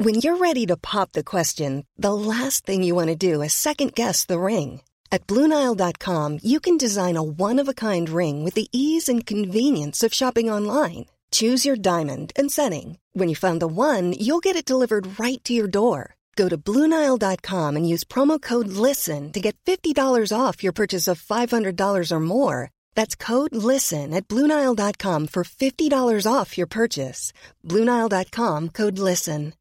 When 0.00 0.20
you're 0.20 0.36
ready 0.36 0.64
to 0.66 0.76
pop 0.76 1.10
the 1.12 1.24
question, 1.24 1.84
the 1.96 2.12
last 2.12 2.64
thing 2.64 2.84
you 2.84 2.94
want 2.94 3.08
to 3.08 3.16
do 3.16 3.42
is 3.42 3.52
second 3.52 3.96
guess 3.96 4.24
the 4.24 4.38
ring. 4.38 4.80
At 5.10 5.26
Bluenile.com, 5.26 6.38
you 6.42 6.60
can 6.60 6.76
design 6.76 7.16
a 7.16 7.22
one 7.22 7.58
of 7.58 7.68
a 7.68 7.74
kind 7.74 8.08
ring 8.08 8.44
with 8.44 8.54
the 8.54 8.68
ease 8.70 9.08
and 9.08 9.26
convenience 9.26 10.04
of 10.04 10.14
shopping 10.14 10.48
online. 10.48 11.06
Choose 11.32 11.66
your 11.66 11.74
diamond 11.74 12.32
and 12.36 12.48
setting. 12.48 12.98
When 13.12 13.28
you 13.28 13.34
find 13.34 13.60
the 13.60 13.66
one, 13.66 14.12
you'll 14.12 14.38
get 14.38 14.54
it 14.54 14.64
delivered 14.70 15.18
right 15.18 15.42
to 15.42 15.52
your 15.52 15.66
door. 15.66 16.14
Go 16.38 16.48
to 16.48 16.56
Bluenile.com 16.56 17.76
and 17.76 17.88
use 17.92 18.04
promo 18.04 18.40
code 18.40 18.68
LISTEN 18.68 19.32
to 19.32 19.40
get 19.40 19.56
$50 19.66 20.32
off 20.32 20.62
your 20.62 20.72
purchase 20.72 21.08
of 21.08 21.20
$500 21.20 22.12
or 22.12 22.20
more. 22.20 22.70
That's 22.94 23.16
code 23.16 23.54
LISTEN 23.54 24.14
at 24.14 24.28
Bluenile.com 24.28 25.26
for 25.28 25.42
$50 25.42 26.32
off 26.32 26.56
your 26.56 26.68
purchase. 26.68 27.32
Bluenile.com 27.66 28.68
code 28.70 28.98
LISTEN. 29.00 29.54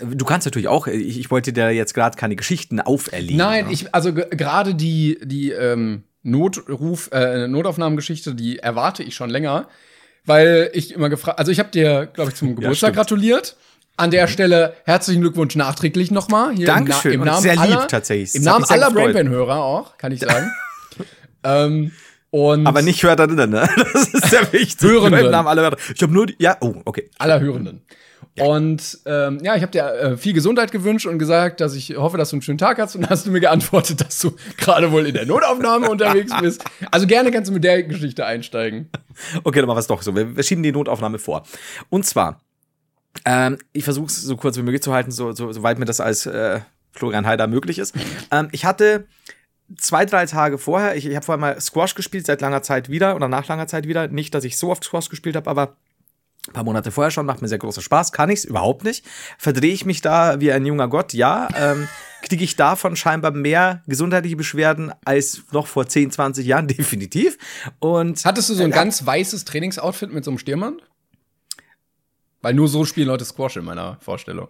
Du 0.00 0.26
kannst 0.26 0.44
natürlich 0.44 0.68
auch, 0.68 0.86
ich, 0.86 1.18
ich 1.18 1.30
wollte 1.30 1.54
dir 1.54 1.70
jetzt 1.70 1.94
gerade 1.94 2.18
keine 2.18 2.36
Geschichten 2.36 2.78
auferlegen. 2.78 3.38
Nein, 3.38 3.66
ne? 3.66 3.72
ich, 3.72 3.94
also 3.94 4.12
ge- 4.12 4.28
gerade 4.30 4.74
die, 4.74 5.18
die 5.24 5.50
ähm, 5.50 6.04
Notruf, 6.22 7.08
äh, 7.10 7.48
Notaufnahmengeschichte, 7.48 8.34
die 8.34 8.58
erwarte 8.58 9.02
ich 9.02 9.14
schon 9.14 9.30
länger, 9.30 9.66
weil 10.28 10.70
ich 10.74 10.92
immer 10.94 11.08
gefragt, 11.08 11.38
also 11.38 11.50
ich 11.50 11.58
habe 11.58 11.70
dir, 11.70 12.06
glaube 12.12 12.30
ich, 12.30 12.36
zum 12.36 12.48
Geburtstag 12.54 12.88
stimmt. 12.88 12.96
gratuliert. 12.96 13.56
An 13.96 14.12
der 14.12 14.28
Stelle 14.28 14.74
herzlichen 14.84 15.22
Glückwunsch 15.22 15.56
nachträglich 15.56 16.12
nochmal. 16.12 16.54
Hier 16.54 16.66
Dankeschön 16.66 17.14
im, 17.14 17.20
Na 17.20 17.24
im 17.24 17.30
Namen 17.32 17.42
sehr 17.42 17.52
lieb 17.54 17.62
aller, 17.62 17.88
tatsächlich. 17.88 18.34
Im 18.36 18.42
Namen 18.44 18.64
aller 18.64 18.86
gefreut. 18.90 19.12
Brainpan-Hörer 19.12 19.56
auch, 19.56 19.98
kann 19.98 20.12
ich 20.12 20.20
sagen. 20.20 20.52
ähm, 21.42 21.90
und 22.30 22.66
Aber 22.66 22.82
nicht 22.82 23.02
Hörerinnen, 23.02 23.50
ne? 23.50 23.68
Das 23.92 24.08
ist 24.08 24.30
sehr 24.30 24.52
wichtig. 24.52 24.88
Hörenden. 24.88 25.24
Im 25.24 25.30
Namen 25.32 25.48
aller 25.48 25.62
Hörer. 25.62 25.76
Ich 25.92 26.00
habe 26.00 26.12
nur 26.12 26.26
die, 26.26 26.36
ja, 26.38 26.56
oh, 26.60 26.76
okay. 26.84 27.10
aller 27.18 27.40
Hörenden. 27.40 27.82
Und 28.40 28.98
ähm, 29.06 29.38
ja, 29.42 29.56
ich 29.56 29.62
habe 29.62 29.72
dir 29.72 29.84
äh, 29.84 30.16
viel 30.16 30.32
Gesundheit 30.32 30.72
gewünscht 30.72 31.06
und 31.06 31.18
gesagt, 31.18 31.60
dass 31.60 31.74
ich 31.74 31.96
hoffe, 31.96 32.16
dass 32.18 32.30
du 32.30 32.36
einen 32.36 32.42
schönen 32.42 32.58
Tag 32.58 32.78
hast. 32.78 32.94
Und 32.94 33.02
dann 33.02 33.10
hast 33.10 33.26
du 33.26 33.30
mir 33.30 33.40
geantwortet, 33.40 34.00
dass 34.00 34.18
du 34.20 34.34
gerade 34.56 34.90
wohl 34.92 35.06
in 35.06 35.14
der 35.14 35.26
Notaufnahme 35.26 35.88
unterwegs 35.88 36.32
bist. 36.40 36.64
Also 36.90 37.06
gerne 37.06 37.30
kannst 37.30 37.50
du 37.50 37.54
mit 37.54 37.64
der 37.64 37.82
Geschichte 37.82 38.24
einsteigen. 38.24 38.90
Okay, 39.44 39.60
dann 39.60 39.66
machen 39.66 39.76
wir 39.76 39.80
es 39.80 39.86
doch 39.86 40.02
so. 40.02 40.14
Wir, 40.14 40.36
wir 40.36 40.42
schieben 40.42 40.62
die 40.62 40.72
Notaufnahme 40.72 41.18
vor. 41.18 41.44
Und 41.88 42.06
zwar, 42.06 42.40
ähm, 43.24 43.58
ich 43.72 43.84
versuche 43.84 44.06
es 44.06 44.22
so 44.22 44.36
kurz 44.36 44.56
wie 44.56 44.62
möglich 44.62 44.82
zu 44.82 44.92
halten, 44.92 45.10
so, 45.10 45.32
so, 45.32 45.52
soweit 45.52 45.78
mir 45.78 45.84
das 45.84 46.00
als 46.00 46.26
äh, 46.26 46.60
Florian 46.92 47.26
Heider 47.26 47.46
möglich 47.46 47.78
ist. 47.78 47.94
Ähm, 48.30 48.48
ich 48.52 48.64
hatte 48.64 49.06
zwei, 49.76 50.04
drei 50.04 50.26
Tage 50.26 50.58
vorher, 50.58 50.96
ich, 50.96 51.06
ich 51.06 51.14
habe 51.14 51.24
vorher 51.24 51.40
mal 51.40 51.60
Squash 51.60 51.94
gespielt, 51.94 52.26
seit 52.26 52.40
langer 52.40 52.62
Zeit 52.62 52.88
wieder 52.88 53.16
oder 53.16 53.28
nach 53.28 53.46
langer 53.48 53.66
Zeit 53.66 53.86
wieder. 53.86 54.08
Nicht, 54.08 54.34
dass 54.34 54.44
ich 54.44 54.56
so 54.56 54.70
oft 54.70 54.84
Squash 54.84 55.08
gespielt 55.08 55.36
habe, 55.36 55.50
aber 55.50 55.76
ein 56.48 56.52
paar 56.52 56.64
Monate 56.64 56.90
vorher 56.90 57.10
schon, 57.10 57.26
macht 57.26 57.42
mir 57.42 57.48
sehr 57.48 57.58
großen 57.58 57.82
Spaß. 57.82 58.12
Kann 58.12 58.30
ich's 58.30 58.44
überhaupt 58.44 58.84
nicht. 58.84 59.04
Verdrehe 59.38 59.72
ich 59.72 59.84
mich 59.84 60.00
da 60.00 60.40
wie 60.40 60.52
ein 60.52 60.66
junger 60.66 60.88
Gott? 60.88 61.12
Ja. 61.12 61.48
Ähm, 61.56 61.88
Kriege 62.22 62.42
ich 62.42 62.56
davon 62.56 62.96
scheinbar 62.96 63.30
mehr 63.30 63.82
gesundheitliche 63.86 64.34
Beschwerden 64.34 64.92
als 65.04 65.42
noch 65.52 65.68
vor 65.68 65.86
10, 65.86 66.10
20 66.10 66.44
Jahren? 66.46 66.66
Definitiv. 66.68 67.38
Und 67.78 68.24
Hattest 68.24 68.50
du 68.50 68.54
so 68.54 68.64
ein 68.64 68.72
Äh, 68.72 68.74
ganz 68.74 69.06
weißes 69.06 69.44
Trainingsoutfit 69.44 70.12
mit 70.12 70.24
so 70.24 70.32
einem 70.32 70.38
Stirnband? 70.38 70.82
Weil 72.42 72.54
nur 72.54 72.68
so 72.68 72.84
spielen 72.84 73.06
Leute 73.08 73.24
Squash 73.24 73.56
in 73.56 73.64
meiner 73.64 73.98
Vorstellung. 74.00 74.48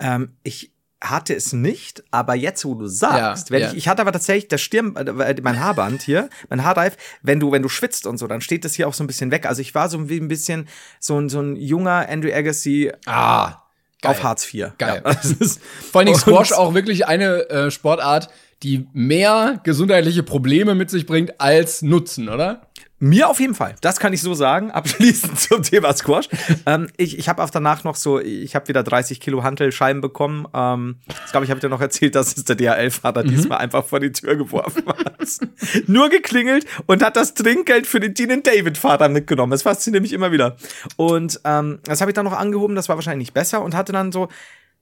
Ähm, 0.00 0.32
ich 0.42 0.72
hatte 1.04 1.34
es 1.34 1.52
nicht, 1.52 2.02
aber 2.10 2.34
jetzt, 2.34 2.64
wo 2.64 2.74
du 2.74 2.86
sagst, 2.86 3.48
Ja, 3.50 3.54
wenn 3.54 3.62
ja. 3.62 3.70
ich, 3.70 3.76
ich 3.76 3.88
hatte 3.88 4.02
aber 4.02 4.12
tatsächlich 4.12 4.48
das 4.48 4.60
Stirn, 4.60 4.96
äh, 4.96 5.34
mein 5.42 5.60
Haarband 5.60 6.02
hier, 6.02 6.28
mein 6.48 6.64
Haarreif, 6.64 6.96
wenn 7.22 7.40
du, 7.40 7.52
wenn 7.52 7.62
du 7.62 7.68
schwitzt 7.68 8.06
und 8.06 8.18
so, 8.18 8.26
dann 8.26 8.40
steht 8.40 8.64
das 8.64 8.74
hier 8.74 8.88
auch 8.88 8.94
so 8.94 9.04
ein 9.04 9.06
bisschen 9.06 9.30
weg. 9.30 9.46
Also 9.46 9.60
ich 9.62 9.74
war 9.74 9.88
so 9.88 10.08
wie 10.08 10.18
ein 10.18 10.28
bisschen 10.28 10.68
so 11.00 11.18
ein, 11.20 11.28
so 11.28 11.40
ein 11.40 11.56
junger 11.56 12.08
Andrew 12.08 12.32
Agassi 12.32 12.90
Ah, 13.06 13.62
geil. 14.02 14.10
auf 14.12 14.22
Hartz 14.22 14.52
IV. 14.52 14.72
Geil. 14.78 15.02
Ja, 15.04 15.12
Vor 15.92 15.98
allen 16.00 16.06
Dingen 16.06 16.18
Squash 16.18 16.52
auch 16.52 16.74
wirklich 16.74 17.06
eine 17.06 17.48
äh, 17.50 17.70
Sportart, 17.70 18.28
die 18.62 18.86
mehr 18.94 19.60
gesundheitliche 19.64 20.22
Probleme 20.22 20.74
mit 20.74 20.88
sich 20.90 21.04
bringt 21.06 21.40
als 21.40 21.82
Nutzen, 21.82 22.28
oder? 22.30 22.62
Mir 23.00 23.28
auf 23.28 23.40
jeden 23.40 23.54
Fall. 23.54 23.74
Das 23.80 23.98
kann 23.98 24.12
ich 24.12 24.22
so 24.22 24.34
sagen. 24.34 24.70
Abschließend 24.70 25.38
zum 25.38 25.62
Thema 25.62 25.94
Squash. 25.94 26.28
ähm, 26.66 26.88
ich 26.96 27.18
ich 27.18 27.28
habe 27.28 27.42
auch 27.42 27.50
danach 27.50 27.84
noch 27.84 27.96
so, 27.96 28.20
ich 28.20 28.54
habe 28.54 28.68
wieder 28.68 28.82
30 28.82 29.20
Kilo 29.20 29.42
Hantelscheiben 29.42 30.00
bekommen. 30.00 30.46
Ähm, 30.54 30.96
das 31.06 31.32
glaube 31.32 31.44
ich, 31.44 31.50
habe 31.50 31.58
ich 31.58 31.62
dir 31.62 31.68
noch 31.68 31.80
erzählt, 31.80 32.14
dass 32.14 32.36
es 32.36 32.44
der 32.44 32.56
DHL-Fahrer 32.56 33.24
diesmal 33.24 33.58
einfach 33.58 33.84
vor 33.84 34.00
die 34.00 34.12
Tür 34.12 34.36
geworfen 34.36 34.84
hat. 34.86 35.28
Nur 35.86 36.08
geklingelt 36.08 36.66
und 36.86 37.02
hat 37.02 37.16
das 37.16 37.34
Trinkgeld 37.34 37.86
für 37.86 38.00
den 38.00 38.14
Dean 38.14 38.30
and 38.30 38.46
David-Fahrer 38.46 39.08
mitgenommen. 39.08 39.50
Das 39.50 39.62
fasziniert 39.62 40.02
mich 40.02 40.12
immer 40.12 40.32
wieder. 40.32 40.56
Und 40.96 41.40
ähm, 41.44 41.80
das 41.84 42.00
habe 42.00 42.10
ich 42.10 42.14
dann 42.14 42.24
noch 42.24 42.32
angehoben. 42.32 42.76
Das 42.76 42.88
war 42.88 42.96
wahrscheinlich 42.96 43.26
nicht 43.26 43.34
besser 43.34 43.62
und 43.62 43.74
hatte 43.74 43.92
dann 43.92 44.12
so 44.12 44.28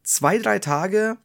zwei, 0.02 0.38
drei 0.38 0.58
Tage 0.58 1.16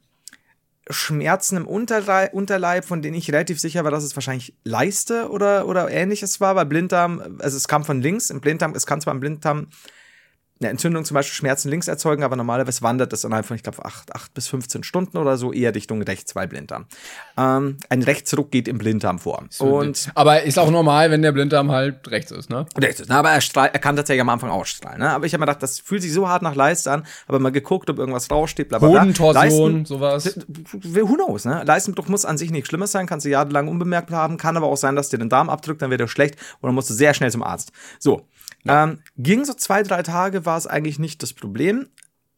Schmerzen 0.89 1.57
im 1.57 1.67
Unterleib, 1.67 2.33
Unterleib, 2.33 2.85
von 2.85 3.01
denen 3.01 3.15
ich 3.15 3.31
relativ 3.31 3.59
sicher 3.59 3.83
war, 3.83 3.91
dass 3.91 4.03
es 4.03 4.15
wahrscheinlich 4.15 4.53
Leiste 4.63 5.29
oder, 5.29 5.67
oder 5.67 5.89
ähnliches 5.89 6.39
war, 6.39 6.55
weil 6.55 6.65
Blinddarm, 6.65 7.37
also 7.39 7.57
es 7.57 7.67
kam 7.67 7.83
von 7.83 8.01
links, 8.01 8.29
im 8.29 8.41
Blinddarm, 8.41 8.73
es 8.75 8.85
kann 8.85 9.01
zwar 9.01 9.13
im 9.13 9.19
Blinddarm 9.19 9.67
eine 10.59 10.69
Entzündung 10.69 11.05
zum 11.05 11.15
Beispiel 11.15 11.35
Schmerzen 11.35 11.69
links 11.69 11.87
erzeugen, 11.87 12.23
aber 12.23 12.35
normalerweise 12.35 12.81
wandert 12.81 13.13
das 13.13 13.23
innerhalb 13.23 13.45
von, 13.45 13.55
ich 13.55 13.63
glaube, 13.63 13.83
8, 13.85 14.15
8 14.15 14.33
bis 14.33 14.47
15 14.47 14.83
Stunden 14.83 15.17
oder 15.17 15.37
so 15.37 15.53
eher 15.53 15.75
Richtung 15.75 16.01
rechts, 16.01 16.35
weil 16.35 16.47
Blinddarm. 16.47 16.85
Ähm, 17.37 17.77
ein 17.89 18.03
Rechtsruck 18.03 18.51
geht 18.51 18.67
im 18.67 18.77
Blinddarm 18.77 19.19
vor. 19.19 19.43
Und 19.59 20.09
aber 20.15 20.43
ist 20.43 20.57
auch 20.57 20.71
normal, 20.71 21.11
wenn 21.11 21.21
der 21.21 21.31
Blinddarm 21.31 21.71
halt 21.71 22.09
rechts 22.09 22.31
ist, 22.31 22.49
ne? 22.49 22.65
rechts 22.77 23.01
ist, 23.01 23.09
ne? 23.09 23.15
aber 23.15 23.31
er, 23.31 23.41
strahl, 23.41 23.69
er 23.71 23.79
kann 23.79 23.95
tatsächlich 23.95 24.21
am 24.21 24.29
Anfang 24.29 24.49
ausstrahlen. 24.49 24.99
Ne? 24.99 25.09
Aber 25.11 25.25
ich 25.25 25.33
habe 25.33 25.41
mir 25.41 25.45
gedacht, 25.45 25.61
das 25.61 25.79
fühlt 25.79 26.01
sich 26.01 26.13
so 26.13 26.27
hart 26.27 26.41
nach 26.41 26.55
Leiste 26.55 26.91
an, 26.91 27.05
aber 27.27 27.39
mal 27.39 27.51
geguckt, 27.51 27.89
ob 27.89 27.99
irgendwas 27.99 28.31
raussteht, 28.31 28.69
bla 28.69 28.79
bla 28.79 28.89
bla. 28.89 29.01
Hodentorsion, 29.01 29.85
sowas. 29.85 30.39
Who 30.83 31.13
knows, 31.13 31.45
ne? 31.45 31.63
Leistendruck 31.65 32.09
muss 32.09 32.25
an 32.25 32.37
sich 32.37 32.51
nichts 32.51 32.69
Schlimmes 32.69 32.91
sein, 32.91 33.05
kannst 33.05 33.25
du 33.25 33.29
jahrelang 33.29 33.67
unbemerkt 33.67 34.11
haben, 34.11 34.37
kann 34.37 34.57
aber 34.57 34.67
auch 34.67 34.77
sein, 34.77 34.95
dass 34.95 35.09
dir 35.09 35.19
den 35.19 35.29
Darm 35.29 35.49
abdrückt, 35.49 35.81
dann 35.81 35.91
wird 35.91 36.01
er 36.01 36.07
schlecht 36.07 36.35
und 36.61 36.67
dann 36.67 36.75
musst 36.75 36.89
du 36.89 36.93
sehr 36.93 37.13
schnell 37.13 37.31
zum 37.31 37.43
Arzt. 37.43 37.71
So. 37.99 38.27
Ja. 38.63 38.83
Ähm, 38.83 39.01
ging 39.17 39.45
so 39.45 39.53
zwei, 39.53 39.83
drei 39.83 40.03
Tage, 40.03 40.45
war 40.45 40.57
es 40.57 40.67
eigentlich 40.67 40.99
nicht 40.99 41.23
das 41.23 41.33
Problem. 41.33 41.89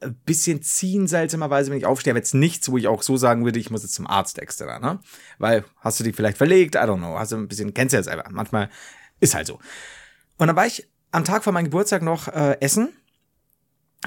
Ein 0.02 0.16
bisschen 0.26 0.62
ziehen 0.62 1.08
seltsamerweise, 1.08 1.72
wenn 1.72 1.78
ich 1.78 1.86
aufstehe, 1.86 2.14
aber 2.14 2.20
jetzt 2.20 2.34
nichts, 2.34 2.72
wo 2.72 2.78
ich 2.78 2.88
auch 2.88 3.02
so 3.02 3.18
sagen 3.18 3.44
würde, 3.44 3.60
ich 3.60 3.70
muss 3.70 3.84
jetzt 3.84 3.96
zum 3.96 4.08
Arzt 4.08 4.40
extra, 4.40 4.80
ne? 4.80 5.00
Weil 5.40 5.66
hast 5.80 6.00
du 6.00 6.04
die 6.04 6.14
vielleicht 6.14 6.38
verlegt, 6.38 6.76
I 6.76 6.80
don't 6.80 6.98
know, 6.98 7.18
hast 7.20 7.32
du 7.32 7.38
ein 7.38 7.48
bisschen, 7.48 7.74
kennst 7.74 7.94
du 7.94 7.98
ja 7.98 8.04
selber. 8.04 8.24
Manchmal 8.30 8.70
ist 9.20 9.36
halt 9.36 9.48
so. 9.48 9.60
Und 10.38 10.48
dann 10.48 10.56
war 10.56 10.66
ich 10.66 10.88
am 11.12 11.26
Tag 11.26 11.44
vor 11.44 11.52
meinem 11.52 11.66
Geburtstag 11.66 12.02
noch 12.02 12.28
äh, 12.30 12.58
essen 12.62 12.90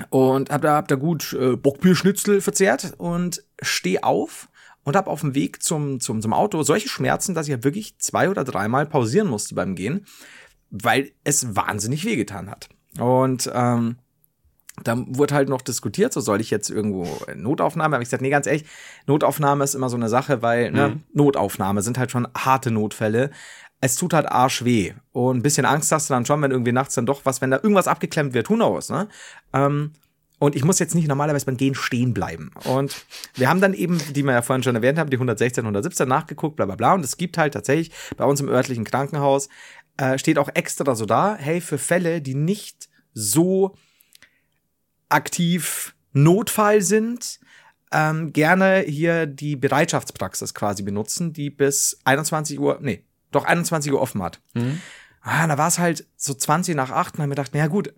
und 0.09 0.51
hab 0.51 0.63
da, 0.63 0.77
hab 0.77 0.89
da 0.89 0.95
gut 0.95 1.35
äh, 1.35 1.57
Bockbierschnitzel 1.57 2.41
verzehrt 2.41 2.95
und 2.97 3.45
steh 3.61 4.03
auf 4.03 4.49
und 4.85 4.97
hab 4.97 5.07
auf 5.07 5.21
dem 5.21 5.35
Weg 5.35 5.63
zum, 5.63 6.01
zum, 6.01 6.23
zum 6.23 6.33
Auto 6.33 6.63
solche 6.63 6.89
Schmerzen, 6.89 7.35
dass 7.35 7.47
ich 7.47 7.53
ja 7.53 7.65
wirklich 7.65 7.99
zwei 7.99 8.31
oder 8.31 8.45
dreimal 8.45 8.87
pausieren 8.87 9.29
musste 9.29 9.55
beim 9.55 9.75
Gehen 9.75 10.07
weil 10.73 11.13
es 11.23 11.55
wahnsinnig 11.55 12.05
wehgetan 12.05 12.51
hat. 12.51 12.69
Und 12.99 13.51
ähm, 13.55 13.97
dann 14.83 15.17
wurde 15.17 15.35
halt 15.35 15.49
noch 15.49 15.61
diskutiert, 15.61 16.13
so 16.13 16.21
soll 16.21 16.41
ich 16.41 16.51
jetzt 16.51 16.71
irgendwo 16.71 17.07
Notaufnahme. 17.37 17.95
Habe 17.95 18.03
ich 18.03 18.09
gesagt, 18.09 18.23
nee, 18.23 18.31
ganz 18.31 18.47
ehrlich, 18.47 18.65
Notaufnahme 19.07 19.63
ist 19.63 19.75
immer 19.75 19.91
so 19.91 19.97
eine 19.97 20.09
Sache, 20.09 20.43
weil 20.43 20.73
ne, 20.73 20.89
mhm. 20.89 21.03
Notaufnahme 21.13 21.83
sind 21.83 21.99
halt 21.99 22.11
schon 22.11 22.27
harte 22.37 22.71
Notfälle. 22.71 23.31
Es 23.81 23.97
tut 23.97 24.15
halt 24.15 24.27
arsch 24.27 24.65
weh. 24.65 24.95
Und 25.13 25.39
ein 25.39 25.43
bisschen 25.43 25.67
Angst 25.67 25.93
hast 25.93 26.09
du 26.09 26.15
dann 26.15 26.25
schon, 26.25 26.41
wenn 26.41 26.51
irgendwie 26.51 26.73
nachts 26.73 26.95
dann 26.95 27.07
doch 27.07 27.21
was, 27.25 27.43
wenn 27.43 27.51
da 27.51 27.59
irgendwas 27.59 27.89
abgeklemmt 27.89 28.33
wird, 28.33 28.49
who 28.49 28.55
knows, 28.55 28.89
ne? 28.89 29.09
Ähm, 29.53 29.93
und 30.43 30.57
ich 30.57 30.65
muss 30.65 30.81
jetzt 30.81 30.97
nicht 30.97 31.07
normalerweise 31.07 31.47
beim 31.47 31.57
Gehen 31.57 31.77
stehen 31.77 32.13
bleiben. 32.13 32.51
Und 32.65 33.07
wir 33.35 33.49
haben 33.49 33.61
dann 33.61 33.75
eben, 33.75 34.01
die 34.13 34.25
wir 34.25 34.33
ja 34.33 34.43
vorhin 34.43 34.65
schon 34.65 34.75
erwähnt 34.75 34.99
haben, 34.99 35.09
die 35.09 35.17
116, 35.17 35.63
117 35.63 36.09
nachgeguckt, 36.09 36.57
bla 36.57 36.67
bla 36.67 36.75
bla. 36.75 36.95
Und 36.95 37.05
es 37.05 37.17
gibt 37.17 37.39
halt 37.39 37.55
tatsächlich 37.55 37.93
bei 38.17 38.25
uns 38.25 38.41
im 38.41 38.49
örtlichen 38.49 38.83
Krankenhaus 38.83 39.49
äh, 39.97 40.19
steht 40.19 40.39
auch 40.39 40.51
extra 40.55 40.95
so 40.95 41.07
da, 41.07 41.37
hey, 41.37 41.61
für 41.61 41.79
Fälle, 41.79 42.23
die 42.23 42.35
nicht 42.35 42.89
so 43.15 43.77
aktiv 45.09 45.95
Notfall 46.13 46.81
sind, 46.83 47.41
ähm, 47.93 48.33
gerne 48.33 48.81
hier 48.81 49.27
die 49.27 49.57
Bereitschaftspraxis 49.57 50.55
quasi 50.55 50.83
benutzen, 50.83 51.33
die 51.33 51.51
bis 51.51 51.99
21 52.05 52.59
Uhr, 52.59 52.79
nee, 52.81 53.05
doch 53.31 53.45
21 53.45 53.93
Uhr 53.93 54.01
offen 54.01 54.23
hat. 54.23 54.41
Mhm. 54.55 54.81
Ah, 55.21 55.47
da 55.47 55.57
war 55.57 55.69
es 55.69 55.79
halt 55.79 56.07
so 56.17 56.35
20 56.35 56.75
nach 56.75 56.91
8 56.91 57.15
und 57.15 57.21
haben 57.21 57.29
mir 57.29 57.37
gedacht, 57.37 57.55
naja 57.55 57.69
gut, 57.69 57.95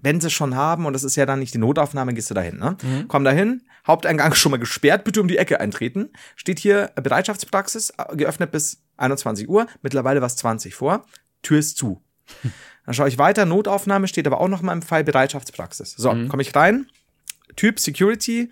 wenn 0.00 0.20
sie 0.20 0.28
es 0.28 0.32
schon 0.32 0.54
haben 0.54 0.86
und 0.86 0.94
das 0.94 1.04
ist 1.04 1.16
ja 1.16 1.26
dann 1.26 1.40
nicht 1.40 1.52
die 1.52 1.58
Notaufnahme, 1.58 2.14
gehst 2.14 2.30
du 2.30 2.34
dahin, 2.34 2.56
ne? 2.56 2.76
Mhm. 2.82 3.08
Komm 3.08 3.24
dahin, 3.24 3.62
Haupteingang 3.86 4.34
schon 4.34 4.50
mal 4.50 4.58
gesperrt, 4.58 5.04
bitte 5.04 5.20
um 5.20 5.28
die 5.28 5.36
Ecke 5.36 5.60
eintreten. 5.60 6.10
Steht 6.36 6.58
hier 6.58 6.90
Bereitschaftspraxis, 6.94 7.90
äh, 7.90 8.16
geöffnet 8.16 8.50
bis 8.50 8.82
21 8.96 9.48
Uhr, 9.48 9.66
mittlerweile 9.82 10.22
war 10.22 10.26
es 10.26 10.36
20 10.36 10.74
vor. 10.74 11.04
Tür 11.44 11.60
ist 11.60 11.76
zu. 11.76 12.02
Dann 12.84 12.94
schaue 12.94 13.08
ich 13.08 13.18
weiter, 13.18 13.46
Notaufnahme 13.46 14.08
steht 14.08 14.26
aber 14.26 14.40
auch 14.40 14.48
noch 14.48 14.62
mal 14.62 14.72
im 14.72 14.82
Fall 14.82 15.04
Bereitschaftspraxis. 15.04 15.94
So, 15.96 16.12
mhm. 16.12 16.28
komme 16.28 16.42
ich 16.42 16.54
rein, 16.54 16.86
Typ 17.54 17.78
Security, 17.78 18.50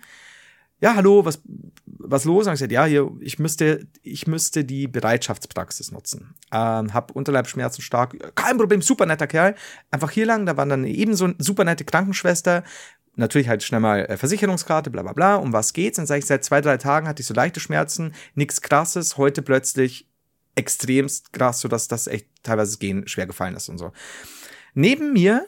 ja, 0.83 0.95
hallo, 0.95 1.23
was, 1.23 1.41
was 1.85 2.25
los? 2.25 2.45
Und 2.45 2.51
ich 2.51 2.59
gesagt, 2.59 2.73
ja, 2.73 2.83
hier, 2.83 3.09
ich 3.21 3.39
müsste, 3.39 3.87
ich 4.01 4.27
müsste 4.27 4.65
die 4.65 4.89
Bereitschaftspraxis 4.89 5.93
nutzen. 5.93 6.35
Ähm, 6.51 6.93
hab 6.93 7.11
Unterleibschmerzen 7.11 7.81
stark, 7.81 8.17
kein 8.35 8.57
Problem, 8.57 8.81
super 8.81 9.05
netter 9.05 9.27
Kerl. 9.27 9.55
Einfach 9.91 10.11
hier 10.11 10.25
lang, 10.25 10.45
da 10.45 10.57
war 10.57 10.65
dann 10.65 10.83
eben 10.83 11.15
so 11.15 11.23
eine 11.23 11.35
super 11.37 11.63
nette 11.63 11.85
Krankenschwester, 11.85 12.65
natürlich 13.15 13.47
halt 13.47 13.63
schnell 13.63 13.79
mal 13.79 14.05
äh, 14.07 14.17
Versicherungskarte, 14.17 14.89
bla 14.89 15.03
bla 15.03 15.13
bla, 15.13 15.35
um 15.35 15.53
was 15.53 15.71
geht's? 15.71 15.95
Dann 15.95 16.05
sage 16.05 16.19
ich, 16.19 16.25
seit 16.25 16.43
zwei, 16.43 16.59
drei 16.59 16.75
Tagen 16.75 17.07
hatte 17.07 17.21
ich 17.21 17.27
so 17.27 17.33
leichte 17.33 17.61
Schmerzen, 17.61 18.13
nichts 18.35 18.61
krasses, 18.61 19.15
heute 19.15 19.41
plötzlich 19.41 20.09
extremst 20.55 21.33
krass, 21.33 21.59
sodass 21.59 21.87
das 21.87 22.07
echt 22.07 22.27
teilweise 22.43 22.77
Gehen 22.77 23.07
schwer 23.07 23.27
gefallen 23.27 23.55
ist 23.55 23.69
und 23.69 23.77
so. 23.77 23.91
Neben 24.73 25.13
mir 25.13 25.45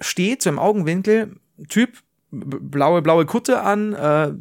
steht 0.00 0.42
so 0.42 0.50
im 0.50 0.58
Augenwinkel 0.58 1.36
Typ, 1.68 1.98
blaue, 2.30 3.02
blaue 3.02 3.26
Kutte 3.26 3.62
an, 3.62 3.94
äh, 3.94 4.32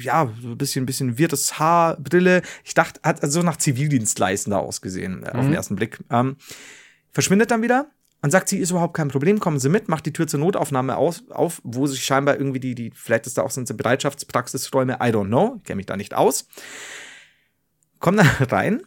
ja, 0.00 0.32
so 0.40 0.48
ein 0.50 0.58
bisschen, 0.58 0.86
bisschen 0.86 1.18
wirtes 1.18 1.58
Haar, 1.58 1.96
Brille. 1.96 2.42
Ich 2.64 2.74
dachte, 2.74 3.00
hat 3.02 3.20
so 3.30 3.42
nach 3.42 3.56
Zivildienstleistender 3.56 4.60
ausgesehen, 4.60 5.24
äh, 5.24 5.26
auf 5.26 5.40
den 5.40 5.48
mhm. 5.48 5.54
ersten 5.54 5.76
Blick. 5.76 5.98
Ähm, 6.10 6.36
verschwindet 7.10 7.50
dann 7.50 7.62
wieder 7.62 7.90
und 8.22 8.30
sagt, 8.30 8.48
sie 8.48 8.58
ist 8.58 8.70
überhaupt 8.70 8.94
kein 8.94 9.08
Problem, 9.08 9.40
kommen 9.40 9.58
Sie 9.58 9.68
mit, 9.68 9.88
macht 9.88 10.06
die 10.06 10.12
Tür 10.12 10.26
zur 10.26 10.40
Notaufnahme 10.40 10.96
aus, 10.96 11.24
auf, 11.28 11.60
wo 11.64 11.86
sich 11.86 12.04
scheinbar 12.04 12.38
irgendwie 12.38 12.60
die, 12.60 12.74
die, 12.74 12.92
vielleicht 12.94 13.26
ist 13.26 13.36
da 13.36 13.42
auch 13.42 13.50
so 13.50 13.60
eine 13.60 13.74
Bereitschaftspraxisräume, 13.74 14.94
I 14.94 15.10
don't 15.10 15.26
know, 15.26 15.60
kenne 15.64 15.76
mich 15.76 15.86
da 15.86 15.96
nicht 15.96 16.14
aus. 16.14 16.48
Komm 17.98 18.16
dann 18.16 18.26
rein 18.50 18.82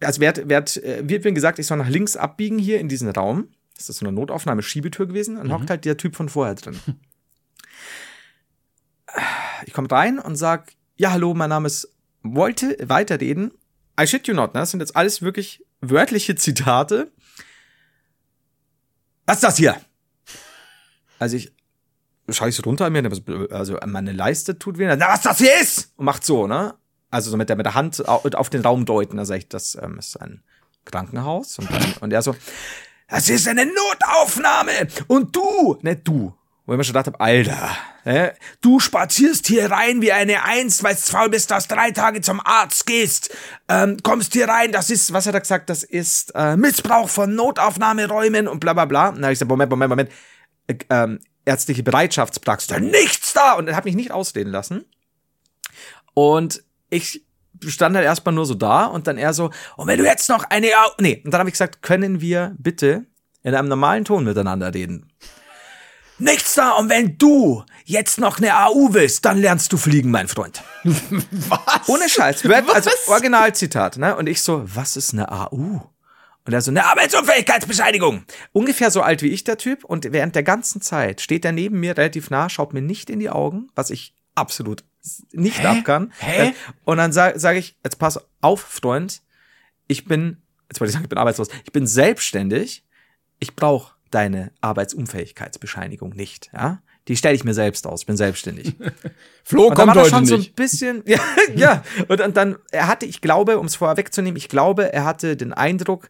also 0.00 0.20
wird, 0.20 0.48
wird, 0.48 0.76
äh, 0.78 1.08
wird 1.08 1.24
mir 1.24 1.32
gesagt, 1.32 1.58
ich 1.58 1.66
soll 1.66 1.78
nach 1.78 1.88
links 1.88 2.16
abbiegen 2.16 2.58
hier 2.58 2.80
in 2.80 2.88
diesen 2.88 3.08
Raum. 3.10 3.48
Das 3.76 3.88
ist 3.88 3.98
so 3.98 4.06
eine 4.06 4.14
Notaufnahme, 4.14 4.62
Schiebetür 4.62 5.06
gewesen. 5.06 5.36
Dann 5.36 5.48
mhm. 5.48 5.52
hockt 5.52 5.70
halt 5.70 5.84
der 5.84 5.96
Typ 5.96 6.16
von 6.16 6.28
vorher 6.28 6.54
drin. 6.54 6.78
Ich 9.66 9.72
komme 9.72 9.90
rein 9.90 10.18
und 10.18 10.36
sag, 10.36 10.72
ja, 10.96 11.12
hallo, 11.12 11.34
mein 11.34 11.48
Name 11.48 11.66
ist, 11.66 11.88
wollte 12.22 12.76
weiterreden. 12.82 13.52
I 13.98 14.06
shit 14.06 14.26
you 14.26 14.34
not, 14.34 14.54
ne? 14.54 14.60
Das 14.60 14.72
sind 14.72 14.80
jetzt 14.80 14.96
alles 14.96 15.22
wirklich 15.22 15.64
wörtliche 15.80 16.34
Zitate. 16.34 17.12
Was 19.26 19.36
ist 19.36 19.44
das 19.44 19.56
hier? 19.56 19.80
Also 21.18 21.36
ich 21.36 21.52
schaue 22.28 22.48
ich 22.48 22.56
so 22.56 22.62
runter 22.62 22.86
an 22.86 22.92
mir, 22.92 23.04
also 23.50 23.78
meine 23.86 24.12
Leiste 24.12 24.58
tut 24.58 24.78
weh. 24.78 24.86
Na, 24.86 25.08
was 25.08 25.22
das 25.22 25.38
hier 25.38 25.60
ist! 25.60 25.92
Und 25.96 26.06
macht 26.06 26.24
so, 26.24 26.46
ne? 26.46 26.74
Also 27.14 27.30
so 27.30 27.36
mit 27.36 27.48
der, 27.48 27.56
mit 27.56 27.64
der 27.64 27.74
Hand 27.74 28.06
auf 28.06 28.50
den 28.50 28.62
Raum 28.62 28.84
deuten. 28.84 29.16
Da 29.16 29.24
sage 29.24 29.38
ich, 29.38 29.48
das 29.48 29.78
ähm, 29.80 29.98
ist 29.98 30.20
ein 30.20 30.42
Krankenhaus. 30.84 31.58
Und, 31.58 31.70
dann, 31.70 31.94
und 32.00 32.12
er 32.12 32.22
so, 32.22 32.34
das 33.08 33.28
ist 33.28 33.46
eine 33.48 33.66
Notaufnahme. 33.66 34.88
Und 35.06 35.34
du, 35.34 35.78
nicht 35.82 36.00
du, 36.04 36.34
wo 36.66 36.72
ich 36.72 36.76
mir 36.76 36.84
schon 36.84 36.94
gedacht 36.94 37.06
habe, 37.06 37.20
Alter, 37.20 37.70
äh, 38.04 38.32
du 38.60 38.80
spazierst 38.80 39.46
hier 39.46 39.70
rein 39.70 40.02
wie 40.02 40.12
eine 40.12 40.42
Eins, 40.42 40.82
weil 40.82 40.94
du 40.94 41.00
faul 41.00 41.28
bist, 41.28 41.50
dass 41.50 41.68
drei 41.68 41.92
Tage 41.92 42.20
zum 42.20 42.40
Arzt 42.44 42.86
gehst, 42.86 43.34
ähm, 43.68 43.98
kommst 44.02 44.32
hier 44.32 44.48
rein, 44.48 44.72
das 44.72 44.90
ist, 44.90 45.12
was 45.12 45.26
hat 45.26 45.34
er 45.34 45.40
gesagt, 45.40 45.70
das 45.70 45.84
ist 45.84 46.34
äh, 46.34 46.56
Missbrauch 46.56 47.08
von 47.08 47.34
Notaufnahmeräumen 47.34 48.48
und 48.48 48.58
bla 48.58 48.72
bla 48.72 48.86
bla. 48.86 49.10
Und 49.10 49.16
dann 49.16 49.24
habe 49.24 49.32
ich 49.32 49.38
gesagt, 49.38 49.50
Moment, 49.50 49.70
Moment, 49.70 49.90
Moment, 49.90 50.10
äh, 50.66 50.74
ähm, 50.90 51.20
ärztliche 51.44 51.84
Bereitschaftspraxis, 51.84 52.68
da 52.68 52.80
nichts 52.80 53.34
da 53.34 53.52
und 53.52 53.68
er 53.68 53.76
hat 53.76 53.84
mich 53.84 53.94
nicht 53.94 54.10
ausreden 54.10 54.50
lassen. 54.50 54.84
Und 56.14 56.63
ich 56.94 57.24
stand 57.66 57.96
halt 57.96 58.04
erstmal 58.04 58.34
nur 58.34 58.46
so 58.46 58.54
da 58.54 58.86
und 58.86 59.06
dann 59.06 59.18
er 59.18 59.32
so, 59.32 59.50
und 59.76 59.86
wenn 59.86 59.98
du 59.98 60.04
jetzt 60.04 60.28
noch 60.28 60.44
eine, 60.44 60.68
Au 60.68 60.90
nee, 60.98 61.22
und 61.24 61.32
dann 61.32 61.38
habe 61.40 61.48
ich 61.48 61.54
gesagt, 61.54 61.82
können 61.82 62.20
wir 62.20 62.54
bitte 62.58 63.06
in 63.42 63.54
einem 63.54 63.68
normalen 63.68 64.04
Ton 64.04 64.24
miteinander 64.24 64.72
reden? 64.72 65.12
Nichts 66.18 66.54
da, 66.54 66.72
und 66.72 66.90
wenn 66.90 67.18
du 67.18 67.64
jetzt 67.84 68.18
noch 68.18 68.38
eine 68.38 68.56
AU 68.56 68.94
willst, 68.94 69.24
dann 69.24 69.38
lernst 69.38 69.72
du 69.72 69.76
fliegen, 69.76 70.10
mein 70.10 70.28
Freund. 70.28 70.62
Was? 70.84 71.88
Ohne 71.88 72.08
Scheiß. 72.08 72.46
Also 72.46 72.90
Originalzitat, 73.08 73.98
ne? 73.98 74.16
Und 74.16 74.28
ich 74.28 74.40
so, 74.42 74.62
was 74.64 74.96
ist 74.96 75.12
eine 75.12 75.30
AU? 75.30 75.80
Und 76.46 76.52
er 76.52 76.60
so, 76.60 76.70
eine 76.70 76.84
Arbeitsunfähigkeitsbescheinigung. 76.84 78.24
Ungefähr 78.52 78.90
so 78.90 79.00
alt 79.00 79.22
wie 79.22 79.30
ich, 79.30 79.44
der 79.44 79.58
Typ. 79.58 79.82
Und 79.82 80.12
während 80.12 80.36
der 80.36 80.42
ganzen 80.44 80.80
Zeit 80.80 81.20
steht 81.20 81.44
er 81.44 81.52
neben 81.52 81.80
mir 81.80 81.96
relativ 81.96 82.30
nah, 82.30 82.48
schaut 82.48 82.74
mir 82.74 82.82
nicht 82.82 83.10
in 83.10 83.18
die 83.18 83.30
Augen, 83.30 83.68
was 83.74 83.90
ich 83.90 84.14
absolut 84.34 84.84
nicht 85.32 85.60
Hä? 85.62 85.66
ab 85.66 85.84
kann. 85.84 86.12
Hä? 86.18 86.48
Äh, 86.48 86.52
und 86.84 86.98
dann 86.98 87.12
sage 87.12 87.38
sag 87.38 87.56
ich, 87.56 87.76
jetzt 87.84 87.98
pass 87.98 88.20
auf, 88.40 88.60
Freund, 88.60 89.22
ich 89.86 90.04
bin, 90.04 90.42
jetzt 90.68 90.80
wollte 90.80 90.90
ich 90.90 90.92
sagen, 90.92 91.04
ich 91.04 91.10
bin 91.10 91.18
arbeitslos, 91.18 91.48
ich 91.64 91.72
bin 91.72 91.86
selbstständig, 91.86 92.84
ich 93.38 93.54
brauche 93.54 93.94
deine 94.10 94.52
Arbeitsunfähigkeitsbescheinigung 94.60 96.10
nicht, 96.10 96.50
ja? 96.52 96.80
Die 97.06 97.18
stelle 97.18 97.34
ich 97.34 97.44
mir 97.44 97.52
selbst 97.52 97.86
aus, 97.86 98.00
ich 98.00 98.06
bin 98.06 98.16
selbstständig. 98.16 98.76
Flo 99.44 99.66
und 99.66 99.74
kommt 99.74 99.94
heute 99.94 100.08
schon 100.08 100.22
nicht. 100.22 100.30
so 100.30 100.36
ein 100.36 100.54
bisschen, 100.54 101.02
ja, 101.06 101.20
ja. 101.54 101.84
Und, 102.08 102.22
und 102.22 102.36
dann, 102.36 102.56
er 102.70 102.86
hatte, 102.86 103.04
ich 103.04 103.20
glaube, 103.20 103.58
um 103.58 103.66
es 103.66 103.76
vorher 103.76 103.98
wegzunehmen, 103.98 104.38
ich 104.38 104.48
glaube, 104.48 104.90
er 104.92 105.04
hatte 105.04 105.36
den 105.36 105.52
Eindruck, 105.52 106.08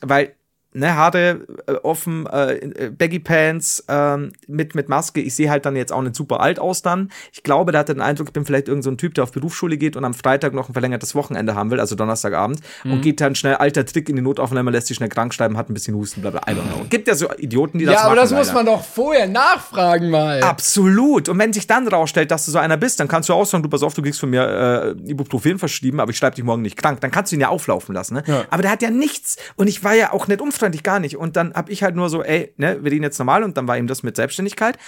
weil 0.00 0.34
ne, 0.74 0.94
Haare 0.94 1.46
äh, 1.66 1.72
offen, 1.82 2.26
äh, 2.26 2.90
Baggy 2.96 3.18
Pants, 3.18 3.84
ähm, 3.88 4.32
mit, 4.46 4.74
mit 4.74 4.88
Maske. 4.88 5.20
Ich 5.20 5.34
sehe 5.34 5.50
halt 5.50 5.66
dann 5.66 5.76
jetzt 5.76 5.92
auch 5.92 6.02
nicht 6.02 6.16
super 6.16 6.40
alt 6.40 6.58
aus 6.58 6.82
dann. 6.82 7.10
Ich 7.32 7.42
glaube, 7.42 7.72
der 7.72 7.80
hatte 7.80 7.94
den 7.94 8.02
Eindruck, 8.02 8.28
ich 8.28 8.32
bin 8.32 8.44
vielleicht 8.44 8.68
irgendein 8.68 8.92
so 8.92 8.96
Typ, 8.96 9.14
der 9.14 9.24
auf 9.24 9.32
Berufsschule 9.32 9.76
geht 9.76 9.96
und 9.96 10.04
am 10.04 10.14
Freitag 10.14 10.54
noch 10.54 10.68
ein 10.68 10.72
verlängertes 10.72 11.14
Wochenende 11.14 11.54
haben 11.54 11.70
will, 11.70 11.80
also 11.80 11.94
Donnerstagabend, 11.94 12.60
mhm. 12.84 12.92
und 12.92 13.00
geht 13.02 13.20
dann 13.20 13.34
schnell, 13.34 13.56
alter 13.56 13.84
Trick 13.84 14.08
in 14.08 14.16
die 14.16 14.22
Notaufnahme, 14.22 14.70
lässt 14.70 14.88
sich 14.88 14.96
schnell 14.96 15.08
krank 15.08 15.34
schreiben, 15.34 15.56
hat 15.56 15.70
ein 15.70 15.74
bisschen 15.74 15.94
Husten, 15.94 16.20
bla 16.20 16.30
bla, 16.30 16.40
I 16.48 16.54
don't 16.54 16.62
know. 16.72 16.86
Gibt 16.88 17.08
ja 17.08 17.14
so 17.14 17.30
Idioten, 17.36 17.78
die 17.78 17.84
das 17.84 17.94
machen. 17.94 18.04
Ja, 18.04 18.06
aber 18.06 18.16
das 18.16 18.30
leider. 18.30 18.44
muss 18.44 18.52
man 18.52 18.66
doch 18.66 18.84
vorher 18.84 19.26
nachfragen 19.26 20.10
mal. 20.10 20.42
Absolut. 20.42 21.28
Und 21.28 21.38
wenn 21.38 21.52
sich 21.52 21.66
dann 21.66 21.86
rausstellt, 21.88 22.30
dass 22.30 22.44
du 22.46 22.50
so 22.50 22.58
einer 22.58 22.76
bist, 22.76 23.00
dann 23.00 23.08
kannst 23.08 23.28
du 23.28 23.34
auch 23.34 23.46
sagen, 23.46 23.62
du 23.62 23.68
pass 23.68 23.82
auf, 23.82 23.94
du 23.94 24.02
kriegst 24.02 24.20
von 24.20 24.30
mir 24.30 24.94
äh, 25.06 25.10
Ibuprofen 25.10 25.58
verschrieben, 25.58 26.00
aber 26.00 26.10
ich 26.10 26.16
schreibe 26.16 26.36
dich 26.36 26.44
morgen 26.44 26.62
nicht 26.62 26.76
krank. 26.76 27.00
Dann 27.00 27.10
kannst 27.10 27.32
du 27.32 27.36
ihn 27.36 27.40
ja 27.40 27.48
auflaufen 27.48 27.94
lassen. 27.94 28.14
Ne? 28.14 28.24
Ja. 28.26 28.44
Aber 28.50 28.62
der 28.62 28.70
hat 28.70 28.82
ja 28.82 28.90
nichts. 28.90 29.36
Und 29.56 29.68
ich 29.68 29.82
war 29.84 29.94
ja 29.94 30.12
auch 30.12 30.28
nicht 30.28 30.40
unfreundlich, 30.62 30.82
gar 30.82 31.00
nicht. 31.00 31.16
Und 31.16 31.36
dann 31.36 31.54
habe 31.54 31.72
ich 31.72 31.82
halt 31.82 31.96
nur 31.96 32.08
so, 32.08 32.22
ey, 32.22 32.54
ne, 32.56 32.82
wir 32.82 32.90
reden 32.90 33.02
jetzt 33.02 33.18
normal. 33.18 33.42
Und 33.42 33.56
dann 33.56 33.66
war 33.68 33.76
ihm 33.76 33.86
das 33.86 34.02
mit 34.02 34.16
Selbstständigkeit. 34.16 34.78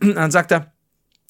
Und 0.00 0.14
dann 0.14 0.30
sagt 0.30 0.52
er, 0.52 0.72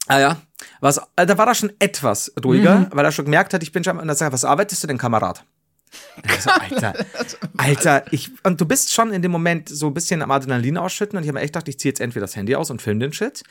Ah 0.07 0.19
ja, 0.19 0.43
was, 0.81 0.99
äh, 1.15 1.27
da 1.27 1.39
war 1.39 1.47
er 1.47 1.55
schon 1.55 1.73
etwas 1.79 2.33
ruhiger, 2.43 2.81
mhm. 2.81 2.87
weil 2.91 3.05
er 3.05 3.13
schon 3.13 3.27
gemerkt 3.27 3.55
hat, 3.55 3.63
ich 3.63 3.71
bin 3.71 3.85
schon, 3.85 3.99
und 3.99 4.09
dann 4.09 4.17
sagt 4.17 4.31
er, 4.31 4.33
was 4.33 4.45
arbeitest 4.45 4.83
du 4.83 4.89
denn, 4.89 4.99
Kamerad? 4.99 5.45
Also, 6.27 6.51
Alter, 6.51 6.95
Alter, 7.59 8.13
ich, 8.13 8.33
und 8.43 8.61
du 8.61 8.65
bist 8.65 8.93
schon 8.93 9.13
in 9.13 9.23
dem 9.23 9.31
Moment 9.31 9.69
so 9.69 9.87
ein 9.87 9.95
bisschen 9.95 10.23
am 10.23 10.31
Adrenalin 10.33 10.79
ausschütten 10.79 11.17
und 11.17 11.23
ich 11.23 11.29
habe 11.29 11.39
mir 11.39 11.45
echt 11.45 11.53
gedacht, 11.53 11.69
ich 11.69 11.79
ziehe 11.79 11.91
jetzt 11.91 12.01
entweder 12.01 12.25
das 12.25 12.35
Handy 12.35 12.57
aus 12.57 12.71
und 12.71 12.83
film 12.83 12.99
den 12.99 13.13
Shit 13.13 13.45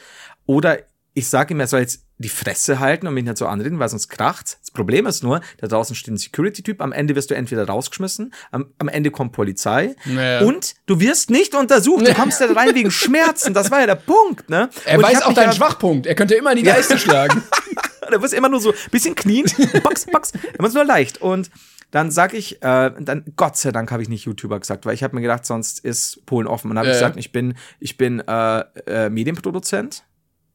oder 0.47 0.79
ich 1.13 1.29
sage 1.29 1.53
ihm, 1.53 1.61
er 1.61 1.67
soll 1.67 1.81
jetzt 1.81 2.03
die 2.19 2.29
Fresse 2.29 2.79
halten 2.79 3.07
und 3.07 3.13
mich 3.13 3.23
nicht 3.23 3.37
so 3.37 3.47
anreden, 3.47 3.79
weil 3.79 3.89
sonst 3.89 4.09
kracht's. 4.09 4.59
Das 4.59 4.71
Problem 4.71 5.07
ist 5.07 5.23
nur, 5.23 5.39
da 5.57 5.67
draußen 5.67 5.95
steht 5.95 6.13
ein 6.13 6.17
Security-Typ, 6.17 6.81
am 6.81 6.91
Ende 6.91 7.15
wirst 7.15 7.31
du 7.31 7.35
entweder 7.35 7.65
rausgeschmissen, 7.65 8.33
am, 8.51 8.73
am 8.77 8.89
Ende 8.89 9.09
kommt 9.09 9.31
Polizei 9.31 9.95
naja. 10.05 10.45
und 10.45 10.75
du 10.85 10.99
wirst 10.99 11.29
nicht 11.29 11.55
untersucht. 11.55 12.05
Du 12.05 12.13
kommst 12.15 12.41
da 12.41 12.51
rein 12.51 12.75
wegen 12.75 12.91
Schmerzen. 12.91 13.53
Das 13.53 13.71
war 13.71 13.79
ja 13.79 13.87
der 13.87 13.95
Punkt, 13.95 14.49
ne? 14.49 14.69
Er 14.85 14.97
und 14.97 15.03
weiß 15.03 15.21
auch 15.23 15.33
deinen 15.33 15.47
ja 15.47 15.53
Schwachpunkt. 15.53 16.07
Er 16.07 16.15
könnte 16.15 16.35
immer 16.35 16.51
in 16.51 16.57
die 16.57 16.63
Geiste 16.63 16.97
schlagen. 16.99 17.41
da 18.11 18.21
wirst 18.21 18.33
immer 18.33 18.49
nur 18.49 18.59
so 18.59 18.71
ein 18.71 18.91
bisschen 18.91 19.15
clean, 19.15 19.45
box, 19.81 20.05
box. 20.05 20.33
Da 20.33 20.61
muss 20.61 20.73
nur 20.73 20.83
leicht. 20.83 21.21
Und 21.21 21.49
dann 21.91 22.11
sag 22.11 22.33
ich, 22.33 22.61
äh, 22.61 22.91
dann 22.99 23.23
Gott 23.37 23.57
sei 23.57 23.71
Dank 23.71 23.91
habe 23.91 24.03
ich 24.03 24.09
nicht 24.09 24.25
YouTuber 24.25 24.59
gesagt, 24.59 24.85
weil 24.85 24.93
ich 24.93 25.03
habe 25.03 25.15
mir 25.15 25.21
gedacht, 25.21 25.45
sonst 25.45 25.79
ist 25.79 26.25
Polen 26.25 26.47
offen. 26.47 26.69
Und 26.69 26.75
dann 26.75 26.79
habe 26.79 26.89
äh. 26.89 26.91
ich 26.91 26.99
gesagt, 26.99 27.17
ich 27.17 27.31
bin, 27.31 27.55
ich 27.79 27.97
bin 27.97 28.19
äh, 28.19 28.59
äh, 28.85 29.09
Medienproduzent 29.09 30.03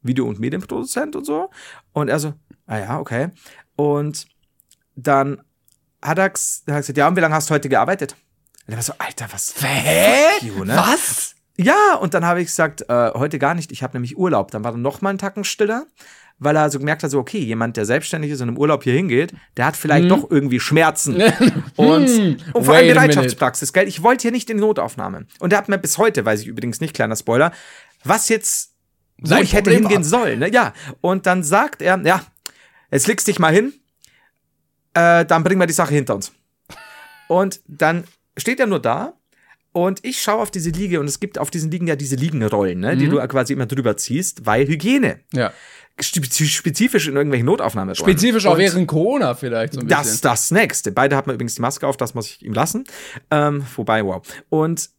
Video- 0.05 0.27
und 0.27 0.39
Medienproduzent 0.39 1.15
und 1.15 1.25
so. 1.25 1.49
Und 1.93 2.09
er 2.09 2.19
so, 2.19 2.33
ah 2.67 2.77
ja, 2.77 2.99
okay. 2.99 3.29
Und 3.75 4.27
dann 4.95 5.41
hat 6.01 6.17
er, 6.17 6.29
gesagt, 6.29 6.97
ja, 6.97 7.07
und 7.07 7.15
wie 7.15 7.21
lange 7.21 7.35
hast 7.35 7.49
du 7.49 7.53
heute 7.53 7.69
gearbeitet? 7.69 8.15
Und 8.67 8.73
er 8.73 8.77
war 8.77 8.83
so, 8.83 8.93
Alter, 8.97 9.27
was? 9.31 9.55
Hä? 9.61 10.45
You, 10.45 10.63
ne? 10.63 10.75
Was? 10.75 11.35
Ja, 11.57 11.95
und 11.95 12.13
dann 12.13 12.25
habe 12.25 12.41
ich 12.41 12.47
gesagt, 12.47 12.81
äh, 12.89 13.11
heute 13.13 13.39
gar 13.39 13.55
nicht, 13.55 13.71
ich 13.71 13.81
habe 13.81 13.95
nämlich 13.95 14.17
Urlaub. 14.17 14.51
Dann 14.51 14.63
war 14.63 14.73
er 14.73 14.77
noch 14.77 15.01
mal 15.01 15.09
einen 15.09 15.17
Tacken 15.17 15.43
stiller, 15.45 15.85
weil 16.37 16.55
er 16.55 16.69
so 16.69 16.79
gemerkt 16.79 17.03
hat, 17.03 17.11
so, 17.11 17.19
okay, 17.19 17.39
jemand, 17.39 17.77
der 17.77 17.85
selbstständig 17.85 18.31
ist 18.31 18.41
und 18.41 18.49
im 18.49 18.57
Urlaub 18.57 18.83
hier 18.83 18.93
hingeht, 18.93 19.33
der 19.55 19.67
hat 19.67 19.77
vielleicht 19.77 20.03
hm. 20.03 20.09
doch 20.09 20.29
irgendwie 20.29 20.59
Schmerzen. 20.59 21.15
und, 21.77 22.07
hm. 22.07 22.37
und 22.53 22.63
vor 22.65 22.75
allem 22.75 22.93
Bereitschaftspraxis, 22.93 23.71
gell? 23.71 23.87
Ich 23.87 24.03
wollte 24.03 24.23
hier 24.23 24.31
nicht 24.31 24.49
in 24.49 24.57
die 24.57 24.61
Notaufnahme. 24.61 25.27
Und 25.39 25.53
er 25.53 25.59
hat 25.59 25.69
mir 25.69 25.77
bis 25.77 25.97
heute, 25.97 26.25
weiß 26.25 26.41
ich 26.41 26.47
übrigens 26.47 26.81
nicht, 26.81 26.93
kleiner 26.93 27.15
Spoiler, 27.15 27.51
was 28.03 28.29
jetzt 28.29 28.74
wo 29.17 29.35
ich 29.35 29.53
hätte 29.53 29.71
hingehen 29.71 30.03
sollen. 30.03 30.39
Ne? 30.39 30.51
Ja, 30.51 30.73
und 31.01 31.25
dann 31.25 31.43
sagt 31.43 31.81
er, 31.81 31.99
ja, 32.03 32.21
jetzt 32.91 33.07
legst 33.07 33.27
dich 33.27 33.39
mal 33.39 33.53
hin, 33.53 33.73
äh, 34.93 35.25
dann 35.25 35.43
bringen 35.43 35.59
wir 35.59 35.67
die 35.67 35.73
Sache 35.73 35.93
hinter 35.93 36.15
uns. 36.15 36.31
Und 37.27 37.61
dann 37.67 38.03
steht 38.37 38.59
er 38.59 38.67
nur 38.67 38.79
da 38.79 39.13
und 39.71 39.99
ich 40.05 40.21
schaue 40.21 40.41
auf 40.41 40.51
diese 40.51 40.69
Liege 40.69 40.99
und 40.99 41.07
es 41.07 41.19
gibt 41.19 41.37
auf 41.37 41.49
diesen 41.49 41.71
Liegen 41.71 41.87
ja 41.87 41.95
diese 41.95 42.15
Liegenrollen, 42.15 42.79
ne, 42.79 42.95
mhm. 42.95 42.99
die 42.99 43.09
du 43.09 43.17
quasi 43.27 43.53
immer 43.53 43.65
drüber 43.65 43.97
ziehst, 43.97 44.45
weil 44.45 44.67
Hygiene. 44.67 45.19
Ja. 45.33 45.51
Spezifisch 45.99 47.07
in 47.07 47.15
irgendwelchen 47.15 47.45
Notaufnahmen. 47.45 47.95
Spezifisch 47.95 48.45
auch 48.45 48.57
während 48.57 48.85
Corona 48.87 49.33
vielleicht 49.33 49.73
so 49.73 49.79
ein 49.79 49.87
bisschen. 49.87 50.03
Das, 50.03 50.21
das 50.21 50.51
nächste. 50.51 50.91
Beide 50.91 51.15
haben 51.15 51.31
übrigens 51.31 51.55
die 51.55 51.61
Maske 51.61 51.87
auf, 51.87 51.95
das 51.95 52.13
muss 52.13 52.27
ich 52.27 52.45
ihm 52.45 52.53
lassen. 52.53 52.83
Ähm, 53.31 53.65
wobei, 53.75 54.03
wow. 54.05 54.21
Und 54.49 54.89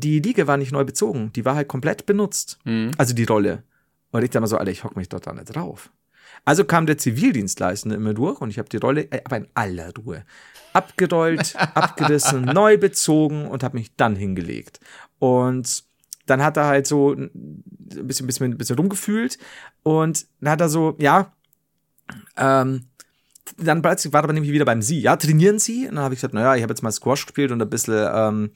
die 0.00 0.20
Liege 0.20 0.46
war 0.46 0.56
nicht 0.56 0.72
neu 0.72 0.84
bezogen, 0.84 1.32
die 1.34 1.44
war 1.44 1.54
halt 1.54 1.68
komplett 1.68 2.06
benutzt. 2.06 2.58
Mhm. 2.64 2.90
Also 2.98 3.14
die 3.14 3.24
Rolle. 3.24 3.62
Und 4.10 4.22
ich 4.22 4.30
dachte 4.30 4.40
mal 4.40 4.46
so, 4.46 4.56
Alter, 4.58 4.70
ich 4.70 4.84
hock 4.84 4.96
mich 4.96 5.08
dort 5.08 5.26
da 5.26 5.32
nicht 5.32 5.54
drauf. 5.54 5.90
Also 6.44 6.64
kam 6.64 6.86
der 6.86 6.98
Zivildienstleistende 6.98 7.96
immer 7.96 8.14
durch 8.14 8.40
und 8.40 8.50
ich 8.50 8.58
habe 8.58 8.68
die 8.68 8.76
Rolle, 8.78 9.02
äh, 9.10 9.20
aber 9.24 9.38
in 9.38 9.48
aller 9.54 9.92
Ruhe, 9.94 10.24
abgerollt, 10.72 11.56
abgerissen, 11.74 12.42
neu 12.42 12.78
bezogen 12.78 13.46
und 13.46 13.62
habe 13.62 13.76
mich 13.76 13.94
dann 13.96 14.16
hingelegt. 14.16 14.80
Und 15.18 15.84
dann 16.26 16.42
hat 16.42 16.56
er 16.56 16.66
halt 16.66 16.86
so 16.86 17.12
ein 17.12 17.30
bisschen, 17.74 18.26
bisschen, 18.26 18.56
bisschen 18.56 18.76
rumgefühlt 18.76 19.38
und 19.82 20.26
dann 20.40 20.52
hat 20.52 20.60
er 20.60 20.68
so, 20.68 20.96
ja, 20.98 21.32
ähm, 22.36 22.86
dann 23.56 23.82
plötzlich 23.82 24.12
war 24.12 24.20
er 24.20 24.24
aber 24.24 24.32
nämlich 24.34 24.52
wieder 24.52 24.66
beim 24.66 24.82
Sie. 24.82 25.00
Ja, 25.00 25.16
trainieren 25.16 25.58
Sie? 25.58 25.88
Und 25.88 25.96
dann 25.96 26.04
habe 26.04 26.14
ich 26.14 26.20
gesagt, 26.20 26.34
naja, 26.34 26.54
ich 26.54 26.62
habe 26.62 26.70
jetzt 26.70 26.82
mal 26.82 26.92
Squash 26.92 27.26
gespielt 27.26 27.50
und 27.50 27.62
ein 27.62 27.70
bisschen 27.70 28.08
ähm, 28.12 28.50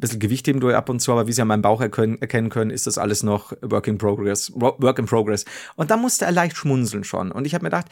bisschen 0.00 0.18
Gewicht 0.18 0.46
heben 0.46 0.60
durch 0.60 0.74
ab 0.74 0.88
und 0.88 1.00
zu, 1.00 1.12
aber 1.12 1.26
wie 1.26 1.32
Sie 1.32 1.42
an 1.42 1.48
meinem 1.48 1.62
Bauch 1.62 1.80
erkennen, 1.80 2.20
erkennen 2.20 2.48
können, 2.48 2.70
ist 2.70 2.86
das 2.86 2.98
alles 2.98 3.22
noch 3.22 3.52
Work 3.62 3.86
in 3.86 3.98
Progress. 3.98 4.52
Work 4.54 4.98
in 4.98 5.06
Progress. 5.06 5.44
Und 5.76 5.90
da 5.90 5.96
musste 5.96 6.24
er 6.24 6.32
leicht 6.32 6.56
schmunzeln 6.56 7.04
schon. 7.04 7.32
Und 7.32 7.46
ich 7.46 7.54
habe 7.54 7.64
mir 7.64 7.70
gedacht, 7.70 7.86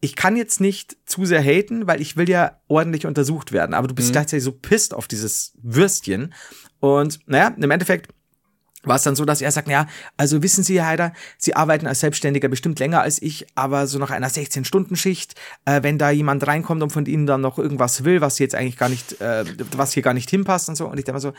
ich 0.00 0.16
kann 0.16 0.36
jetzt 0.36 0.60
nicht 0.60 0.96
zu 1.06 1.24
sehr 1.24 1.42
haten, 1.42 1.86
weil 1.86 2.00
ich 2.00 2.16
will 2.16 2.28
ja 2.28 2.58
ordentlich 2.68 3.06
untersucht 3.06 3.52
werden. 3.52 3.74
Aber 3.74 3.88
du 3.88 3.94
bist 3.94 4.08
mhm. 4.08 4.12
gleichzeitig 4.12 4.44
so 4.44 4.52
pisst 4.52 4.94
auf 4.94 5.06
dieses 5.06 5.52
Würstchen. 5.62 6.34
Und 6.80 7.20
naja, 7.26 7.54
im 7.56 7.70
Endeffekt 7.70 8.12
war 8.84 8.96
es 8.96 9.02
dann 9.02 9.16
so, 9.16 9.24
dass 9.24 9.40
er 9.40 9.50
sagt, 9.52 9.68
ja, 9.68 9.86
also 10.16 10.42
wissen 10.42 10.64
Sie, 10.64 10.80
Herr 10.80 10.88
Heider, 10.88 11.12
Sie 11.38 11.54
arbeiten 11.54 11.86
als 11.86 12.00
Selbstständiger 12.00 12.48
bestimmt 12.48 12.78
länger 12.78 13.00
als 13.00 13.20
ich, 13.22 13.46
aber 13.54 13.86
so 13.86 13.98
nach 13.98 14.10
einer 14.10 14.28
16-Stunden-Schicht, 14.28 15.34
äh, 15.64 15.82
wenn 15.82 15.98
da 15.98 16.10
jemand 16.10 16.46
reinkommt 16.46 16.82
und 16.82 16.90
von 16.90 17.06
Ihnen 17.06 17.26
dann 17.26 17.40
noch 17.40 17.58
irgendwas 17.58 18.04
will, 18.04 18.20
was 18.20 18.38
jetzt 18.38 18.54
eigentlich 18.54 18.76
gar 18.76 18.88
nicht, 18.88 19.20
äh, 19.20 19.44
was 19.76 19.92
hier 19.92 20.02
gar 20.02 20.14
nicht 20.14 20.30
hinpasst 20.30 20.68
und 20.68 20.76
so. 20.76 20.86
Und 20.86 20.98
ich 20.98 21.04
denke 21.04 21.16
mal 21.16 21.20
so, 21.20 21.32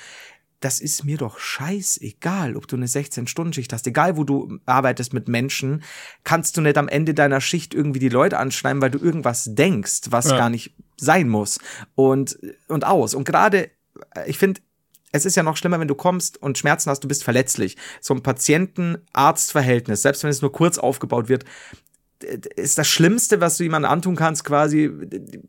das 0.64 0.80
ist 0.80 1.04
mir 1.04 1.18
doch 1.18 1.40
scheißegal, 1.40 2.56
ob 2.56 2.68
du 2.68 2.78
eine 2.78 2.86
16-Stunden-Schicht 2.86 3.74
hast. 3.74 3.86
Egal, 3.86 4.16
wo 4.16 4.24
du 4.24 4.60
arbeitest 4.66 5.14
mit 5.14 5.28
Menschen, 5.28 5.84
kannst 6.24 6.56
du 6.56 6.62
nicht 6.62 6.78
am 6.78 6.88
Ende 6.88 7.14
deiner 7.14 7.42
Schicht 7.42 7.74
irgendwie 7.74 8.00
die 8.00 8.10
Leute 8.10 8.40
anschreiben, 8.40 8.82
weil 8.82 8.92
du 8.92 9.00
irgendwas 9.00 9.50
denkst, 9.52 10.04
was 10.10 10.30
ja. 10.30 10.38
gar 10.38 10.50
nicht 10.50 10.74
sein 10.96 11.28
muss. 11.28 11.60
Und, 11.96 12.40
und 12.70 12.86
aus. 12.86 13.14
Und 13.14 13.26
gerade, 13.26 13.72
ich 14.26 14.38
finde, 14.38 14.62
es 15.14 15.26
ist 15.26 15.36
ja 15.36 15.44
noch 15.44 15.56
schlimmer, 15.56 15.80
wenn 15.80 15.88
du 15.88 15.96
kommst 15.96 16.42
und 16.42 16.58
Schmerzen 16.58 16.90
hast, 16.90 17.04
du 17.04 17.08
bist 17.08 17.24
verletzlich. 17.24 17.78
So 18.02 18.14
ein 18.14 18.24
Patienten-Arzt-Verhältnis, 18.24 20.02
selbst 20.02 20.24
wenn 20.24 20.32
es 20.32 20.42
nur 20.42 20.52
kurz 20.52 20.78
aufgebaut 20.78 21.30
wird, 21.30 21.46
ist 22.56 22.78
das 22.78 22.88
Schlimmste, 22.88 23.40
was 23.40 23.58
du 23.58 23.64
jemandem 23.64 23.92
antun 23.92 24.16
kannst, 24.16 24.44
quasi 24.44 24.90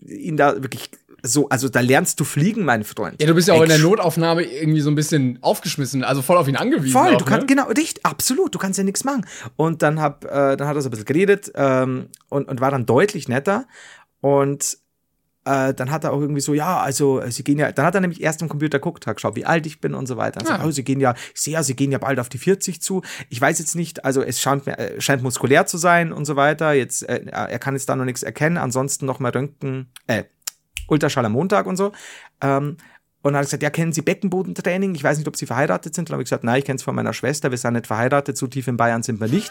ihn 0.07 0.37
da 0.37 0.63
wirklich 0.63 0.91
so, 1.23 1.49
also 1.49 1.71
da 1.71 1.81
lernst 1.81 2.21
du 2.21 2.25
fliegen, 2.25 2.67
mein 2.67 2.85
Freund. 2.85 3.21
Ja, 3.23 3.27
du 3.27 3.35
bist 3.35 3.49
ja 3.49 3.55
auch 3.55 3.63
in 3.63 3.71
der 3.71 3.79
Notaufnahme 3.79 4.43
irgendwie 4.43 4.83
so 4.83 4.91
ein 4.91 4.95
bisschen 4.95 5.39
aufgeschmissen, 5.41 6.05
also 6.05 6.21
voll 6.21 6.37
auf 6.37 6.47
ihn 6.47 6.57
angewiesen. 6.57 6.93
Voll, 6.93 7.15
auch, 7.15 7.19
du 7.19 7.25
kannst, 7.25 7.49
ne? 7.49 7.57
genau, 7.57 7.73
dich, 7.73 7.95
absolut, 8.05 8.55
du 8.55 8.59
kannst 8.59 8.77
ja 8.77 8.85
nichts 8.85 9.05
machen. 9.05 9.25
Und 9.57 9.81
dann 9.81 10.01
hab, 10.01 10.27
äh, 10.27 10.57
dann 10.57 10.69
hat 10.69 10.77
er 10.77 10.83
so 10.83 10.89
ein 10.89 10.91
bisschen 10.91 11.07
geredet 11.07 11.51
ähm, 11.55 12.09
und, 12.29 12.47
und 12.47 12.61
war 12.61 12.71
dann 12.71 12.85
deutlich 12.85 13.29
netter. 13.29 13.67
Und 14.21 14.77
äh, 15.45 15.75
dann 15.75 15.91
hat 15.91 16.05
er 16.05 16.13
auch 16.13 16.21
irgendwie 16.21 16.41
so, 16.41 16.55
ja, 16.55 16.79
also 16.81 17.21
äh, 17.21 17.31
sie 17.31 17.45
gehen 17.45 17.59
ja, 17.59 17.71
dann 17.71 17.85
hat 17.85 17.95
er 17.95 18.01
nämlich 18.01 18.23
erst 18.23 18.41
im 18.43 18.49
Computer 18.49 18.79
geguckt, 18.79 19.07
hat 19.07 19.17
geschaut, 19.17 19.37
wie 19.37 19.45
alt 19.45 19.67
ich 19.67 19.81
bin 19.81 19.95
und 19.95 20.07
so 20.07 20.17
weiter. 20.17 20.41
Dann 20.41 20.49
ja. 20.49 20.57
sagt, 20.57 20.67
oh, 20.67 20.71
sie 20.71 20.85
gehen 20.85 21.01
ja, 21.01 21.15
ich 21.35 21.41
sehe 21.41 21.55
ja, 21.55 21.63
sie 21.63 21.77
gehen 21.77 21.93
ja 21.93 21.99
bald 21.99 22.19
auf 22.19 22.29
die 22.29 22.39
40 22.39 22.81
zu. 22.81 23.03
Ich 23.29 23.41
weiß 23.41 23.59
jetzt 23.59 23.77
nicht, 23.77 24.05
also 24.05 24.23
es 24.23 24.41
scheint, 24.41 24.67
äh, 24.67 25.01
scheint 25.01 25.23
muskulär 25.23 25.67
zu 25.67 25.77
sein 25.77 26.13
und 26.13 26.25
so 26.25 26.37
weiter. 26.37 26.73
Jetzt, 26.73 27.09
äh, 27.09 27.27
er 27.27 27.59
kann 27.59 27.75
jetzt 27.75 27.89
da 27.89 27.97
noch 27.97 28.05
nichts 28.05 28.23
erkennen, 28.23 28.57
ansonsten 28.57 29.07
noch 29.07 29.21
mal 29.21 29.31
Röntgen, 29.31 29.91
äh, 30.07 30.25
Ultraschall 30.89 31.25
am 31.25 31.33
Montag 31.33 31.67
und 31.67 31.77
so. 31.77 31.93
Ähm, 32.41 32.77
und 33.25 33.33
dann 33.33 33.37
hat 33.37 33.45
er 33.45 33.47
gesagt, 33.47 33.63
ja, 33.63 33.71
kennen 33.71 33.91
Sie 33.95 34.03
Beckenbodentraining? 34.03 34.95
Ich 34.95 35.03
weiß 35.03 35.17
nicht, 35.17 35.27
ob 35.27 35.35
Sie 35.35 35.47
verheiratet 35.47 35.95
sind. 35.95 36.03
Und 36.03 36.11
dann 36.11 36.15
habe 36.17 36.23
ich 36.23 36.27
gesagt, 36.27 36.45
nein, 36.45 36.59
ich 36.59 36.67
kenne 36.67 36.77
es 36.77 36.83
von 36.83 36.95
meiner 36.95 37.15
Schwester. 37.15 37.51
Wir 37.51 37.57
sind 37.57 37.73
nicht 37.73 37.87
verheiratet, 37.87 38.37
so 38.37 38.47
tief 38.47 38.69
in 38.69 38.77
Bayern 38.77 39.03
sind 39.03 39.19
wir 39.19 39.29
nicht. 39.29 39.51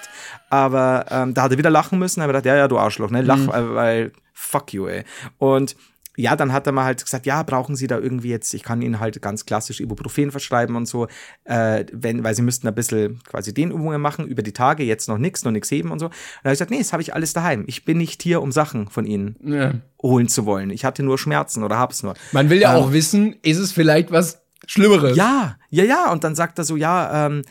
Aber 0.52 1.08
ähm, 1.10 1.34
da 1.34 1.42
hat 1.42 1.52
er 1.54 1.58
wieder 1.58 1.72
lachen 1.72 1.98
müssen. 1.98 2.20
Da 2.20 2.26
habe 2.26 2.34
ich 2.34 2.38
gedacht, 2.38 2.46
ja, 2.46 2.56
ja, 2.56 2.68
du 2.68 2.78
Arschloch, 2.78 3.10
ne? 3.10 3.24
Lach, 3.24 3.38
mhm. 3.38 3.74
weil 3.74 4.12
fuck 4.32 4.74
you, 4.74 4.86
ey. 4.86 5.06
Und 5.40 5.76
ja, 6.16 6.36
dann 6.36 6.54
hat 6.54 6.68
er 6.68 6.74
mal 6.74 6.86
halt 6.86 7.04
gesagt, 7.04 7.26
ja, 7.26 7.42
brauchen 7.44 7.76
Sie 7.76 7.88
da 7.88 7.98
irgendwie 7.98 8.30
jetzt, 8.30 8.54
ich 8.54 8.64
kann 8.64 8.82
Ihnen 8.82 9.00
halt 9.00 9.22
ganz 9.22 9.46
klassisch 9.46 9.80
Ibuprofen 9.80 10.32
verschreiben 10.32 10.76
und 10.76 10.88
so, 10.88 11.08
äh, 11.46 11.86
wenn, 11.92 12.24
weil 12.24 12.36
Sie 12.36 12.42
müssten 12.42 12.68
ein 12.68 12.76
bisschen 12.76 13.20
quasi 13.24 13.54
Dehnübungen 13.54 14.02
machen 14.02 14.28
über 14.28 14.44
die 14.44 14.54
Tage, 14.54 14.84
jetzt 14.84 15.08
noch 15.10 15.18
nichts, 15.18 15.44
noch 15.44 15.52
nichts 15.52 15.72
heben 15.72 15.92
und 15.92 16.00
so. 16.00 16.08
Und 16.08 16.14
da 16.44 16.50
habe 16.50 16.54
ich 16.54 16.60
gesagt, 16.60 16.72
nee, 16.72 16.80
das 16.80 16.94
habe 16.94 17.02
ich 17.02 17.14
alles 17.14 17.34
daheim. 17.34 17.64
Ich 17.68 17.86
bin 17.86 17.98
nicht 17.98 18.22
hier, 18.22 18.42
um 18.42 18.52
Sachen 18.52 18.90
von 18.90 19.06
Ihnen 19.06 19.38
ja. 19.44 19.74
holen 20.02 20.28
zu 20.28 20.46
wollen. 20.46 20.70
Ich 20.70 20.86
hatte 20.86 21.04
nur 21.04 21.18
Schmerzen 21.18 21.64
oder 21.64 21.78
hab's 21.78 22.04
nur. 22.04 22.14
Man 22.32 22.50
will 22.50 22.60
ja 22.60 22.78
ähm, 22.78 22.84
auch 22.84 22.92
wissen, 22.92 23.36
ist 23.42 23.58
es 23.58 23.72
vielleicht 23.72 24.12
was 24.12 24.44
Schlimmeres? 24.68 25.18
Ja, 25.18 25.58
ja, 25.70 25.84
ja. 25.84 26.12
Und 26.12 26.24
dann 26.24 26.36
sagt 26.36 26.58
er 26.58 26.64
so, 26.64 26.76
ja, 26.76 27.26
ähm, 27.26 27.42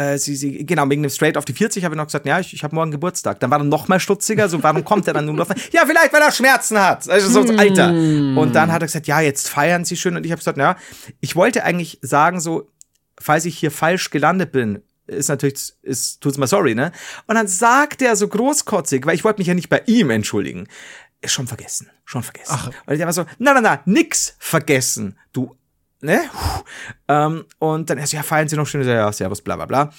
äh, 0.00 0.18
sie, 0.18 0.36
sie, 0.36 0.64
genau, 0.64 0.88
wegen 0.88 1.02
dem 1.02 1.10
Straight 1.10 1.36
auf 1.36 1.44
die 1.44 1.52
40 1.52 1.84
habe 1.84 1.94
ich 1.94 1.96
noch 1.96 2.06
gesagt, 2.06 2.26
ja, 2.26 2.40
ich, 2.40 2.54
ich 2.54 2.64
habe 2.64 2.74
morgen 2.74 2.90
Geburtstag. 2.90 3.40
Dann 3.40 3.50
war 3.50 3.60
er 3.60 3.64
noch 3.64 3.88
mal 3.88 4.00
stutziger, 4.00 4.48
so, 4.48 4.62
warum 4.62 4.84
kommt 4.84 5.06
er 5.06 5.14
dann 5.14 5.26
nur 5.26 5.34
noch? 5.34 5.48
Ja, 5.72 5.84
vielleicht, 5.86 6.12
weil 6.12 6.22
er 6.22 6.32
Schmerzen 6.32 6.78
hat. 6.78 7.08
Also 7.08 7.28
so, 7.28 7.52
Alter. 7.54 7.90
Und 7.90 8.54
dann 8.54 8.72
hat 8.72 8.82
er 8.82 8.86
gesagt, 8.86 9.06
ja, 9.06 9.20
jetzt 9.20 9.48
feiern 9.48 9.84
sie 9.84 9.96
schön. 9.96 10.16
Und 10.16 10.24
ich 10.24 10.32
habe 10.32 10.38
gesagt, 10.38 10.58
ja, 10.58 10.76
ich 11.20 11.36
wollte 11.36 11.64
eigentlich 11.64 11.98
sagen, 12.02 12.40
so, 12.40 12.70
falls 13.20 13.44
ich 13.44 13.58
hier 13.58 13.70
falsch 13.70 14.10
gelandet 14.10 14.52
bin, 14.52 14.82
ist 15.06 15.28
natürlich, 15.28 15.74
ist, 15.82 16.20
tut's 16.20 16.38
mal 16.38 16.46
sorry, 16.46 16.74
ne? 16.74 16.92
Und 17.26 17.34
dann 17.34 17.48
sagt 17.48 18.00
er 18.00 18.16
so 18.16 18.28
großkotzig, 18.28 19.04
weil 19.06 19.14
ich 19.14 19.24
wollte 19.24 19.40
mich 19.40 19.48
ja 19.48 19.54
nicht 19.54 19.68
bei 19.68 19.82
ihm 19.86 20.10
entschuldigen. 20.10 20.68
Schon 21.24 21.46
vergessen, 21.46 21.90
schon 22.04 22.22
vergessen. 22.22 22.54
Ach. 22.54 22.70
Und 22.86 22.94
ich 22.94 23.00
war 23.00 23.12
so, 23.12 23.26
na, 23.38 23.52
na, 23.52 23.60
na, 23.60 23.82
nix 23.84 24.34
vergessen, 24.38 25.18
du, 25.32 25.54
ne? 26.02 26.22
Ähm, 27.08 27.44
und 27.58 27.90
dann 27.90 27.98
erst, 27.98 28.12
ja, 28.12 28.22
feiern 28.22 28.48
Sie 28.48 28.56
noch 28.56 28.66
schön, 28.66 28.86
ja, 28.86 29.12
servus, 29.12 29.42
bla, 29.42 29.56
bla, 29.56 29.66
bla. 29.66 29.90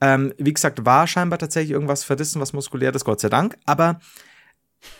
Ähm, 0.00 0.34
wie 0.38 0.52
gesagt, 0.52 0.84
war 0.84 1.06
scheinbar 1.06 1.38
tatsächlich 1.38 1.70
irgendwas 1.70 2.04
verrissen, 2.04 2.40
was 2.40 2.52
muskuläres, 2.52 3.04
Gott 3.04 3.20
sei 3.20 3.28
Dank. 3.28 3.56
Aber 3.64 4.00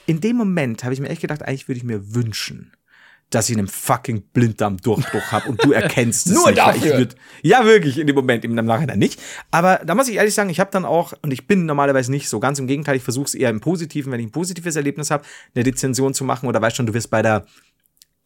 in 0.06 0.20
dem 0.20 0.36
Moment 0.36 0.84
habe 0.84 0.94
ich 0.94 1.00
mir 1.00 1.08
echt 1.08 1.20
gedacht, 1.20 1.42
eigentlich 1.42 1.68
würde 1.68 1.78
ich 1.78 1.84
mir 1.84 2.14
wünschen, 2.14 2.72
dass 3.30 3.50
ich 3.50 3.58
einen 3.58 3.66
fucking 3.66 4.22
Blinddarm-Durchbruch 4.32 5.32
habe 5.32 5.48
und 5.48 5.64
du 5.64 5.72
erkennst 5.72 6.28
es 6.28 6.34
Nur 6.34 6.46
nicht. 6.46 6.58
dafür. 6.58 6.92
Ich 6.92 6.98
würd, 6.98 7.16
ja, 7.42 7.64
wirklich, 7.64 7.98
in 7.98 8.06
dem 8.06 8.14
Moment, 8.14 8.44
im 8.44 8.54
Nachhinein 8.54 8.98
nicht. 8.98 9.20
Aber 9.50 9.80
da 9.84 9.94
muss 9.94 10.08
ich 10.08 10.16
ehrlich 10.16 10.34
sagen, 10.34 10.50
ich 10.50 10.60
habe 10.60 10.70
dann 10.70 10.84
auch, 10.84 11.12
und 11.22 11.32
ich 11.32 11.46
bin 11.46 11.66
normalerweise 11.66 12.10
nicht 12.10 12.28
so, 12.28 12.38
ganz 12.38 12.58
im 12.58 12.66
Gegenteil, 12.66 12.96
ich 12.96 13.02
versuche 13.02 13.26
es 13.26 13.34
eher 13.34 13.50
im 13.50 13.60
Positiven, 13.60 14.12
wenn 14.12 14.20
ich 14.20 14.26
ein 14.26 14.32
positives 14.32 14.76
Erlebnis 14.76 15.10
habe, 15.10 15.24
eine 15.54 15.66
Rezension 15.66 16.14
zu 16.14 16.24
machen 16.24 16.48
oder 16.48 16.62
weißt 16.62 16.76
schon, 16.76 16.86
du 16.86 16.94
wirst 16.94 17.10
bei 17.10 17.22
der 17.22 17.44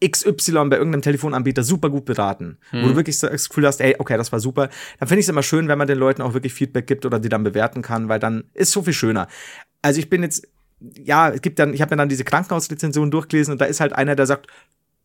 XY 0.03 0.69
bei 0.69 0.77
irgendeinem 0.77 1.01
Telefonanbieter 1.01 1.63
super 1.63 1.89
gut 1.89 2.05
beraten, 2.05 2.57
wo 2.71 2.87
du 2.87 2.95
wirklich 2.95 3.19
das 3.19 3.49
Gefühl 3.49 3.67
hast, 3.67 3.81
ey, 3.81 3.95
okay, 3.99 4.17
das 4.17 4.31
war 4.31 4.39
super, 4.39 4.69
dann 4.99 5.07
finde 5.07 5.19
ich 5.19 5.25
es 5.25 5.29
immer 5.29 5.43
schön, 5.43 5.67
wenn 5.67 5.77
man 5.77 5.87
den 5.87 5.97
Leuten 5.97 6.21
auch 6.21 6.33
wirklich 6.33 6.53
Feedback 6.53 6.87
gibt 6.87 7.05
oder 7.05 7.19
die 7.19 7.29
dann 7.29 7.43
bewerten 7.43 7.81
kann, 7.81 8.07
weil 8.07 8.19
dann 8.19 8.45
ist 8.53 8.71
so 8.71 8.81
viel 8.81 8.93
schöner. 8.93 9.27
Also 9.81 9.99
ich 9.99 10.09
bin 10.09 10.23
jetzt, 10.23 10.47
ja, 10.79 11.29
es 11.29 11.41
gibt 11.41 11.59
dann, 11.59 11.73
ich 11.73 11.81
habe 11.81 11.93
mir 11.93 11.97
dann 11.97 12.09
diese 12.09 12.23
Krankenhausrezension 12.23 13.11
durchgelesen 13.11 13.53
und 13.53 13.61
da 13.61 13.65
ist 13.65 13.81
halt 13.81 13.93
einer, 13.93 14.15
der 14.15 14.25
sagt, 14.25 14.47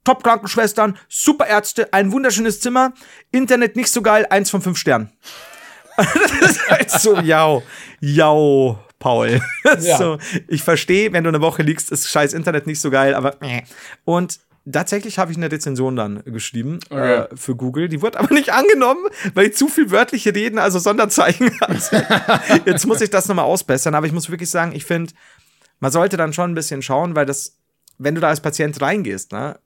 Top-Krankenschwestern, 0.05 0.99
super 1.09 1.47
Ärzte, 1.47 1.92
ein 1.92 2.12
wunderschönes 2.12 2.61
Zimmer, 2.61 2.92
Internet 3.32 3.74
nicht 3.74 3.88
so 3.88 4.03
geil, 4.03 4.26
eins 4.30 4.51
von 4.51 4.62
fünf 4.62 4.78
Sternen. 4.78 5.11
das 5.97 6.51
ist 6.51 6.70
halt 6.70 6.90
so, 6.90 7.16
jau, 7.16 7.62
jau, 8.01 8.78
Paul. 8.99 9.40
Ja. 9.80 9.97
so, 9.97 10.18
ich 10.47 10.62
verstehe, 10.62 11.12
wenn 11.12 11.24
du 11.24 11.28
eine 11.28 11.40
Woche 11.40 11.62
liegst, 11.62 11.90
ist 11.90 12.09
scheiß 12.09 12.32
Internet 12.32 12.66
nicht 12.66 12.80
so 12.80 12.90
geil, 12.90 13.14
aber 13.14 13.36
und 14.05 14.38
tatsächlich 14.70 15.18
habe 15.18 15.30
ich 15.30 15.36
eine 15.36 15.50
Rezension 15.50 15.96
dann 15.96 16.22
geschrieben 16.24 16.80
Okay. 16.90 17.22
äh, 17.22 17.28
für 17.36 17.54
Google. 17.56 17.88
Die 17.88 18.02
wurde 18.02 18.18
aber 18.18 18.32
nicht 18.34 18.52
angenommen, 18.52 19.04
weil 19.34 19.48
ich 19.48 19.56
zu 19.56 19.68
viel 19.68 19.90
wörtliche 19.90 20.34
Reden, 20.34 20.58
also 20.58 20.78
Sonderzeichen 20.78 21.50
hatte. 21.60 22.06
Jetzt 22.64 22.86
muss 22.86 23.00
ich 23.00 23.10
das 23.10 23.28
nochmal 23.28 23.44
ausbessern, 23.44 23.94
aber 23.94 24.06
ich 24.06 24.12
muss 24.12 24.30
wirklich 24.30 24.50
sagen, 24.50 24.72
ich 24.74 24.84
finde, 24.84 25.12
man 25.80 25.92
sollte 25.92 26.16
dann 26.16 26.32
schon 26.32 26.52
ein 26.52 26.54
bisschen 26.54 26.82
schauen, 26.82 27.14
weil 27.16 27.26
das, 27.26 27.58
wenn 27.98 28.14
du 28.14 28.20
da 28.20 28.28
als 28.28 28.40
Patient 28.40 28.80
reingehst, 28.80 29.32
ne, 29.32 29.58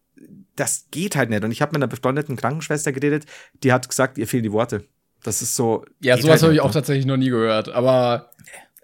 das 0.57 0.87
geht 0.91 1.15
halt 1.17 1.31
nicht. 1.31 1.45
Und 1.45 1.53
ich 1.53 1.63
habe 1.63 1.71
mit 1.71 1.77
einer 1.77 1.87
befreundeten 1.87 2.37
Krankenschwester 2.37 2.93
geredet, 2.93 3.27
die 3.63 3.73
hat 3.73 3.89
gesagt, 3.89 4.19
ihr 4.19 4.27
fehlen 4.27 4.43
die 4.43 4.53
Worte. 4.53 4.85
Das 5.23 5.43
ist 5.43 5.55
so. 5.57 5.85
Ja, 6.01 6.17
sowas 6.17 6.31
halt 6.31 6.43
habe 6.43 6.55
ich 6.55 6.61
auch 6.61 6.67
ne? 6.67 6.73
tatsächlich 6.73 7.07
noch 7.07 7.17
nie 7.17 7.31
gehört. 7.31 7.69
Aber 7.69 8.31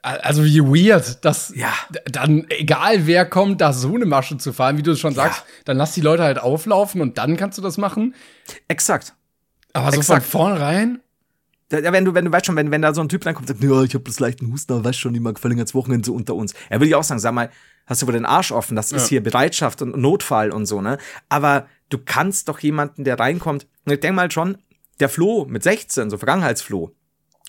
also 0.05 0.44
wie 0.44 0.61
weird, 0.61 1.24
dass 1.24 1.52
Ja. 1.55 1.72
dann 2.05 2.46
egal 2.50 3.07
wer 3.07 3.24
kommt, 3.26 3.61
da 3.61 3.72
so 3.72 3.94
eine 3.94 4.05
Masche 4.07 4.36
zu 4.38 4.52
fahren, 4.52 4.76
wie 4.78 4.82
du 4.82 4.92
es 4.92 5.00
schon 5.00 5.14
sagst, 5.14 5.44
dann 5.64 5.76
lass 5.76 5.92
die 5.94 6.00
Leute 6.02 6.22
halt 6.22 6.38
auflaufen 6.38 7.00
und 7.00 7.18
dann 7.18 7.36
kannst 7.36 7.59
du 7.59 7.62
das 7.62 7.78
machen. 7.78 8.14
Exakt. 8.68 9.14
Aber 9.72 9.90
so 9.90 9.98
Exakt. 9.98 10.24
von 10.24 10.40
vornherein. 10.40 11.00
Ja, 11.72 11.92
wenn 11.92 12.05
du, 12.05 12.14
wenn 12.14 12.26
du 12.26 12.30
weißt 12.30 12.46
schon, 12.46 12.55
wenn, 12.57 12.70
wenn 12.70 12.82
da 12.82 12.94
so 12.94 13.00
ein 13.00 13.09
Typ 13.09 13.24
reinkommt 13.26 13.50
und 13.50 13.59
sagt, 13.59 13.64
ja, 13.68 13.82
ich 13.82 13.94
habe 13.94 14.05
das 14.05 14.20
leichten 14.20 14.52
Husten, 14.52 14.72
aber 14.74 14.84
weißt 14.84 14.98
schon, 15.00 15.14
immer 15.14 15.32
gefallen 15.32 15.59
als 15.59 15.74
Wochenende 15.74 16.07
so 16.07 16.14
unter 16.14 16.34
uns. 16.34 16.52
Ja, 16.70 16.76
würde 16.76 16.86
ich 16.86 16.94
auch 16.94 17.02
sagen, 17.02 17.18
sag 17.20 17.32
mal, 17.32 17.50
hast 17.86 18.02
du 18.02 18.07
wohl 18.07 18.12
den 18.12 18.26
Arsch 18.26 18.52
offen, 18.52 18.76
das 18.76 18.92
ist 18.92 19.05
Ja. 19.05 19.09
hier 19.09 19.22
Bereitschaft 19.22 19.82
und 19.82 19.96
Notfall 19.96 20.50
und 20.52 20.66
so, 20.66 20.80
ne? 20.80 20.98
Aber 21.28 21.66
du 21.88 21.98
kannst 21.98 22.48
doch 22.48 22.61
jemanden, 22.61 23.02
der 23.05 23.18
reinkommt, 23.18 23.66
ich 23.86 23.98
denk 23.98 24.14
mal 24.14 24.30
schon, 24.30 24.59
der 25.00 25.09
Flo 25.09 25.46
mit 25.48 25.62
16, 25.64 26.11
so 26.11 26.18
Vergangenheitsflo, 26.18 26.94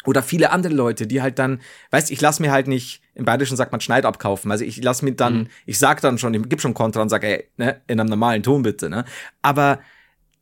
oder 0.06 0.24
viele 0.24 0.51
andere 0.51 0.74
Leute, 0.74 1.08
die 1.08 1.22
halt 1.22 1.39
dann, 1.39 1.62
weißt, 1.91 2.12
ich 2.12 2.22
lass 2.22 2.39
mir 2.39 2.51
halt 2.51 2.68
nicht, 2.68 3.01
im 3.14 3.26
Bayerischen 3.26 3.58
sagt 3.58 3.72
man 3.72 3.82
Schneid 3.82 4.06
abkaufen. 4.06 4.51
Also 4.51 4.64
ich 4.66 4.84
lass 4.84 5.01
mir 5.01 5.14
dann, 5.14 5.49
ich 5.66 5.80
sag 5.80 6.01
dann 6.01 6.18
schon, 6.18 6.34
ich 6.34 6.41
gib 6.47 6.62
schon 6.62 6.74
Kontra 6.74 7.01
und 7.01 7.10
sag, 7.10 7.24
ey, 7.24 7.49
ne, 7.58 7.82
in 7.88 7.99
einem 7.99 8.10
normalen 8.10 8.43
Ton 8.43 8.62
bitte, 8.62 8.89
ne? 8.89 9.06
Aber 9.41 9.80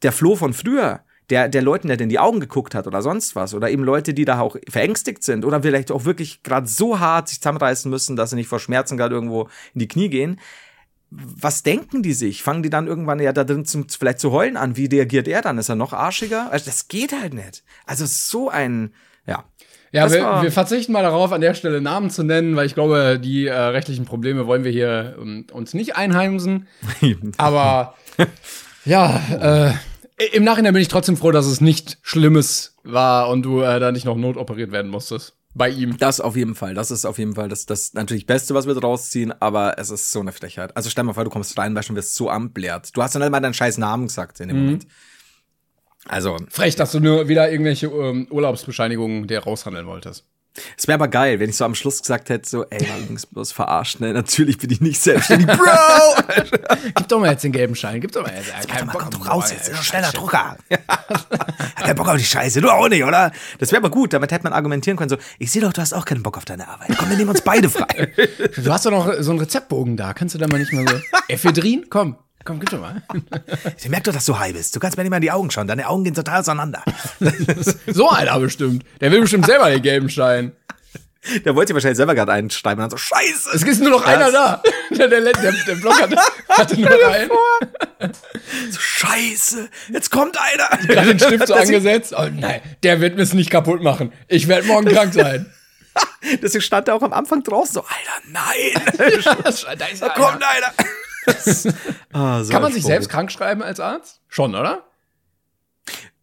der 0.01 0.11
Flo 0.11 0.35
von 0.35 0.53
früher, 0.53 1.01
der, 1.29 1.49
der 1.49 1.61
Leuten, 1.61 1.87
der 1.87 1.99
in 1.99 2.09
die 2.09 2.19
Augen 2.19 2.39
geguckt 2.39 2.75
hat 2.75 2.87
oder 2.87 3.01
sonst 3.01 3.35
was, 3.35 3.53
oder 3.53 3.69
eben 3.69 3.83
Leute, 3.83 4.13
die 4.13 4.25
da 4.25 4.39
auch 4.39 4.57
verängstigt 4.69 5.23
sind 5.23 5.45
oder 5.45 5.61
vielleicht 5.61 5.91
auch 5.91 6.05
wirklich 6.05 6.43
gerade 6.43 6.67
so 6.67 6.99
hart 6.99 7.29
sich 7.29 7.39
zusammenreißen 7.39 7.89
müssen, 7.89 8.15
dass 8.15 8.31
sie 8.31 8.35
nicht 8.35 8.47
vor 8.47 8.59
Schmerzen 8.59 8.97
gerade 8.97 9.15
irgendwo 9.15 9.49
in 9.73 9.79
die 9.79 9.87
Knie 9.87 10.09
gehen. 10.09 10.39
Was 11.09 11.61
denken 11.63 12.01
die 12.01 12.13
sich? 12.13 12.41
Fangen 12.41 12.63
die 12.63 12.71
dann 12.71 12.87
irgendwann 12.87 13.19
ja 13.19 13.31
da 13.33 13.43
drin 13.43 13.65
zum, 13.65 13.87
vielleicht 13.87 14.19
zu 14.19 14.31
heulen 14.31 14.57
an? 14.57 14.77
Wie 14.77 14.87
reagiert 14.87 15.27
er 15.27 15.41
dann? 15.41 15.59
Ist 15.59 15.69
er 15.69 15.75
noch 15.75 15.93
arschiger? 15.93 16.51
Also 16.51 16.65
das 16.65 16.87
geht 16.87 17.13
halt 17.13 17.35
nicht. 17.35 17.63
Also 17.85 18.05
so 18.07 18.49
ein, 18.49 18.93
ja. 19.27 19.45
Ja, 19.93 20.11
wir, 20.11 20.41
wir 20.41 20.51
verzichten 20.51 20.91
mal 20.91 21.03
darauf, 21.03 21.31
an 21.31 21.41
der 21.41 21.53
Stelle 21.53 21.79
Namen 21.79 22.09
zu 22.09 22.23
nennen, 22.23 22.55
weil 22.55 22.65
ich 22.65 22.73
glaube, 22.73 23.19
die 23.23 23.45
äh, 23.45 23.53
rechtlichen 23.53 24.05
Probleme 24.05 24.47
wollen 24.47 24.63
wir 24.63 24.71
hier 24.71 25.15
ähm, 25.21 25.45
uns 25.53 25.75
nicht 25.75 25.95
einheimsen. 25.95 26.67
Aber 27.37 27.93
ja, 28.85 29.21
äh, 29.39 29.73
im 30.31 30.43
Nachhinein 30.43 30.73
bin 30.73 30.81
ich 30.81 30.87
trotzdem 30.87 31.15
froh, 31.15 31.31
dass 31.31 31.45
es 31.45 31.61
nicht 31.61 31.99
Schlimmes 32.01 32.75
war 32.83 33.29
und 33.29 33.43
du 33.43 33.61
äh, 33.61 33.79
da 33.79 33.91
nicht 33.91 34.05
noch 34.05 34.17
notoperiert 34.17 34.71
werden 34.71 34.89
musstest. 34.89 35.35
Bei 35.53 35.69
ihm. 35.69 35.97
Das 35.99 36.19
auf 36.19 36.35
jeden 36.35 36.55
Fall. 36.55 36.73
Das 36.73 36.89
ist 36.89 37.05
auf 37.05 37.19
jeden 37.19 37.35
Fall 37.35 37.47
das, 37.47 37.67
das 37.67 37.93
natürlich 37.93 38.25
Beste, 38.25 38.55
was 38.55 38.65
wir 38.65 38.73
daraus 38.73 39.11
ziehen, 39.11 39.31
aber 39.39 39.77
es 39.77 39.91
ist 39.91 40.09
so 40.09 40.21
eine 40.21 40.31
Frechheit. 40.31 40.75
Also 40.75 40.89
stell 40.89 41.03
mal 41.03 41.13
vor, 41.13 41.23
du 41.23 41.29
kommst 41.29 41.55
rein, 41.59 41.75
du, 41.75 41.81
und 41.87 41.95
wirst 41.95 42.15
so 42.15 42.31
amblärt. 42.31 42.97
Du 42.97 43.03
hast 43.03 43.13
dann 43.13 43.21
nicht 43.21 43.29
mal 43.29 43.41
deinen 43.41 43.53
scheiß 43.53 43.77
Namen 43.77 44.07
gesagt 44.07 44.39
in 44.39 44.47
dem 44.47 44.57
Moment. 44.57 44.87
Also, 46.07 46.37
Frech, 46.49 46.75
dass 46.75 46.91
du 46.91 46.99
nur 46.99 47.27
wieder 47.29 47.49
irgendwelche 47.51 47.87
ähm, 47.87 48.27
Urlaubsbescheinigungen 48.29 49.27
dir 49.27 49.39
raushandeln 49.43 49.85
wolltest. 49.87 50.25
es 50.77 50.85
wäre 50.87 50.95
aber 50.95 51.07
geil, 51.07 51.39
wenn 51.39 51.49
ich 51.49 51.55
so 51.57 51.63
am 51.65 51.75
Schluss 51.75 52.01
gesagt 52.01 52.29
hätte, 52.29 52.47
so, 52.49 52.65
ey, 52.69 52.85
übrigens 52.99 53.25
bloß 53.25 53.53
verarscht, 53.53 54.01
ne? 54.01 54.11
Natürlich 54.13 54.57
bin 54.57 54.69
ich 54.69 54.81
nicht 54.81 55.01
selbstständig. 55.01 55.47
Bro! 55.47 56.23
Gib 56.95 57.07
doch 57.07 57.19
mal 57.19 57.31
jetzt 57.31 57.43
den 57.43 57.51
gelben 57.53 57.75
Schein, 57.75 58.01
gib 58.01 58.11
doch 58.11 58.23
mal 58.23 58.33
jetzt. 58.35 58.65
Äh, 58.65 58.67
kein 58.67 58.87
Bock 58.87 59.01
Komm 59.03 59.13
auf- 59.21 59.27
doch 59.27 59.29
raus 59.29 59.51
jetzt, 59.51 59.75
schneller 59.83 60.11
Drucker. 60.11 60.57
Hat 60.69 61.75
keinen 61.77 61.95
Bock 61.95 62.07
auf 62.09 62.17
die 62.17 62.23
Scheiße, 62.25 62.59
du 62.61 62.69
auch 62.69 62.87
nicht, 62.89 63.03
oder? 63.03 63.31
Das 63.59 63.71
wäre 63.71 63.79
aber 63.81 63.89
gut, 63.89 64.13
damit 64.13 64.31
hätte 64.31 64.43
man 64.43 64.53
argumentieren 64.53 64.97
können, 64.97 65.09
so, 65.09 65.17
ich 65.39 65.51
sehe 65.51 65.61
doch, 65.61 65.73
du 65.73 65.81
hast 65.81 65.93
auch 65.93 66.05
keinen 66.05 66.21
Bock 66.23 66.37
auf 66.37 66.45
deine 66.45 66.67
Arbeit. 66.67 66.89
Komm, 66.97 67.09
wir 67.09 67.17
nehmen 67.17 67.29
uns 67.29 67.41
beide 67.41 67.69
frei. 67.69 68.11
Du 68.57 68.71
hast 68.71 68.85
doch 68.85 68.91
noch 68.91 69.11
so 69.19 69.31
einen 69.31 69.39
Rezeptbogen 69.39 69.97
da. 69.97 70.13
Kannst 70.13 70.35
du 70.35 70.39
da 70.39 70.47
mal 70.47 70.59
nicht 70.59 70.73
mal 70.73 70.85
so. 70.87 70.95
Ephedrin? 71.27 71.85
Komm, 71.89 72.17
komm, 72.43 72.59
gib 72.59 72.69
doch 72.69 72.79
mal. 72.79 73.01
Ich 73.77 73.89
merke 73.89 74.05
doch, 74.05 74.13
dass 74.13 74.25
du 74.25 74.37
high 74.37 74.53
bist. 74.53 74.75
Du 74.75 74.79
kannst 74.79 74.97
mir 74.97 75.03
nicht 75.03 75.11
mal 75.11 75.17
in 75.17 75.21
die 75.21 75.31
Augen 75.31 75.51
schauen. 75.51 75.67
Deine 75.67 75.87
Augen 75.87 76.03
gehen 76.03 76.13
total 76.13 76.39
auseinander. 76.41 76.83
So 77.87 78.09
einer 78.09 78.39
bestimmt. 78.39 78.83
Der 79.01 79.11
will 79.11 79.21
bestimmt 79.21 79.45
selber 79.45 79.69
den 79.69 79.81
gelben 79.81 80.09
Schein. 80.09 80.53
Der 81.45 81.55
wollte 81.55 81.69
sich 81.69 81.75
wahrscheinlich 81.75 81.97
selber 81.97 82.15
gerade 82.15 82.33
einschreiben 82.33 82.83
und 82.83 82.91
dann 82.91 82.97
so, 82.97 82.97
scheiße. 82.97 83.51
Es 83.53 83.63
ist 83.63 83.81
nur 83.81 83.91
noch 83.91 84.05
einer 84.05 84.31
da. 84.31 84.61
Der, 84.91 85.07
der, 85.07 85.21
der, 85.21 85.33
der 85.33 85.75
Block 85.75 85.99
hatte, 85.99 86.15
hatte 86.49 86.79
nur 86.79 87.07
einen. 87.07 87.31
So, 88.69 88.79
scheiße. 88.79 89.69
Jetzt 89.91 90.11
kommt 90.11 90.37
einer. 90.39 90.69
Hat 90.69 91.07
den 91.07 91.19
Stift 91.19 91.47
so 91.47 91.55
angesetzt. 91.55 92.13
Oh 92.15 92.27
nein, 92.31 92.61
der 92.83 93.01
wird 93.01 93.15
mir's 93.15 93.33
nicht 93.33 93.49
kaputt 93.49 93.81
machen. 93.81 94.13
Ich 94.27 94.47
werde 94.47 94.67
morgen 94.67 94.85
krank 94.85 95.15
sein. 95.15 95.51
Deswegen 96.43 96.61
stand 96.61 96.87
er 96.89 96.95
auch 96.95 97.01
am 97.01 97.11
Anfang 97.11 97.41
draußen 97.41 97.73
so, 97.73 97.81
Alter, 97.81 98.27
nein. 98.27 99.77
da 99.79 99.85
ist 99.87 100.01
Da 100.01 100.09
kommt 100.09 100.43
einer. 100.43 100.73
Ah, 102.13 102.43
so 102.43 102.51
Kann 102.51 102.61
man 102.61 102.71
sich 102.73 102.83
selbst 102.83 103.09
krank 103.09 103.31
schreiben 103.31 103.63
als 103.63 103.79
Arzt? 103.79 104.21
Schon, 104.27 104.53
oder? 104.55 104.83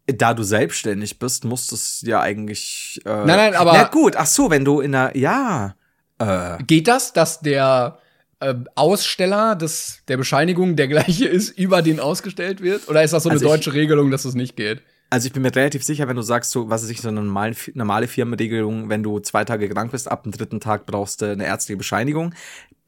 Da 0.07 0.35
du 0.35 0.43
selbstständig 0.43 1.19
bist, 1.19 1.45
musst 1.45 1.71
du 1.71 1.77
es 1.77 2.03
ja 2.03 2.21
eigentlich. 2.21 3.01
Äh, 3.05 3.09
Nein, 3.11 3.27
nein, 3.27 3.55
aber- 3.55 3.73
Na 3.75 3.85
gut, 3.85 4.17
ach 4.17 4.27
so, 4.27 4.51
wenn 4.51 4.65
du 4.65 4.81
in 4.81 4.95
einer. 4.95 5.17
Ja. 5.17 5.77
Äh, 6.19 6.59
Geht 6.65 6.89
das, 6.89 7.13
dass 7.13 7.41
der 7.41 7.99
äh, 8.41 8.55
Aussteller 8.75 9.55
des, 9.55 10.01
der 10.09 10.17
Bescheinigung 10.17 10.75
der 10.75 10.89
gleiche 10.89 11.27
ist, 11.29 11.51
über 11.59 11.83
den 11.83 12.01
ausgestellt 12.01 12.61
wird? 12.61 12.89
Oder 12.89 13.03
ist 13.05 13.13
das 13.13 13.23
so 13.23 13.29
eine 13.29 13.37
Also 13.37 13.47
ich- 13.47 13.53
deutsche 13.53 13.73
Regelung, 13.73 14.11
dass 14.11 14.25
es 14.25 14.35
nicht 14.35 14.57
geht? 14.57 14.83
also 15.13 15.27
ich 15.27 15.33
bin 15.33 15.43
mir 15.43 15.53
relativ 15.53 15.83
sicher, 15.83 16.07
wenn 16.07 16.15
du 16.15 16.23
sagst, 16.23 16.53
so, 16.53 16.71
was 16.71 16.85
ist 16.85 16.91
ich, 16.91 17.01
so 17.01 17.09
eine 17.09 17.21
normale, 17.21 17.57
normale 17.75 18.07
Firmenregelung, 18.07 18.89
wenn 18.91 19.03
du 19.03 19.19
zwei 19.19 19.45
Tage 19.45 19.69
krank 19.69 19.91
bist, 19.91 20.09
ab 20.09 20.23
dem 20.23 20.31
dritten 20.31 20.61
Tag 20.61 20.87
brauchst 20.87 21.21
du 21.21 21.33
eine 21.33 21.45
ärztliche 21.47 21.77
Bescheinigung, 21.79 22.33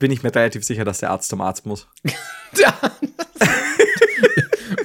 bin 0.03 0.11
ich 0.11 0.24
mir 0.24 0.34
relativ 0.34 0.64
sicher, 0.64 0.84
dass 0.84 0.98
der 0.98 1.11
Arzt 1.11 1.28
zum 1.28 1.40
Arzt 1.40 1.64
muss. 1.64 1.86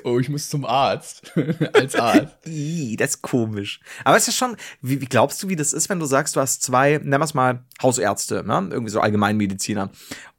oh, 0.04 0.20
ich 0.20 0.30
muss 0.30 0.48
zum 0.48 0.64
Arzt. 0.64 1.34
als 1.74 1.96
Arzt. 1.96 2.36
Ih, 2.46 2.96
das 2.98 3.16
ist 3.16 3.24
komisch. 3.24 3.80
Aber 4.04 4.16
es 4.16 4.28
ist 4.28 4.38
schon, 4.38 4.56
wie, 4.80 5.02
wie 5.02 5.08
glaubst 5.08 5.42
du, 5.42 5.50
wie 5.50 5.56
das 5.56 5.74
ist, 5.74 5.90
wenn 5.90 5.98
du 5.98 6.06
sagst, 6.06 6.36
du 6.36 6.40
hast 6.40 6.62
zwei, 6.62 7.00
nennen 7.00 7.20
wir 7.20 7.22
es 7.22 7.34
mal, 7.34 7.64
Hausärzte, 7.82 8.44
ne? 8.44 8.68
irgendwie 8.70 8.92
so 8.92 9.00
Allgemeinmediziner. 9.00 9.90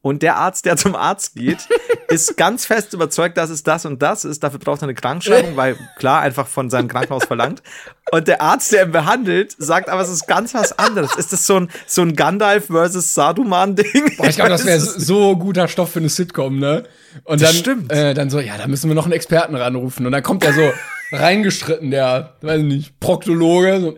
Und 0.08 0.22
der 0.22 0.36
Arzt, 0.36 0.64
der 0.64 0.78
zum 0.78 0.96
Arzt 0.96 1.34
geht, 1.34 1.68
ist 2.08 2.36
ganz 2.38 2.64
fest 2.64 2.94
überzeugt, 2.94 3.36
dass 3.36 3.50
es 3.50 3.62
das 3.62 3.84
und 3.84 4.00
das 4.00 4.24
ist. 4.24 4.42
Dafür 4.42 4.58
braucht 4.58 4.80
er 4.80 4.84
eine 4.84 4.94
Krankenschreibung, 4.94 5.56
weil 5.56 5.76
klar, 5.98 6.22
einfach 6.22 6.46
von 6.46 6.70
seinem 6.70 6.88
Krankenhaus 6.88 7.24
verlangt. 7.26 7.62
Und 8.10 8.26
der 8.26 8.40
Arzt, 8.40 8.72
der 8.72 8.86
ihn 8.86 8.92
behandelt, 8.92 9.54
sagt 9.58 9.90
aber, 9.90 10.00
es 10.00 10.08
ist 10.08 10.26
ganz 10.26 10.54
was 10.54 10.78
anderes. 10.78 11.14
Ist 11.16 11.34
das 11.34 11.46
so 11.46 11.56
ein, 11.60 11.68
so 11.86 12.00
ein 12.00 12.16
Gandalf 12.16 12.68
versus 12.68 13.12
Saruman-Ding? 13.12 14.16
Boah, 14.16 14.28
ich 14.28 14.36
glaube, 14.36 14.48
das 14.50 14.64
wäre 14.64 14.80
so 14.80 15.36
guter 15.36 15.68
Stoff 15.68 15.92
für 15.92 15.98
eine 15.98 16.08
Sitcom, 16.08 16.58
ne? 16.58 16.84
Und 17.24 17.42
Das 17.42 17.50
dann, 17.50 17.58
stimmt. 17.58 17.92
Äh, 17.92 18.14
dann 18.14 18.30
so, 18.30 18.40
ja, 18.40 18.56
da 18.56 18.66
müssen 18.66 18.88
wir 18.88 18.94
noch 18.94 19.04
einen 19.04 19.12
Experten 19.12 19.54
ranrufen. 19.54 20.06
Und 20.06 20.12
dann 20.12 20.22
kommt 20.22 20.42
er 20.44 20.54
so 20.54 20.72
reingestritten, 21.12 21.90
der, 21.90 22.34
weiß 22.40 22.62
nicht, 22.62 22.98
Proktologe. 23.00 23.80
So, 23.80 23.96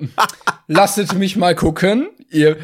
Lasset 0.72 1.14
mich 1.14 1.34
mal 1.36 1.56
gucken. 1.56 2.08
Ihr 2.30 2.56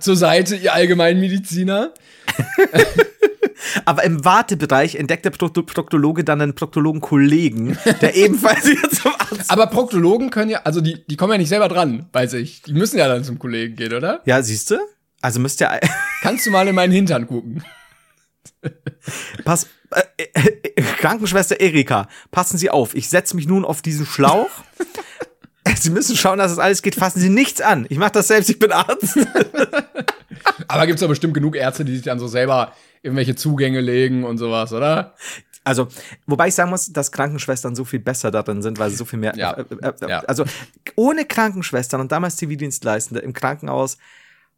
zur 0.00 0.16
Seite, 0.16 0.54
ihr 0.54 0.72
Allgemeinmediziner. 0.72 1.92
Aber 3.84 4.04
im 4.04 4.24
Wartebereich 4.24 4.94
entdeckt 4.94 5.24
der 5.24 5.32
Prokto- 5.32 5.64
Proktologe 5.64 6.22
dann 6.22 6.40
einen 6.40 6.54
Proktologen-Kollegen, 6.54 7.76
der 8.00 8.14
ebenfalls 8.14 8.64
wieder 8.64 8.88
zum 8.90 9.10
Arzt. 9.18 9.50
Aber 9.50 9.66
Proktologen 9.66 10.30
können 10.30 10.50
ja, 10.50 10.60
also 10.62 10.80
die, 10.80 11.04
die 11.04 11.16
kommen 11.16 11.32
ja 11.32 11.38
nicht 11.38 11.48
selber 11.48 11.66
dran, 11.68 12.06
weiß 12.12 12.34
ich. 12.34 12.62
Die 12.62 12.74
müssen 12.74 12.96
ja 12.98 13.08
dann 13.08 13.24
zum 13.24 13.40
Kollegen 13.40 13.74
gehen, 13.74 13.92
oder? 13.92 14.20
Ja, 14.24 14.40
siehst 14.40 14.70
du? 14.70 14.78
Also 15.20 15.40
müsst 15.40 15.60
ihr 15.60 15.68
Kannst 16.22 16.46
du 16.46 16.52
mal 16.52 16.68
in 16.68 16.76
meinen 16.76 16.92
Hintern 16.92 17.26
gucken? 17.26 17.64
pass 19.44 19.66
äh, 19.90 20.02
äh, 20.34 20.82
Krankenschwester 21.00 21.58
Erika, 21.60 22.08
passen 22.30 22.56
Sie 22.58 22.70
auf, 22.70 22.94
ich 22.94 23.08
setze 23.08 23.34
mich 23.34 23.48
nun 23.48 23.64
auf 23.64 23.82
diesen 23.82 24.06
Schlauch. 24.06 24.50
Sie 25.80 25.90
müssen 25.90 26.16
schauen, 26.16 26.38
dass 26.38 26.52
es 26.52 26.58
alles 26.58 26.82
geht. 26.82 26.94
Fassen 26.94 27.20
Sie 27.20 27.28
nichts 27.28 27.60
an. 27.60 27.86
Ich 27.88 27.98
mache 27.98 28.12
das 28.12 28.28
selbst, 28.28 28.50
ich 28.50 28.58
bin 28.58 28.72
Arzt. 28.72 29.18
Aber 30.68 30.86
gibt's 30.86 31.00
doch 31.00 31.08
bestimmt 31.08 31.34
genug 31.34 31.56
Ärzte, 31.56 31.84
die 31.84 31.94
sich 31.94 32.04
dann 32.04 32.18
so 32.18 32.28
selber 32.28 32.72
irgendwelche 33.02 33.34
Zugänge 33.34 33.80
legen 33.80 34.24
und 34.24 34.38
sowas, 34.38 34.72
oder? 34.72 35.14
Also, 35.64 35.88
wobei 36.26 36.48
ich 36.48 36.54
sagen 36.54 36.70
muss, 36.70 36.92
dass 36.92 37.12
Krankenschwestern 37.12 37.74
so 37.74 37.84
viel 37.84 37.98
besser 38.00 38.30
darin 38.30 38.62
sind, 38.62 38.78
weil 38.78 38.90
sie 38.90 38.96
so 38.96 39.04
viel 39.04 39.18
mehr. 39.18 39.34
Ja. 39.36 39.52
Äh, 39.52 39.64
äh, 39.82 39.92
äh, 40.00 40.08
Ja. 40.08 40.20
Also, 40.20 40.44
ohne 40.96 41.24
Krankenschwestern 41.26 42.00
und 42.00 42.10
damals 42.10 42.36
Zivildienstleistende 42.36 43.20
im 43.20 43.32
Krankenhaus, 43.32 43.98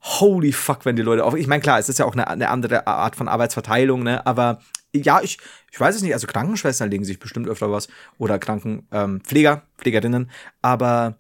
holy 0.03 0.53
fuck, 0.53 0.85
wenn 0.85 0.97
die 0.97 1.03
Leute 1.03 1.25
auf. 1.25 1.35
Ich 1.35 1.47
meine, 1.47 1.63
klar, 1.63 1.79
es 1.79 1.89
ist 1.89 1.99
ja 1.99 2.05
auch 2.05 2.15
eine, 2.15 2.29
eine 2.29 2.49
andere 2.49 2.87
Art 2.87 3.17
von 3.17 3.29
Arbeitsverteilung, 3.29 4.03
ne? 4.03 4.27
Aber 4.27 4.61
ja, 4.93 5.21
ich, 5.23 5.39
ich 5.71 5.79
weiß 5.81 5.95
es 5.95 6.03
nicht. 6.03 6.15
Also, 6.15 6.27
Krankenschwestern 6.27 6.91
legen 6.91 7.05
sich 7.05 7.19
bestimmt 7.19 7.49
öfter 7.49 7.71
was. 7.71 7.89
Oder 8.19 8.39
Krankenpfleger, 8.39 9.05
ähm, 9.05 9.21
Pfleger, 9.21 9.63
Pflegerinnen. 9.79 10.31
Aber 10.63 11.17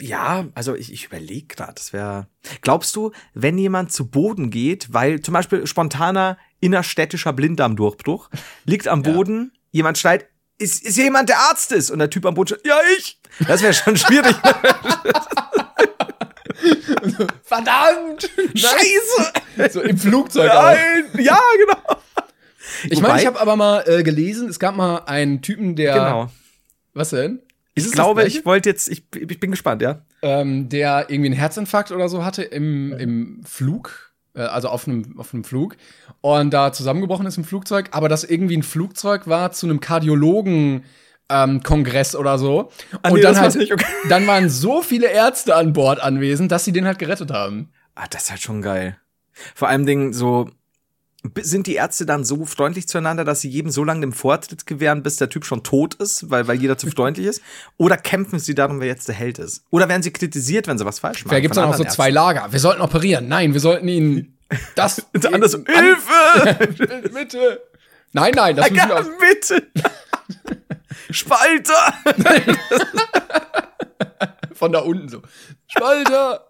ja, 0.00 0.46
also 0.54 0.74
ich, 0.74 0.92
ich 0.92 1.06
überlege 1.06 1.46
gerade, 1.54 1.74
das 1.74 1.92
wäre. 1.92 2.28
Glaubst 2.62 2.94
du, 2.96 3.12
wenn 3.34 3.58
jemand 3.58 3.92
zu 3.92 4.08
Boden 4.08 4.50
geht, 4.50 4.92
weil 4.92 5.20
zum 5.20 5.34
Beispiel 5.34 5.66
spontaner 5.66 6.38
innerstädtischer 6.60 7.32
Blinddarmdurchbruch, 7.32 8.30
liegt 8.64 8.88
am 8.88 9.02
Ja. 9.02 9.12
Boden, 9.12 9.52
jemand 9.72 9.98
schreit, 9.98 10.26
ist, 10.58 10.82
ist 10.82 10.96
jemand, 10.96 11.28
der 11.28 11.38
Arzt 11.38 11.72
ist? 11.72 11.90
Und 11.90 11.98
der 11.98 12.08
Typ 12.08 12.24
am 12.24 12.34
Boden 12.34 12.48
schreit, 12.48 12.66
ja, 12.66 12.78
ich. 12.96 13.20
Das 13.46 13.60
wäre 13.60 13.74
schon 13.74 13.96
schwierig. 13.96 14.34
Verdammt! 17.42 18.30
Scheiße! 18.54 19.70
So 19.72 19.80
im 19.80 19.96
Flugzeug 19.96 20.50
auch. 20.50 20.62
Nein! 20.62 21.04
Ja, 21.18 21.38
genau. 21.58 22.00
Ich 22.90 23.00
meine, 23.00 23.20
ich 23.20 23.26
habe 23.26 23.40
aber 23.40 23.56
mal 23.56 23.84
äh, 23.86 24.02
gelesen, 24.02 24.48
es 24.48 24.58
gab 24.58 24.76
mal 24.76 24.98
einen 25.06 25.42
Typen, 25.42 25.76
der. 25.76 25.94
Genau. 25.94 26.30
Was 26.94 27.10
denn? 27.10 27.40
Ich 27.74 27.84
es 27.84 27.90
das 27.90 27.96
glaube, 27.96 28.24
ich 28.24 28.46
wollte 28.46 28.70
jetzt, 28.70 28.88
ich, 28.88 29.04
ich 29.14 29.38
bin 29.38 29.50
gespannt, 29.50 29.82
ja. 29.82 30.00
ähm, 30.22 30.70
der 30.70 31.10
irgendwie 31.10 31.26
einen 31.26 31.34
Herzinfarkt 31.38 31.92
oder 31.92 32.08
so 32.08 32.24
hatte 32.24 32.42
im, 32.42 32.92
im 32.94 33.42
Flug, 33.44 34.14
äh, 34.34 34.40
also 34.40 34.68
auf 34.70 34.88
einem, 34.88 35.18
auf 35.18 35.34
einem 35.34 35.44
Flug, 35.44 35.76
und 36.22 36.54
da 36.54 36.72
zusammengebrochen 36.72 37.26
ist 37.26 37.36
im 37.36 37.44
Flugzeug, 37.44 37.88
aber 37.90 38.08
das 38.08 38.24
irgendwie 38.24 38.56
ein 38.56 38.62
Flugzeug 38.62 39.26
war 39.26 39.52
zu 39.52 39.66
einem 39.66 39.80
Kardiologen. 39.80 40.84
Ähm, 41.28 41.62
Kongress 41.62 42.14
oder 42.14 42.38
so. 42.38 42.70
Und 43.02 43.14
nee, 43.14 43.20
dann 43.20 43.34
das 43.34 43.56
halt, 43.56 43.72
okay. 43.72 43.84
dann 44.08 44.26
waren 44.26 44.48
so 44.48 44.80
viele 44.82 45.08
Ärzte 45.08 45.56
an 45.56 45.72
Bord 45.72 46.00
anwesend, 46.00 46.52
dass 46.52 46.64
sie 46.64 46.72
den 46.72 46.86
halt 46.86 47.00
gerettet 47.00 47.32
haben. 47.32 47.70
Ah, 47.96 48.06
das 48.08 48.24
ist 48.24 48.30
halt 48.30 48.42
schon 48.42 48.62
geil. 48.62 48.96
Vor 49.54 49.68
allem 49.68 49.86
Dingen 49.86 50.12
so, 50.12 50.48
sind 51.40 51.66
die 51.66 51.74
Ärzte 51.74 52.06
dann 52.06 52.24
so 52.24 52.44
freundlich 52.44 52.88
zueinander, 52.88 53.24
dass 53.24 53.40
sie 53.40 53.48
jedem 53.48 53.70
so 53.70 53.84
lange 53.84 54.00
den 54.00 54.12
Vortritt 54.12 54.66
gewähren, 54.66 55.02
bis 55.02 55.16
der 55.16 55.28
Typ 55.28 55.44
schon 55.44 55.62
tot 55.62 55.94
ist, 55.94 56.30
weil, 56.30 56.46
weil 56.48 56.60
jeder 56.60 56.78
zu 56.78 56.90
freundlich 56.90 57.26
ist? 57.26 57.42
Oder 57.76 57.96
kämpfen 57.96 58.38
sie 58.38 58.54
darum, 58.54 58.80
wer 58.80 58.86
jetzt 58.86 59.08
der 59.08 59.14
Held 59.14 59.38
ist? 59.38 59.64
Oder 59.70 59.88
werden 59.88 60.02
sie 60.02 60.12
kritisiert, 60.12 60.66
wenn 60.66 60.78
sie 60.78 60.86
was 60.86 61.00
falsch 61.00 61.24
machen? 61.24 61.30
Vielleicht 61.30 61.42
gibt's 61.42 61.56
von 61.56 61.64
dann 61.64 61.72
auch 61.72 61.76
so 61.76 61.82
anderen 61.82 61.94
zwei 61.94 62.10
Lager. 62.10 62.52
Wir 62.52 62.60
sollten 62.60 62.82
operieren. 62.82 63.28
Nein, 63.28 63.52
wir 63.52 63.60
sollten 63.60 63.88
ihn 63.88 64.36
das. 64.74 64.98
Ärzten? 65.12 65.34
Anders 65.34 65.52
Hilfe! 65.52 67.08
Bitte. 67.12 67.60
Nein, 68.12 68.32
nein, 68.34 68.56
das 68.56 68.70
müssen 68.70 68.88
wir 68.88 69.04
bitte! 69.18 69.66
Spalter! 71.10 71.94
von 74.54 74.72
da 74.72 74.80
unten 74.80 75.08
so. 75.08 75.22
Spalter! 75.66 76.46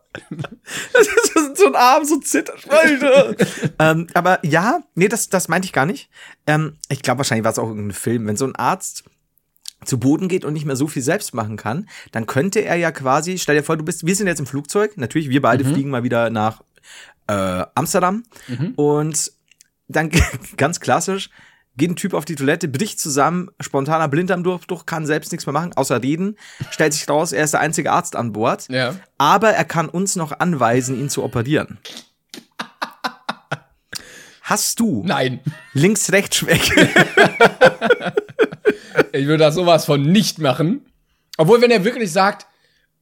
Das 0.93 1.07
ist 1.07 1.59
so 1.59 1.67
ein 1.67 1.75
Arm, 1.75 2.05
so 2.05 2.19
zittert. 2.21 2.61
Spalter! 2.61 3.35
ähm, 3.79 4.07
aber 4.15 4.39
ja, 4.45 4.81
nee, 4.95 5.09
das, 5.09 5.29
das 5.29 5.49
meinte 5.49 5.67
ich 5.67 5.73
gar 5.73 5.87
nicht. 5.87 6.09
Ähm, 6.47 6.79
ich 6.89 7.03
glaube, 7.03 7.19
wahrscheinlich 7.19 7.45
war 7.45 7.53
es 7.53 7.59
auch 7.59 7.69
irgendein 7.69 7.93
Film. 7.93 8.27
Wenn 8.27 8.37
so 8.37 8.47
ein 8.47 8.57
Arzt 8.57 9.05
zu 9.85 9.99
Boden 10.01 10.29
geht 10.29 10.45
und 10.45 10.55
nicht 10.55 10.65
mehr 10.65 10.77
so 10.77 10.87
viel 10.87 11.03
selbst 11.03 11.35
machen 11.35 11.57
kann, 11.57 11.89
dann 12.13 12.27
könnte 12.27 12.61
er 12.65 12.77
ja 12.77 12.93
quasi, 12.93 13.39
stell 13.39 13.57
dir 13.57 13.63
vor, 13.63 13.77
du 13.77 13.85
bist, 13.85 14.07
wir 14.07 14.17
sind 14.17 14.27
jetzt 14.27 14.41
im 14.41 14.47
Flugzeug, 14.47 14.97
natürlich, 14.97 15.29
wir 15.29 15.43
beide 15.43 15.65
fliegen 15.65 15.91
mal 15.91 16.03
wieder 16.03 16.31
nach 16.31 16.63
äh, 17.27 17.65
Amsterdam 17.75 18.25
und 18.77 19.33
dann 19.89 20.11
ganz 20.57 20.81
klassisch 20.81 21.31
geht 21.77 21.91
ein 21.91 21.97
Typ 21.97 22.15
auf 22.15 22.25
die 22.25 22.35
Toilette, 22.37 22.69
bricht 22.69 22.99
zusammen, 23.01 23.51
spontaner 23.61 24.09
Blinddarmdurchbruch, 24.09 24.87
kann 24.87 25.07
selbst 25.07 25.33
nichts 25.33 25.47
mehr 25.47 25.53
machen, 25.53 25.73
außer 25.75 26.03
reden, 26.03 26.37
stellt 26.71 26.93
sich 26.95 27.09
raus, 27.09 27.33
er 27.33 27.45
ist 27.45 27.53
der 27.53 27.61
einzige 27.61 27.93
Arzt 27.93 28.17
an 28.17 28.33
Bord, 28.33 28.67
Ja. 28.71 28.95
aber 29.19 29.51
er 29.51 29.65
kann 29.65 29.89
uns 29.89 30.17
noch 30.17 30.39
anweisen, 30.41 30.99
ihn 30.99 31.11
zu 31.11 31.23
operieren. 31.23 31.79
Hast 34.43 34.79
du 34.79 35.03
Nein. 35.05 35.41
links-rechts-Schwäche? 35.73 36.89
Ich 39.13 39.27
würde 39.27 39.45
das 39.45 39.55
sowas 39.55 39.87
von 39.87 40.03
nicht 40.03 40.39
machen. 40.41 40.85
Obwohl, 41.39 41.63
wenn 41.63 41.71
er 41.71 41.85
wirklich 41.85 42.13
sagt, 42.13 42.47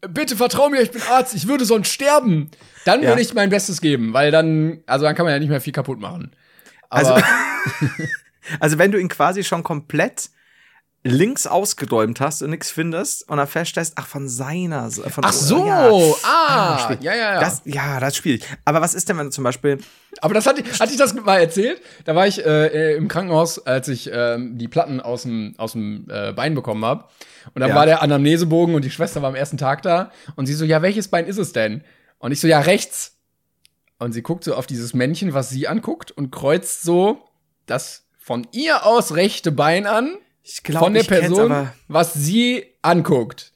bitte 0.09 0.37
vertrau 0.37 0.68
mir, 0.68 0.81
ich 0.81 0.93
bin 0.93 1.03
Arzt, 1.11 1.35
ich 1.35 1.49
würde 1.49 1.64
sonst 1.64 1.89
sterben, 1.93 2.51
dann 2.85 3.03
Ja. 3.03 3.09
würde 3.11 3.22
ich 3.22 3.35
mein 3.35 3.51
Bestes 3.51 3.81
geben, 3.81 4.12
weil 4.12 4.31
dann, 4.31 4.81
also 4.87 5.05
dann 5.05 5.16
kann 5.16 5.25
man 5.25 5.33
ja 5.33 5.41
nicht 5.41 5.49
mehr 5.49 5.61
viel 5.61 5.72
kaputt 5.72 5.99
machen. 5.99 6.31
Aber 6.89 7.14
Also- 7.16 7.25
Also 8.61 8.78
wenn 8.78 8.90
du 8.92 8.99
ihn 9.01 9.09
quasi 9.09 9.45
schon 9.45 9.62
komplett 9.62 10.30
links 11.07 11.47
ausgeräumt 11.47 12.18
hast 12.20 12.42
und 12.42 12.49
nichts 12.49 12.70
findest 12.70 13.28
und 13.28 13.36
dann 13.36 13.47
feststellst, 13.47 13.92
ach, 13.97 14.07
von 14.07 14.26
seiner 14.26 14.90
Seite. 14.90 15.11
Von 15.11 15.22
ach 15.22 15.34
so, 15.34 15.66
ja. 15.66 15.90
ah, 16.22 16.78
schwierig. 16.86 17.03
ja, 17.03 17.14
ja, 17.14 17.34
ja. 17.34 17.40
Das, 17.40 17.61
ja, 17.66 18.01
das 18.01 18.14
ist 18.14 18.16
schwierig. 18.16 18.42
Aber 18.64 18.80
was 18.80 18.95
ist 18.95 19.07
denn, 19.11 19.18
wenn 19.18 19.26
du 19.26 19.30
zum 19.30 19.45
Beispiel, 19.45 19.78
Aber 20.22 20.32
das 20.32 20.47
hatte, 20.47 20.64
hatte 20.80 20.92
ich 20.92 20.97
das 20.99 21.12
mal 21.12 21.38
erzählt. 21.40 21.82
Da 22.07 22.14
war 22.14 22.26
ich 22.26 22.42
äh, 22.45 22.95
im 22.97 23.09
Krankenhaus, 23.09 23.59
als 23.66 23.88
ich 23.88 24.09
ähm, 24.11 24.57
die 24.57 24.66
Platten 24.66 25.03
aus 25.03 25.22
dem 25.24 25.55
aus 25.59 25.72
dem 25.72 26.07
äh, 26.09 26.32
Bein 26.32 26.55
bekommen 26.55 26.82
habe. 26.86 27.05
Und 27.53 27.61
dann 27.61 27.68
Ja. 27.68 27.74
war 27.76 27.84
der 27.84 28.01
Anamnesebogen 28.01 28.74
und 28.74 28.82
die 28.82 28.90
Schwester 28.90 29.20
war 29.20 29.28
am 29.28 29.34
ersten 29.34 29.59
Tag 29.59 29.82
da. 29.82 30.11
Und 30.36 30.47
sie 30.47 30.55
so, 30.55 30.64
ja, 30.64 30.80
welches 30.80 31.09
Bein 31.09 31.26
ist 31.26 31.36
es 31.36 31.53
denn? 31.53 31.84
Und 32.16 32.32
ich 32.32 32.40
so, 32.40 32.49
ja, 32.49 32.61
rechts. 32.61 33.18
Und 33.99 34.12
sie 34.12 34.22
guckt 34.22 34.42
so 34.45 34.55
auf 34.55 34.66
dieses 34.66 34.95
Männchen, 34.95 35.34
was 35.34 35.51
sie 35.51 35.68
anguckt 35.68 36.12
und 36.12 36.30
kreuzt 36.30 36.82
so 36.82 37.18
das 37.66 38.04
von 38.25 38.47
ihr 38.53 38.87
aus 38.87 39.14
rechte 39.14 39.53
Bein 39.53 39.87
an. 39.87 40.16
ich 40.43 40.62
glaube, 40.62 40.87
von 40.87 40.95
der 40.95 41.03
Person, 41.03 41.68
was 41.89 42.14
sie 42.14 42.64
anguckt. 42.81 43.53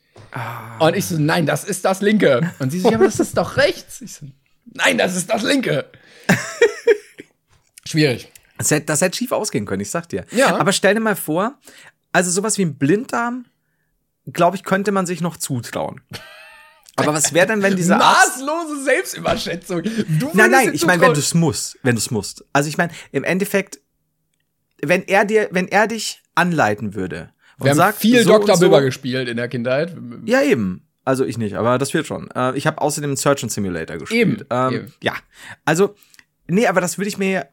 Und 0.78 0.94
ich 0.94 1.06
so, 1.06 1.16
nein, 1.18 1.46
das 1.46 1.64
ist 1.64 1.86
das 1.86 2.02
linke. 2.02 2.52
Und 2.58 2.70
sie 2.70 2.80
so, 2.80 2.90
ja, 2.90 2.96
aber 2.96 3.06
das 3.06 3.18
ist 3.18 3.38
doch 3.38 3.56
rechts. 3.56 4.02
Ich 4.02 4.12
so, 4.12 4.26
nein, 4.66 4.98
das 4.98 5.16
ist 5.16 5.30
das 5.30 5.42
linke. 5.42 5.86
Schwierig. 7.86 8.30
das 8.58 8.70
hätte, 8.70 8.84
das 8.84 9.00
hätte 9.00 9.16
schief 9.16 9.32
ausgehen 9.32 9.64
können, 9.64 9.80
ich 9.80 9.90
sag 9.90 10.06
dir. 10.10 10.26
Ja. 10.32 10.58
Aber 10.58 10.72
stell 10.72 10.92
dir 10.92 11.00
mal 11.00 11.16
vor, 11.16 11.58
also 12.12 12.30
sowas 12.30 12.58
wie 12.58 12.66
ein 12.66 12.76
Blinddarm, 12.76 13.46
glaube 14.30 14.58
ich, 14.58 14.64
könnte 14.64 14.92
man 14.92 15.06
sich 15.06 15.22
noch 15.22 15.38
zutrauen. 15.38 16.02
Aber 16.96 17.14
was 17.14 17.32
wäre 17.32 17.46
denn, 17.46 17.62
wenn 17.62 17.74
dieser 17.74 18.02
Arzt 18.02 18.40
Maßlose 18.40 18.84
Selbstüberschätzung. 18.84 19.82
Du 20.18 20.30
Nein, 20.34 20.50
nein, 20.50 20.74
ich 20.74 20.84
meine, 20.84 21.00
wenn 21.00 21.14
du 21.14 21.20
es 21.20 21.32
musst, 21.32 21.78
wenn 21.82 21.94
du 21.94 22.00
es 22.00 22.10
musst. 22.10 22.44
Also 22.52 22.68
ich 22.68 22.76
meine, 22.76 22.92
im 23.12 23.24
Endeffekt, 23.24 23.80
wenn 24.82 25.06
er 25.06 25.24
dir, 25.24 25.48
wenn 25.50 25.68
er 25.68 25.86
dich 25.86 26.22
anleiten 26.34 26.94
würde 26.94 27.30
und 27.58 27.64
Wir 27.64 27.70
haben 27.70 27.76
sagt, 27.76 27.98
viel 27.98 28.22
so 28.22 28.30
Dr. 28.38 28.56
so, 28.56 28.66
Bibber 28.66 28.82
gespielt 28.82 29.28
in 29.28 29.36
der 29.36 29.48
Kindheit. 29.48 29.96
Ja, 30.24 30.42
eben. 30.42 30.84
Also 31.04 31.24
ich 31.24 31.38
nicht, 31.38 31.54
aber 31.56 31.78
das 31.78 31.94
wird 31.94 32.06
schon. 32.06 32.30
Äh, 32.34 32.56
ich 32.56 32.66
habe 32.66 32.80
außerdem 32.80 33.16
Surgeon 33.16 33.48
Simulator 33.48 33.96
gespielt. 33.96 34.40
Eben, 34.42 34.46
Ähm, 34.50 34.74
eben. 34.74 34.92
Ja. 35.02 35.14
Also, 35.64 35.94
nee, 36.46 36.66
aber 36.66 36.80
das 36.80 36.98
würde 36.98 37.08
ich 37.08 37.18
mir. 37.18 37.48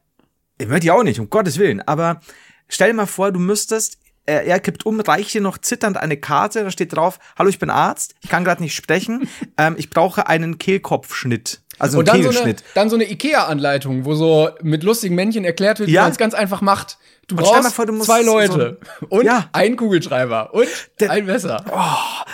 Ich 0.58 0.70
würde 0.70 0.86
ja 0.86 0.94
auch 0.94 1.04
nicht, 1.04 1.20
um 1.20 1.30
Gottes 1.30 1.58
Willen. 1.58 1.82
Aber 1.82 2.22
stell 2.68 2.90
dir 2.90 2.96
mal 2.96 3.06
vor, 3.06 3.32
du 3.32 3.40
müsstest 3.40 3.98
er, 4.26 4.44
er 4.46 4.60
kippt 4.60 4.86
um, 4.86 5.00
reicht 5.00 5.34
dir 5.34 5.42
noch 5.42 5.58
zitternd 5.58 5.98
eine 5.98 6.18
Karte, 6.18 6.64
da 6.64 6.72
steht 6.72 6.96
drauf, 6.96 7.20
hallo, 7.38 7.50
ich 7.50 7.60
bin 7.60 7.70
Arzt, 7.70 8.16
ich 8.22 8.30
kann 8.30 8.44
gerade 8.44 8.62
nicht 8.64 8.76
sprechen, 8.76 9.28
ähm, 9.58 9.76
ich 9.78 9.90
brauche 9.90 10.28
einen 10.28 10.58
Kehlkopfschnitt. 10.58 11.62
Also 11.78 12.00
Und 12.00 12.10
einen 12.10 12.24
dann 12.24 12.32
so, 12.34 12.40
eine, 12.40 12.46
Kehlschnitt. 12.54 12.64
dann 12.74 12.90
so 12.90 12.96
eine 12.96 13.12
Ikea-Anleitung, 13.12 14.06
wo 14.06 14.16
so 14.16 14.50
mit 14.62 14.84
lustigen 14.84 15.14
Männchen 15.16 15.44
erklärt 15.44 15.80
wird, 15.80 15.90
wie 15.90 15.94
Ja. 15.94 16.04
man 16.04 16.12
es 16.12 16.18
ganz 16.18 16.34
einfach 16.34 16.62
macht. 16.62 16.98
Du 17.28 17.36
Und 17.36 17.42
brauchst 17.44 17.74
vor, 17.74 17.86
du 17.88 18.00
zwei 18.00 18.24
so 18.24 18.32
Leute 18.34 18.78
und 19.10 19.26
Ja. 19.26 19.50
einen 19.52 19.76
Kugelschreiber 19.76 20.54
und 20.54 20.68
Der- 21.02 21.10
ein 21.12 21.26
Messer. 21.26 21.66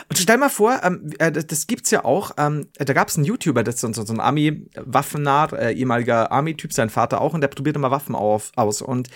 Und 0.09 0.17
stell 0.19 0.37
mal 0.37 0.49
vor, 0.49 0.81
ähm, 0.83 1.11
äh, 1.17 1.31
das, 1.31 1.65
gibt's 1.65 1.89
ja 1.91 2.03
auch, 2.05 2.31
ähm, 2.37 2.67
da 2.77 2.93
gab's 2.93 3.15
einen 3.15 3.23
YouTuber, 3.25 3.63
das 3.63 3.75
ist 3.75 3.81
so, 3.81 3.91
so 3.93 4.05
so 4.05 4.13
ein 4.13 4.19
Army-Waffennah, 4.19 5.45
äh, 5.53 5.73
ehemaliger 5.73 6.31
Army-Typ, 6.31 6.73
sein 6.73 6.89
Vater 6.89 7.21
auch, 7.21 7.33
und 7.33 7.41
der 7.41 7.47
probiert 7.47 7.75
immer 7.75 7.89
Waffen 7.89 8.15
auf, 8.15 8.51
aus. 8.55 8.81
Und 8.81 9.09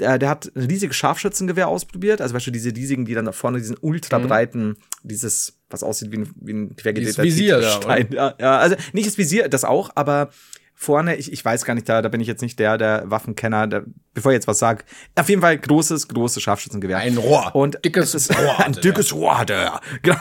äh, 0.00 0.18
der 0.18 0.28
hat 0.28 0.50
ein 0.54 0.66
riesiges 0.66 0.96
Scharfschützengewehr 0.96 1.68
ausprobiert, 1.68 2.20
also 2.20 2.34
weißt 2.34 2.46
du, 2.46 2.50
diese 2.50 2.74
riesigen, 2.74 3.04
die 3.04 3.14
dann 3.14 3.24
da 3.24 3.32
vorne 3.32 3.58
diesen 3.58 3.76
ultra 3.80 4.18
breiten, 4.18 4.76
dieses, 5.02 5.58
was 5.70 5.82
aussieht 5.82 6.12
wie 6.12 6.18
ein, 6.18 6.30
wie 6.40 6.52
ein 6.52 6.76
quergedehnter 6.76 7.22
Dieses 7.22 7.38
Visier 7.38 7.60
da, 7.60 7.70
Stein. 7.70 8.08
Ja, 8.10 8.34
ja, 8.40 8.58
also 8.58 8.76
nicht 8.92 9.06
das 9.06 9.18
Visier, 9.18 9.48
das 9.48 9.64
auch, 9.64 9.90
aber 9.94 10.30
vorne, 10.78 11.16
ich, 11.16 11.32
ich 11.32 11.42
weiß 11.42 11.64
gar 11.64 11.74
nicht, 11.74 11.88
da, 11.88 12.02
da 12.02 12.08
bin 12.10 12.20
ich 12.20 12.28
jetzt 12.28 12.42
nicht 12.42 12.58
der, 12.58 12.76
der 12.76 13.04
Waffenkenner, 13.06 13.66
der, 13.66 13.84
bevor 14.12 14.32
ich 14.32 14.36
jetzt 14.36 14.46
was 14.46 14.58
sag, 14.58 14.84
auf 15.14 15.28
jeden 15.28 15.40
Fall 15.40 15.56
großes, 15.58 16.08
großes 16.08 16.42
Scharfschützengewehr. 16.42 16.98
Ein 16.98 17.16
Rohr. 17.16 17.54
Und 17.54 17.82
Dickes 17.82 18.12
es 18.12 18.28
ist 18.28 18.38
Rohr 18.38 18.60
ein 18.60 18.72
dickes 18.72 19.14
Rohr, 19.14 19.38
hatte 19.38 19.54
er. 19.54 19.80
Genau. 20.02 20.18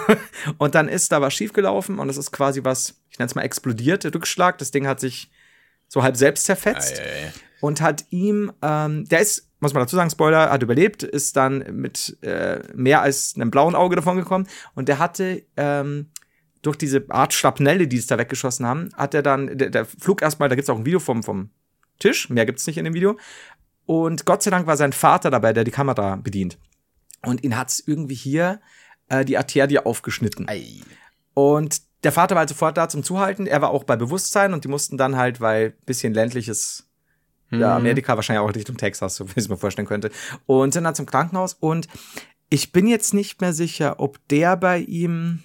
Und 0.57 0.73
dann 0.73 0.87
ist 0.87 1.11
da 1.11 1.19
was 1.19 1.33
schiefgelaufen 1.33 1.99
und 1.99 2.09
es 2.09 2.15
ist 2.15 2.31
quasi 2.31 2.63
was, 2.63 2.95
ich 3.09 3.19
nenne 3.19 3.27
es 3.27 3.35
mal 3.35 3.41
explodiert, 3.41 4.05
der 4.05 4.15
Rückschlag. 4.15 4.57
Das 4.57 4.71
Ding 4.71 4.87
hat 4.87 5.01
sich 5.01 5.29
so 5.89 6.01
halb 6.01 6.15
selbst 6.15 6.45
zerfetzt 6.45 6.99
Ei, 6.99 7.03
ei, 7.03 7.27
ei. 7.27 7.33
Und 7.65 7.81
hat 7.81 8.05
ihm, 8.11 8.51
ähm, 8.61 9.05
der 9.05 9.21
ist, 9.21 9.49
muss 9.59 9.73
man 9.73 9.81
dazu 9.81 9.95
sagen, 9.95 10.11
Spoiler, 10.11 10.51
hat 10.51 10.61
überlebt, 10.61 11.01
ist 11.01 11.35
dann 11.35 11.65
mit 11.71 12.15
äh, 12.21 12.59
mehr 12.75 13.01
als 13.01 13.33
einem 13.35 13.49
blauen 13.49 13.73
Auge 13.73 13.95
davon 13.95 14.17
gekommen 14.17 14.47
und 14.75 14.87
der 14.87 14.99
hatte 14.99 15.43
ähm, 15.57 16.11
durch 16.61 16.77
diese 16.77 17.07
Art 17.09 17.33
Schrapnelle, 17.33 17.87
die 17.87 17.97
es 17.97 18.05
da 18.05 18.19
weggeschossen 18.19 18.67
haben, 18.67 18.89
hat 18.95 19.15
er 19.15 19.23
dann, 19.23 19.57
der, 19.57 19.71
der 19.71 19.85
flog 19.85 20.21
erstmal, 20.21 20.47
da 20.47 20.53
gibt's 20.53 20.69
auch 20.69 20.77
ein 20.77 20.85
Video 20.85 20.99
vom, 20.99 21.23
vom 21.23 21.49
Tisch, 21.97 22.29
mehr 22.29 22.45
gibt's 22.45 22.67
nicht 22.67 22.77
in 22.77 22.85
dem 22.85 22.93
Video. 22.93 23.17
Und 23.87 24.25
Gott 24.25 24.43
sei 24.43 24.51
Dank 24.51 24.67
war 24.67 24.77
sein 24.77 24.93
Vater 24.93 25.31
dabei, 25.31 25.51
der 25.51 25.63
die 25.63 25.71
Kamera 25.71 26.17
bedient. 26.17 26.59
Und 27.23 27.43
ihn 27.43 27.57
hat's 27.57 27.79
irgendwie 27.83 28.13
hier 28.13 28.61
äh, 29.09 29.25
die 29.25 29.39
Arterie 29.39 29.79
aufgeschnitten. 29.79 30.47
Ei. 30.47 30.81
Und 31.33 31.81
der 32.03 32.11
Vater 32.11 32.35
war 32.35 32.41
halt 32.41 32.49
sofort 32.49 32.77
da 32.77 32.89
zum 32.89 33.01
Zuhalten. 33.01 33.47
Er 33.47 33.63
war 33.63 33.71
auch 33.71 33.85
bei 33.85 33.95
Bewusstsein 33.95 34.53
und 34.53 34.65
die 34.65 34.69
mussten 34.69 34.97
dann 34.97 35.15
halt, 35.15 35.41
weil 35.41 35.71
bisschen 35.87 36.13
ländliches 36.13 36.85
ja, 37.51 37.75
Amerika, 37.75 38.15
wahrscheinlich 38.15 38.41
auch 38.47 38.53
Richtung 38.53 38.77
Texas, 38.77 39.15
so 39.15 39.27
wie 39.27 39.31
ich 39.31 39.37
es 39.37 39.49
mir 39.49 39.57
vorstellen 39.57 39.87
könnte. 39.87 40.11
Und 40.45 40.73
sind 40.73 40.83
dann 40.83 40.95
zum 40.95 41.05
Krankenhaus. 41.05 41.53
Und 41.59 41.87
ich 42.49 42.71
bin 42.71 42.87
jetzt 42.87 43.13
nicht 43.13 43.41
mehr 43.41 43.53
sicher, 43.53 43.99
ob 43.99 44.19
der 44.27 44.57
bei 44.57 44.79
ihm. 44.79 45.43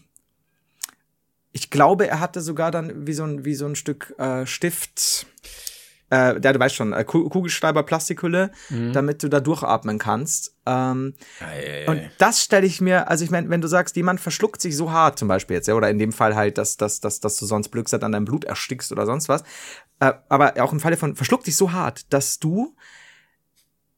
Ich 1.53 1.70
glaube, 1.70 2.07
er 2.09 2.20
hatte 2.20 2.40
sogar 2.40 2.70
dann 2.70 3.07
wie 3.07 3.12
so 3.12 3.24
ein, 3.24 3.44
wie 3.44 3.55
so 3.55 3.66
ein 3.66 3.74
Stück 3.74 4.14
äh, 4.18 4.46
Stift. 4.46 5.26
Äh, 6.12 6.40
der, 6.40 6.53
du 6.55 6.59
weißt 6.59 6.74
schon, 6.74 6.92
äh, 6.92 7.05
Ku- 7.05 7.28
Kugelschreiber, 7.28 7.84
Plastikhülle, 7.84 8.51
damit 8.92 9.22
du 9.22 9.28
da 9.28 9.38
durchatmen 9.38 9.98
kannst. 9.98 10.57
Ähm, 10.66 11.14
Ei, 11.38 11.84
ei, 11.84 11.88
und 11.88 12.11
das 12.18 12.42
stelle 12.42 12.66
ich 12.66 12.80
mir, 12.80 13.09
also 13.09 13.24
ich 13.24 13.30
meine, 13.30 13.48
wenn 13.48 13.61
du 13.61 13.68
sagst, 13.68 13.94
jemand 13.94 14.20
verschluckt 14.20 14.61
sich 14.61 14.76
so 14.76 14.90
hart 14.90 15.20
zum 15.20 15.28
Beispiel 15.28 15.55
jetzt, 15.55 15.68
ja, 15.68 15.74
oder 15.74 15.88
in 15.88 15.98
dem 16.01 16.12
Fall 16.12 16.34
halt, 16.34 16.59
dass, 16.59 16.76
dass, 16.76 16.98
dass, 17.01 17.20
dass 17.20 17.36
du 17.36 17.46
sonst 17.46 17.68
Blödsinn 17.68 18.03
an 18.03 18.11
deinem 18.11 18.24
Blut 18.24 18.44
erstickst 18.44 18.90
oder 18.90 19.07
sonst 19.07 19.28
was, 19.28 19.44
äh, 20.01 20.12
aber 20.28 20.55
auch 20.62 20.72
im 20.72 20.80
Falle 20.80 20.96
von 20.96 21.14
verschluckt 21.16 21.46
dich 21.46 21.57
so 21.57 21.72
hart, 21.72 22.12
dass 22.12 22.38
du 22.38 22.74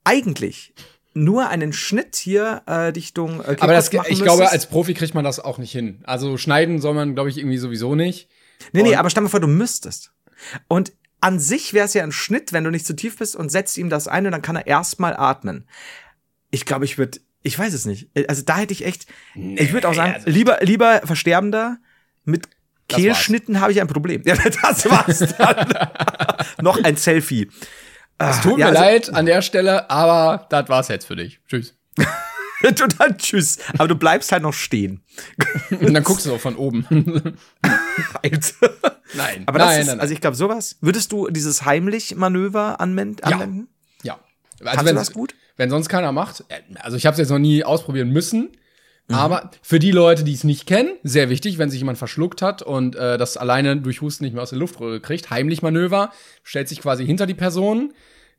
eigentlich 0.04 0.74
nur 1.14 1.48
einen 1.48 1.72
Schnitt 1.72 2.16
hier 2.16 2.62
äh, 2.66 2.72
Richtung 2.88 3.40
äh, 3.40 3.56
Aber 3.60 3.72
das, 3.72 3.86
ich 3.86 3.90
glaube, 3.90 4.08
müsstest. 4.08 4.52
als 4.52 4.66
Profi 4.66 4.94
kriegt 4.94 5.14
man 5.14 5.24
das 5.24 5.40
auch 5.40 5.58
nicht 5.58 5.72
hin. 5.72 6.00
Also 6.04 6.38
schneiden 6.38 6.80
soll 6.80 6.94
man, 6.94 7.14
glaube 7.14 7.28
ich, 7.30 7.38
irgendwie 7.38 7.58
sowieso 7.58 7.94
nicht. 7.94 8.28
Nee, 8.72 8.82
nee, 8.82 8.90
Und- 8.90 8.96
aber 8.96 9.10
stell 9.10 9.22
mal 9.22 9.28
vor, 9.28 9.40
du 9.40 9.46
müsstest. 9.48 10.12
Und 10.68 10.92
an 11.20 11.38
sich 11.38 11.72
wäre 11.74 11.84
es 11.86 11.94
ja 11.94 12.02
ein 12.02 12.12
Schnitt, 12.12 12.52
wenn 12.52 12.64
du 12.64 12.70
nicht 12.70 12.86
zu 12.86 12.96
tief 12.96 13.18
bist 13.18 13.36
und 13.36 13.50
setzt 13.50 13.76
ihm 13.78 13.90
das 13.90 14.08
ein 14.08 14.26
und 14.26 14.32
dann 14.32 14.42
kann 14.42 14.56
er 14.56 14.66
erstmal 14.66 15.14
atmen. 15.14 15.68
Ich 16.50 16.64
glaube, 16.66 16.84
ich 16.84 16.98
würde, 16.98 17.20
ich 17.42 17.56
weiß 17.58 17.74
es 17.74 17.84
nicht. 17.84 18.08
Also 18.28 18.42
da 18.42 18.56
hätte 18.58 18.72
ich 18.72 18.84
echt, 18.84 19.06
ich 19.34 19.72
würde 19.72 19.88
auch 19.88 19.94
sagen, 19.94 20.14
also- 20.14 20.30
lieber, 20.30 20.58
lieber 20.62 21.02
Versterbender 21.04 21.76
mit 22.24 22.48
Kehlschnitten 22.96 23.60
habe 23.60 23.72
ich 23.72 23.80
ein 23.80 23.86
Problem. 23.88 24.22
Ja, 24.26 24.34
das 24.36 24.88
war's 24.90 25.18
dann. 25.38 25.72
Noch 26.62 26.82
ein 26.82 26.96
Selfie. 26.96 27.50
Es 28.18 28.40
tut 28.40 28.58
ja, 28.58 28.66
mir 28.70 28.78
also- 28.78 28.80
leid 28.82 29.14
an 29.14 29.26
der 29.26 29.42
Stelle, 29.42 29.90
aber 29.90 30.46
das 30.50 30.68
war's 30.68 30.88
jetzt 30.88 31.06
für 31.06 31.16
dich. 31.16 31.40
Tschüss. 31.48 31.74
Total 32.76 33.16
tschüss. 33.16 33.58
Aber 33.76 33.88
du 33.88 33.96
bleibst 33.96 34.30
halt 34.30 34.44
noch 34.44 34.52
stehen. 34.54 35.02
Und 35.70 35.92
dann 35.94 36.04
guckst 36.04 36.24
du 36.26 36.30
so 36.30 36.38
von 36.38 36.54
oben. 36.54 36.86
Nein, 39.14 39.42
Aber 39.46 39.58
das 39.58 39.68
nein, 39.68 39.80
ist, 39.80 39.86
nein, 39.88 40.00
also 40.00 40.14
ich 40.14 40.20
glaube, 40.20 40.36
sowas. 40.36 40.76
Würdest 40.80 41.10
du 41.12 41.28
dieses 41.28 41.64
Heimlich-Manöver 41.64 42.80
anwenden? 42.80 43.16
Ja. 43.28 43.36
anwenden? 43.36 43.68
ja. 44.02 44.14
Also 44.60 44.64
Kannst 44.64 44.80
du 44.82 44.86
wenn, 44.86 44.94
das 44.96 45.12
gut? 45.12 45.34
wenn 45.56 45.70
sonst 45.70 45.88
keiner 45.88 46.12
macht, 46.12 46.44
äh, 46.48 46.60
also 46.80 46.96
ich 46.96 47.04
habe 47.06 47.14
es 47.14 47.18
jetzt 47.18 47.30
noch 47.30 47.38
nie 47.40 47.64
ausprobieren 47.64 48.10
müssen, 48.10 48.50
Mhm. 49.08 49.14
aber 49.14 49.50
für 49.62 49.78
die 49.78 49.90
Leute, 49.90 50.24
die 50.24 50.32
es 50.32 50.44
nicht 50.44 50.66
kennen, 50.66 50.90
sehr 51.02 51.28
wichtig, 51.28 51.58
wenn 51.58 51.70
sich 51.70 51.80
jemand 51.80 51.98
verschluckt 51.98 52.40
hat 52.40 52.62
und 52.62 52.96
äh, 52.96 53.18
das 53.18 53.36
alleine 53.36 53.76
durch 53.76 54.00
Husten 54.00 54.24
nicht 54.24 54.32
mehr 54.32 54.42
aus 54.42 54.50
der 54.50 54.58
Luftröhre 54.58 55.00
kriegt, 55.00 55.30
heimlich 55.30 55.62
Manöver, 55.62 56.12
stellt 56.42 56.68
sich 56.68 56.80
quasi 56.80 57.04
hinter 57.04 57.26
die 57.26 57.34
Person, 57.34 57.92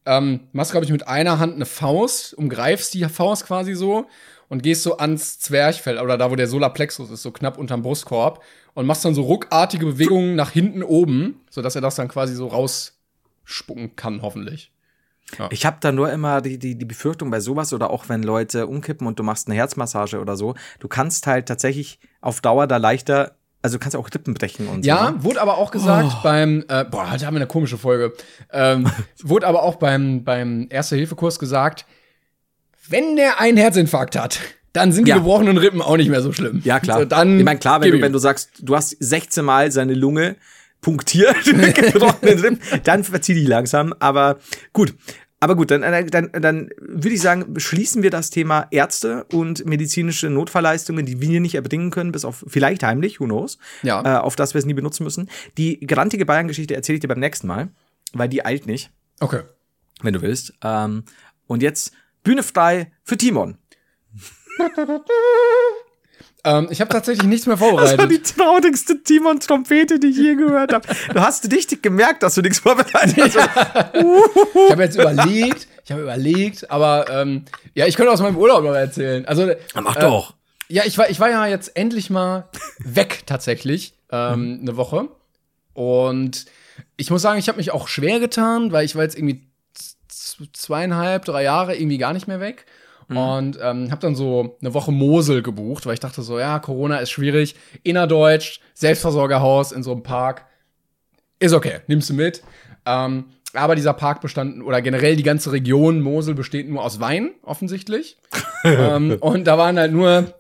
ähm, 0.06 0.42
machst 0.52 0.72
glaube 0.72 0.86
ich 0.86 0.92
mit 0.92 1.08
einer 1.08 1.40
Hand 1.40 1.56
eine 1.56 1.66
Faust, 1.66 2.34
umgreifst 2.34 2.94
die 2.94 3.04
Faust 3.06 3.46
quasi 3.46 3.74
so 3.74 4.08
und 4.50 4.64
gehst 4.64 4.84
so 4.84 4.98
ans 4.98 5.40
Zwerchfell 5.40 6.00
oder 6.00 6.18
da, 6.18 6.32
wo 6.32 6.36
der 6.36 6.48
Solarplexus 6.48 7.10
ist, 7.12 7.24
so 7.24 7.32
knapp 7.32 7.58
unterm 7.58 7.82
Brustkorb 7.82 8.44
und 8.74 8.86
machst 8.86 9.06
dann 9.06 9.16
so 9.16 9.24
ruckartige 9.24 9.86
Bewegungen 9.86 10.36
nach 10.36 10.52
hinten 10.52 10.84
oben, 10.84 11.42
sodass 11.50 11.76
er 11.76 11.82
das 11.82 11.96
dann 11.96 12.08
quasi 12.08 12.36
so 12.36 12.48
rausspucken 12.48 13.96
kann, 13.96 14.22
hoffentlich. 14.22 14.73
Ich 15.52 15.66
habe 15.66 15.78
da 15.80 15.92
nur 15.92 16.12
immer 16.12 16.42
die, 16.42 16.58
die, 16.58 16.76
die 16.76 16.86
Befürchtung 16.86 17.30
bei 17.32 17.40
sowas 17.40 17.74
oder 17.74 17.90
auch 17.90 18.10
wenn 18.10 18.24
Leute 18.24 18.68
umkippen 18.68 19.08
und 19.08 19.20
du 19.20 19.24
machst 19.24 19.48
eine 19.48 19.56
Herzmassage 19.56 20.20
oder 20.20 20.36
so, 20.36 20.56
du 20.80 20.88
kannst 20.88 21.28
halt 21.28 21.48
tatsächlich 21.48 22.00
auf 22.22 22.42
Dauer 22.42 22.68
da 22.68 22.78
leichter, 22.78 23.36
also 23.62 23.78
du 23.78 23.80
kannst 23.82 23.96
auch 23.96 24.10
Rippen 24.14 24.34
brechen 24.34 24.68
und 24.68 24.86
Ja, 24.86 25.06
so. 25.08 25.12
ne? 25.12 25.24
wurde 25.24 25.42
aber 25.42 25.58
auch 25.58 25.72
gesagt 25.72 26.22
beim, 26.24 26.64
äh, 26.68 26.84
boah, 26.86 27.12
heute 27.12 27.26
haben 27.26 27.34
wir 27.36 27.40
eine 27.42 27.48
komische 27.48 27.78
Folge. 27.78 28.14
Ähm, 28.52 28.90
wurde 29.24 29.48
aber 29.48 29.64
auch 29.64 29.76
beim, 29.76 30.24
beim 30.24 30.68
Erste-Hilfe-Kurs 30.70 31.40
gesagt, 31.40 31.86
wenn 32.90 33.16
der 33.16 33.40
einen 33.40 33.58
Herzinfarkt 33.58 34.18
hat, 34.18 34.40
dann 34.74 34.92
sind 34.92 35.06
die 35.06 35.12
Ja. 35.12 35.18
gebrochenen 35.18 35.58
Rippen 35.58 35.82
auch 35.82 35.98
nicht 35.98 36.10
mehr 36.10 36.22
so 36.22 36.32
schlimm. 36.34 36.62
Ja, 36.66 36.80
klar. 36.80 37.00
So, 37.00 37.06
dann 37.06 37.38
ich 37.40 37.46
meine, 37.46 37.60
klar, 37.60 37.80
wenn 37.82 37.92
du, 37.92 38.02
wenn 38.02 38.12
du 38.12 38.20
sagst, 38.20 38.50
du 38.60 38.76
hast 38.76 38.96
16 39.00 39.46
Mal 39.46 39.72
seine 39.72 39.94
Lunge 39.94 40.36
punktiert, 40.82 41.36
gebrochenen 41.46 42.40
Rippen, 42.40 42.60
dann 42.84 43.04
verzieh 43.04 43.36
dich 43.36 43.48
langsam. 43.48 43.94
Aber 44.00 44.40
gut. 44.74 44.94
Aber 45.44 45.58
gut, 45.58 45.72
dann, 45.72 45.82
dann, 45.82 46.08
dann, 46.08 46.30
dann 46.42 46.70
würde 46.80 47.10
ich 47.10 47.20
sagen, 47.22 47.54
beschließen 47.54 48.02
wir 48.02 48.10
das 48.12 48.30
Thema 48.30 48.66
Ärzte 48.72 49.26
und 49.34 49.66
medizinische 49.66 50.30
Notfallleistungen, 50.30 51.06
die 51.06 51.20
wir 51.20 51.42
nicht 51.42 51.56
erbringen 51.56 51.92
können, 51.92 52.14
bis 52.14 52.24
auf 52.24 52.46
vielleicht 52.48 52.82
heimlich, 52.82 53.20
who 53.20 53.26
knows, 53.26 53.58
Ja. 53.82 54.02
äh, 54.20 54.20
auf 54.22 54.38
das 54.38 54.54
wir 54.54 54.60
es 54.60 54.66
nie 54.66 54.74
benutzen 54.74 55.04
müssen. 55.04 55.30
Die 55.58 55.82
grantige 55.86 56.26
Bayern-Geschichte 56.26 56.76
erzähle 56.76 56.96
ich 56.96 57.02
dir 57.02 57.10
beim 57.10 57.20
nächsten 57.20 57.48
Mal, 57.48 57.68
weil 58.14 58.30
die 58.30 58.46
eilt 58.46 58.68
nicht, 58.68 58.90
Okay. 59.20 59.42
wenn 60.02 60.14
du 60.14 60.22
willst. 60.22 60.54
Ähm, 60.64 61.04
und 61.46 61.62
jetzt 61.62 61.92
Bühne 62.24 62.42
frei 62.44 62.94
für 63.04 63.18
Timon. 63.18 63.58
Ähm, 66.46 66.68
ich 66.70 66.82
habe 66.82 66.90
tatsächlich 66.92 67.28
nichts 67.28 67.46
mehr 67.46 67.56
Das 67.56 67.62
war 67.62 67.70
vorbereitet. 67.70 68.12
die 68.12 68.22
traurigste 68.22 69.02
Timon-Trompete, 69.02 70.00
die 70.00 70.08
ich 70.08 70.18
je 70.18 70.36
gehört 70.36 70.74
habe. 70.74 70.88
Du 71.14 71.22
hast 71.22 71.50
richtig 71.52 71.82
gemerkt, 71.82 72.22
dass 72.24 72.36
du 72.36 72.42
nichts 72.42 72.60
vorbereitet 72.60 73.18
hast. 73.18 73.50
Ich 74.66 74.72
habe 74.72 74.84
jetzt 74.84 74.96
überlegt, 74.96 75.68
ich 75.86 75.92
habe 75.92 76.02
überlegt, 76.02 76.70
aber 76.70 77.10
ähm, 77.10 77.46
ja, 77.76 77.86
ich 77.88 77.96
könnte 77.96 78.12
aus 78.12 78.22
meinem 78.22 78.38
Urlaub 78.38 78.64
noch 78.64 78.74
erzählen. 78.74 79.26
Also 79.26 79.52
Mach 79.76 79.96
äh, 79.96 80.02
doch. 80.02 80.34
Ja, 80.68 80.84
ich 80.86 80.98
war, 80.98 81.10
ich 81.10 81.20
war 81.20 81.30
ja 81.30 81.46
jetzt 81.48 81.76
endlich 81.78 82.10
mal 82.10 82.50
weg 82.80 83.24
tatsächlich 83.26 83.94
ähm, 84.12 84.60
eine 84.62 84.76
Woche 84.76 85.10
und 85.74 86.46
ich 86.98 87.10
muss 87.10 87.22
sagen, 87.22 87.40
ich 87.40 87.48
habe 87.48 87.58
mich 87.58 87.72
auch 87.72 87.88
schwer 87.88 88.20
getan, 88.20 88.72
weil 88.72 88.86
ich 88.86 88.96
war 88.96 89.04
jetzt 89.04 89.18
irgendwie 89.18 89.48
zweieinhalb, 90.54 91.26
drei 91.26 91.44
Jahre 91.44 91.76
irgendwie 91.76 91.98
gar 91.98 92.14
nicht 92.14 92.28
mehr 92.28 92.40
weg. 92.40 92.66
Und 93.10 93.60
ähm, 93.62 93.92
habe 93.92 94.02
dann 94.02 94.16
so 94.16 94.58
eine 94.62 94.74
Woche 94.74 94.92
Mosel 94.92 95.42
gebucht, 95.42 95.86
weil 95.86 95.94
ich 95.94 96.00
dachte 96.00 96.22
so, 96.22 96.40
ja, 96.40 96.60
Corona 96.60 96.98
ist 96.98 97.12
schwierig. 97.12 97.56
Innerdeutsch, 97.84 98.60
Selbstversorgerhaus 98.74 99.72
in 99.72 99.84
so 99.84 99.92
einem 99.92 100.04
Park. 100.04 100.46
Ist 101.40 101.54
okay, 101.54 101.80
nimmst 101.88 102.10
du 102.10 102.14
mit. 102.14 102.44
Ähm, 102.86 103.26
aber 103.54 103.76
dieser 103.76 103.94
Park 103.94 104.22
bestand, 104.22 104.64
oder 104.64 104.82
generell 104.82 105.16
die 105.16 105.24
ganze 105.24 105.52
Region 105.52 106.02
Mosel 106.02 106.34
besteht 106.34 106.70
nur 106.70 106.84
aus 106.84 107.00
Wein, 107.00 107.32
offensichtlich. 107.44 108.18
ähm, 108.64 109.18
und 109.20 109.46
da 109.46 109.58
waren 109.58 109.78
halt 109.78 109.92
nur 109.92 110.34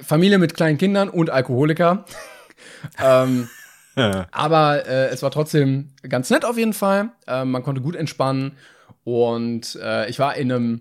Familie 0.00 0.38
mit 0.38 0.54
kleinen 0.54 0.78
Kindern 0.78 1.08
und 1.08 1.30
Alkoholiker. 1.30 2.04
ähm, 3.02 3.48
aber 3.94 4.86
äh, 4.86 5.08
es 5.08 5.22
war 5.22 5.30
trotzdem 5.30 5.90
ganz 6.08 6.30
nett 6.30 6.44
auf 6.44 6.56
jeden 6.56 6.72
Fall. 6.72 7.10
Ähm, 7.26 7.50
man 7.50 7.62
konnte 7.62 7.82
gut 7.82 7.96
entspannen. 7.96 8.56
Und 9.04 9.78
äh, 9.82 10.08
ich 10.08 10.18
war 10.18 10.36
in 10.36 10.52
einem, 10.52 10.80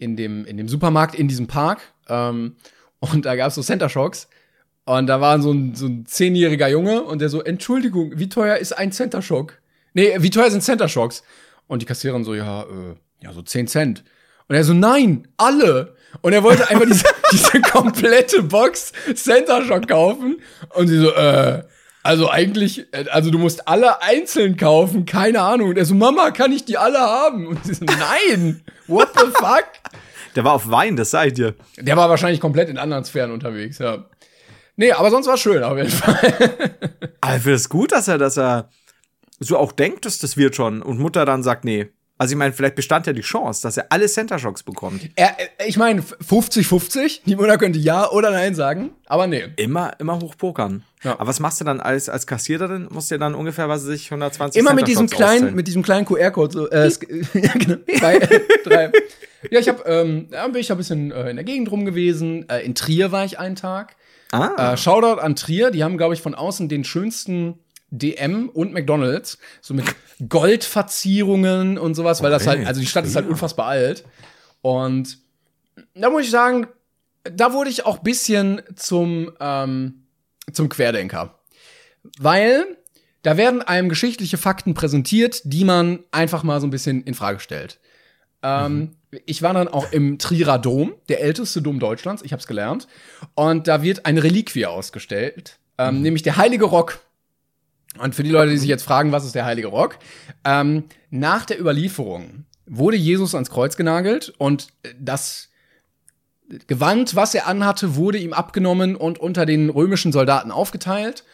in, 0.00 0.16
dem, 0.16 0.44
in 0.44 0.56
dem 0.56 0.68
Supermarkt 0.68 1.14
in 1.14 1.28
diesem 1.28 1.46
Park. 1.46 1.80
Ähm, 2.08 2.56
und 2.98 3.24
da 3.24 3.36
gab 3.36 3.48
es 3.48 3.54
so 3.54 3.62
Center 3.62 3.88
Shocks. 3.88 4.28
Und 4.84 5.06
da 5.06 5.20
war 5.20 5.40
so 5.40 5.52
ein, 5.52 5.74
so 5.74 5.86
ein 5.86 6.06
zehnjähriger 6.06 6.68
Junge 6.68 7.02
und 7.02 7.20
der 7.20 7.28
so, 7.28 7.42
Entschuldigung, 7.42 8.12
wie 8.16 8.28
teuer 8.28 8.56
ist 8.56 8.72
ein 8.72 8.92
Center 8.92 9.22
Shock? 9.22 9.60
Nee, 9.94 10.16
wie 10.18 10.30
teuer 10.30 10.50
sind 10.50 10.62
Center 10.62 10.88
Shocks? 10.88 11.22
Und 11.66 11.82
die 11.82 11.86
Kassiererin 11.86 12.24
so, 12.24 12.34
ja, 12.34 12.62
äh, 12.62 12.96
ja, 13.22 13.32
so 13.32 13.42
10 13.42 13.68
Cent. 13.68 14.04
Und 14.48 14.56
er 14.56 14.64
so, 14.64 14.72
nein, 14.72 15.28
alle. 15.36 15.94
Und 16.22 16.32
er 16.32 16.42
wollte 16.42 16.68
einfach 16.68 16.86
diese, 16.90 17.04
diese 17.30 17.60
komplette 17.60 18.42
Box 18.42 18.92
Center 19.14 19.64
Shock 19.64 19.86
kaufen. 19.86 20.40
Und 20.74 20.88
sie 20.88 20.98
so, 20.98 21.12
äh, 21.12 21.62
also 22.02 22.30
eigentlich, 22.30 22.86
also 23.10 23.30
du 23.30 23.38
musst 23.38 23.68
alle 23.68 24.02
einzeln 24.02 24.56
kaufen, 24.56 25.04
keine 25.04 25.42
Ahnung. 25.42 25.70
Und 25.70 25.78
er 25.78 25.84
so, 25.84 25.94
Mama, 25.94 26.30
kann 26.30 26.52
ich 26.52 26.64
die 26.64 26.78
alle 26.78 26.98
haben? 26.98 27.46
Und 27.46 27.64
sie 27.64 27.74
so, 27.74 27.84
nein, 27.84 28.62
what 28.86 29.10
the 29.14 29.26
fuck? 29.34 29.66
Der 30.34 30.44
war 30.44 30.52
auf 30.52 30.70
Wein, 30.70 30.96
das 30.96 31.10
sag 31.10 31.28
ich 31.28 31.32
dir. 31.34 31.54
Der 31.78 31.96
war 31.96 32.08
wahrscheinlich 32.08 32.40
komplett 32.40 32.68
in 32.68 32.78
anderen 32.78 33.04
Sphären 33.04 33.32
unterwegs, 33.32 33.78
ja. 33.78 34.06
Nee, 34.76 34.92
aber 34.92 35.10
sonst 35.10 35.26
war 35.26 35.34
es 35.34 35.40
schön, 35.40 35.62
auf 35.62 35.76
jeden 35.76 35.90
Fall. 35.90 36.32
Aber 37.20 37.36
ich 37.36 37.42
finde 37.42 37.56
es 37.56 37.68
gut, 37.68 37.92
dass 37.92 38.08
er, 38.08 38.16
dass 38.16 38.38
er 38.38 38.70
so 39.38 39.58
auch 39.58 39.72
denkt, 39.72 40.06
dass 40.06 40.18
das 40.18 40.36
wird 40.36 40.56
schon. 40.56 40.80
Und 40.80 40.98
Mutter 40.98 41.24
dann 41.26 41.42
sagt, 41.42 41.64
nee. 41.64 41.88
Also 42.20 42.32
ich 42.34 42.38
meine, 42.38 42.52
vielleicht 42.52 42.74
bestand 42.74 43.06
ja 43.06 43.14
die 43.14 43.22
Chance, 43.22 43.62
dass 43.62 43.78
er 43.78 43.86
alle 43.88 44.06
Center 44.06 44.38
Shocks 44.38 44.62
bekommt. 44.62 45.08
er, 45.16 45.40
äh, 45.40 45.66
ich 45.66 45.78
meine, 45.78 46.02
50-50. 46.02 47.20
Die 47.24 47.34
Mutter 47.34 47.56
könnte 47.56 47.78
ja 47.78 48.10
oder 48.10 48.30
nein 48.30 48.54
sagen, 48.54 48.90
aber 49.06 49.26
nee. 49.26 49.44
Immer, 49.56 49.92
immer 49.98 50.20
hochpokern. 50.20 50.82
Ja. 51.02 51.12
Aber 51.12 51.28
was 51.28 51.40
machst 51.40 51.62
du 51.62 51.64
dann 51.64 51.80
als, 51.80 52.10
als 52.10 52.26
Kassiererin? 52.26 52.88
Musst 52.90 53.10
du 53.10 53.18
dann 53.18 53.34
ungefähr, 53.34 53.70
was 53.70 53.84
weiß 53.86 53.94
ich, 53.94 54.10
120 54.12 54.60
Immer 54.60 54.74
mit 54.74 54.86
diesem 54.86 55.08
kleinen, 55.08 55.54
mit 55.54 55.66
diesem 55.66 55.82
kleinen 55.82 56.04
QR-Code. 56.04 56.52
So, 56.52 56.68
äh, 56.68 56.90
ja, 57.40 57.52
genau. 57.54 57.76
Zwei, 57.98 58.18
drei. 58.64 58.92
Ja, 59.50 59.58
ich 59.60 59.68
habe, 59.70 59.82
ähm, 59.86 60.28
ja, 60.30 60.46
bin 60.48 60.60
ich 60.60 60.70
ein 60.70 60.76
bisschen 60.76 61.12
äh, 61.12 61.30
in 61.30 61.36
der 61.36 61.44
Gegend 61.46 61.70
rum 61.70 61.86
gewesen. 61.86 62.46
Äh, 62.50 62.66
in 62.66 62.74
Trier 62.74 63.12
war 63.12 63.24
ich 63.24 63.38
einen 63.38 63.56
Tag. 63.56 63.96
Ah, 64.32 64.74
Äh, 64.74 64.76
Shoutout 64.76 65.22
an 65.22 65.36
Trier, 65.36 65.70
die 65.70 65.82
haben, 65.84 65.96
glaube 65.96 66.12
ich, 66.12 66.20
von 66.20 66.34
außen 66.34 66.68
den 66.68 66.84
schönsten 66.84 67.58
DM 67.90 68.48
und 68.48 68.72
McDonalds, 68.72 69.38
so 69.60 69.74
mit 69.74 69.84
Goldverzierungen 70.28 71.78
und 71.78 71.94
sowas, 71.94 72.22
weil 72.22 72.30
das 72.30 72.46
halt, 72.46 72.66
also 72.66 72.80
die 72.80 72.86
Stadt 72.86 73.04
ist 73.04 73.16
halt 73.16 73.28
unfassbar 73.28 73.66
alt. 73.66 74.04
Und 74.62 75.18
da 75.94 76.10
muss 76.10 76.24
ich 76.24 76.30
sagen, 76.30 76.66
da 77.24 77.52
wurde 77.52 77.70
ich 77.70 77.86
auch 77.86 77.98
bisschen 77.98 78.62
zum, 78.76 79.32
ähm, 79.40 80.06
zum 80.52 80.68
Querdenker. 80.68 81.38
Weil 82.18 82.76
da 83.22 83.36
werden 83.36 83.60
einem 83.62 83.88
geschichtliche 83.88 84.38
Fakten 84.38 84.72
präsentiert, 84.74 85.42
die 85.44 85.64
man 85.64 86.00
einfach 86.10 86.42
mal 86.42 86.60
so 86.60 86.66
ein 86.66 86.70
bisschen 86.70 87.02
in 87.02 87.14
Frage 87.14 87.40
stellt. 87.40 87.78
Ähm, 88.42 88.96
Ich 89.26 89.42
war 89.42 89.52
dann 89.52 89.68
auch 89.68 89.90
im 89.92 90.18
Trierer 90.18 90.58
Dom, 90.58 90.94
der 91.08 91.20
älteste 91.20 91.60
Dom 91.60 91.80
Deutschlands, 91.80 92.22
ich 92.22 92.32
habe 92.32 92.40
es 92.40 92.46
gelernt. 92.46 92.86
Und 93.34 93.66
da 93.66 93.82
wird 93.82 94.06
eine 94.06 94.22
Reliquie 94.22 94.66
ausgestellt, 94.66 95.58
ähm, 95.78 96.00
nämlich 96.02 96.22
der 96.22 96.36
Heilige 96.36 96.66
Rock. 96.66 97.00
Und 97.98 98.14
für 98.14 98.22
die 98.22 98.30
Leute, 98.30 98.52
die 98.52 98.58
sich 98.58 98.68
jetzt 98.68 98.84
fragen, 98.84 99.12
was 99.12 99.24
ist 99.24 99.34
der 99.34 99.44
Heilige 99.44 99.68
Rock? 99.68 99.98
Ähm, 100.44 100.84
nach 101.10 101.44
der 101.44 101.60
Überlieferung 101.60 102.44
wurde 102.66 102.96
Jesus 102.96 103.34
ans 103.34 103.50
Kreuz 103.50 103.76
genagelt 103.76 104.32
und 104.38 104.68
das 104.98 105.48
Gewand, 106.66 107.14
was 107.14 107.34
er 107.34 107.46
anhatte, 107.46 107.96
wurde 107.96 108.18
ihm 108.18 108.32
abgenommen 108.32 108.96
und 108.96 109.18
unter 109.18 109.46
den 109.46 109.70
römischen 109.70 110.12
Soldaten 110.12 110.50
aufgeteilt. 110.50 111.24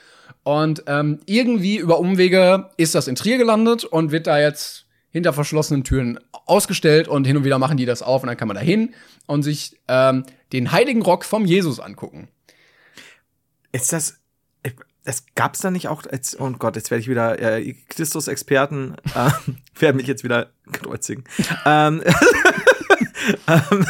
Und 0.42 0.84
ähm, 0.86 1.20
irgendwie 1.26 1.76
über 1.76 1.98
Umwege 1.98 2.70
ist 2.76 2.94
das 2.94 3.08
in 3.08 3.14
Trier 3.14 3.38
gelandet 3.38 3.84
und 3.84 4.12
wird 4.12 4.26
da 4.26 4.38
jetzt 4.38 4.86
hinter 5.10 5.32
verschlossenen 5.32 5.84
Türen 5.84 6.20
ausgestellt 6.46 7.08
und 7.08 7.26
hin 7.26 7.36
und 7.36 7.44
wieder 7.44 7.58
machen 7.58 7.76
die 7.76 7.86
das 7.86 8.02
auf 8.02 8.22
und 8.22 8.28
dann 8.28 8.36
kann 8.36 8.48
man 8.48 8.56
da 8.56 8.60
hin 8.60 8.94
und 9.26 9.42
sich 9.42 9.78
ähm, 9.88 10.24
den 10.52 10.72
heiligen 10.72 11.02
Rock 11.02 11.24
vom 11.24 11.46
Jesus 11.46 11.80
angucken. 11.80 12.28
ist 13.72 13.92
das. 13.92 14.18
Das 15.06 15.24
gab's 15.36 15.60
da 15.60 15.70
nicht 15.70 15.86
auch, 15.88 16.02
jetzt, 16.10 16.38
oh 16.40 16.50
Gott, 16.58 16.74
jetzt 16.76 16.90
werde 16.90 17.00
ich 17.00 17.08
wieder 17.08 17.40
äh, 17.40 17.74
Christus-Experten, 17.88 18.96
äh, 19.14 19.30
werden 19.80 19.96
mich 19.96 20.08
jetzt 20.08 20.24
wieder 20.24 20.50
kreuzigen. 20.72 21.24
ähm, 21.64 22.02
ähm, 23.48 23.86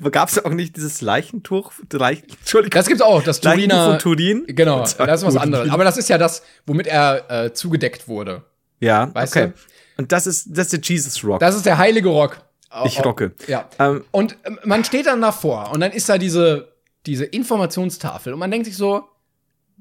gab's 0.10 0.34
da 0.34 0.44
auch 0.44 0.50
nicht 0.50 0.76
dieses 0.76 1.00
Leichentuch? 1.00 1.72
Leichen, 1.92 2.28
Entschuldigung. 2.38 2.78
Das 2.78 2.86
gibt's 2.86 3.02
auch, 3.02 3.22
das 3.22 3.40
Turiner. 3.40 3.90
von 3.90 3.98
Turin? 3.98 4.44
Genau, 4.46 4.80
das 4.80 4.92
ist 4.94 5.26
was 5.26 5.36
anderes. 5.36 5.70
Aber 5.70 5.84
das 5.84 5.96
ist 5.96 6.08
ja 6.08 6.16
das, 6.16 6.42
womit 6.64 6.86
er 6.86 7.30
äh, 7.30 7.52
zugedeckt 7.52 8.08
wurde. 8.08 8.44
Ja, 8.80 9.12
Weißt 9.14 9.36
okay. 9.36 9.48
du? 9.48 10.00
Und 10.02 10.12
das 10.12 10.26
ist, 10.26 10.46
das 10.50 10.72
ist 10.72 10.72
der 10.74 10.80
Jesus 10.80 11.24
Rock. 11.24 11.40
Das 11.40 11.56
ist 11.56 11.66
der 11.66 11.78
heilige 11.78 12.08
Rock. 12.08 12.38
Ich 12.84 13.04
rocke. 13.04 13.32
Ja. 13.46 13.68
Ähm, 13.78 14.04
Und 14.10 14.36
ähm, 14.44 14.58
man 14.64 14.84
steht 14.84 15.06
dann 15.06 15.22
davor 15.22 15.72
und 15.72 15.80
dann 15.80 15.92
ist 15.92 16.08
da 16.08 16.18
diese, 16.18 16.74
diese 17.06 17.24
Informationstafel 17.24 18.32
und 18.32 18.38
man 18.38 18.50
denkt 18.50 18.66
sich 18.66 18.76
so, 18.76 19.08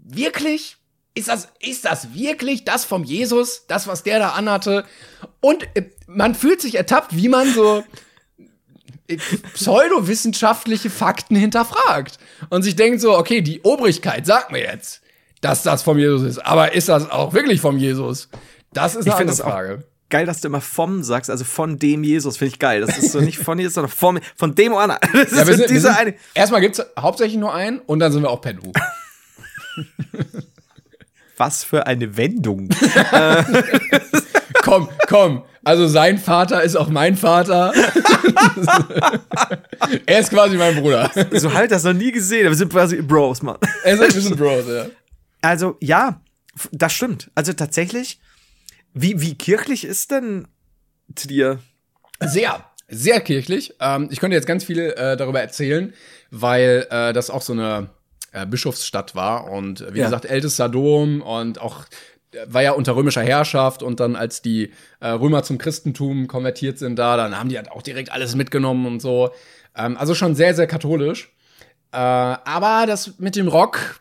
wirklich? 0.06 0.78
Ist 1.18 1.30
das, 1.30 1.48
ist 1.62 1.86
das 1.86 2.14
wirklich 2.14 2.66
das 2.66 2.84
vom 2.86 3.04
Jesus? 3.04 3.66
Das, 3.68 3.88
was 3.88 4.04
der 4.04 4.20
da 4.20 4.30
anhatte? 4.32 4.86
Und 5.40 5.64
äh, 5.76 5.90
man 6.08 6.36
fühlt 6.36 6.62
sich 6.62 6.76
ertappt, 6.76 7.16
wie 7.16 7.30
man 7.30 7.54
so 7.54 7.84
äh, 9.08 9.18
pseudowissenschaftliche 9.54 10.90
Fakten 10.90 11.36
hinterfragt. 11.36 12.18
Und 12.50 12.64
sich 12.64 12.76
denkt 12.76 13.02
so, 13.02 13.18
okay, 13.18 13.42
die 13.42 13.62
Obrigkeit 13.62 14.26
sagt 14.26 14.52
mir 14.52 14.62
jetzt, 14.64 15.02
dass 15.42 15.64
das 15.64 15.84
vom 15.84 15.98
Jesus 15.98 16.24
ist. 16.24 16.40
Aber 16.40 16.74
ist 16.74 16.90
das 16.90 17.10
auch 17.10 17.34
wirklich 17.34 17.62
vom 17.62 17.78
Jesus? 17.78 18.30
Das 18.74 18.96
ist 18.96 19.06
Ich 19.06 19.14
eine 19.14 19.18
finde 19.18 19.32
andere 19.34 19.48
es 19.48 19.54
Frage. 19.54 19.84
geil, 20.10 20.26
dass 20.26 20.42
du 20.42 20.48
immer 20.50 20.60
vom 20.62 21.02
sagst, 21.04 21.30
also 21.30 21.46
von 21.46 21.80
dem 21.80 22.04
Jesus, 22.04 22.36
finde 22.36 22.54
ich 22.54 22.60
geil. 22.60 22.82
Das 22.82 22.98
ist 22.98 23.12
so 23.14 23.22
nicht 23.22 23.38
von 23.38 23.58
Jesus, 23.58 23.76
sondern 23.76 23.92
vom, 23.92 24.20
von 24.36 24.54
dem 24.54 24.74
Anna. 24.74 25.00
Das 25.14 25.32
Ja, 25.32 25.46
sind, 25.46 25.86
eine. 25.86 26.16
erstmal 26.34 26.60
gibt's 26.62 26.82
hauptsächlich 27.00 27.38
nur 27.40 27.54
einen 27.54 27.80
und 27.80 28.00
dann 28.00 28.12
sind 28.12 28.22
wir 28.24 28.30
auch 28.30 28.42
per 28.42 28.54
Du. 28.54 28.72
Was 31.38 31.64
für 31.64 31.86
eine 31.88 32.16
Wendung. 32.18 32.70
komm, 34.62 34.90
komm. 35.08 35.44
Also 35.64 35.88
sein 35.88 36.18
Vater 36.18 36.64
ist 36.64 36.76
auch 36.76 36.90
mein 36.90 37.18
Vater. 37.18 37.74
er 40.06 40.20
ist 40.20 40.30
quasi 40.30 40.58
mein 40.58 40.76
Bruder. 40.76 41.12
so 41.32 41.54
halt 41.54 41.72
das 41.72 41.84
noch 41.84 41.94
nie 41.94 42.12
gesehen. 42.12 42.44
Wir 42.44 42.56
sind 42.56 42.72
quasi 42.72 43.02
Bros, 43.02 43.42
Mann. 43.42 43.58
Er 43.84 43.96
ist 43.96 44.02
ein 44.02 44.14
bisschen 44.14 44.38
Bros, 44.38 44.66
ja. 44.68 44.86
Also, 45.42 45.78
ja, 45.82 46.22
das 46.72 46.94
stimmt. 46.94 47.32
Also 47.36 47.54
tatsächlich, 47.54 48.20
wie, 48.94 49.20
wie 49.22 49.36
kirchlich 49.36 49.86
ist 49.86 50.12
denn 50.12 50.48
Trier? 51.16 51.60
Sehr, 52.20 52.64
sehr 52.88 53.20
kirchlich. 53.22 53.74
Ähm, 53.80 54.08
ich 54.12 54.20
könnte 54.20 54.36
jetzt 54.36 54.48
ganz 54.48 54.64
viel 54.64 54.80
äh, 54.80 55.18
darüber 55.18 55.42
erzählen, 55.42 55.94
weil 56.32 56.88
äh, 56.90 57.14
das 57.14 57.30
auch 57.30 57.42
so 57.42 57.54
eine 57.54 57.90
äh, 58.36 58.46
Bischofsstadt 58.46 59.16
war 59.16 59.50
und 59.52 59.82
äh, 59.82 59.94
wie 59.94 60.00
Ja. 60.00 60.06
gesagt, 60.06 60.26
ältester 60.26 60.68
Dom 60.70 61.22
und 61.22 61.60
auch 61.62 61.86
äh, 62.34 62.46
war 62.48 62.62
ja 62.62 62.72
unter 62.74 62.96
römischer 62.96 63.24
Herrschaft 63.24 63.82
und 63.84 64.00
dann 64.00 64.16
als 64.16 64.42
die 64.42 64.72
äh, 65.00 65.08
Römer 65.10 65.44
zum 65.44 65.58
Christentum 65.58 66.28
konvertiert 66.28 66.78
sind 66.78 66.98
da, 66.98 67.16
dann 67.18 67.38
haben 67.40 67.50
die 67.50 67.58
halt 67.58 67.72
auch 67.72 67.82
direkt 67.82 68.12
alles 68.12 68.36
mitgenommen 68.36 68.86
und 68.86 69.00
so. 69.02 69.32
Ähm, 69.76 69.98
also 69.98 70.16
schon 70.16 70.36
sehr, 70.36 70.54
sehr 70.54 70.68
katholisch. 70.68 71.32
Äh, 71.92 71.98
aber 71.98 72.86
das 72.88 73.20
mit 73.20 73.36
dem 73.36 73.48
Rock, 73.48 74.00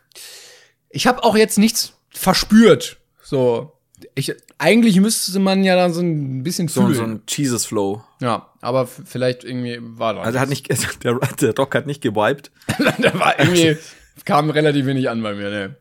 ich 0.89 1.07
habe 1.07 1.23
auch 1.23 1.35
jetzt 1.37 1.57
nichts 1.57 1.93
verspürt. 2.09 2.97
So, 3.21 3.71
ich, 4.15 4.33
eigentlich 4.57 4.99
müsste 4.99 5.39
man 5.39 5.63
ja 5.63 5.75
dann 5.75 5.93
so 5.93 6.01
ein 6.01 6.43
bisschen 6.43 6.67
So, 6.67 6.81
fühlen. 6.81 6.93
so 6.95 7.03
ein 7.03 7.21
Jesus-Flow. 7.27 8.03
Ja, 8.21 8.49
aber 8.61 8.85
vielleicht 8.87 9.43
irgendwie 9.43 9.79
war 9.81 10.13
da. 10.13 10.21
Also 10.21 10.39
hat 10.39 10.49
nicht, 10.49 10.69
der, 11.03 11.15
der 11.41 11.55
Rock 11.55 11.75
hat 11.75 11.87
nicht 11.87 12.01
gewiped. 12.01 12.51
da 12.99 13.19
war 13.19 13.39
irgendwie, 13.39 13.77
kam 14.23 14.49
relativ 14.49 14.85
wenig 14.85 15.09
an 15.09 15.21
bei 15.21 15.33
mir, 15.33 15.49
ne. 15.49 15.75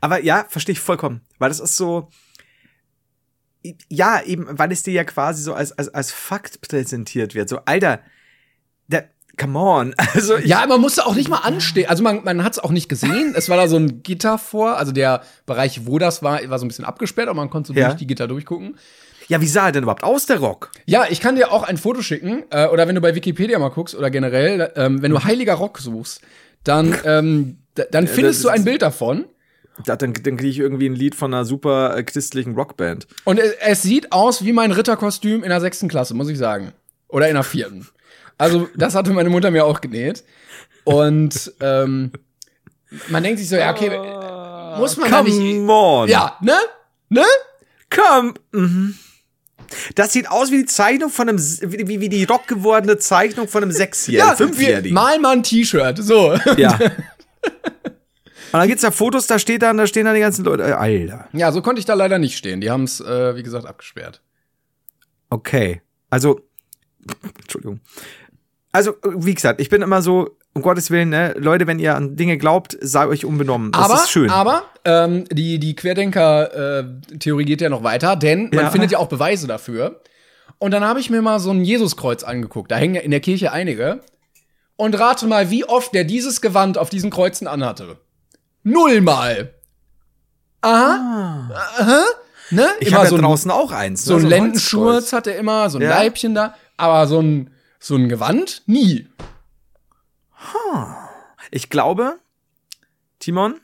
Aber 0.00 0.22
ja, 0.22 0.46
verstehe 0.48 0.72
ich 0.72 0.80
vollkommen. 0.80 1.20
Weil 1.38 1.48
das 1.50 1.60
ist 1.60 1.76
so. 1.76 2.08
Ja, 3.88 4.22
eben, 4.22 4.46
weil 4.58 4.70
es 4.72 4.84
dir 4.84 4.92
ja 4.94 5.04
quasi 5.04 5.42
so 5.42 5.52
als, 5.52 5.72
als, 5.72 5.88
als 5.92 6.12
Fakt 6.12 6.60
präsentiert 6.60 7.34
wird. 7.34 7.48
So, 7.48 7.58
Alter, 7.66 8.00
der, 8.86 9.10
come 9.36 9.58
on. 9.58 9.94
Also, 10.14 10.38
Ja, 10.38 10.64
man 10.66 10.80
musste 10.80 11.04
auch 11.04 11.14
nicht 11.16 11.28
mal 11.28 11.38
anstehen. 11.38 11.88
Also 11.88 12.02
man, 12.04 12.22
man 12.24 12.44
hat 12.44 12.52
es 12.52 12.58
auch 12.60 12.70
nicht 12.70 12.88
gesehen. 12.88 13.34
Es 13.36 13.48
war 13.48 13.56
da 13.56 13.66
so 13.68 13.76
ein 13.76 14.02
Gitter 14.02 14.38
vor. 14.38 14.76
Also 14.78 14.92
der 14.92 15.22
Bereich, 15.44 15.86
wo 15.86 15.98
das 15.98 16.22
war, 16.22 16.48
war 16.48 16.58
so 16.58 16.64
ein 16.64 16.68
bisschen 16.68 16.84
abgesperrt, 16.84 17.28
aber 17.28 17.36
man 17.40 17.50
konnte 17.50 17.68
so 17.68 17.74
Ja. 17.78 17.88
durch 17.88 17.98
die 17.98 18.06
Gitter 18.06 18.28
durchgucken. 18.28 18.78
ja, 19.26 19.40
wie 19.40 19.48
sah 19.48 19.66
er 19.66 19.72
denn 19.72 19.82
überhaupt 19.82 20.04
aus, 20.04 20.24
der 20.26 20.38
Rock? 20.38 20.70
Ja, 20.86 21.06
ich 21.10 21.20
kann 21.20 21.34
dir 21.34 21.50
auch 21.52 21.64
ein 21.64 21.76
Foto 21.76 22.00
schicken. 22.00 22.44
Äh, 22.50 22.68
oder 22.68 22.86
wenn 22.88 22.94
du 22.94 23.00
bei 23.00 23.14
Wikipedia 23.16 23.58
mal 23.58 23.68
guckst 23.70 23.94
oder 23.96 24.08
generell, 24.10 24.72
ähm, 24.76 25.02
wenn 25.02 25.10
du 25.10 25.22
Heiliger 25.24 25.54
Rock 25.54 25.78
suchst, 25.78 26.22
dann, 26.64 26.96
ähm, 27.04 27.58
dann 27.90 28.06
findest 28.06 28.44
du 28.44 28.48
ein 28.48 28.64
Bild 28.64 28.82
davon. 28.82 29.26
Da, 29.84 29.94
dann 29.94 30.12
dann 30.12 30.36
kriege 30.36 30.48
ich 30.50 30.58
irgendwie 30.58 30.88
ein 30.88 30.94
Lied 30.94 31.14
von 31.14 31.32
einer 31.32 31.44
super 31.44 31.96
äh, 31.96 32.02
christlichen 32.02 32.54
Rockband. 32.54 33.06
Und 33.24 33.38
es, 33.38 33.52
es 33.60 33.82
sieht 33.82 34.10
aus 34.12 34.44
wie 34.44 34.52
mein 34.52 34.72
Ritterkostüm 34.72 35.44
in 35.44 35.50
der 35.50 35.60
sechsten 35.60 35.88
Klasse, 35.88 36.14
muss 36.14 36.28
ich 36.28 36.38
sagen. 36.38 36.72
Oder 37.06 37.28
in 37.28 37.34
der 37.34 37.44
vierten. 37.44 37.86
Also, 38.38 38.68
das 38.76 38.94
hatte 38.94 39.12
meine 39.12 39.30
Mutter 39.30 39.50
mir 39.50 39.64
auch 39.64 39.80
genäht. 39.80 40.24
Und 40.84 41.52
ähm, 41.60 42.12
man 43.08 43.22
denkt 43.22 43.38
sich 43.38 43.48
so, 43.48 43.56
ja, 43.56 43.70
okay, 43.72 43.90
muss 44.78 44.96
man 44.96 45.10
da 45.10 45.22
nicht. 45.22 45.36
Come 45.36 45.72
on. 45.72 46.08
Ja, 46.08 46.36
ne? 46.40 46.56
Ne? 47.08 47.24
Come. 47.90 48.34
Mhm. 48.52 48.94
Das 49.94 50.12
sieht 50.12 50.30
aus 50.30 50.50
wie 50.50 50.58
die 50.58 50.66
Zeichnung 50.66 51.10
von 51.10 51.28
einem, 51.28 51.38
wie, 51.38 52.00
wie, 52.00 52.08
die 52.08 52.24
rock 52.24 52.46
gewordene 52.46 52.98
Zeichnung 52.98 53.48
von 53.48 53.62
einem 53.62 53.72
Sechsjährigen, 53.72 54.38
wir, 54.38 54.46
Fünfjährigen. 54.46 54.94
mal 54.94 55.18
mal 55.18 55.36
ein 55.36 55.42
T-Shirt. 55.42 55.98
So. 55.98 56.34
Ja. 56.56 56.78
Und 58.50 58.60
dann 58.60 58.68
gibt's 58.68 58.82
da 58.82 58.90
Fotos, 58.90 59.26
da 59.26 59.38
steht 59.38 59.60
dann, 59.60 59.76
da 59.76 59.86
stehen 59.86 60.06
dann 60.06 60.14
die 60.14 60.22
ganzen 60.22 60.42
Leute. 60.44 60.62
Äh, 60.62 60.72
Alter. 60.72 61.28
Ja, 61.34 61.52
so 61.52 61.60
konnte 61.60 61.80
ich 61.80 61.84
da 61.84 61.92
leider 61.92 62.18
nicht 62.18 62.36
stehen. 62.36 62.62
Die 62.62 62.70
haben 62.70 62.84
es, 62.84 62.98
äh, 62.98 63.36
wie 63.36 63.42
gesagt, 63.42 63.66
abgesperrt. 63.66 64.22
Okay. 65.28 65.82
Also, 66.08 66.40
Entschuldigung. 67.40 67.80
Also, 68.72 68.94
wie 69.02 69.34
gesagt, 69.34 69.60
ich 69.60 69.70
bin 69.70 69.80
immer 69.82 70.02
so, 70.02 70.36
um 70.52 70.62
Gottes 70.62 70.90
Willen, 70.90 71.08
ne, 71.08 71.34
Leute, 71.38 71.66
wenn 71.66 71.78
ihr 71.78 71.94
an 71.96 72.16
Dinge 72.16 72.36
glaubt, 72.36 72.76
sei 72.80 73.06
euch 73.06 73.24
unbenommen. 73.24 73.72
Das 73.72 73.82
aber, 73.84 73.94
ist 73.94 74.10
schön. 74.10 74.30
aber 74.30 74.64
ähm, 74.84 75.24
die, 75.30 75.58
die 75.58 75.74
Querdenker-Theorie 75.74 77.44
geht 77.44 77.60
ja 77.60 77.68
noch 77.68 77.82
weiter, 77.82 78.16
denn 78.16 78.50
man 78.52 78.64
Ja. 78.64 78.70
findet 78.70 78.90
ja 78.90 78.98
auch 78.98 79.08
Beweise 79.08 79.46
dafür. 79.46 80.00
Und 80.58 80.72
dann 80.72 80.84
habe 80.84 81.00
ich 81.00 81.08
mir 81.08 81.22
mal 81.22 81.38
so 81.40 81.50
ein 81.50 81.64
Jesuskreuz 81.64 82.24
angeguckt. 82.24 82.70
Da 82.70 82.76
hängen 82.76 82.96
ja 82.96 83.00
in 83.00 83.10
der 83.10 83.20
Kirche 83.20 83.52
einige. 83.52 84.00
Und 84.76 84.98
rate 84.98 85.26
mal, 85.26 85.50
wie 85.50 85.64
oft 85.64 85.94
der 85.94 86.04
dieses 86.04 86.40
Gewand 86.40 86.78
auf 86.78 86.90
diesen 86.90 87.10
Kreuzen 87.10 87.46
anhatte. 87.46 87.96
Nullmal. 88.64 89.54
Aha. 90.60 91.50
Aha. 91.78 92.04
Ne? 92.50 92.66
Ah. 92.66 92.72
ich 92.80 92.92
habe 92.94 93.04
ja 93.04 93.10
so 93.10 93.16
ein, 93.16 93.22
draußen 93.22 93.50
auch 93.50 93.72
eins. 93.72 94.04
so 94.04 94.16
ne, 94.16 94.24
ein. 94.24 94.28
Lendenschurz 94.28 95.12
hat 95.12 95.26
er 95.26 95.36
immer, 95.36 95.68
so 95.70 95.78
ein 95.78 95.82
Ja. 95.82 95.90
Leibchen 95.90 96.34
da. 96.34 96.54
Aber 96.76 97.06
so 97.06 97.20
ein, 97.20 97.50
so 97.78 97.94
ein 97.96 98.08
Gewand? 98.08 98.62
Nie. 98.66 99.08
Ich 101.50 101.70
glaube, 101.70 102.18
Timon, 103.18 103.60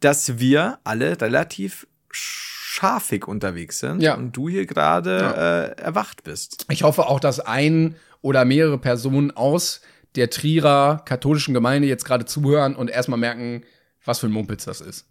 dass 0.00 0.38
wir 0.38 0.78
alle 0.84 1.20
relativ 1.20 1.86
scharfig 2.10 3.26
unterwegs 3.28 3.78
sind 3.80 4.00
Ja. 4.00 4.14
und 4.14 4.32
du 4.32 4.48
hier 4.48 4.66
gerade 4.66 5.74
äh, 5.78 5.80
erwacht 5.80 6.24
bist. 6.24 6.66
Ich 6.70 6.82
hoffe 6.82 7.06
auch, 7.06 7.20
dass 7.20 7.40
ein 7.40 7.96
oder 8.22 8.44
mehrere 8.44 8.78
Personen 8.78 9.30
aus 9.30 9.80
der 10.16 10.30
Trierer 10.30 11.02
katholischen 11.04 11.54
Gemeinde 11.54 11.86
jetzt 11.88 12.04
gerade 12.04 12.24
zuhören 12.24 12.74
und 12.74 12.90
erstmal 12.90 13.18
merken, 13.18 13.64
was 14.04 14.18
für 14.20 14.26
ein 14.26 14.32
Mumpitz 14.32 14.64
das 14.64 14.80
ist. 14.80 15.06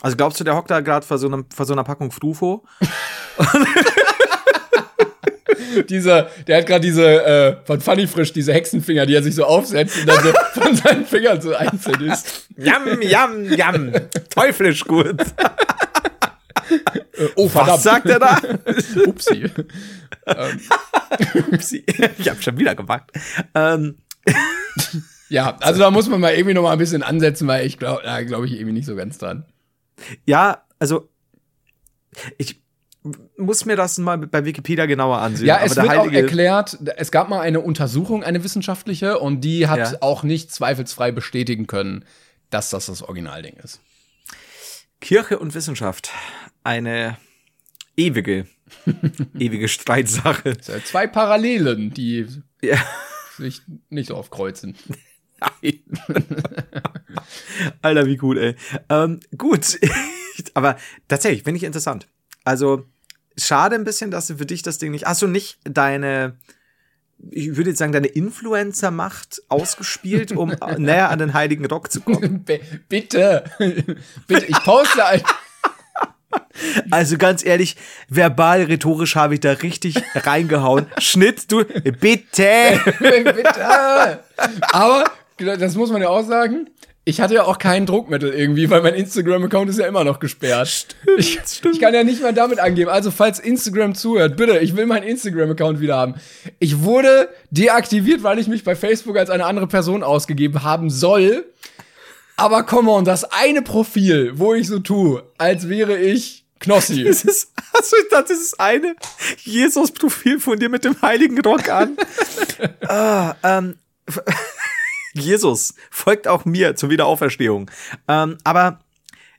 Also 0.00 0.16
glaubst 0.16 0.40
du, 0.40 0.44
der 0.44 0.56
hockt 0.56 0.70
da 0.70 0.80
gerade 0.80 1.06
vor, 1.06 1.18
so 1.18 1.44
vor 1.54 1.66
so 1.66 1.72
einer 1.72 1.84
Packung 1.84 2.10
Frufo? 2.10 2.64
Dieser, 5.88 6.30
der 6.46 6.58
hat 6.58 6.66
gerade 6.66 6.80
diese 6.80 7.24
äh, 7.24 7.56
von 7.64 7.80
Funny 7.80 8.06
Frisch, 8.06 8.32
diese 8.32 8.52
Hexenfinger, 8.52 9.06
die 9.06 9.14
er 9.14 9.22
sich 9.22 9.34
so 9.34 9.44
aufsetzt 9.44 9.98
und 10.00 10.08
dann 10.08 10.22
so 10.22 10.32
von 10.60 10.76
seinen 10.76 11.06
Fingern 11.06 11.40
so 11.40 11.54
einzeln 11.54 12.00
ist. 12.10 12.48
Jam, 12.56 13.00
jam, 13.02 13.44
jam. 13.52 13.92
Teuflisch 14.30 14.84
gut. 14.84 15.20
Äh, 16.70 17.28
oh, 17.36 17.48
verdammt. 17.48 17.74
Was 17.74 17.82
sagt 17.82 18.06
er 18.06 18.18
da? 18.18 18.40
Upsi. 19.06 19.44
Upsi. 21.52 21.84
ich 22.18 22.28
hab 22.28 22.42
schon 22.42 22.58
wieder 22.58 22.74
gemacht. 22.74 23.10
Ähm, 23.54 23.96
Ja, 25.28 25.56
also 25.60 25.80
da 25.80 25.90
muss 25.90 26.08
man 26.08 26.20
mal 26.20 26.34
irgendwie 26.34 26.54
noch 26.54 26.62
mal 26.62 26.72
ein 26.72 26.78
bisschen 26.78 27.02
ansetzen, 27.02 27.48
weil 27.48 27.66
ich 27.66 27.78
glaube, 27.78 28.02
da 28.04 28.22
glaube 28.22 28.46
ich 28.46 28.52
irgendwie 28.52 28.72
nicht 28.72 28.86
so 28.86 28.94
ganz 28.94 29.18
dran. 29.18 29.44
ja, 30.26 30.64
also 30.78 31.08
ich 32.38 32.62
muss 33.36 33.66
mir 33.66 33.76
das 33.76 33.98
mal 33.98 34.16
bei 34.18 34.44
Wikipedia 34.44 34.86
genauer 34.86 35.18
ansehen. 35.18 35.46
Ja, 35.46 35.60
es 35.62 35.76
wird 35.76 35.86
auch 35.88 36.04
Heilige- 36.06 36.20
erklärt, 36.22 36.78
es 36.96 37.10
gab 37.10 37.28
mal 37.28 37.40
eine 37.40 37.60
Untersuchung, 37.60 38.24
eine 38.24 38.42
wissenschaftliche, 38.44 39.18
und 39.18 39.42
die 39.42 39.68
hat 39.68 39.78
Ja. 39.78 39.98
auch 40.00 40.22
nicht 40.22 40.50
zweifelsfrei 40.52 41.12
bestätigen 41.12 41.66
können, 41.66 42.04
dass 42.50 42.70
das 42.70 42.86
das 42.86 43.02
Originalding 43.02 43.56
ist. 43.62 43.80
Kirche 45.00 45.38
und 45.38 45.54
Wissenschaft. 45.54 46.10
Eine 46.62 47.18
ewige, 47.96 48.46
ewige 49.38 49.68
Streitsache. 49.68 50.56
Zwei 50.58 51.06
Parallelen, 51.06 51.92
die 51.92 52.26
Ja. 52.62 52.78
sich 53.36 53.60
nicht 53.90 54.06
so 54.08 54.14
aufkreuzen. 54.16 54.76
Nein. 55.40 55.82
Alter, 57.82 58.06
wie 58.06 58.16
gut, 58.16 58.38
ey. 58.38 58.56
Ähm, 58.88 59.20
gut. 59.36 59.78
Aber 60.54 60.76
tatsächlich, 61.08 61.42
finde 61.42 61.58
ich 61.58 61.64
interessant. 61.64 62.06
Also, 62.44 62.84
schade 63.36 63.74
ein 63.74 63.84
bisschen, 63.84 64.10
dass 64.10 64.26
du 64.26 64.36
für 64.36 64.46
dich 64.46 64.62
das 64.62 64.78
Ding 64.78 64.90
nicht. 64.92 65.06
Hast 65.06 65.22
du 65.22 65.26
nicht 65.26 65.58
deine, 65.64 66.36
ich 67.30 67.56
würde 67.56 67.70
jetzt 67.70 67.78
sagen, 67.78 67.92
deine 67.92 68.08
Influencer-Macht 68.08 69.42
ausgespielt, 69.48 70.32
um 70.32 70.54
näher 70.78 71.10
an 71.10 71.18
den 71.18 71.34
Heiligen 71.34 71.66
Rock 71.66 71.90
zu 71.90 72.00
kommen? 72.00 72.44
B 72.44 72.60
bitte, 72.88 73.44
bitte, 74.26 74.46
ich 74.46 74.58
poste 74.64 75.04
ein. 75.04 75.22
Also 76.90 77.16
ganz 77.16 77.44
ehrlich, 77.44 77.76
verbal, 78.08 78.62
rhetorisch 78.62 79.14
habe 79.14 79.34
ich 79.34 79.40
da 79.40 79.52
richtig 79.52 79.96
reingehauen. 80.14 80.86
Schnitt, 80.98 81.50
du, 81.50 81.64
bitte. 81.64 82.80
bitte. 82.98 84.24
Aber 84.72 85.04
das 85.38 85.74
muss 85.76 85.90
man 85.90 86.02
ja 86.02 86.08
auch 86.08 86.26
sagen. 86.26 86.70
Ich 87.06 87.20
hatte 87.20 87.34
ja 87.34 87.44
auch 87.44 87.58
kein 87.58 87.84
Druckmittel 87.84 88.32
irgendwie, 88.32 88.70
weil 88.70 88.80
mein 88.80 88.94
Instagram-Account 88.94 89.68
ist 89.68 89.78
ja 89.78 89.86
immer 89.86 90.04
noch 90.04 90.20
gesperrt. 90.20 90.96
ich, 91.18 91.38
ich 91.70 91.80
kann 91.80 91.92
ja 91.92 92.02
nicht 92.02 92.22
mal 92.22 92.32
damit 92.32 92.58
angeben. 92.58 92.90
Also, 92.90 93.10
falls 93.10 93.38
Instagram 93.38 93.94
zuhört, 93.94 94.38
bitte, 94.38 94.58
ich 94.58 94.74
will 94.74 94.86
meinen 94.86 95.02
Instagram-Account 95.02 95.80
wieder 95.80 95.96
haben. 95.96 96.14
Ich 96.60 96.80
wurde 96.80 97.28
deaktiviert, 97.50 98.22
weil 98.22 98.38
ich 98.38 98.48
mich 98.48 98.64
bei 98.64 98.74
Facebook 98.74 99.18
als 99.18 99.28
eine 99.28 99.44
andere 99.44 99.66
Person 99.66 100.02
ausgegeben 100.02 100.62
haben 100.62 100.88
soll. 100.88 101.44
Aber 102.36 102.64
come 102.64 102.90
on, 102.90 103.04
das 103.04 103.24
eine 103.24 103.60
Profil, 103.60 104.32
wo 104.36 104.54
ich 104.54 104.66
so 104.66 104.78
tue, 104.78 105.22
als 105.36 105.68
wäre 105.68 105.98
ich 105.98 106.44
Knossi. 106.58 107.04
Das 107.04 107.24
ist, 107.24 107.52
also 107.72 107.96
ich 108.02 108.08
dachte, 108.08 108.32
das 108.32 108.40
ist 108.40 108.58
eine 108.58 108.96
Jesus-Profil 109.42 110.40
von 110.40 110.58
dir 110.58 110.68
mit 110.70 110.84
dem 110.84 111.00
heiligen 111.02 111.40
Rock 111.42 111.68
an. 111.68 111.96
ah, 112.88 113.34
ähm, 113.42 113.76
Jesus 115.14 115.74
folgt 115.90 116.28
auch 116.28 116.44
mir 116.44 116.76
zur 116.76 116.90
Wiederauferstehung. 116.90 117.70
Ähm, 118.08 118.36
aber 118.44 118.80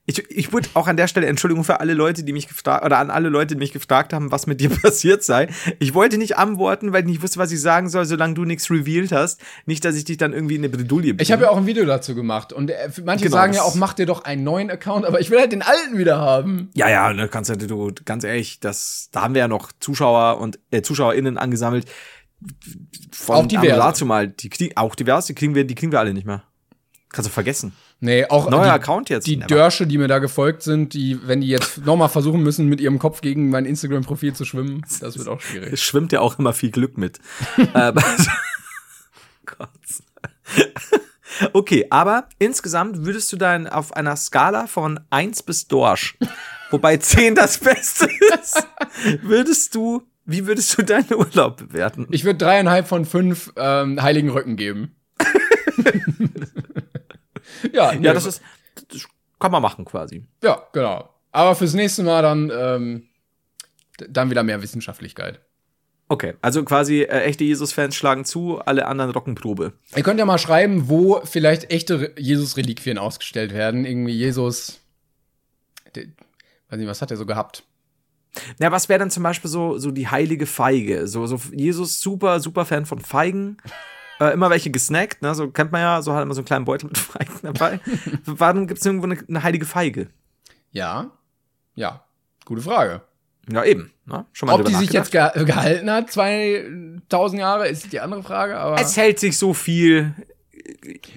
ich, 0.07 0.29
ich 0.29 0.53
würde 0.53 0.69
auch 0.75 0.87
an 0.87 0.97
der 0.97 1.07
Stelle 1.07 1.25
Entschuldigung 1.25 1.63
für 1.63 1.79
alle 1.79 1.95
Leute, 1.95 2.23
die 2.23 2.31
mich 2.31 2.47
gefragt 2.47 2.85
oder 2.85 2.99
an 2.99 3.09
alle 3.09 3.29
Leute, 3.29 3.55
die 3.55 3.59
mich 3.59 3.73
gefragt 3.73 4.13
haben, 4.13 4.31
was 4.31 4.45
mit 4.45 4.61
dir 4.61 4.69
passiert 4.81 5.23
sei. 5.23 5.47
Ich 5.79 5.95
wollte 5.95 6.17
nicht 6.17 6.37
antworten, 6.37 6.93
weil 6.93 7.01
ich 7.01 7.07
nicht 7.07 7.23
wusste, 7.23 7.39
was 7.39 7.51
ich 7.51 7.59
sagen 7.59 7.89
soll, 7.89 8.05
solange 8.05 8.35
du 8.35 8.45
nichts 8.45 8.69
revealed 8.69 9.11
hast. 9.11 9.41
Nicht, 9.65 9.83
dass 9.83 9.95
ich 9.95 10.05
dich 10.05 10.17
dann 10.17 10.31
irgendwie 10.31 10.55
in 10.55 10.61
eine 10.61 10.69
Bredouille 10.69 11.13
bringe. 11.13 11.23
Ich 11.23 11.31
habe 11.31 11.43
ja 11.43 11.49
auch 11.49 11.57
ein 11.57 11.65
Video 11.65 11.85
dazu 11.85 12.13
gemacht 12.13 12.53
und 12.53 12.69
äh, 12.69 12.89
manche 13.03 13.25
Genau, 13.25 13.35
sagen 13.35 13.53
ja 13.53 13.63
auch, 13.63 13.73
mach 13.73 13.93
dir 13.93 14.05
doch 14.05 14.23
einen 14.23 14.43
neuen 14.43 14.69
Account, 14.69 15.05
aber 15.05 15.19
ich 15.19 15.31
will 15.31 15.39
halt 15.39 15.51
den 15.51 15.63
alten 15.63 15.97
wieder 15.97 16.19
haben. 16.19 16.69
Ja, 16.75 16.87
ja, 16.87 17.11
ne, 17.11 17.27
kannst 17.27 17.49
du, 17.49 17.55
du, 17.57 17.91
ganz 18.05 18.23
ehrlich, 18.23 18.59
das, 18.59 19.09
da 19.11 19.23
haben 19.23 19.33
wir 19.33 19.39
ja 19.39 19.47
noch 19.47 19.71
Zuschauer 19.79 20.39
und 20.39 20.59
äh, 20.69 20.83
ZuschauerInnen 20.83 21.39
angesammelt. 21.39 21.87
Von 23.11 23.35
Auch 23.35 23.45
diverse. 23.47 23.79
dazu 23.79 24.05
mal, 24.05 24.27
die 24.27 24.49
kriegen, 24.49 24.75
auch 24.77 24.95
divers, 24.95 25.25
die 25.25 25.35
kriegen 25.35 25.55
wir, 25.55 25.65
die 25.65 25.75
kriegen 25.75 25.91
wir 25.91 25.99
alle 25.99 26.13
nicht 26.13 26.25
mehr. 26.27 26.43
Kannst 27.09 27.29
du 27.29 27.33
vergessen. 27.33 27.73
Nee, 28.01 28.25
auch 28.25 28.49
Neuer 28.49 28.65
die, 28.65 28.69
Account 28.71 29.09
jetzt. 29.09 29.25
die 29.25 29.37
Never. 29.37 29.47
Dörsche, 29.47 29.87
die 29.87 29.97
mir 29.97 30.09
da 30.09 30.19
gefolgt 30.19 30.63
sind, 30.63 30.93
die, 30.93 31.25
wenn 31.27 31.39
die 31.39 31.47
jetzt 31.47 31.85
nochmal 31.85 32.09
versuchen 32.09 32.43
müssen, 32.43 32.67
mit 32.67 32.81
ihrem 32.81 32.99
Kopf 32.99 33.21
gegen 33.21 33.49
mein 33.49 33.65
Instagram-Profil 33.65 34.33
zu 34.33 34.43
schwimmen, 34.43 34.85
das 34.99 35.17
wird 35.17 35.29
auch 35.29 35.39
schwierig. 35.39 35.71
Es 35.71 35.81
schwimmt 35.81 36.11
ja 36.11 36.19
auch 36.19 36.37
immer 36.37 36.51
viel 36.51 36.71
Glück 36.71 36.97
mit. 36.97 37.19
ähm, 37.73 37.95
Gott. 39.45 39.69
Okay, 41.51 41.85
aber 41.89 42.29
insgesamt 42.39 43.05
würdest 43.05 43.31
du 43.33 43.37
dann 43.37 43.67
auf 43.67 43.93
einer 43.93 44.15
Skala 44.15 44.67
von 44.67 45.01
1 45.09 45.43
bis 45.43 45.67
Dorsch, 45.67 46.17
wobei 46.71 46.95
10 46.97 47.35
das 47.35 47.57
Beste 47.57 48.07
ist, 48.39 48.65
würdest 49.21 49.75
du, 49.75 50.03
wie 50.25 50.47
würdest 50.47 50.77
du 50.77 50.83
deinen 50.83 51.13
Urlaub 51.13 51.57
bewerten? 51.57 52.07
Ich 52.11 52.23
würde 52.25 52.37
dreieinhalb 52.39 52.87
von 52.87 53.05
fünf 53.05 53.51
ähm, 53.55 54.01
heiligen 54.01 54.29
Röcken 54.29 54.55
geben. 54.57 54.95
ja, 57.71 57.93
nee, 57.93 58.05
Ja, 58.05 58.13
das 58.13 58.25
ist, 58.25 58.41
das 58.91 59.07
kann 59.39 59.51
man 59.51 59.61
machen 59.61 59.85
quasi. 59.85 60.25
Ja, 60.43 60.63
genau. 60.73 61.09
Aber 61.31 61.55
fürs 61.55 61.73
nächste 61.73 62.03
Mal 62.03 62.21
dann, 62.21 62.51
ähm, 62.55 63.03
dann 64.09 64.29
wieder 64.29 64.43
mehr 64.43 64.61
Wissenschaftlichkeit. 64.61 65.41
Okay, 66.07 66.35
also 66.41 66.63
quasi 66.63 67.01
äh, 67.01 67.21
echte 67.23 67.43
Jesus-Fans 67.43 67.95
schlagen 67.95 68.25
zu, 68.25 68.59
alle 68.59 68.85
anderen 68.85 69.11
Rockenprobe. 69.11 69.73
Ihr 69.95 70.03
könnt 70.03 70.19
ja 70.19 70.25
mal 70.25 70.37
schreiben, 70.37 70.87
wo 70.87 71.19
vielleicht 71.25 71.71
echte 71.71 71.99
Re- 71.99 72.11
Jesus-Reliquien 72.17 72.97
ausgestellt 72.99 73.53
werden. 73.53 73.85
Irgendwie 73.85 74.13
Jesus. 74.13 74.81
De, 75.95 76.07
weiß 76.69 76.77
nicht, 76.79 76.87
was 76.87 77.01
hat 77.01 77.09
er 77.09 77.17
so 77.17 77.25
gehabt? 77.25 77.63
Ja, 78.59 78.71
was 78.71 78.89
wäre 78.89 78.99
dann 78.99 79.11
zum 79.11 79.23
Beispiel 79.23 79.49
so, 79.49 79.77
so 79.77 79.91
die 79.91 80.07
heilige 80.07 80.45
Feige? 80.45 81.07
So, 81.07 81.25
so 81.27 81.39
Jesus, 81.51 82.01
super, 82.01 82.39
super 82.39 82.65
Fan 82.65 82.85
von 82.85 82.99
Feigen. 82.99 83.57
Äh, 84.19 84.33
immer 84.33 84.49
welche 84.49 84.71
gesnackt, 84.71 85.21
ne? 85.21 85.35
So 85.35 85.49
kennt 85.49 85.71
man 85.71 85.81
ja, 85.81 86.01
so 86.01 86.13
hat 86.13 86.23
immer 86.23 86.33
so 86.33 86.39
einen 86.39 86.45
kleinen 86.45 86.65
Beutel 86.65 86.87
mit 86.87 86.97
Feigen 86.97 87.39
dabei. 87.41 87.79
Warum 88.25 88.67
gibt 88.67 88.79
es 88.79 88.85
irgendwo 88.85 89.05
eine, 89.05 89.17
eine 89.27 89.43
heilige 89.43 89.65
Feige? 89.65 90.07
Ja. 90.71 91.11
Ja. 91.75 92.05
Gute 92.45 92.61
Frage. 92.61 93.01
Ja, 93.51 93.63
eben. 93.63 93.91
Ne? 94.05 94.25
Schon 94.33 94.47
mal 94.47 94.59
Ob 94.59 94.65
die 94.65 94.73
sich 94.73 94.91
jetzt 94.91 95.11
ge 95.11 95.45
gehalten 95.45 95.89
hat, 95.91 96.11
2000 96.11 97.39
Jahre, 97.39 97.67
ist 97.67 97.91
die 97.91 97.99
andere 97.99 98.23
Frage. 98.23 98.57
Aber 98.57 98.79
Es 98.79 98.95
hält 98.97 99.19
sich 99.19 99.37
so 99.37 99.53
viel. 99.53 100.13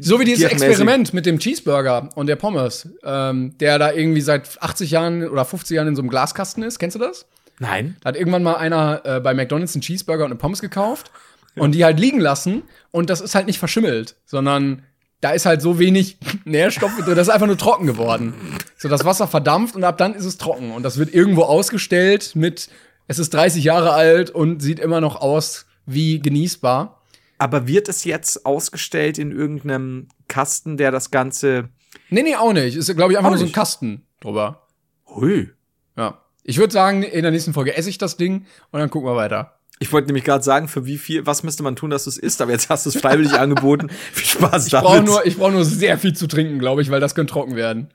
So 0.00 0.20
wie 0.20 0.24
dieses. 0.24 0.44
Experiment 0.44 1.14
mit 1.14 1.26
dem 1.26 1.38
Cheeseburger 1.38 2.10
und 2.14 2.26
der 2.26 2.36
Pommes, 2.36 2.88
ähm, 3.04 3.56
der 3.58 3.78
da 3.78 3.92
irgendwie 3.92 4.20
seit 4.20 4.60
80 4.60 4.90
Jahren 4.90 5.28
oder 5.28 5.44
50 5.44 5.74
Jahren 5.76 5.88
in 5.88 5.96
so 5.96 6.02
einem 6.02 6.10
Glaskasten 6.10 6.62
ist. 6.62 6.78
Kennst 6.78 6.96
du 6.96 7.00
das? 7.00 7.26
Nein. 7.58 7.96
Da 8.00 8.10
hat 8.10 8.16
irgendwann 8.16 8.42
mal 8.42 8.54
einer 8.54 9.02
äh, 9.04 9.20
bei 9.20 9.34
McDonalds 9.34 9.74
einen 9.74 9.82
Cheeseburger 9.82 10.24
und 10.24 10.30
eine 10.30 10.38
Pommes 10.38 10.60
gekauft 10.60 11.10
und 11.56 11.72
die 11.72 11.84
halt 11.84 11.98
liegen 11.98 12.20
lassen 12.20 12.62
und 12.90 13.10
das 13.10 13.20
ist 13.20 13.34
halt 13.34 13.46
nicht 13.46 13.58
verschimmelt, 13.58 14.14
sondern 14.26 14.82
da 15.20 15.30
ist 15.30 15.46
halt 15.46 15.60
so 15.60 15.78
wenig 15.78 16.18
Nährstoffe 16.44 16.98
das 17.04 17.18
ist 17.18 17.28
einfach 17.30 17.46
nur 17.46 17.58
trocken 17.58 17.86
geworden. 17.86 18.34
So, 18.76 18.88
das 18.88 19.04
Wasser 19.04 19.26
verdampft 19.26 19.74
und 19.74 19.84
ab 19.84 19.98
dann 19.98 20.14
ist 20.14 20.24
es 20.24 20.38
trocken 20.38 20.72
und 20.72 20.82
das 20.82 20.98
wird 20.98 21.12
irgendwo 21.12 21.42
ausgestellt 21.42 22.32
mit, 22.34 22.68
es 23.08 23.18
ist 23.18 23.34
30 23.34 23.64
Jahre 23.64 23.92
alt 23.92 24.30
und 24.30 24.62
sieht 24.62 24.78
immer 24.78 25.00
noch 25.00 25.20
aus 25.20 25.66
wie 25.86 26.20
genießbar. 26.20 26.97
Aber 27.38 27.66
wird 27.68 27.88
es 27.88 28.04
jetzt 28.04 28.44
ausgestellt 28.44 29.18
in 29.18 29.30
irgendeinem 29.32 30.08
Kasten, 30.26 30.76
der 30.76 30.90
das 30.90 31.10
Ganze. 31.10 31.68
Nee, 32.10 32.22
nee, 32.22 32.36
auch 32.36 32.52
nicht. 32.52 32.76
Ist, 32.76 32.94
glaube 32.96 33.12
ich, 33.12 33.18
einfach 33.18 33.30
Auch 33.30 33.34
nur 33.34 33.38
so 33.40 33.46
ein. 33.46 33.52
Kasten 33.52 34.06
drüber. 34.20 34.66
Hui. 35.06 35.50
Ja. 35.96 36.20
Ich 36.42 36.58
würde 36.58 36.72
sagen, 36.72 37.02
in 37.02 37.22
der 37.22 37.30
nächsten 37.30 37.52
Folge 37.52 37.76
esse 37.76 37.90
ich 37.90 37.98
das 37.98 38.16
Ding 38.16 38.46
und 38.70 38.80
dann 38.80 38.90
gucken 38.90 39.08
wir 39.08 39.16
weiter. 39.16 39.54
Ich 39.80 39.92
wollte 39.92 40.08
nämlich 40.08 40.24
gerade 40.24 40.42
sagen, 40.42 40.66
für 40.66 40.86
wie 40.86 40.98
viel, 40.98 41.24
was 41.26 41.44
müsste 41.44 41.62
man 41.62 41.76
tun, 41.76 41.90
dass 41.90 42.04
du 42.04 42.10
es 42.10 42.18
isst, 42.18 42.42
aber 42.42 42.50
jetzt 42.50 42.68
hast 42.68 42.84
du 42.86 42.90
es 42.90 42.96
freiwillig 43.00 43.32
angeboten. 43.38 43.88
Viel 44.12 44.26
Spaß 44.26 44.66
Ich 44.66 44.72
damit. 44.72 44.86
brauche 44.86 45.02
nur, 45.02 45.24
ich 45.26 45.36
brauch 45.38 45.52
nur 45.52 45.64
sehr 45.64 45.98
viel 45.98 46.14
zu 46.14 46.26
trinken, 46.26 46.58
glaube 46.58 46.82
ich, 46.82 46.90
weil 46.90 47.00
das 47.00 47.14
könnte 47.14 47.32
trocken 47.32 47.54
werden. 47.54 47.92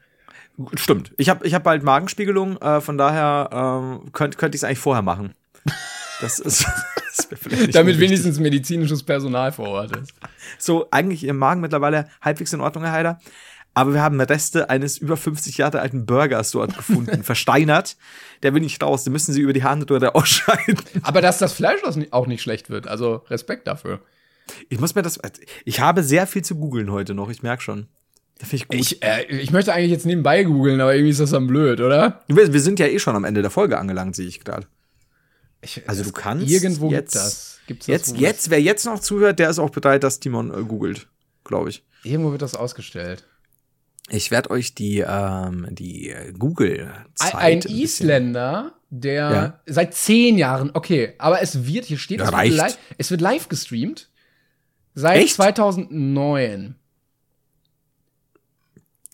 Stimmt. 0.76 1.12
Ich 1.18 1.30
habe 1.30 1.46
ich 1.46 1.54
hab 1.56 1.64
bald 1.64 1.84
Magenspiegelung, 1.84 2.58
äh, 2.62 2.80
von 2.80 2.98
daher 2.98 3.50
ähm, 3.52 4.14
könnte 4.14 4.38
könnt 4.38 4.56
ich 4.56 4.60
es 4.60 4.64
eigentlich 4.64 4.80
vorher 4.80 5.02
machen. 5.02 5.34
Das 6.24 6.40
ist 6.40 6.66
das 7.18 7.28
Damit 7.74 8.00
wenigstens 8.00 8.40
medizinisches 8.40 9.04
Personal 9.04 9.52
vor 9.52 9.68
Ort 9.68 9.96
ist. 9.98 10.14
so 10.58 10.88
eigentlich 10.90 11.26
im 11.26 11.38
Magen 11.38 11.60
mittlerweile 11.60 12.08
halbwegs 12.22 12.54
in 12.54 12.62
Ordnung, 12.62 12.86
Herr 12.86 12.94
Heider. 12.94 13.20
Aber 13.74 13.94
wir 13.94 14.02
haben 14.02 14.22
Reste 14.22 14.70
eines 14.70 15.00
über 15.00 15.18
50 15.18 15.58
Jahre 15.58 15.82
alten 15.82 16.06
Burgers 16.06 16.52
dort 16.52 16.78
gefunden, 16.78 17.24
versteinert. 17.24 17.98
Der 18.42 18.54
will 18.54 18.62
nicht 18.62 18.82
raus, 18.82 19.04
den 19.04 19.12
müssen 19.12 19.34
sie 19.34 19.42
über 19.42 19.52
die 19.52 19.64
Harnröhre 19.64 20.16
ausscheiden. 20.16 20.78
Aber 21.02 21.22
dass 21.22 21.40
das 21.40 21.54
Fleisch 21.54 21.82
auch 22.12 22.28
nicht 22.28 22.42
schlecht 22.42 22.70
wird, 22.70 22.88
also 22.88 23.16
Respekt 23.30 23.68
dafür. 23.68 24.00
Ich 24.70 24.80
muss 24.80 24.96
mir 24.96 25.02
das. 25.02 25.20
Ich 25.66 25.80
habe 25.82 26.04
sehr 26.04 26.26
viel 26.26 26.44
zu 26.44 26.56
googeln 26.56 26.92
heute 26.92 27.14
noch, 27.14 27.30
ich 27.30 27.44
merke 27.44 27.64
schon. 27.64 27.88
Ich 28.52 28.68
gut. 28.68 28.80
Ich, 28.80 29.04
äh, 29.04 29.26
ich 29.26 29.52
möchte 29.52 29.74
eigentlich 29.74 29.92
jetzt 29.92 30.06
nebenbei 30.06 30.44
googeln, 30.44 30.80
aber 30.80 30.94
irgendwie 30.94 31.12
ist 31.12 31.20
das 31.20 31.32
dann 31.32 31.48
blöd, 31.48 31.80
oder? 31.82 32.24
wir, 32.28 32.52
wir 32.52 32.60
sind 32.60 32.80
ja 32.80 32.88
eh 32.88 33.00
schon 33.00 33.16
am 33.16 33.24
Ende 33.24 33.42
der 33.42 33.52
Folge 33.52 33.78
angelangt, 33.78 34.16
sehe 34.16 34.28
ich 34.28 34.44
gerade. 34.44 34.68
Ich, 35.64 35.88
Also 35.88 36.04
du 36.04 36.12
kannst 36.12 36.50
Irgendwo 36.50 36.90
jetzt, 36.92 37.14
gibt 37.14 37.16
das. 37.26 37.60
Gibt's 37.68 37.86
das 37.86 37.94
jetzt, 37.94 38.18
jetzt, 38.18 38.50
wer 38.50 38.62
jetzt 38.62 38.86
noch 38.86 39.00
zuhört, 39.00 39.40
der 39.40 39.50
ist 39.50 39.60
auch 39.60 39.70
bereit, 39.70 40.04
dass 40.04 40.20
Timon 40.20 40.52
äh, 40.54 40.64
googelt, 40.64 41.08
glaube 41.44 41.70
ich. 41.70 41.84
das- 42.04 42.12
Irgendwo 42.12 42.32
wird 42.32 42.42
das 42.42 42.56
ausgestellt. 42.56 43.26
Ich 44.10 44.32
werde 44.32 44.52
euch 44.52 44.76
die, 44.76 45.00
ähm, 45.00 45.68
die 45.72 46.10
äh, 46.10 46.34
Google-Zeit 46.34 47.36
Ein, 47.36 47.42
ein 47.54 47.60
bisschen- 47.62 47.80
Isländer, 47.80 48.74
der 48.90 49.32
Ja. 49.32 49.60
seit 49.66 49.94
zehn 49.96 50.38
Jahren, 50.38 50.72
okay, 50.74 51.14
aber 51.20 51.42
es 51.42 51.66
wird, 51.66 51.86
hier 51.86 51.98
steht, 51.98 52.20
Ja, 52.20 52.26
es 52.28 52.50
wird, 52.50 52.58
live, 52.58 52.78
es 52.98 53.12
wird 53.12 53.22
live 53.22 53.48
gestreamt. 53.48 54.10
Seit 54.94 55.20
Echt? 55.24 55.36
2009. 55.36 56.76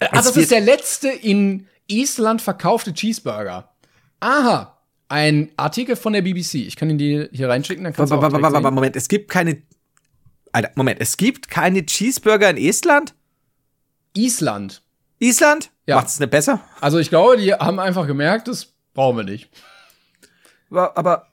Ah, 0.01 0.05
Es 0.11 0.25
das 0.25 0.25
wird- 0.35 0.37
ist 0.43 0.51
der 0.51 0.61
letzte 0.61 1.09
in 1.09 1.67
Island 1.87 2.41
verkaufte 2.41 2.93
Cheeseburger. 2.93 3.71
Aha. 4.19 4.78
Ein 5.09 5.51
Artikel 5.57 5.95
von 5.95 6.13
der 6.13 6.21
BBC. 6.21 6.55
Ich 6.55 6.75
kann 6.75 6.89
ihn 6.89 6.97
dir 6.99 7.29
hier 7.31 7.49
reinschicken, 7.49 7.83
dann 7.83 7.93
kannst 7.93 8.11
du 8.11 8.15
auch. 8.17 8.71
Moment, 8.71 8.95
es 8.95 9.07
gibt 9.07 9.29
keine. 9.29 9.61
Alter, 10.51 10.71
Moment, 10.75 11.01
es 11.01 11.17
gibt 11.17 11.49
keine 11.49 11.85
Cheeseburger 11.85 12.49
in 12.49 12.57
Estland? 12.57 13.13
Island. 14.15 14.81
Island? 15.19 15.71
Ja. 15.85 15.95
Macht's 15.97 16.19
nicht 16.19 16.29
besser? 16.31 16.61
Also 16.81 16.97
ich 16.99 17.09
glaube, 17.09 17.37
die 17.37 17.53
haben 17.53 17.79
einfach 17.79 18.07
gemerkt, 18.07 18.47
das 18.47 18.67
brauchen 18.93 19.17
wir 19.17 19.23
nicht. 19.23 19.49
Aber, 20.71 20.97
aber 20.97 21.27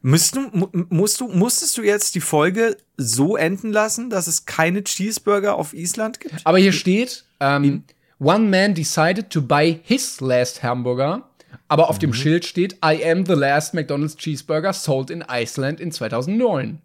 müsst 0.00 0.36
du, 0.36 0.40
mu- 0.52 0.68
musst 0.72 1.20
du, 1.20 1.28
musstest 1.28 1.76
du 1.76 1.82
jetzt 1.82 2.14
die 2.14 2.20
Folge 2.20 2.76
so 2.96 3.36
enden 3.36 3.72
lassen, 3.72 4.10
dass 4.10 4.26
es 4.26 4.46
keine 4.46 4.82
Cheeseburger 4.84 5.56
auf 5.56 5.74
Island 5.74 6.20
gibt? 6.20 6.34
Aber 6.44 6.58
hier 6.58 6.72
steht, 6.72 7.24
ähm, 7.40 7.84
one 8.18 8.48
man 8.48 8.74
decided 8.74 9.30
to 9.30 9.42
buy 9.42 9.80
his 9.84 10.20
last 10.20 10.62
hamburger, 10.62 11.27
aber 11.68 11.90
auf 11.90 11.98
dem 11.98 12.14
Schild 12.14 12.44
steht, 12.44 12.74
I 12.84 13.04
am 13.04 13.26
the 13.26 13.34
last 13.34 13.74
McDonald's 13.74 14.16
cheeseburger 14.16 14.72
sold 14.72 15.10
in 15.10 15.24
Iceland 15.28 15.80
in 15.80 15.92
2009. 15.92 16.80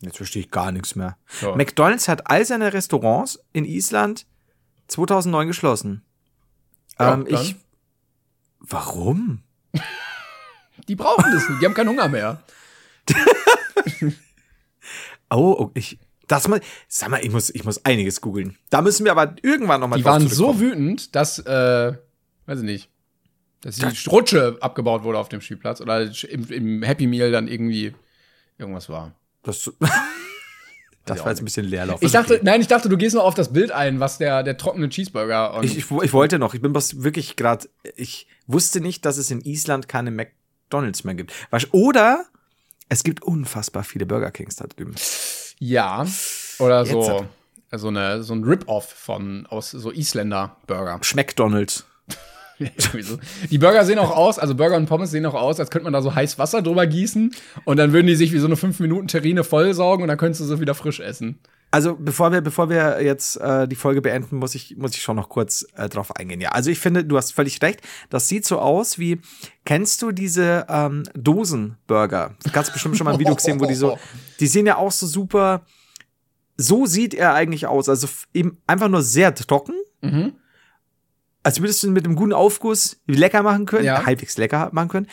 Jetzt 0.00 0.16
verstehe 0.16 0.42
ich 0.42 0.50
gar 0.50 0.72
nichts 0.72 0.96
mehr. 0.96 1.16
So. 1.28 1.54
McDonald's 1.54 2.08
hat 2.08 2.30
all 2.30 2.44
seine 2.44 2.72
Restaurants 2.72 3.38
in 3.52 3.64
Island 3.64 4.26
2009 4.88 5.46
geschlossen. 5.46 6.02
Ja, 6.98 7.14
ähm, 7.14 7.26
ich. 7.28 7.56
Warum? 8.60 9.42
Die 10.88 10.96
brauchen 10.96 11.30
das 11.32 11.48
nicht, 11.48 11.62
die 11.62 11.66
haben 11.66 11.74
keinen 11.74 11.90
Hunger 11.90 12.08
mehr. 12.08 12.42
Oh, 15.30 15.56
oh 15.58 15.70
ich. 15.74 15.98
Das 16.26 16.48
mal, 16.48 16.60
sag 16.88 17.10
mal, 17.10 17.24
ich 17.24 17.30
muss, 17.30 17.50
ich 17.50 17.64
muss 17.64 17.84
einiges 17.84 18.20
googeln. 18.20 18.56
Da 18.70 18.80
müssen 18.80 19.04
wir 19.04 19.12
aber 19.12 19.34
irgendwann 19.42 19.80
noch 19.80 19.88
mal 19.88 19.96
Die 19.96 20.04
waren 20.04 20.26
so 20.28 20.58
wütend, 20.60 21.14
dass, 21.14 21.38
äh, 21.40 21.92
weiß 22.46 22.58
ich 22.60 22.64
nicht, 22.64 22.90
dass 23.64 23.76
die 23.76 24.08
Rutsche 24.10 24.58
abgebaut 24.60 25.04
wurde 25.04 25.18
auf 25.18 25.30
dem 25.30 25.40
Spielplatz 25.40 25.80
oder 25.80 26.02
im, 26.28 26.50
im 26.50 26.82
Happy 26.82 27.06
Meal 27.06 27.32
dann 27.32 27.48
irgendwie 27.48 27.94
irgendwas 28.58 28.90
war. 28.90 29.14
Das, 29.42 29.72
das 31.06 31.20
war 31.20 31.30
jetzt 31.30 31.40
ein 31.40 31.46
bisschen 31.46 31.64
Leerlauf. 31.64 32.02
Ich 32.02 32.12
dachte, 32.12 32.34
okay. 32.34 32.42
nein, 32.44 32.60
ich 32.60 32.66
dachte, 32.66 32.90
du 32.90 32.98
gehst 32.98 33.14
nur 33.14 33.24
auf 33.24 33.34
das 33.34 33.54
Bild 33.54 33.72
ein, 33.72 34.00
was 34.00 34.18
der, 34.18 34.42
der 34.42 34.58
trockene 34.58 34.90
Cheeseburger 34.90 35.54
und 35.54 35.64
ich, 35.64 35.78
ich, 35.78 35.90
ich 35.90 36.12
wollte 36.12 36.38
noch, 36.38 36.52
ich 36.52 36.60
bin 36.60 36.74
was 36.74 37.02
wirklich 37.02 37.36
gerade, 37.36 37.66
ich 37.96 38.26
wusste 38.46 38.82
nicht, 38.82 39.06
dass 39.06 39.16
es 39.16 39.30
in 39.30 39.40
Island 39.40 39.88
keine 39.88 40.10
McDonalds 40.10 41.04
mehr 41.04 41.14
gibt. 41.14 41.32
Oder 41.72 42.26
es 42.90 43.02
gibt 43.02 43.22
unfassbar 43.22 43.82
viele 43.82 44.04
Burger 44.04 44.30
Kings 44.30 44.56
da 44.56 44.66
drüben. 44.66 44.94
Ja. 45.58 46.06
Oder 46.58 46.84
so, 46.84 47.26
so, 47.72 47.88
eine, 47.88 48.22
so 48.22 48.34
ein 48.34 48.44
Rip-Off 48.44 48.90
von 48.90 49.46
aus 49.46 49.70
so 49.70 49.90
Isländer-Burger. 49.90 51.00
McDonalds. 51.14 51.86
Die 53.50 53.58
Burger 53.58 53.84
sehen 53.84 53.98
auch 53.98 54.10
aus, 54.10 54.38
also 54.38 54.54
Burger 54.54 54.76
und 54.76 54.86
Pommes 54.86 55.10
sehen 55.10 55.26
auch 55.26 55.34
aus, 55.34 55.60
als 55.60 55.70
könnte 55.70 55.84
man 55.84 55.92
da 55.92 56.02
so 56.02 56.14
heiß 56.14 56.38
Wasser 56.38 56.62
drüber 56.62 56.86
gießen 56.86 57.34
und 57.64 57.76
dann 57.76 57.92
würden 57.92 58.06
die 58.06 58.16
sich 58.16 58.32
wie 58.32 58.38
so 58.38 58.46
eine 58.46 58.56
5-Minuten-Terrine 58.56 59.44
vollsaugen 59.44 60.02
und 60.02 60.08
dann 60.08 60.18
könntest 60.18 60.40
du 60.40 60.44
sie 60.44 60.60
wieder 60.60 60.74
frisch 60.74 61.00
essen. 61.00 61.38
Also 61.74 61.96
bevor 61.98 62.30
wir, 62.30 62.40
bevor 62.40 62.70
wir 62.70 63.02
jetzt 63.02 63.36
äh, 63.40 63.66
die 63.66 63.74
Folge 63.74 64.00
beenden, 64.00 64.36
muss 64.36 64.54
ich, 64.54 64.76
muss 64.76 64.94
ich 64.94 65.02
schon 65.02 65.16
noch 65.16 65.28
kurz 65.28 65.66
äh, 65.74 65.88
drauf 65.88 66.14
eingehen. 66.14 66.40
Ja, 66.40 66.50
also 66.50 66.70
ich 66.70 66.78
finde, 66.78 67.04
du 67.04 67.16
hast 67.16 67.32
völlig 67.32 67.60
recht. 67.62 67.80
Das 68.10 68.28
sieht 68.28 68.46
so 68.46 68.60
aus 68.60 69.00
wie, 69.00 69.20
kennst 69.64 70.00
du 70.00 70.12
diese 70.12 70.66
ähm, 70.68 71.02
Dosenburger? 71.14 72.36
Du 72.44 72.52
hast 72.52 72.72
bestimmt 72.72 72.96
schon 72.96 73.06
mal 73.06 73.14
ein 73.14 73.18
Video 73.18 73.34
gesehen, 73.34 73.58
wo 73.58 73.66
die 73.66 73.74
so, 73.74 73.98
die 74.38 74.46
sehen 74.46 74.66
ja 74.66 74.76
auch 74.76 74.92
so 74.92 75.08
super. 75.08 75.66
So 76.56 76.86
sieht 76.86 77.12
er 77.12 77.34
eigentlich 77.34 77.66
aus. 77.66 77.88
Also 77.88 78.06
eben 78.32 78.58
einfach 78.68 78.88
nur 78.88 79.02
sehr 79.02 79.34
trocken. 79.34 79.74
Mhm. 80.00 80.34
Als 81.44 81.60
würdest 81.60 81.82
du 81.84 81.90
mit 81.90 82.04
einem 82.04 82.16
guten 82.16 82.32
Aufguss 82.32 82.96
lecker 83.06 83.42
machen 83.44 83.66
können, 83.66 83.84
Ja. 83.84 84.04
halbwegs 84.04 84.36
lecker 84.38 84.70
machen 84.72 84.88
können. 84.88 85.06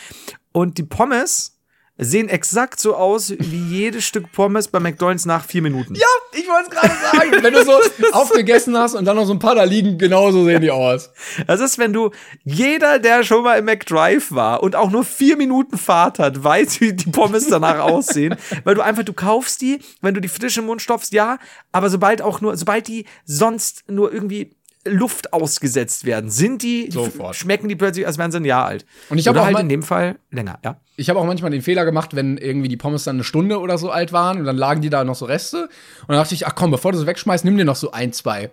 Und 0.52 0.78
die 0.80 0.84
Pommes 0.84 1.58
sehen 1.98 2.30
exakt 2.30 2.80
so 2.80 2.96
aus 2.96 3.32
wie 3.38 3.58
jedes 3.78 4.06
Stück 4.06 4.32
Pommes 4.32 4.70
bei 4.70 4.80
McDonalds 4.80 5.26
nach 5.26 5.46
vier 5.46 5.62
Minuten. 5.62 5.94
Ja, 5.94 6.08
ich 6.34 6.48
wollte 6.48 6.70
es 6.70 6.76
gerade 6.76 6.94
sagen. 7.12 7.44
Wenn 7.44 7.54
du 7.54 7.64
so 7.64 7.74
aufgegessen 8.14 8.76
hast 8.78 8.96
und 8.96 9.06
dann 9.06 9.18
noch 9.18 9.26
so 9.26 9.34
ein 9.34 9.40
paar 9.40 9.54
da 9.56 9.64
liegen, 9.66 9.98
genauso 10.00 10.44
sehen 10.46 10.62
die 10.62 10.72
aus. 10.72 11.12
Das 11.46 11.60
ist, 11.60 11.78
wenn 11.78 11.94
du, 11.94 12.10
jeder, 12.44 12.98
der 12.98 13.24
schon 13.24 13.44
mal 13.44 13.60
im 13.60 13.66
McDrive 13.66 14.32
war 14.32 14.64
und 14.64 14.76
auch 14.76 14.90
nur 14.90 15.04
vier 15.04 15.38
Minuten 15.38 15.78
Fahrt 15.78 16.18
hat, 16.18 16.44
weiß, 16.44 16.82
wie 16.82 16.94
die 16.94 17.10
Pommes 17.12 17.48
danach 17.50 17.80
aussehen. 17.82 18.36
Weil 18.64 18.74
du 18.76 18.82
einfach, 18.82 19.04
du 19.04 19.14
kaufst 19.14 19.62
die, 19.62 19.80
wenn 20.02 20.14
du 20.16 20.22
die 20.22 20.30
frisch 20.30 20.58
im 20.58 20.66
Mund 20.66 20.82
stopfst, 20.82 21.12
ja, 21.12 21.38
aber 21.74 21.90
sobald 21.90 22.22
auch 22.24 22.42
nur, 22.42 22.56
sobald 22.58 22.88
die 22.88 23.06
sonst 23.26 23.84
nur 23.90 24.12
irgendwie 24.12 24.56
Luft 24.86 25.32
ausgesetzt 25.34 26.06
werden, 26.06 26.30
sind 26.30 26.64
die, 26.64 26.90
Sofort. 26.92 27.36
schmecken 27.36 27.70
die 27.70 27.76
plötzlich, 27.76 28.08
als 28.08 28.18
wären 28.18 28.32
sie 28.32 28.38
ein 28.38 28.46
Jahr 28.46 28.66
alt. 28.66 28.86
Und 29.10 29.18
ich 29.20 29.28
hab 29.28 29.36
Oder 29.36 29.44
auch 29.44 29.46
halt 29.48 29.60
in 29.60 29.70
dem 29.70 29.84
Fall 29.84 30.18
länger, 30.32 30.60
ja. 30.64 30.78
Ich 30.96 31.10
habe 31.10 31.20
auch 31.20 31.26
manchmal 31.26 31.52
den 31.52 31.62
Fehler 31.62 31.86
gemacht, 31.86 32.16
wenn 32.16 32.38
irgendwie 32.38 32.68
die 32.68 32.78
Pommes 32.78 33.04
dann 33.04 33.18
eine 33.18 33.24
Stunde 33.24 33.60
oder 33.60 33.78
so 33.78 33.92
alt 33.92 34.12
waren 34.12 34.40
und 34.40 34.46
dann 34.46 34.58
lagen 34.58 34.82
die 34.82 34.90
da 34.90 35.04
noch 35.04 35.16
so 35.16 35.26
Reste. 35.26 35.64
Und 35.64 36.10
dann 36.10 36.18
dachte 36.18 36.34
ich, 36.34 36.48
ach 36.48 36.56
komm, 36.56 36.72
bevor 36.72 36.92
du 36.92 36.98
sie 36.98 37.06
wegschmeißt, 37.08 37.46
nimm 37.46 37.58
dir 37.58 37.66
noch 37.66 37.76
so 37.76 37.92
ein, 37.92 38.12
zwei. 38.14 38.52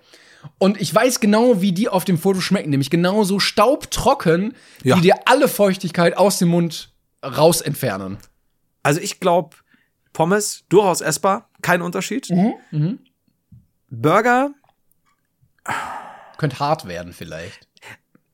Und 0.58 0.80
ich 0.80 0.94
weiß 0.94 1.20
genau, 1.20 1.60
wie 1.60 1.72
die 1.72 1.88
auf 1.88 2.04
dem 2.04 2.16
Foto 2.18 2.40
schmecken, 2.40 2.70
nämlich 2.70 2.90
genauso 2.90 3.38
staubtrocken, 3.40 4.54
Ja. 4.84 4.96
die 4.96 5.02
dir 5.02 5.14
alle 5.26 5.48
Feuchtigkeit 5.48 6.16
aus 6.16 6.38
dem 6.38 6.48
Mund 6.48 6.90
raus 7.24 7.60
entfernen. 7.60 8.18
Also 8.82 9.00
ich 9.00 9.18
glaube, 9.20 9.56
Pommes 10.12 10.64
durchaus 10.68 11.00
essbar, 11.00 11.48
kein 11.62 11.82
Unterschied. 11.82 12.30
Mhm. 12.70 12.98
Burger 13.90 14.50
Könnte 16.38 16.58
hart 16.58 16.86
werden 16.88 17.12
vielleicht. 17.12 17.68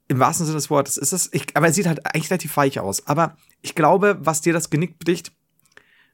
im 0.06 0.20
wahrsten 0.20 0.46
Sinne 0.46 0.56
des 0.58 0.70
Wortes 0.70 0.96
ist 0.98 1.12
es, 1.12 1.28
ich, 1.32 1.46
aber 1.56 1.66
er 1.66 1.72
sieht 1.72 1.86
halt 1.86 2.04
eigentlich 2.06 2.30
relativ 2.30 2.56
weich 2.56 2.78
aus. 2.78 3.06
Aber 3.08 3.36
ich 3.62 3.74
glaube, 3.74 4.18
was 4.20 4.40
dir 4.42 4.52
das 4.52 4.70
Genick 4.70 4.98
bricht, 4.98 5.32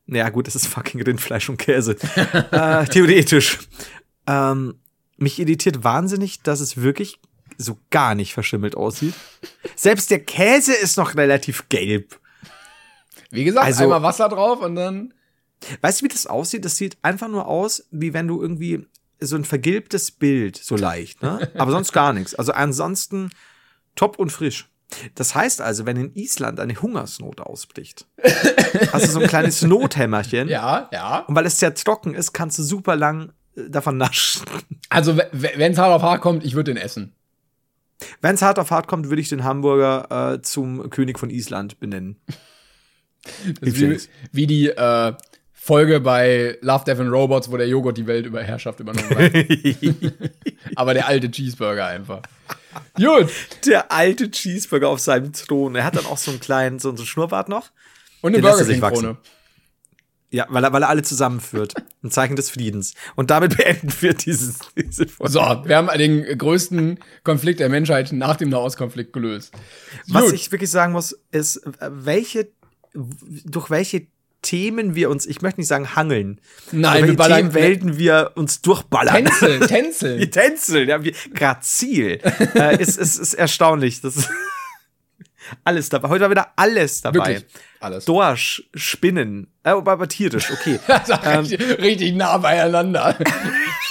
naja, 0.06 0.28
gut, 0.30 0.48
es 0.48 0.54
ist 0.56 0.66
fucking 0.66 1.02
Rindfleisch 1.02 1.48
und 1.50 1.58
Käse. 1.58 1.92
äh, 2.52 2.84
theoretisch. 2.86 3.58
Ähm, 4.26 4.80
mich 5.18 5.38
irritiert 5.38 5.84
wahnsinnig, 5.84 6.42
dass 6.42 6.60
es 6.60 6.78
wirklich 6.78 7.20
so 7.58 7.76
gar 7.90 8.14
nicht 8.14 8.32
verschimmelt 8.32 8.74
aussieht. 8.76 9.14
Selbst 9.76 10.10
der 10.10 10.20
Käse 10.20 10.72
ist 10.72 10.96
noch 10.96 11.14
relativ 11.16 11.68
gelb. 11.68 12.18
Wie 13.30 13.44
gesagt, 13.44 13.66
Also- 13.66 13.84
einmal 13.84 14.02
Wasser 14.02 14.28
drauf 14.28 14.60
und 14.60 14.74
dann. 14.76 15.12
Weißt 15.82 16.00
du, 16.00 16.04
wie 16.06 16.08
das 16.08 16.26
aussieht? 16.26 16.64
Das 16.64 16.76
sieht 16.76 16.96
einfach 17.02 17.28
nur 17.28 17.46
aus, 17.46 17.84
wie 17.90 18.14
wenn 18.14 18.26
du 18.26 18.40
irgendwie 18.40 18.86
so 19.20 19.36
ein 19.36 19.44
vergilbtes 19.44 20.10
Bild, 20.10 20.56
so 20.56 20.76
leicht, 20.76 21.22
ne? 21.22 21.50
Aber 21.56 21.70
sonst 21.70 21.92
gar 21.92 22.12
nichts. 22.12 22.34
Also 22.34 22.52
ansonsten 22.52 23.30
top 23.94 24.18
und 24.18 24.30
frisch. 24.30 24.68
Das 25.14 25.34
heißt 25.34 25.60
also, 25.60 25.86
wenn 25.86 25.96
in 25.96 26.14
Island 26.14 26.58
eine 26.58 26.80
Hungersnot 26.80 27.40
ausbricht, 27.40 28.06
hast 28.92 29.06
du 29.06 29.10
so 29.10 29.20
ein 29.20 29.28
kleines 29.28 29.62
Nothämmerchen. 29.62 30.48
Ja, 30.48 30.88
ja. 30.92 31.20
Und 31.20 31.34
weil 31.34 31.46
es 31.46 31.58
sehr 31.58 31.74
trocken 31.74 32.14
ist, 32.14 32.32
kannst 32.32 32.58
du 32.58 32.62
super 32.62 32.96
lang 32.96 33.32
äh, 33.56 33.70
davon 33.70 33.96
naschen. 33.96 34.42
Also, 34.88 35.16
wenn 35.32 35.72
es 35.72 35.78
hart 35.78 35.92
auf 35.92 36.02
hart 36.02 36.20
kommt, 36.20 36.44
ich 36.44 36.54
würde 36.54 36.74
den 36.74 36.82
essen. 36.82 37.14
Wenn 38.20 38.34
es 38.34 38.42
hart 38.42 38.58
auf 38.58 38.70
hart 38.70 38.88
kommt, 38.88 39.08
würde 39.08 39.20
ich 39.20 39.28
den 39.28 39.44
Hamburger 39.44 40.34
äh, 40.34 40.42
zum 40.42 40.90
König 40.90 41.18
von 41.18 41.30
Island 41.30 41.78
benennen. 41.78 42.16
Wie, 43.60 43.98
wie 44.32 44.46
die 44.46 44.68
äh, 44.68 45.12
Folge 45.62 46.00
bei 46.00 46.56
Love, 46.62 46.84
Death 46.86 47.00
and 47.00 47.12
Robots, 47.12 47.50
wo 47.50 47.56
der 47.58 47.68
Joghurt 47.68 47.98
die 47.98 48.06
Welt 48.06 48.24
über 48.24 48.42
Herrschaft 48.42 48.80
übernommen 48.80 49.10
hat. 49.10 49.30
Aber 50.74 50.94
der 50.94 51.06
alte 51.06 51.30
Cheeseburger 51.30 51.84
einfach. 51.84 52.22
Gut. 52.96 53.28
Der 53.66 53.92
alte 53.92 54.30
Cheeseburger 54.30 54.88
auf 54.88 55.00
seinem 55.00 55.34
Thron. 55.34 55.74
Er 55.76 55.84
hat 55.84 55.96
dann 55.96 56.06
auch 56.06 56.16
so 56.16 56.30
einen 56.30 56.40
kleinen, 56.40 56.78
so 56.78 56.88
einen 56.88 56.96
Schnurrbart 56.96 57.50
noch. 57.50 57.72
Und 58.22 58.34
eine 58.34 58.38
er 58.38 58.50
Burger 58.50 58.64
sich 58.64 58.80
King 58.80 58.90
Krone. 58.90 59.18
Ja, 60.30 60.46
weil 60.48 60.64
er, 60.64 60.72
weil 60.72 60.82
er 60.82 60.88
alle 60.88 61.02
zusammenführt. 61.02 61.74
Ein 62.02 62.10
Zeichen 62.10 62.36
des 62.36 62.48
Friedens. 62.48 62.94
Und 63.14 63.30
damit 63.30 63.56
beenden 63.58 63.92
wir 64.00 64.14
dieses, 64.14 64.60
diese 64.74 65.08
Folge. 65.08 65.30
So, 65.30 65.40
wir 65.40 65.76
haben 65.76 65.90
den 65.98 66.38
größten 66.38 67.00
Konflikt 67.22 67.60
der 67.60 67.68
Menschheit 67.68 68.12
nach 68.12 68.36
dem 68.36 68.48
Nahostkonflikt 68.48 69.12
gelöst. 69.12 69.52
Was 70.08 70.24
Gut. 70.24 70.32
ich 70.32 70.52
wirklich 70.52 70.70
sagen 70.70 70.94
muss, 70.94 71.20
ist, 71.32 71.60
welche, 71.80 72.48
durch 73.44 73.68
welche 73.68 74.06
Themen 74.42 74.94
wir 74.94 75.10
uns, 75.10 75.26
ich 75.26 75.42
möchte 75.42 75.60
nicht 75.60 75.68
sagen 75.68 75.94
hangeln, 75.94 76.40
Nein, 76.72 77.06
wir 77.06 77.14
ballern- 77.16 77.50
Themenwelten 77.52 77.98
wir 77.98 78.32
uns 78.36 78.62
durchballern. 78.62 79.24
Tänzel, 79.26 79.60
Tänzel. 79.66 80.18
Die 80.18 80.30
Tänzel, 80.30 80.88
ja, 80.88 81.04
wie 81.04 81.14
grazil. 81.34 82.20
äh, 82.54 82.80
ist, 82.80 82.96
ist, 82.96 83.18
ist 83.18 83.34
erstaunlich. 83.34 84.00
Das 84.00 84.16
ist 84.16 84.30
alles 85.64 85.88
dabei. 85.90 86.08
Heute 86.08 86.22
war 86.22 86.30
wieder 86.30 86.52
alles 86.56 87.02
dabei. 87.02 87.18
Wirklich. 87.18 87.44
Alles. 87.80 88.04
Dorsch, 88.06 88.62
Spinnen, 88.74 89.46
äh, 89.62 89.70
aber, 89.70 90.06
tierisch, 90.08 90.50
okay. 90.50 90.78
Also 90.86 91.14
richtig, 91.14 91.78
richtig 91.78 92.14
nah 92.14 92.36
beieinander. 92.38 93.16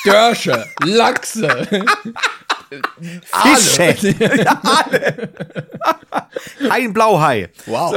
Dörsche, 0.05 0.65
Lachse. 0.83 1.67
Fische. 3.23 4.15
ja, 4.43 4.61
alle. 4.63 5.29
Ein 6.69 6.93
Blauhai. 6.93 7.49
Wow. 7.65 7.95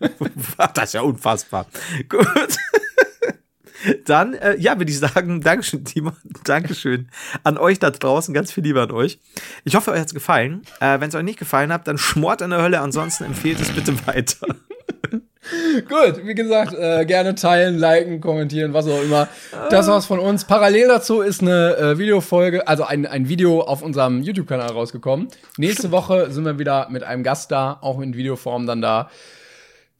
Das 0.74 0.84
ist 0.84 0.94
ja 0.94 1.02
unfassbar. 1.02 1.66
Gut. 2.08 2.26
Dann, 4.04 4.34
äh, 4.34 4.56
ja, 4.58 4.78
würde 4.78 4.90
ich 4.90 4.98
sagen, 4.98 5.40
Dankeschön, 5.40 5.84
Timo. 5.84 6.12
Dankeschön 6.44 7.08
an 7.44 7.56
euch 7.56 7.78
da 7.78 7.90
draußen. 7.90 8.34
Ganz 8.34 8.52
viel 8.52 8.64
Liebe 8.64 8.82
an 8.82 8.90
euch. 8.90 9.18
Ich 9.64 9.74
hoffe, 9.74 9.90
euch 9.90 10.00
hat's 10.00 10.14
gefallen. 10.14 10.62
Äh, 10.80 11.00
Wenn 11.00 11.08
es 11.08 11.14
euch 11.14 11.22
nicht 11.22 11.38
gefallen 11.38 11.72
hat, 11.72 11.88
dann 11.88 11.96
schmort 11.96 12.42
in 12.42 12.50
der 12.50 12.62
Hölle. 12.62 12.80
Ansonsten 12.80 13.24
empfehlt 13.24 13.60
es 13.60 13.70
bitte 13.70 13.94
weiter. 14.06 14.46
Gut, 15.88 16.26
wie 16.26 16.34
gesagt, 16.34 16.74
äh, 16.74 17.06
gerne 17.06 17.34
teilen, 17.34 17.78
liken, 17.78 18.20
kommentieren, 18.20 18.74
was 18.74 18.86
auch 18.86 19.02
immer. 19.02 19.28
Das 19.70 19.88
war's 19.88 20.06
von 20.06 20.18
uns. 20.18 20.44
Parallel 20.44 20.88
dazu 20.88 21.22
ist 21.22 21.40
eine 21.40 21.76
äh, 21.76 21.98
Videofolge, 21.98 22.68
also 22.68 22.84
ein, 22.84 23.06
ein 23.06 23.28
Video 23.28 23.62
auf 23.62 23.82
unserem 23.82 24.22
YouTube-Kanal 24.22 24.70
rausgekommen. 24.70 25.28
Nächste 25.56 25.90
Woche 25.90 26.30
sind 26.30 26.44
wir 26.44 26.58
wieder 26.58 26.88
mit 26.90 27.02
einem 27.02 27.22
Gast 27.22 27.50
da, 27.50 27.78
auch 27.80 28.00
in 28.00 28.14
Videoform 28.14 28.66
dann 28.66 28.82
da. 28.82 29.10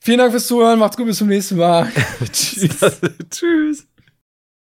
Vielen 0.03 0.19
Dank 0.19 0.33
fürs 0.33 0.47
Zuhören, 0.47 0.79
macht's 0.79 0.97
gut, 0.97 1.07
bis 1.07 1.19
zum 1.19 1.29
nächsten 1.29 1.57
Mal. 1.57 1.93
Tschüss. 2.33 2.81
Tschüss. 3.31 3.87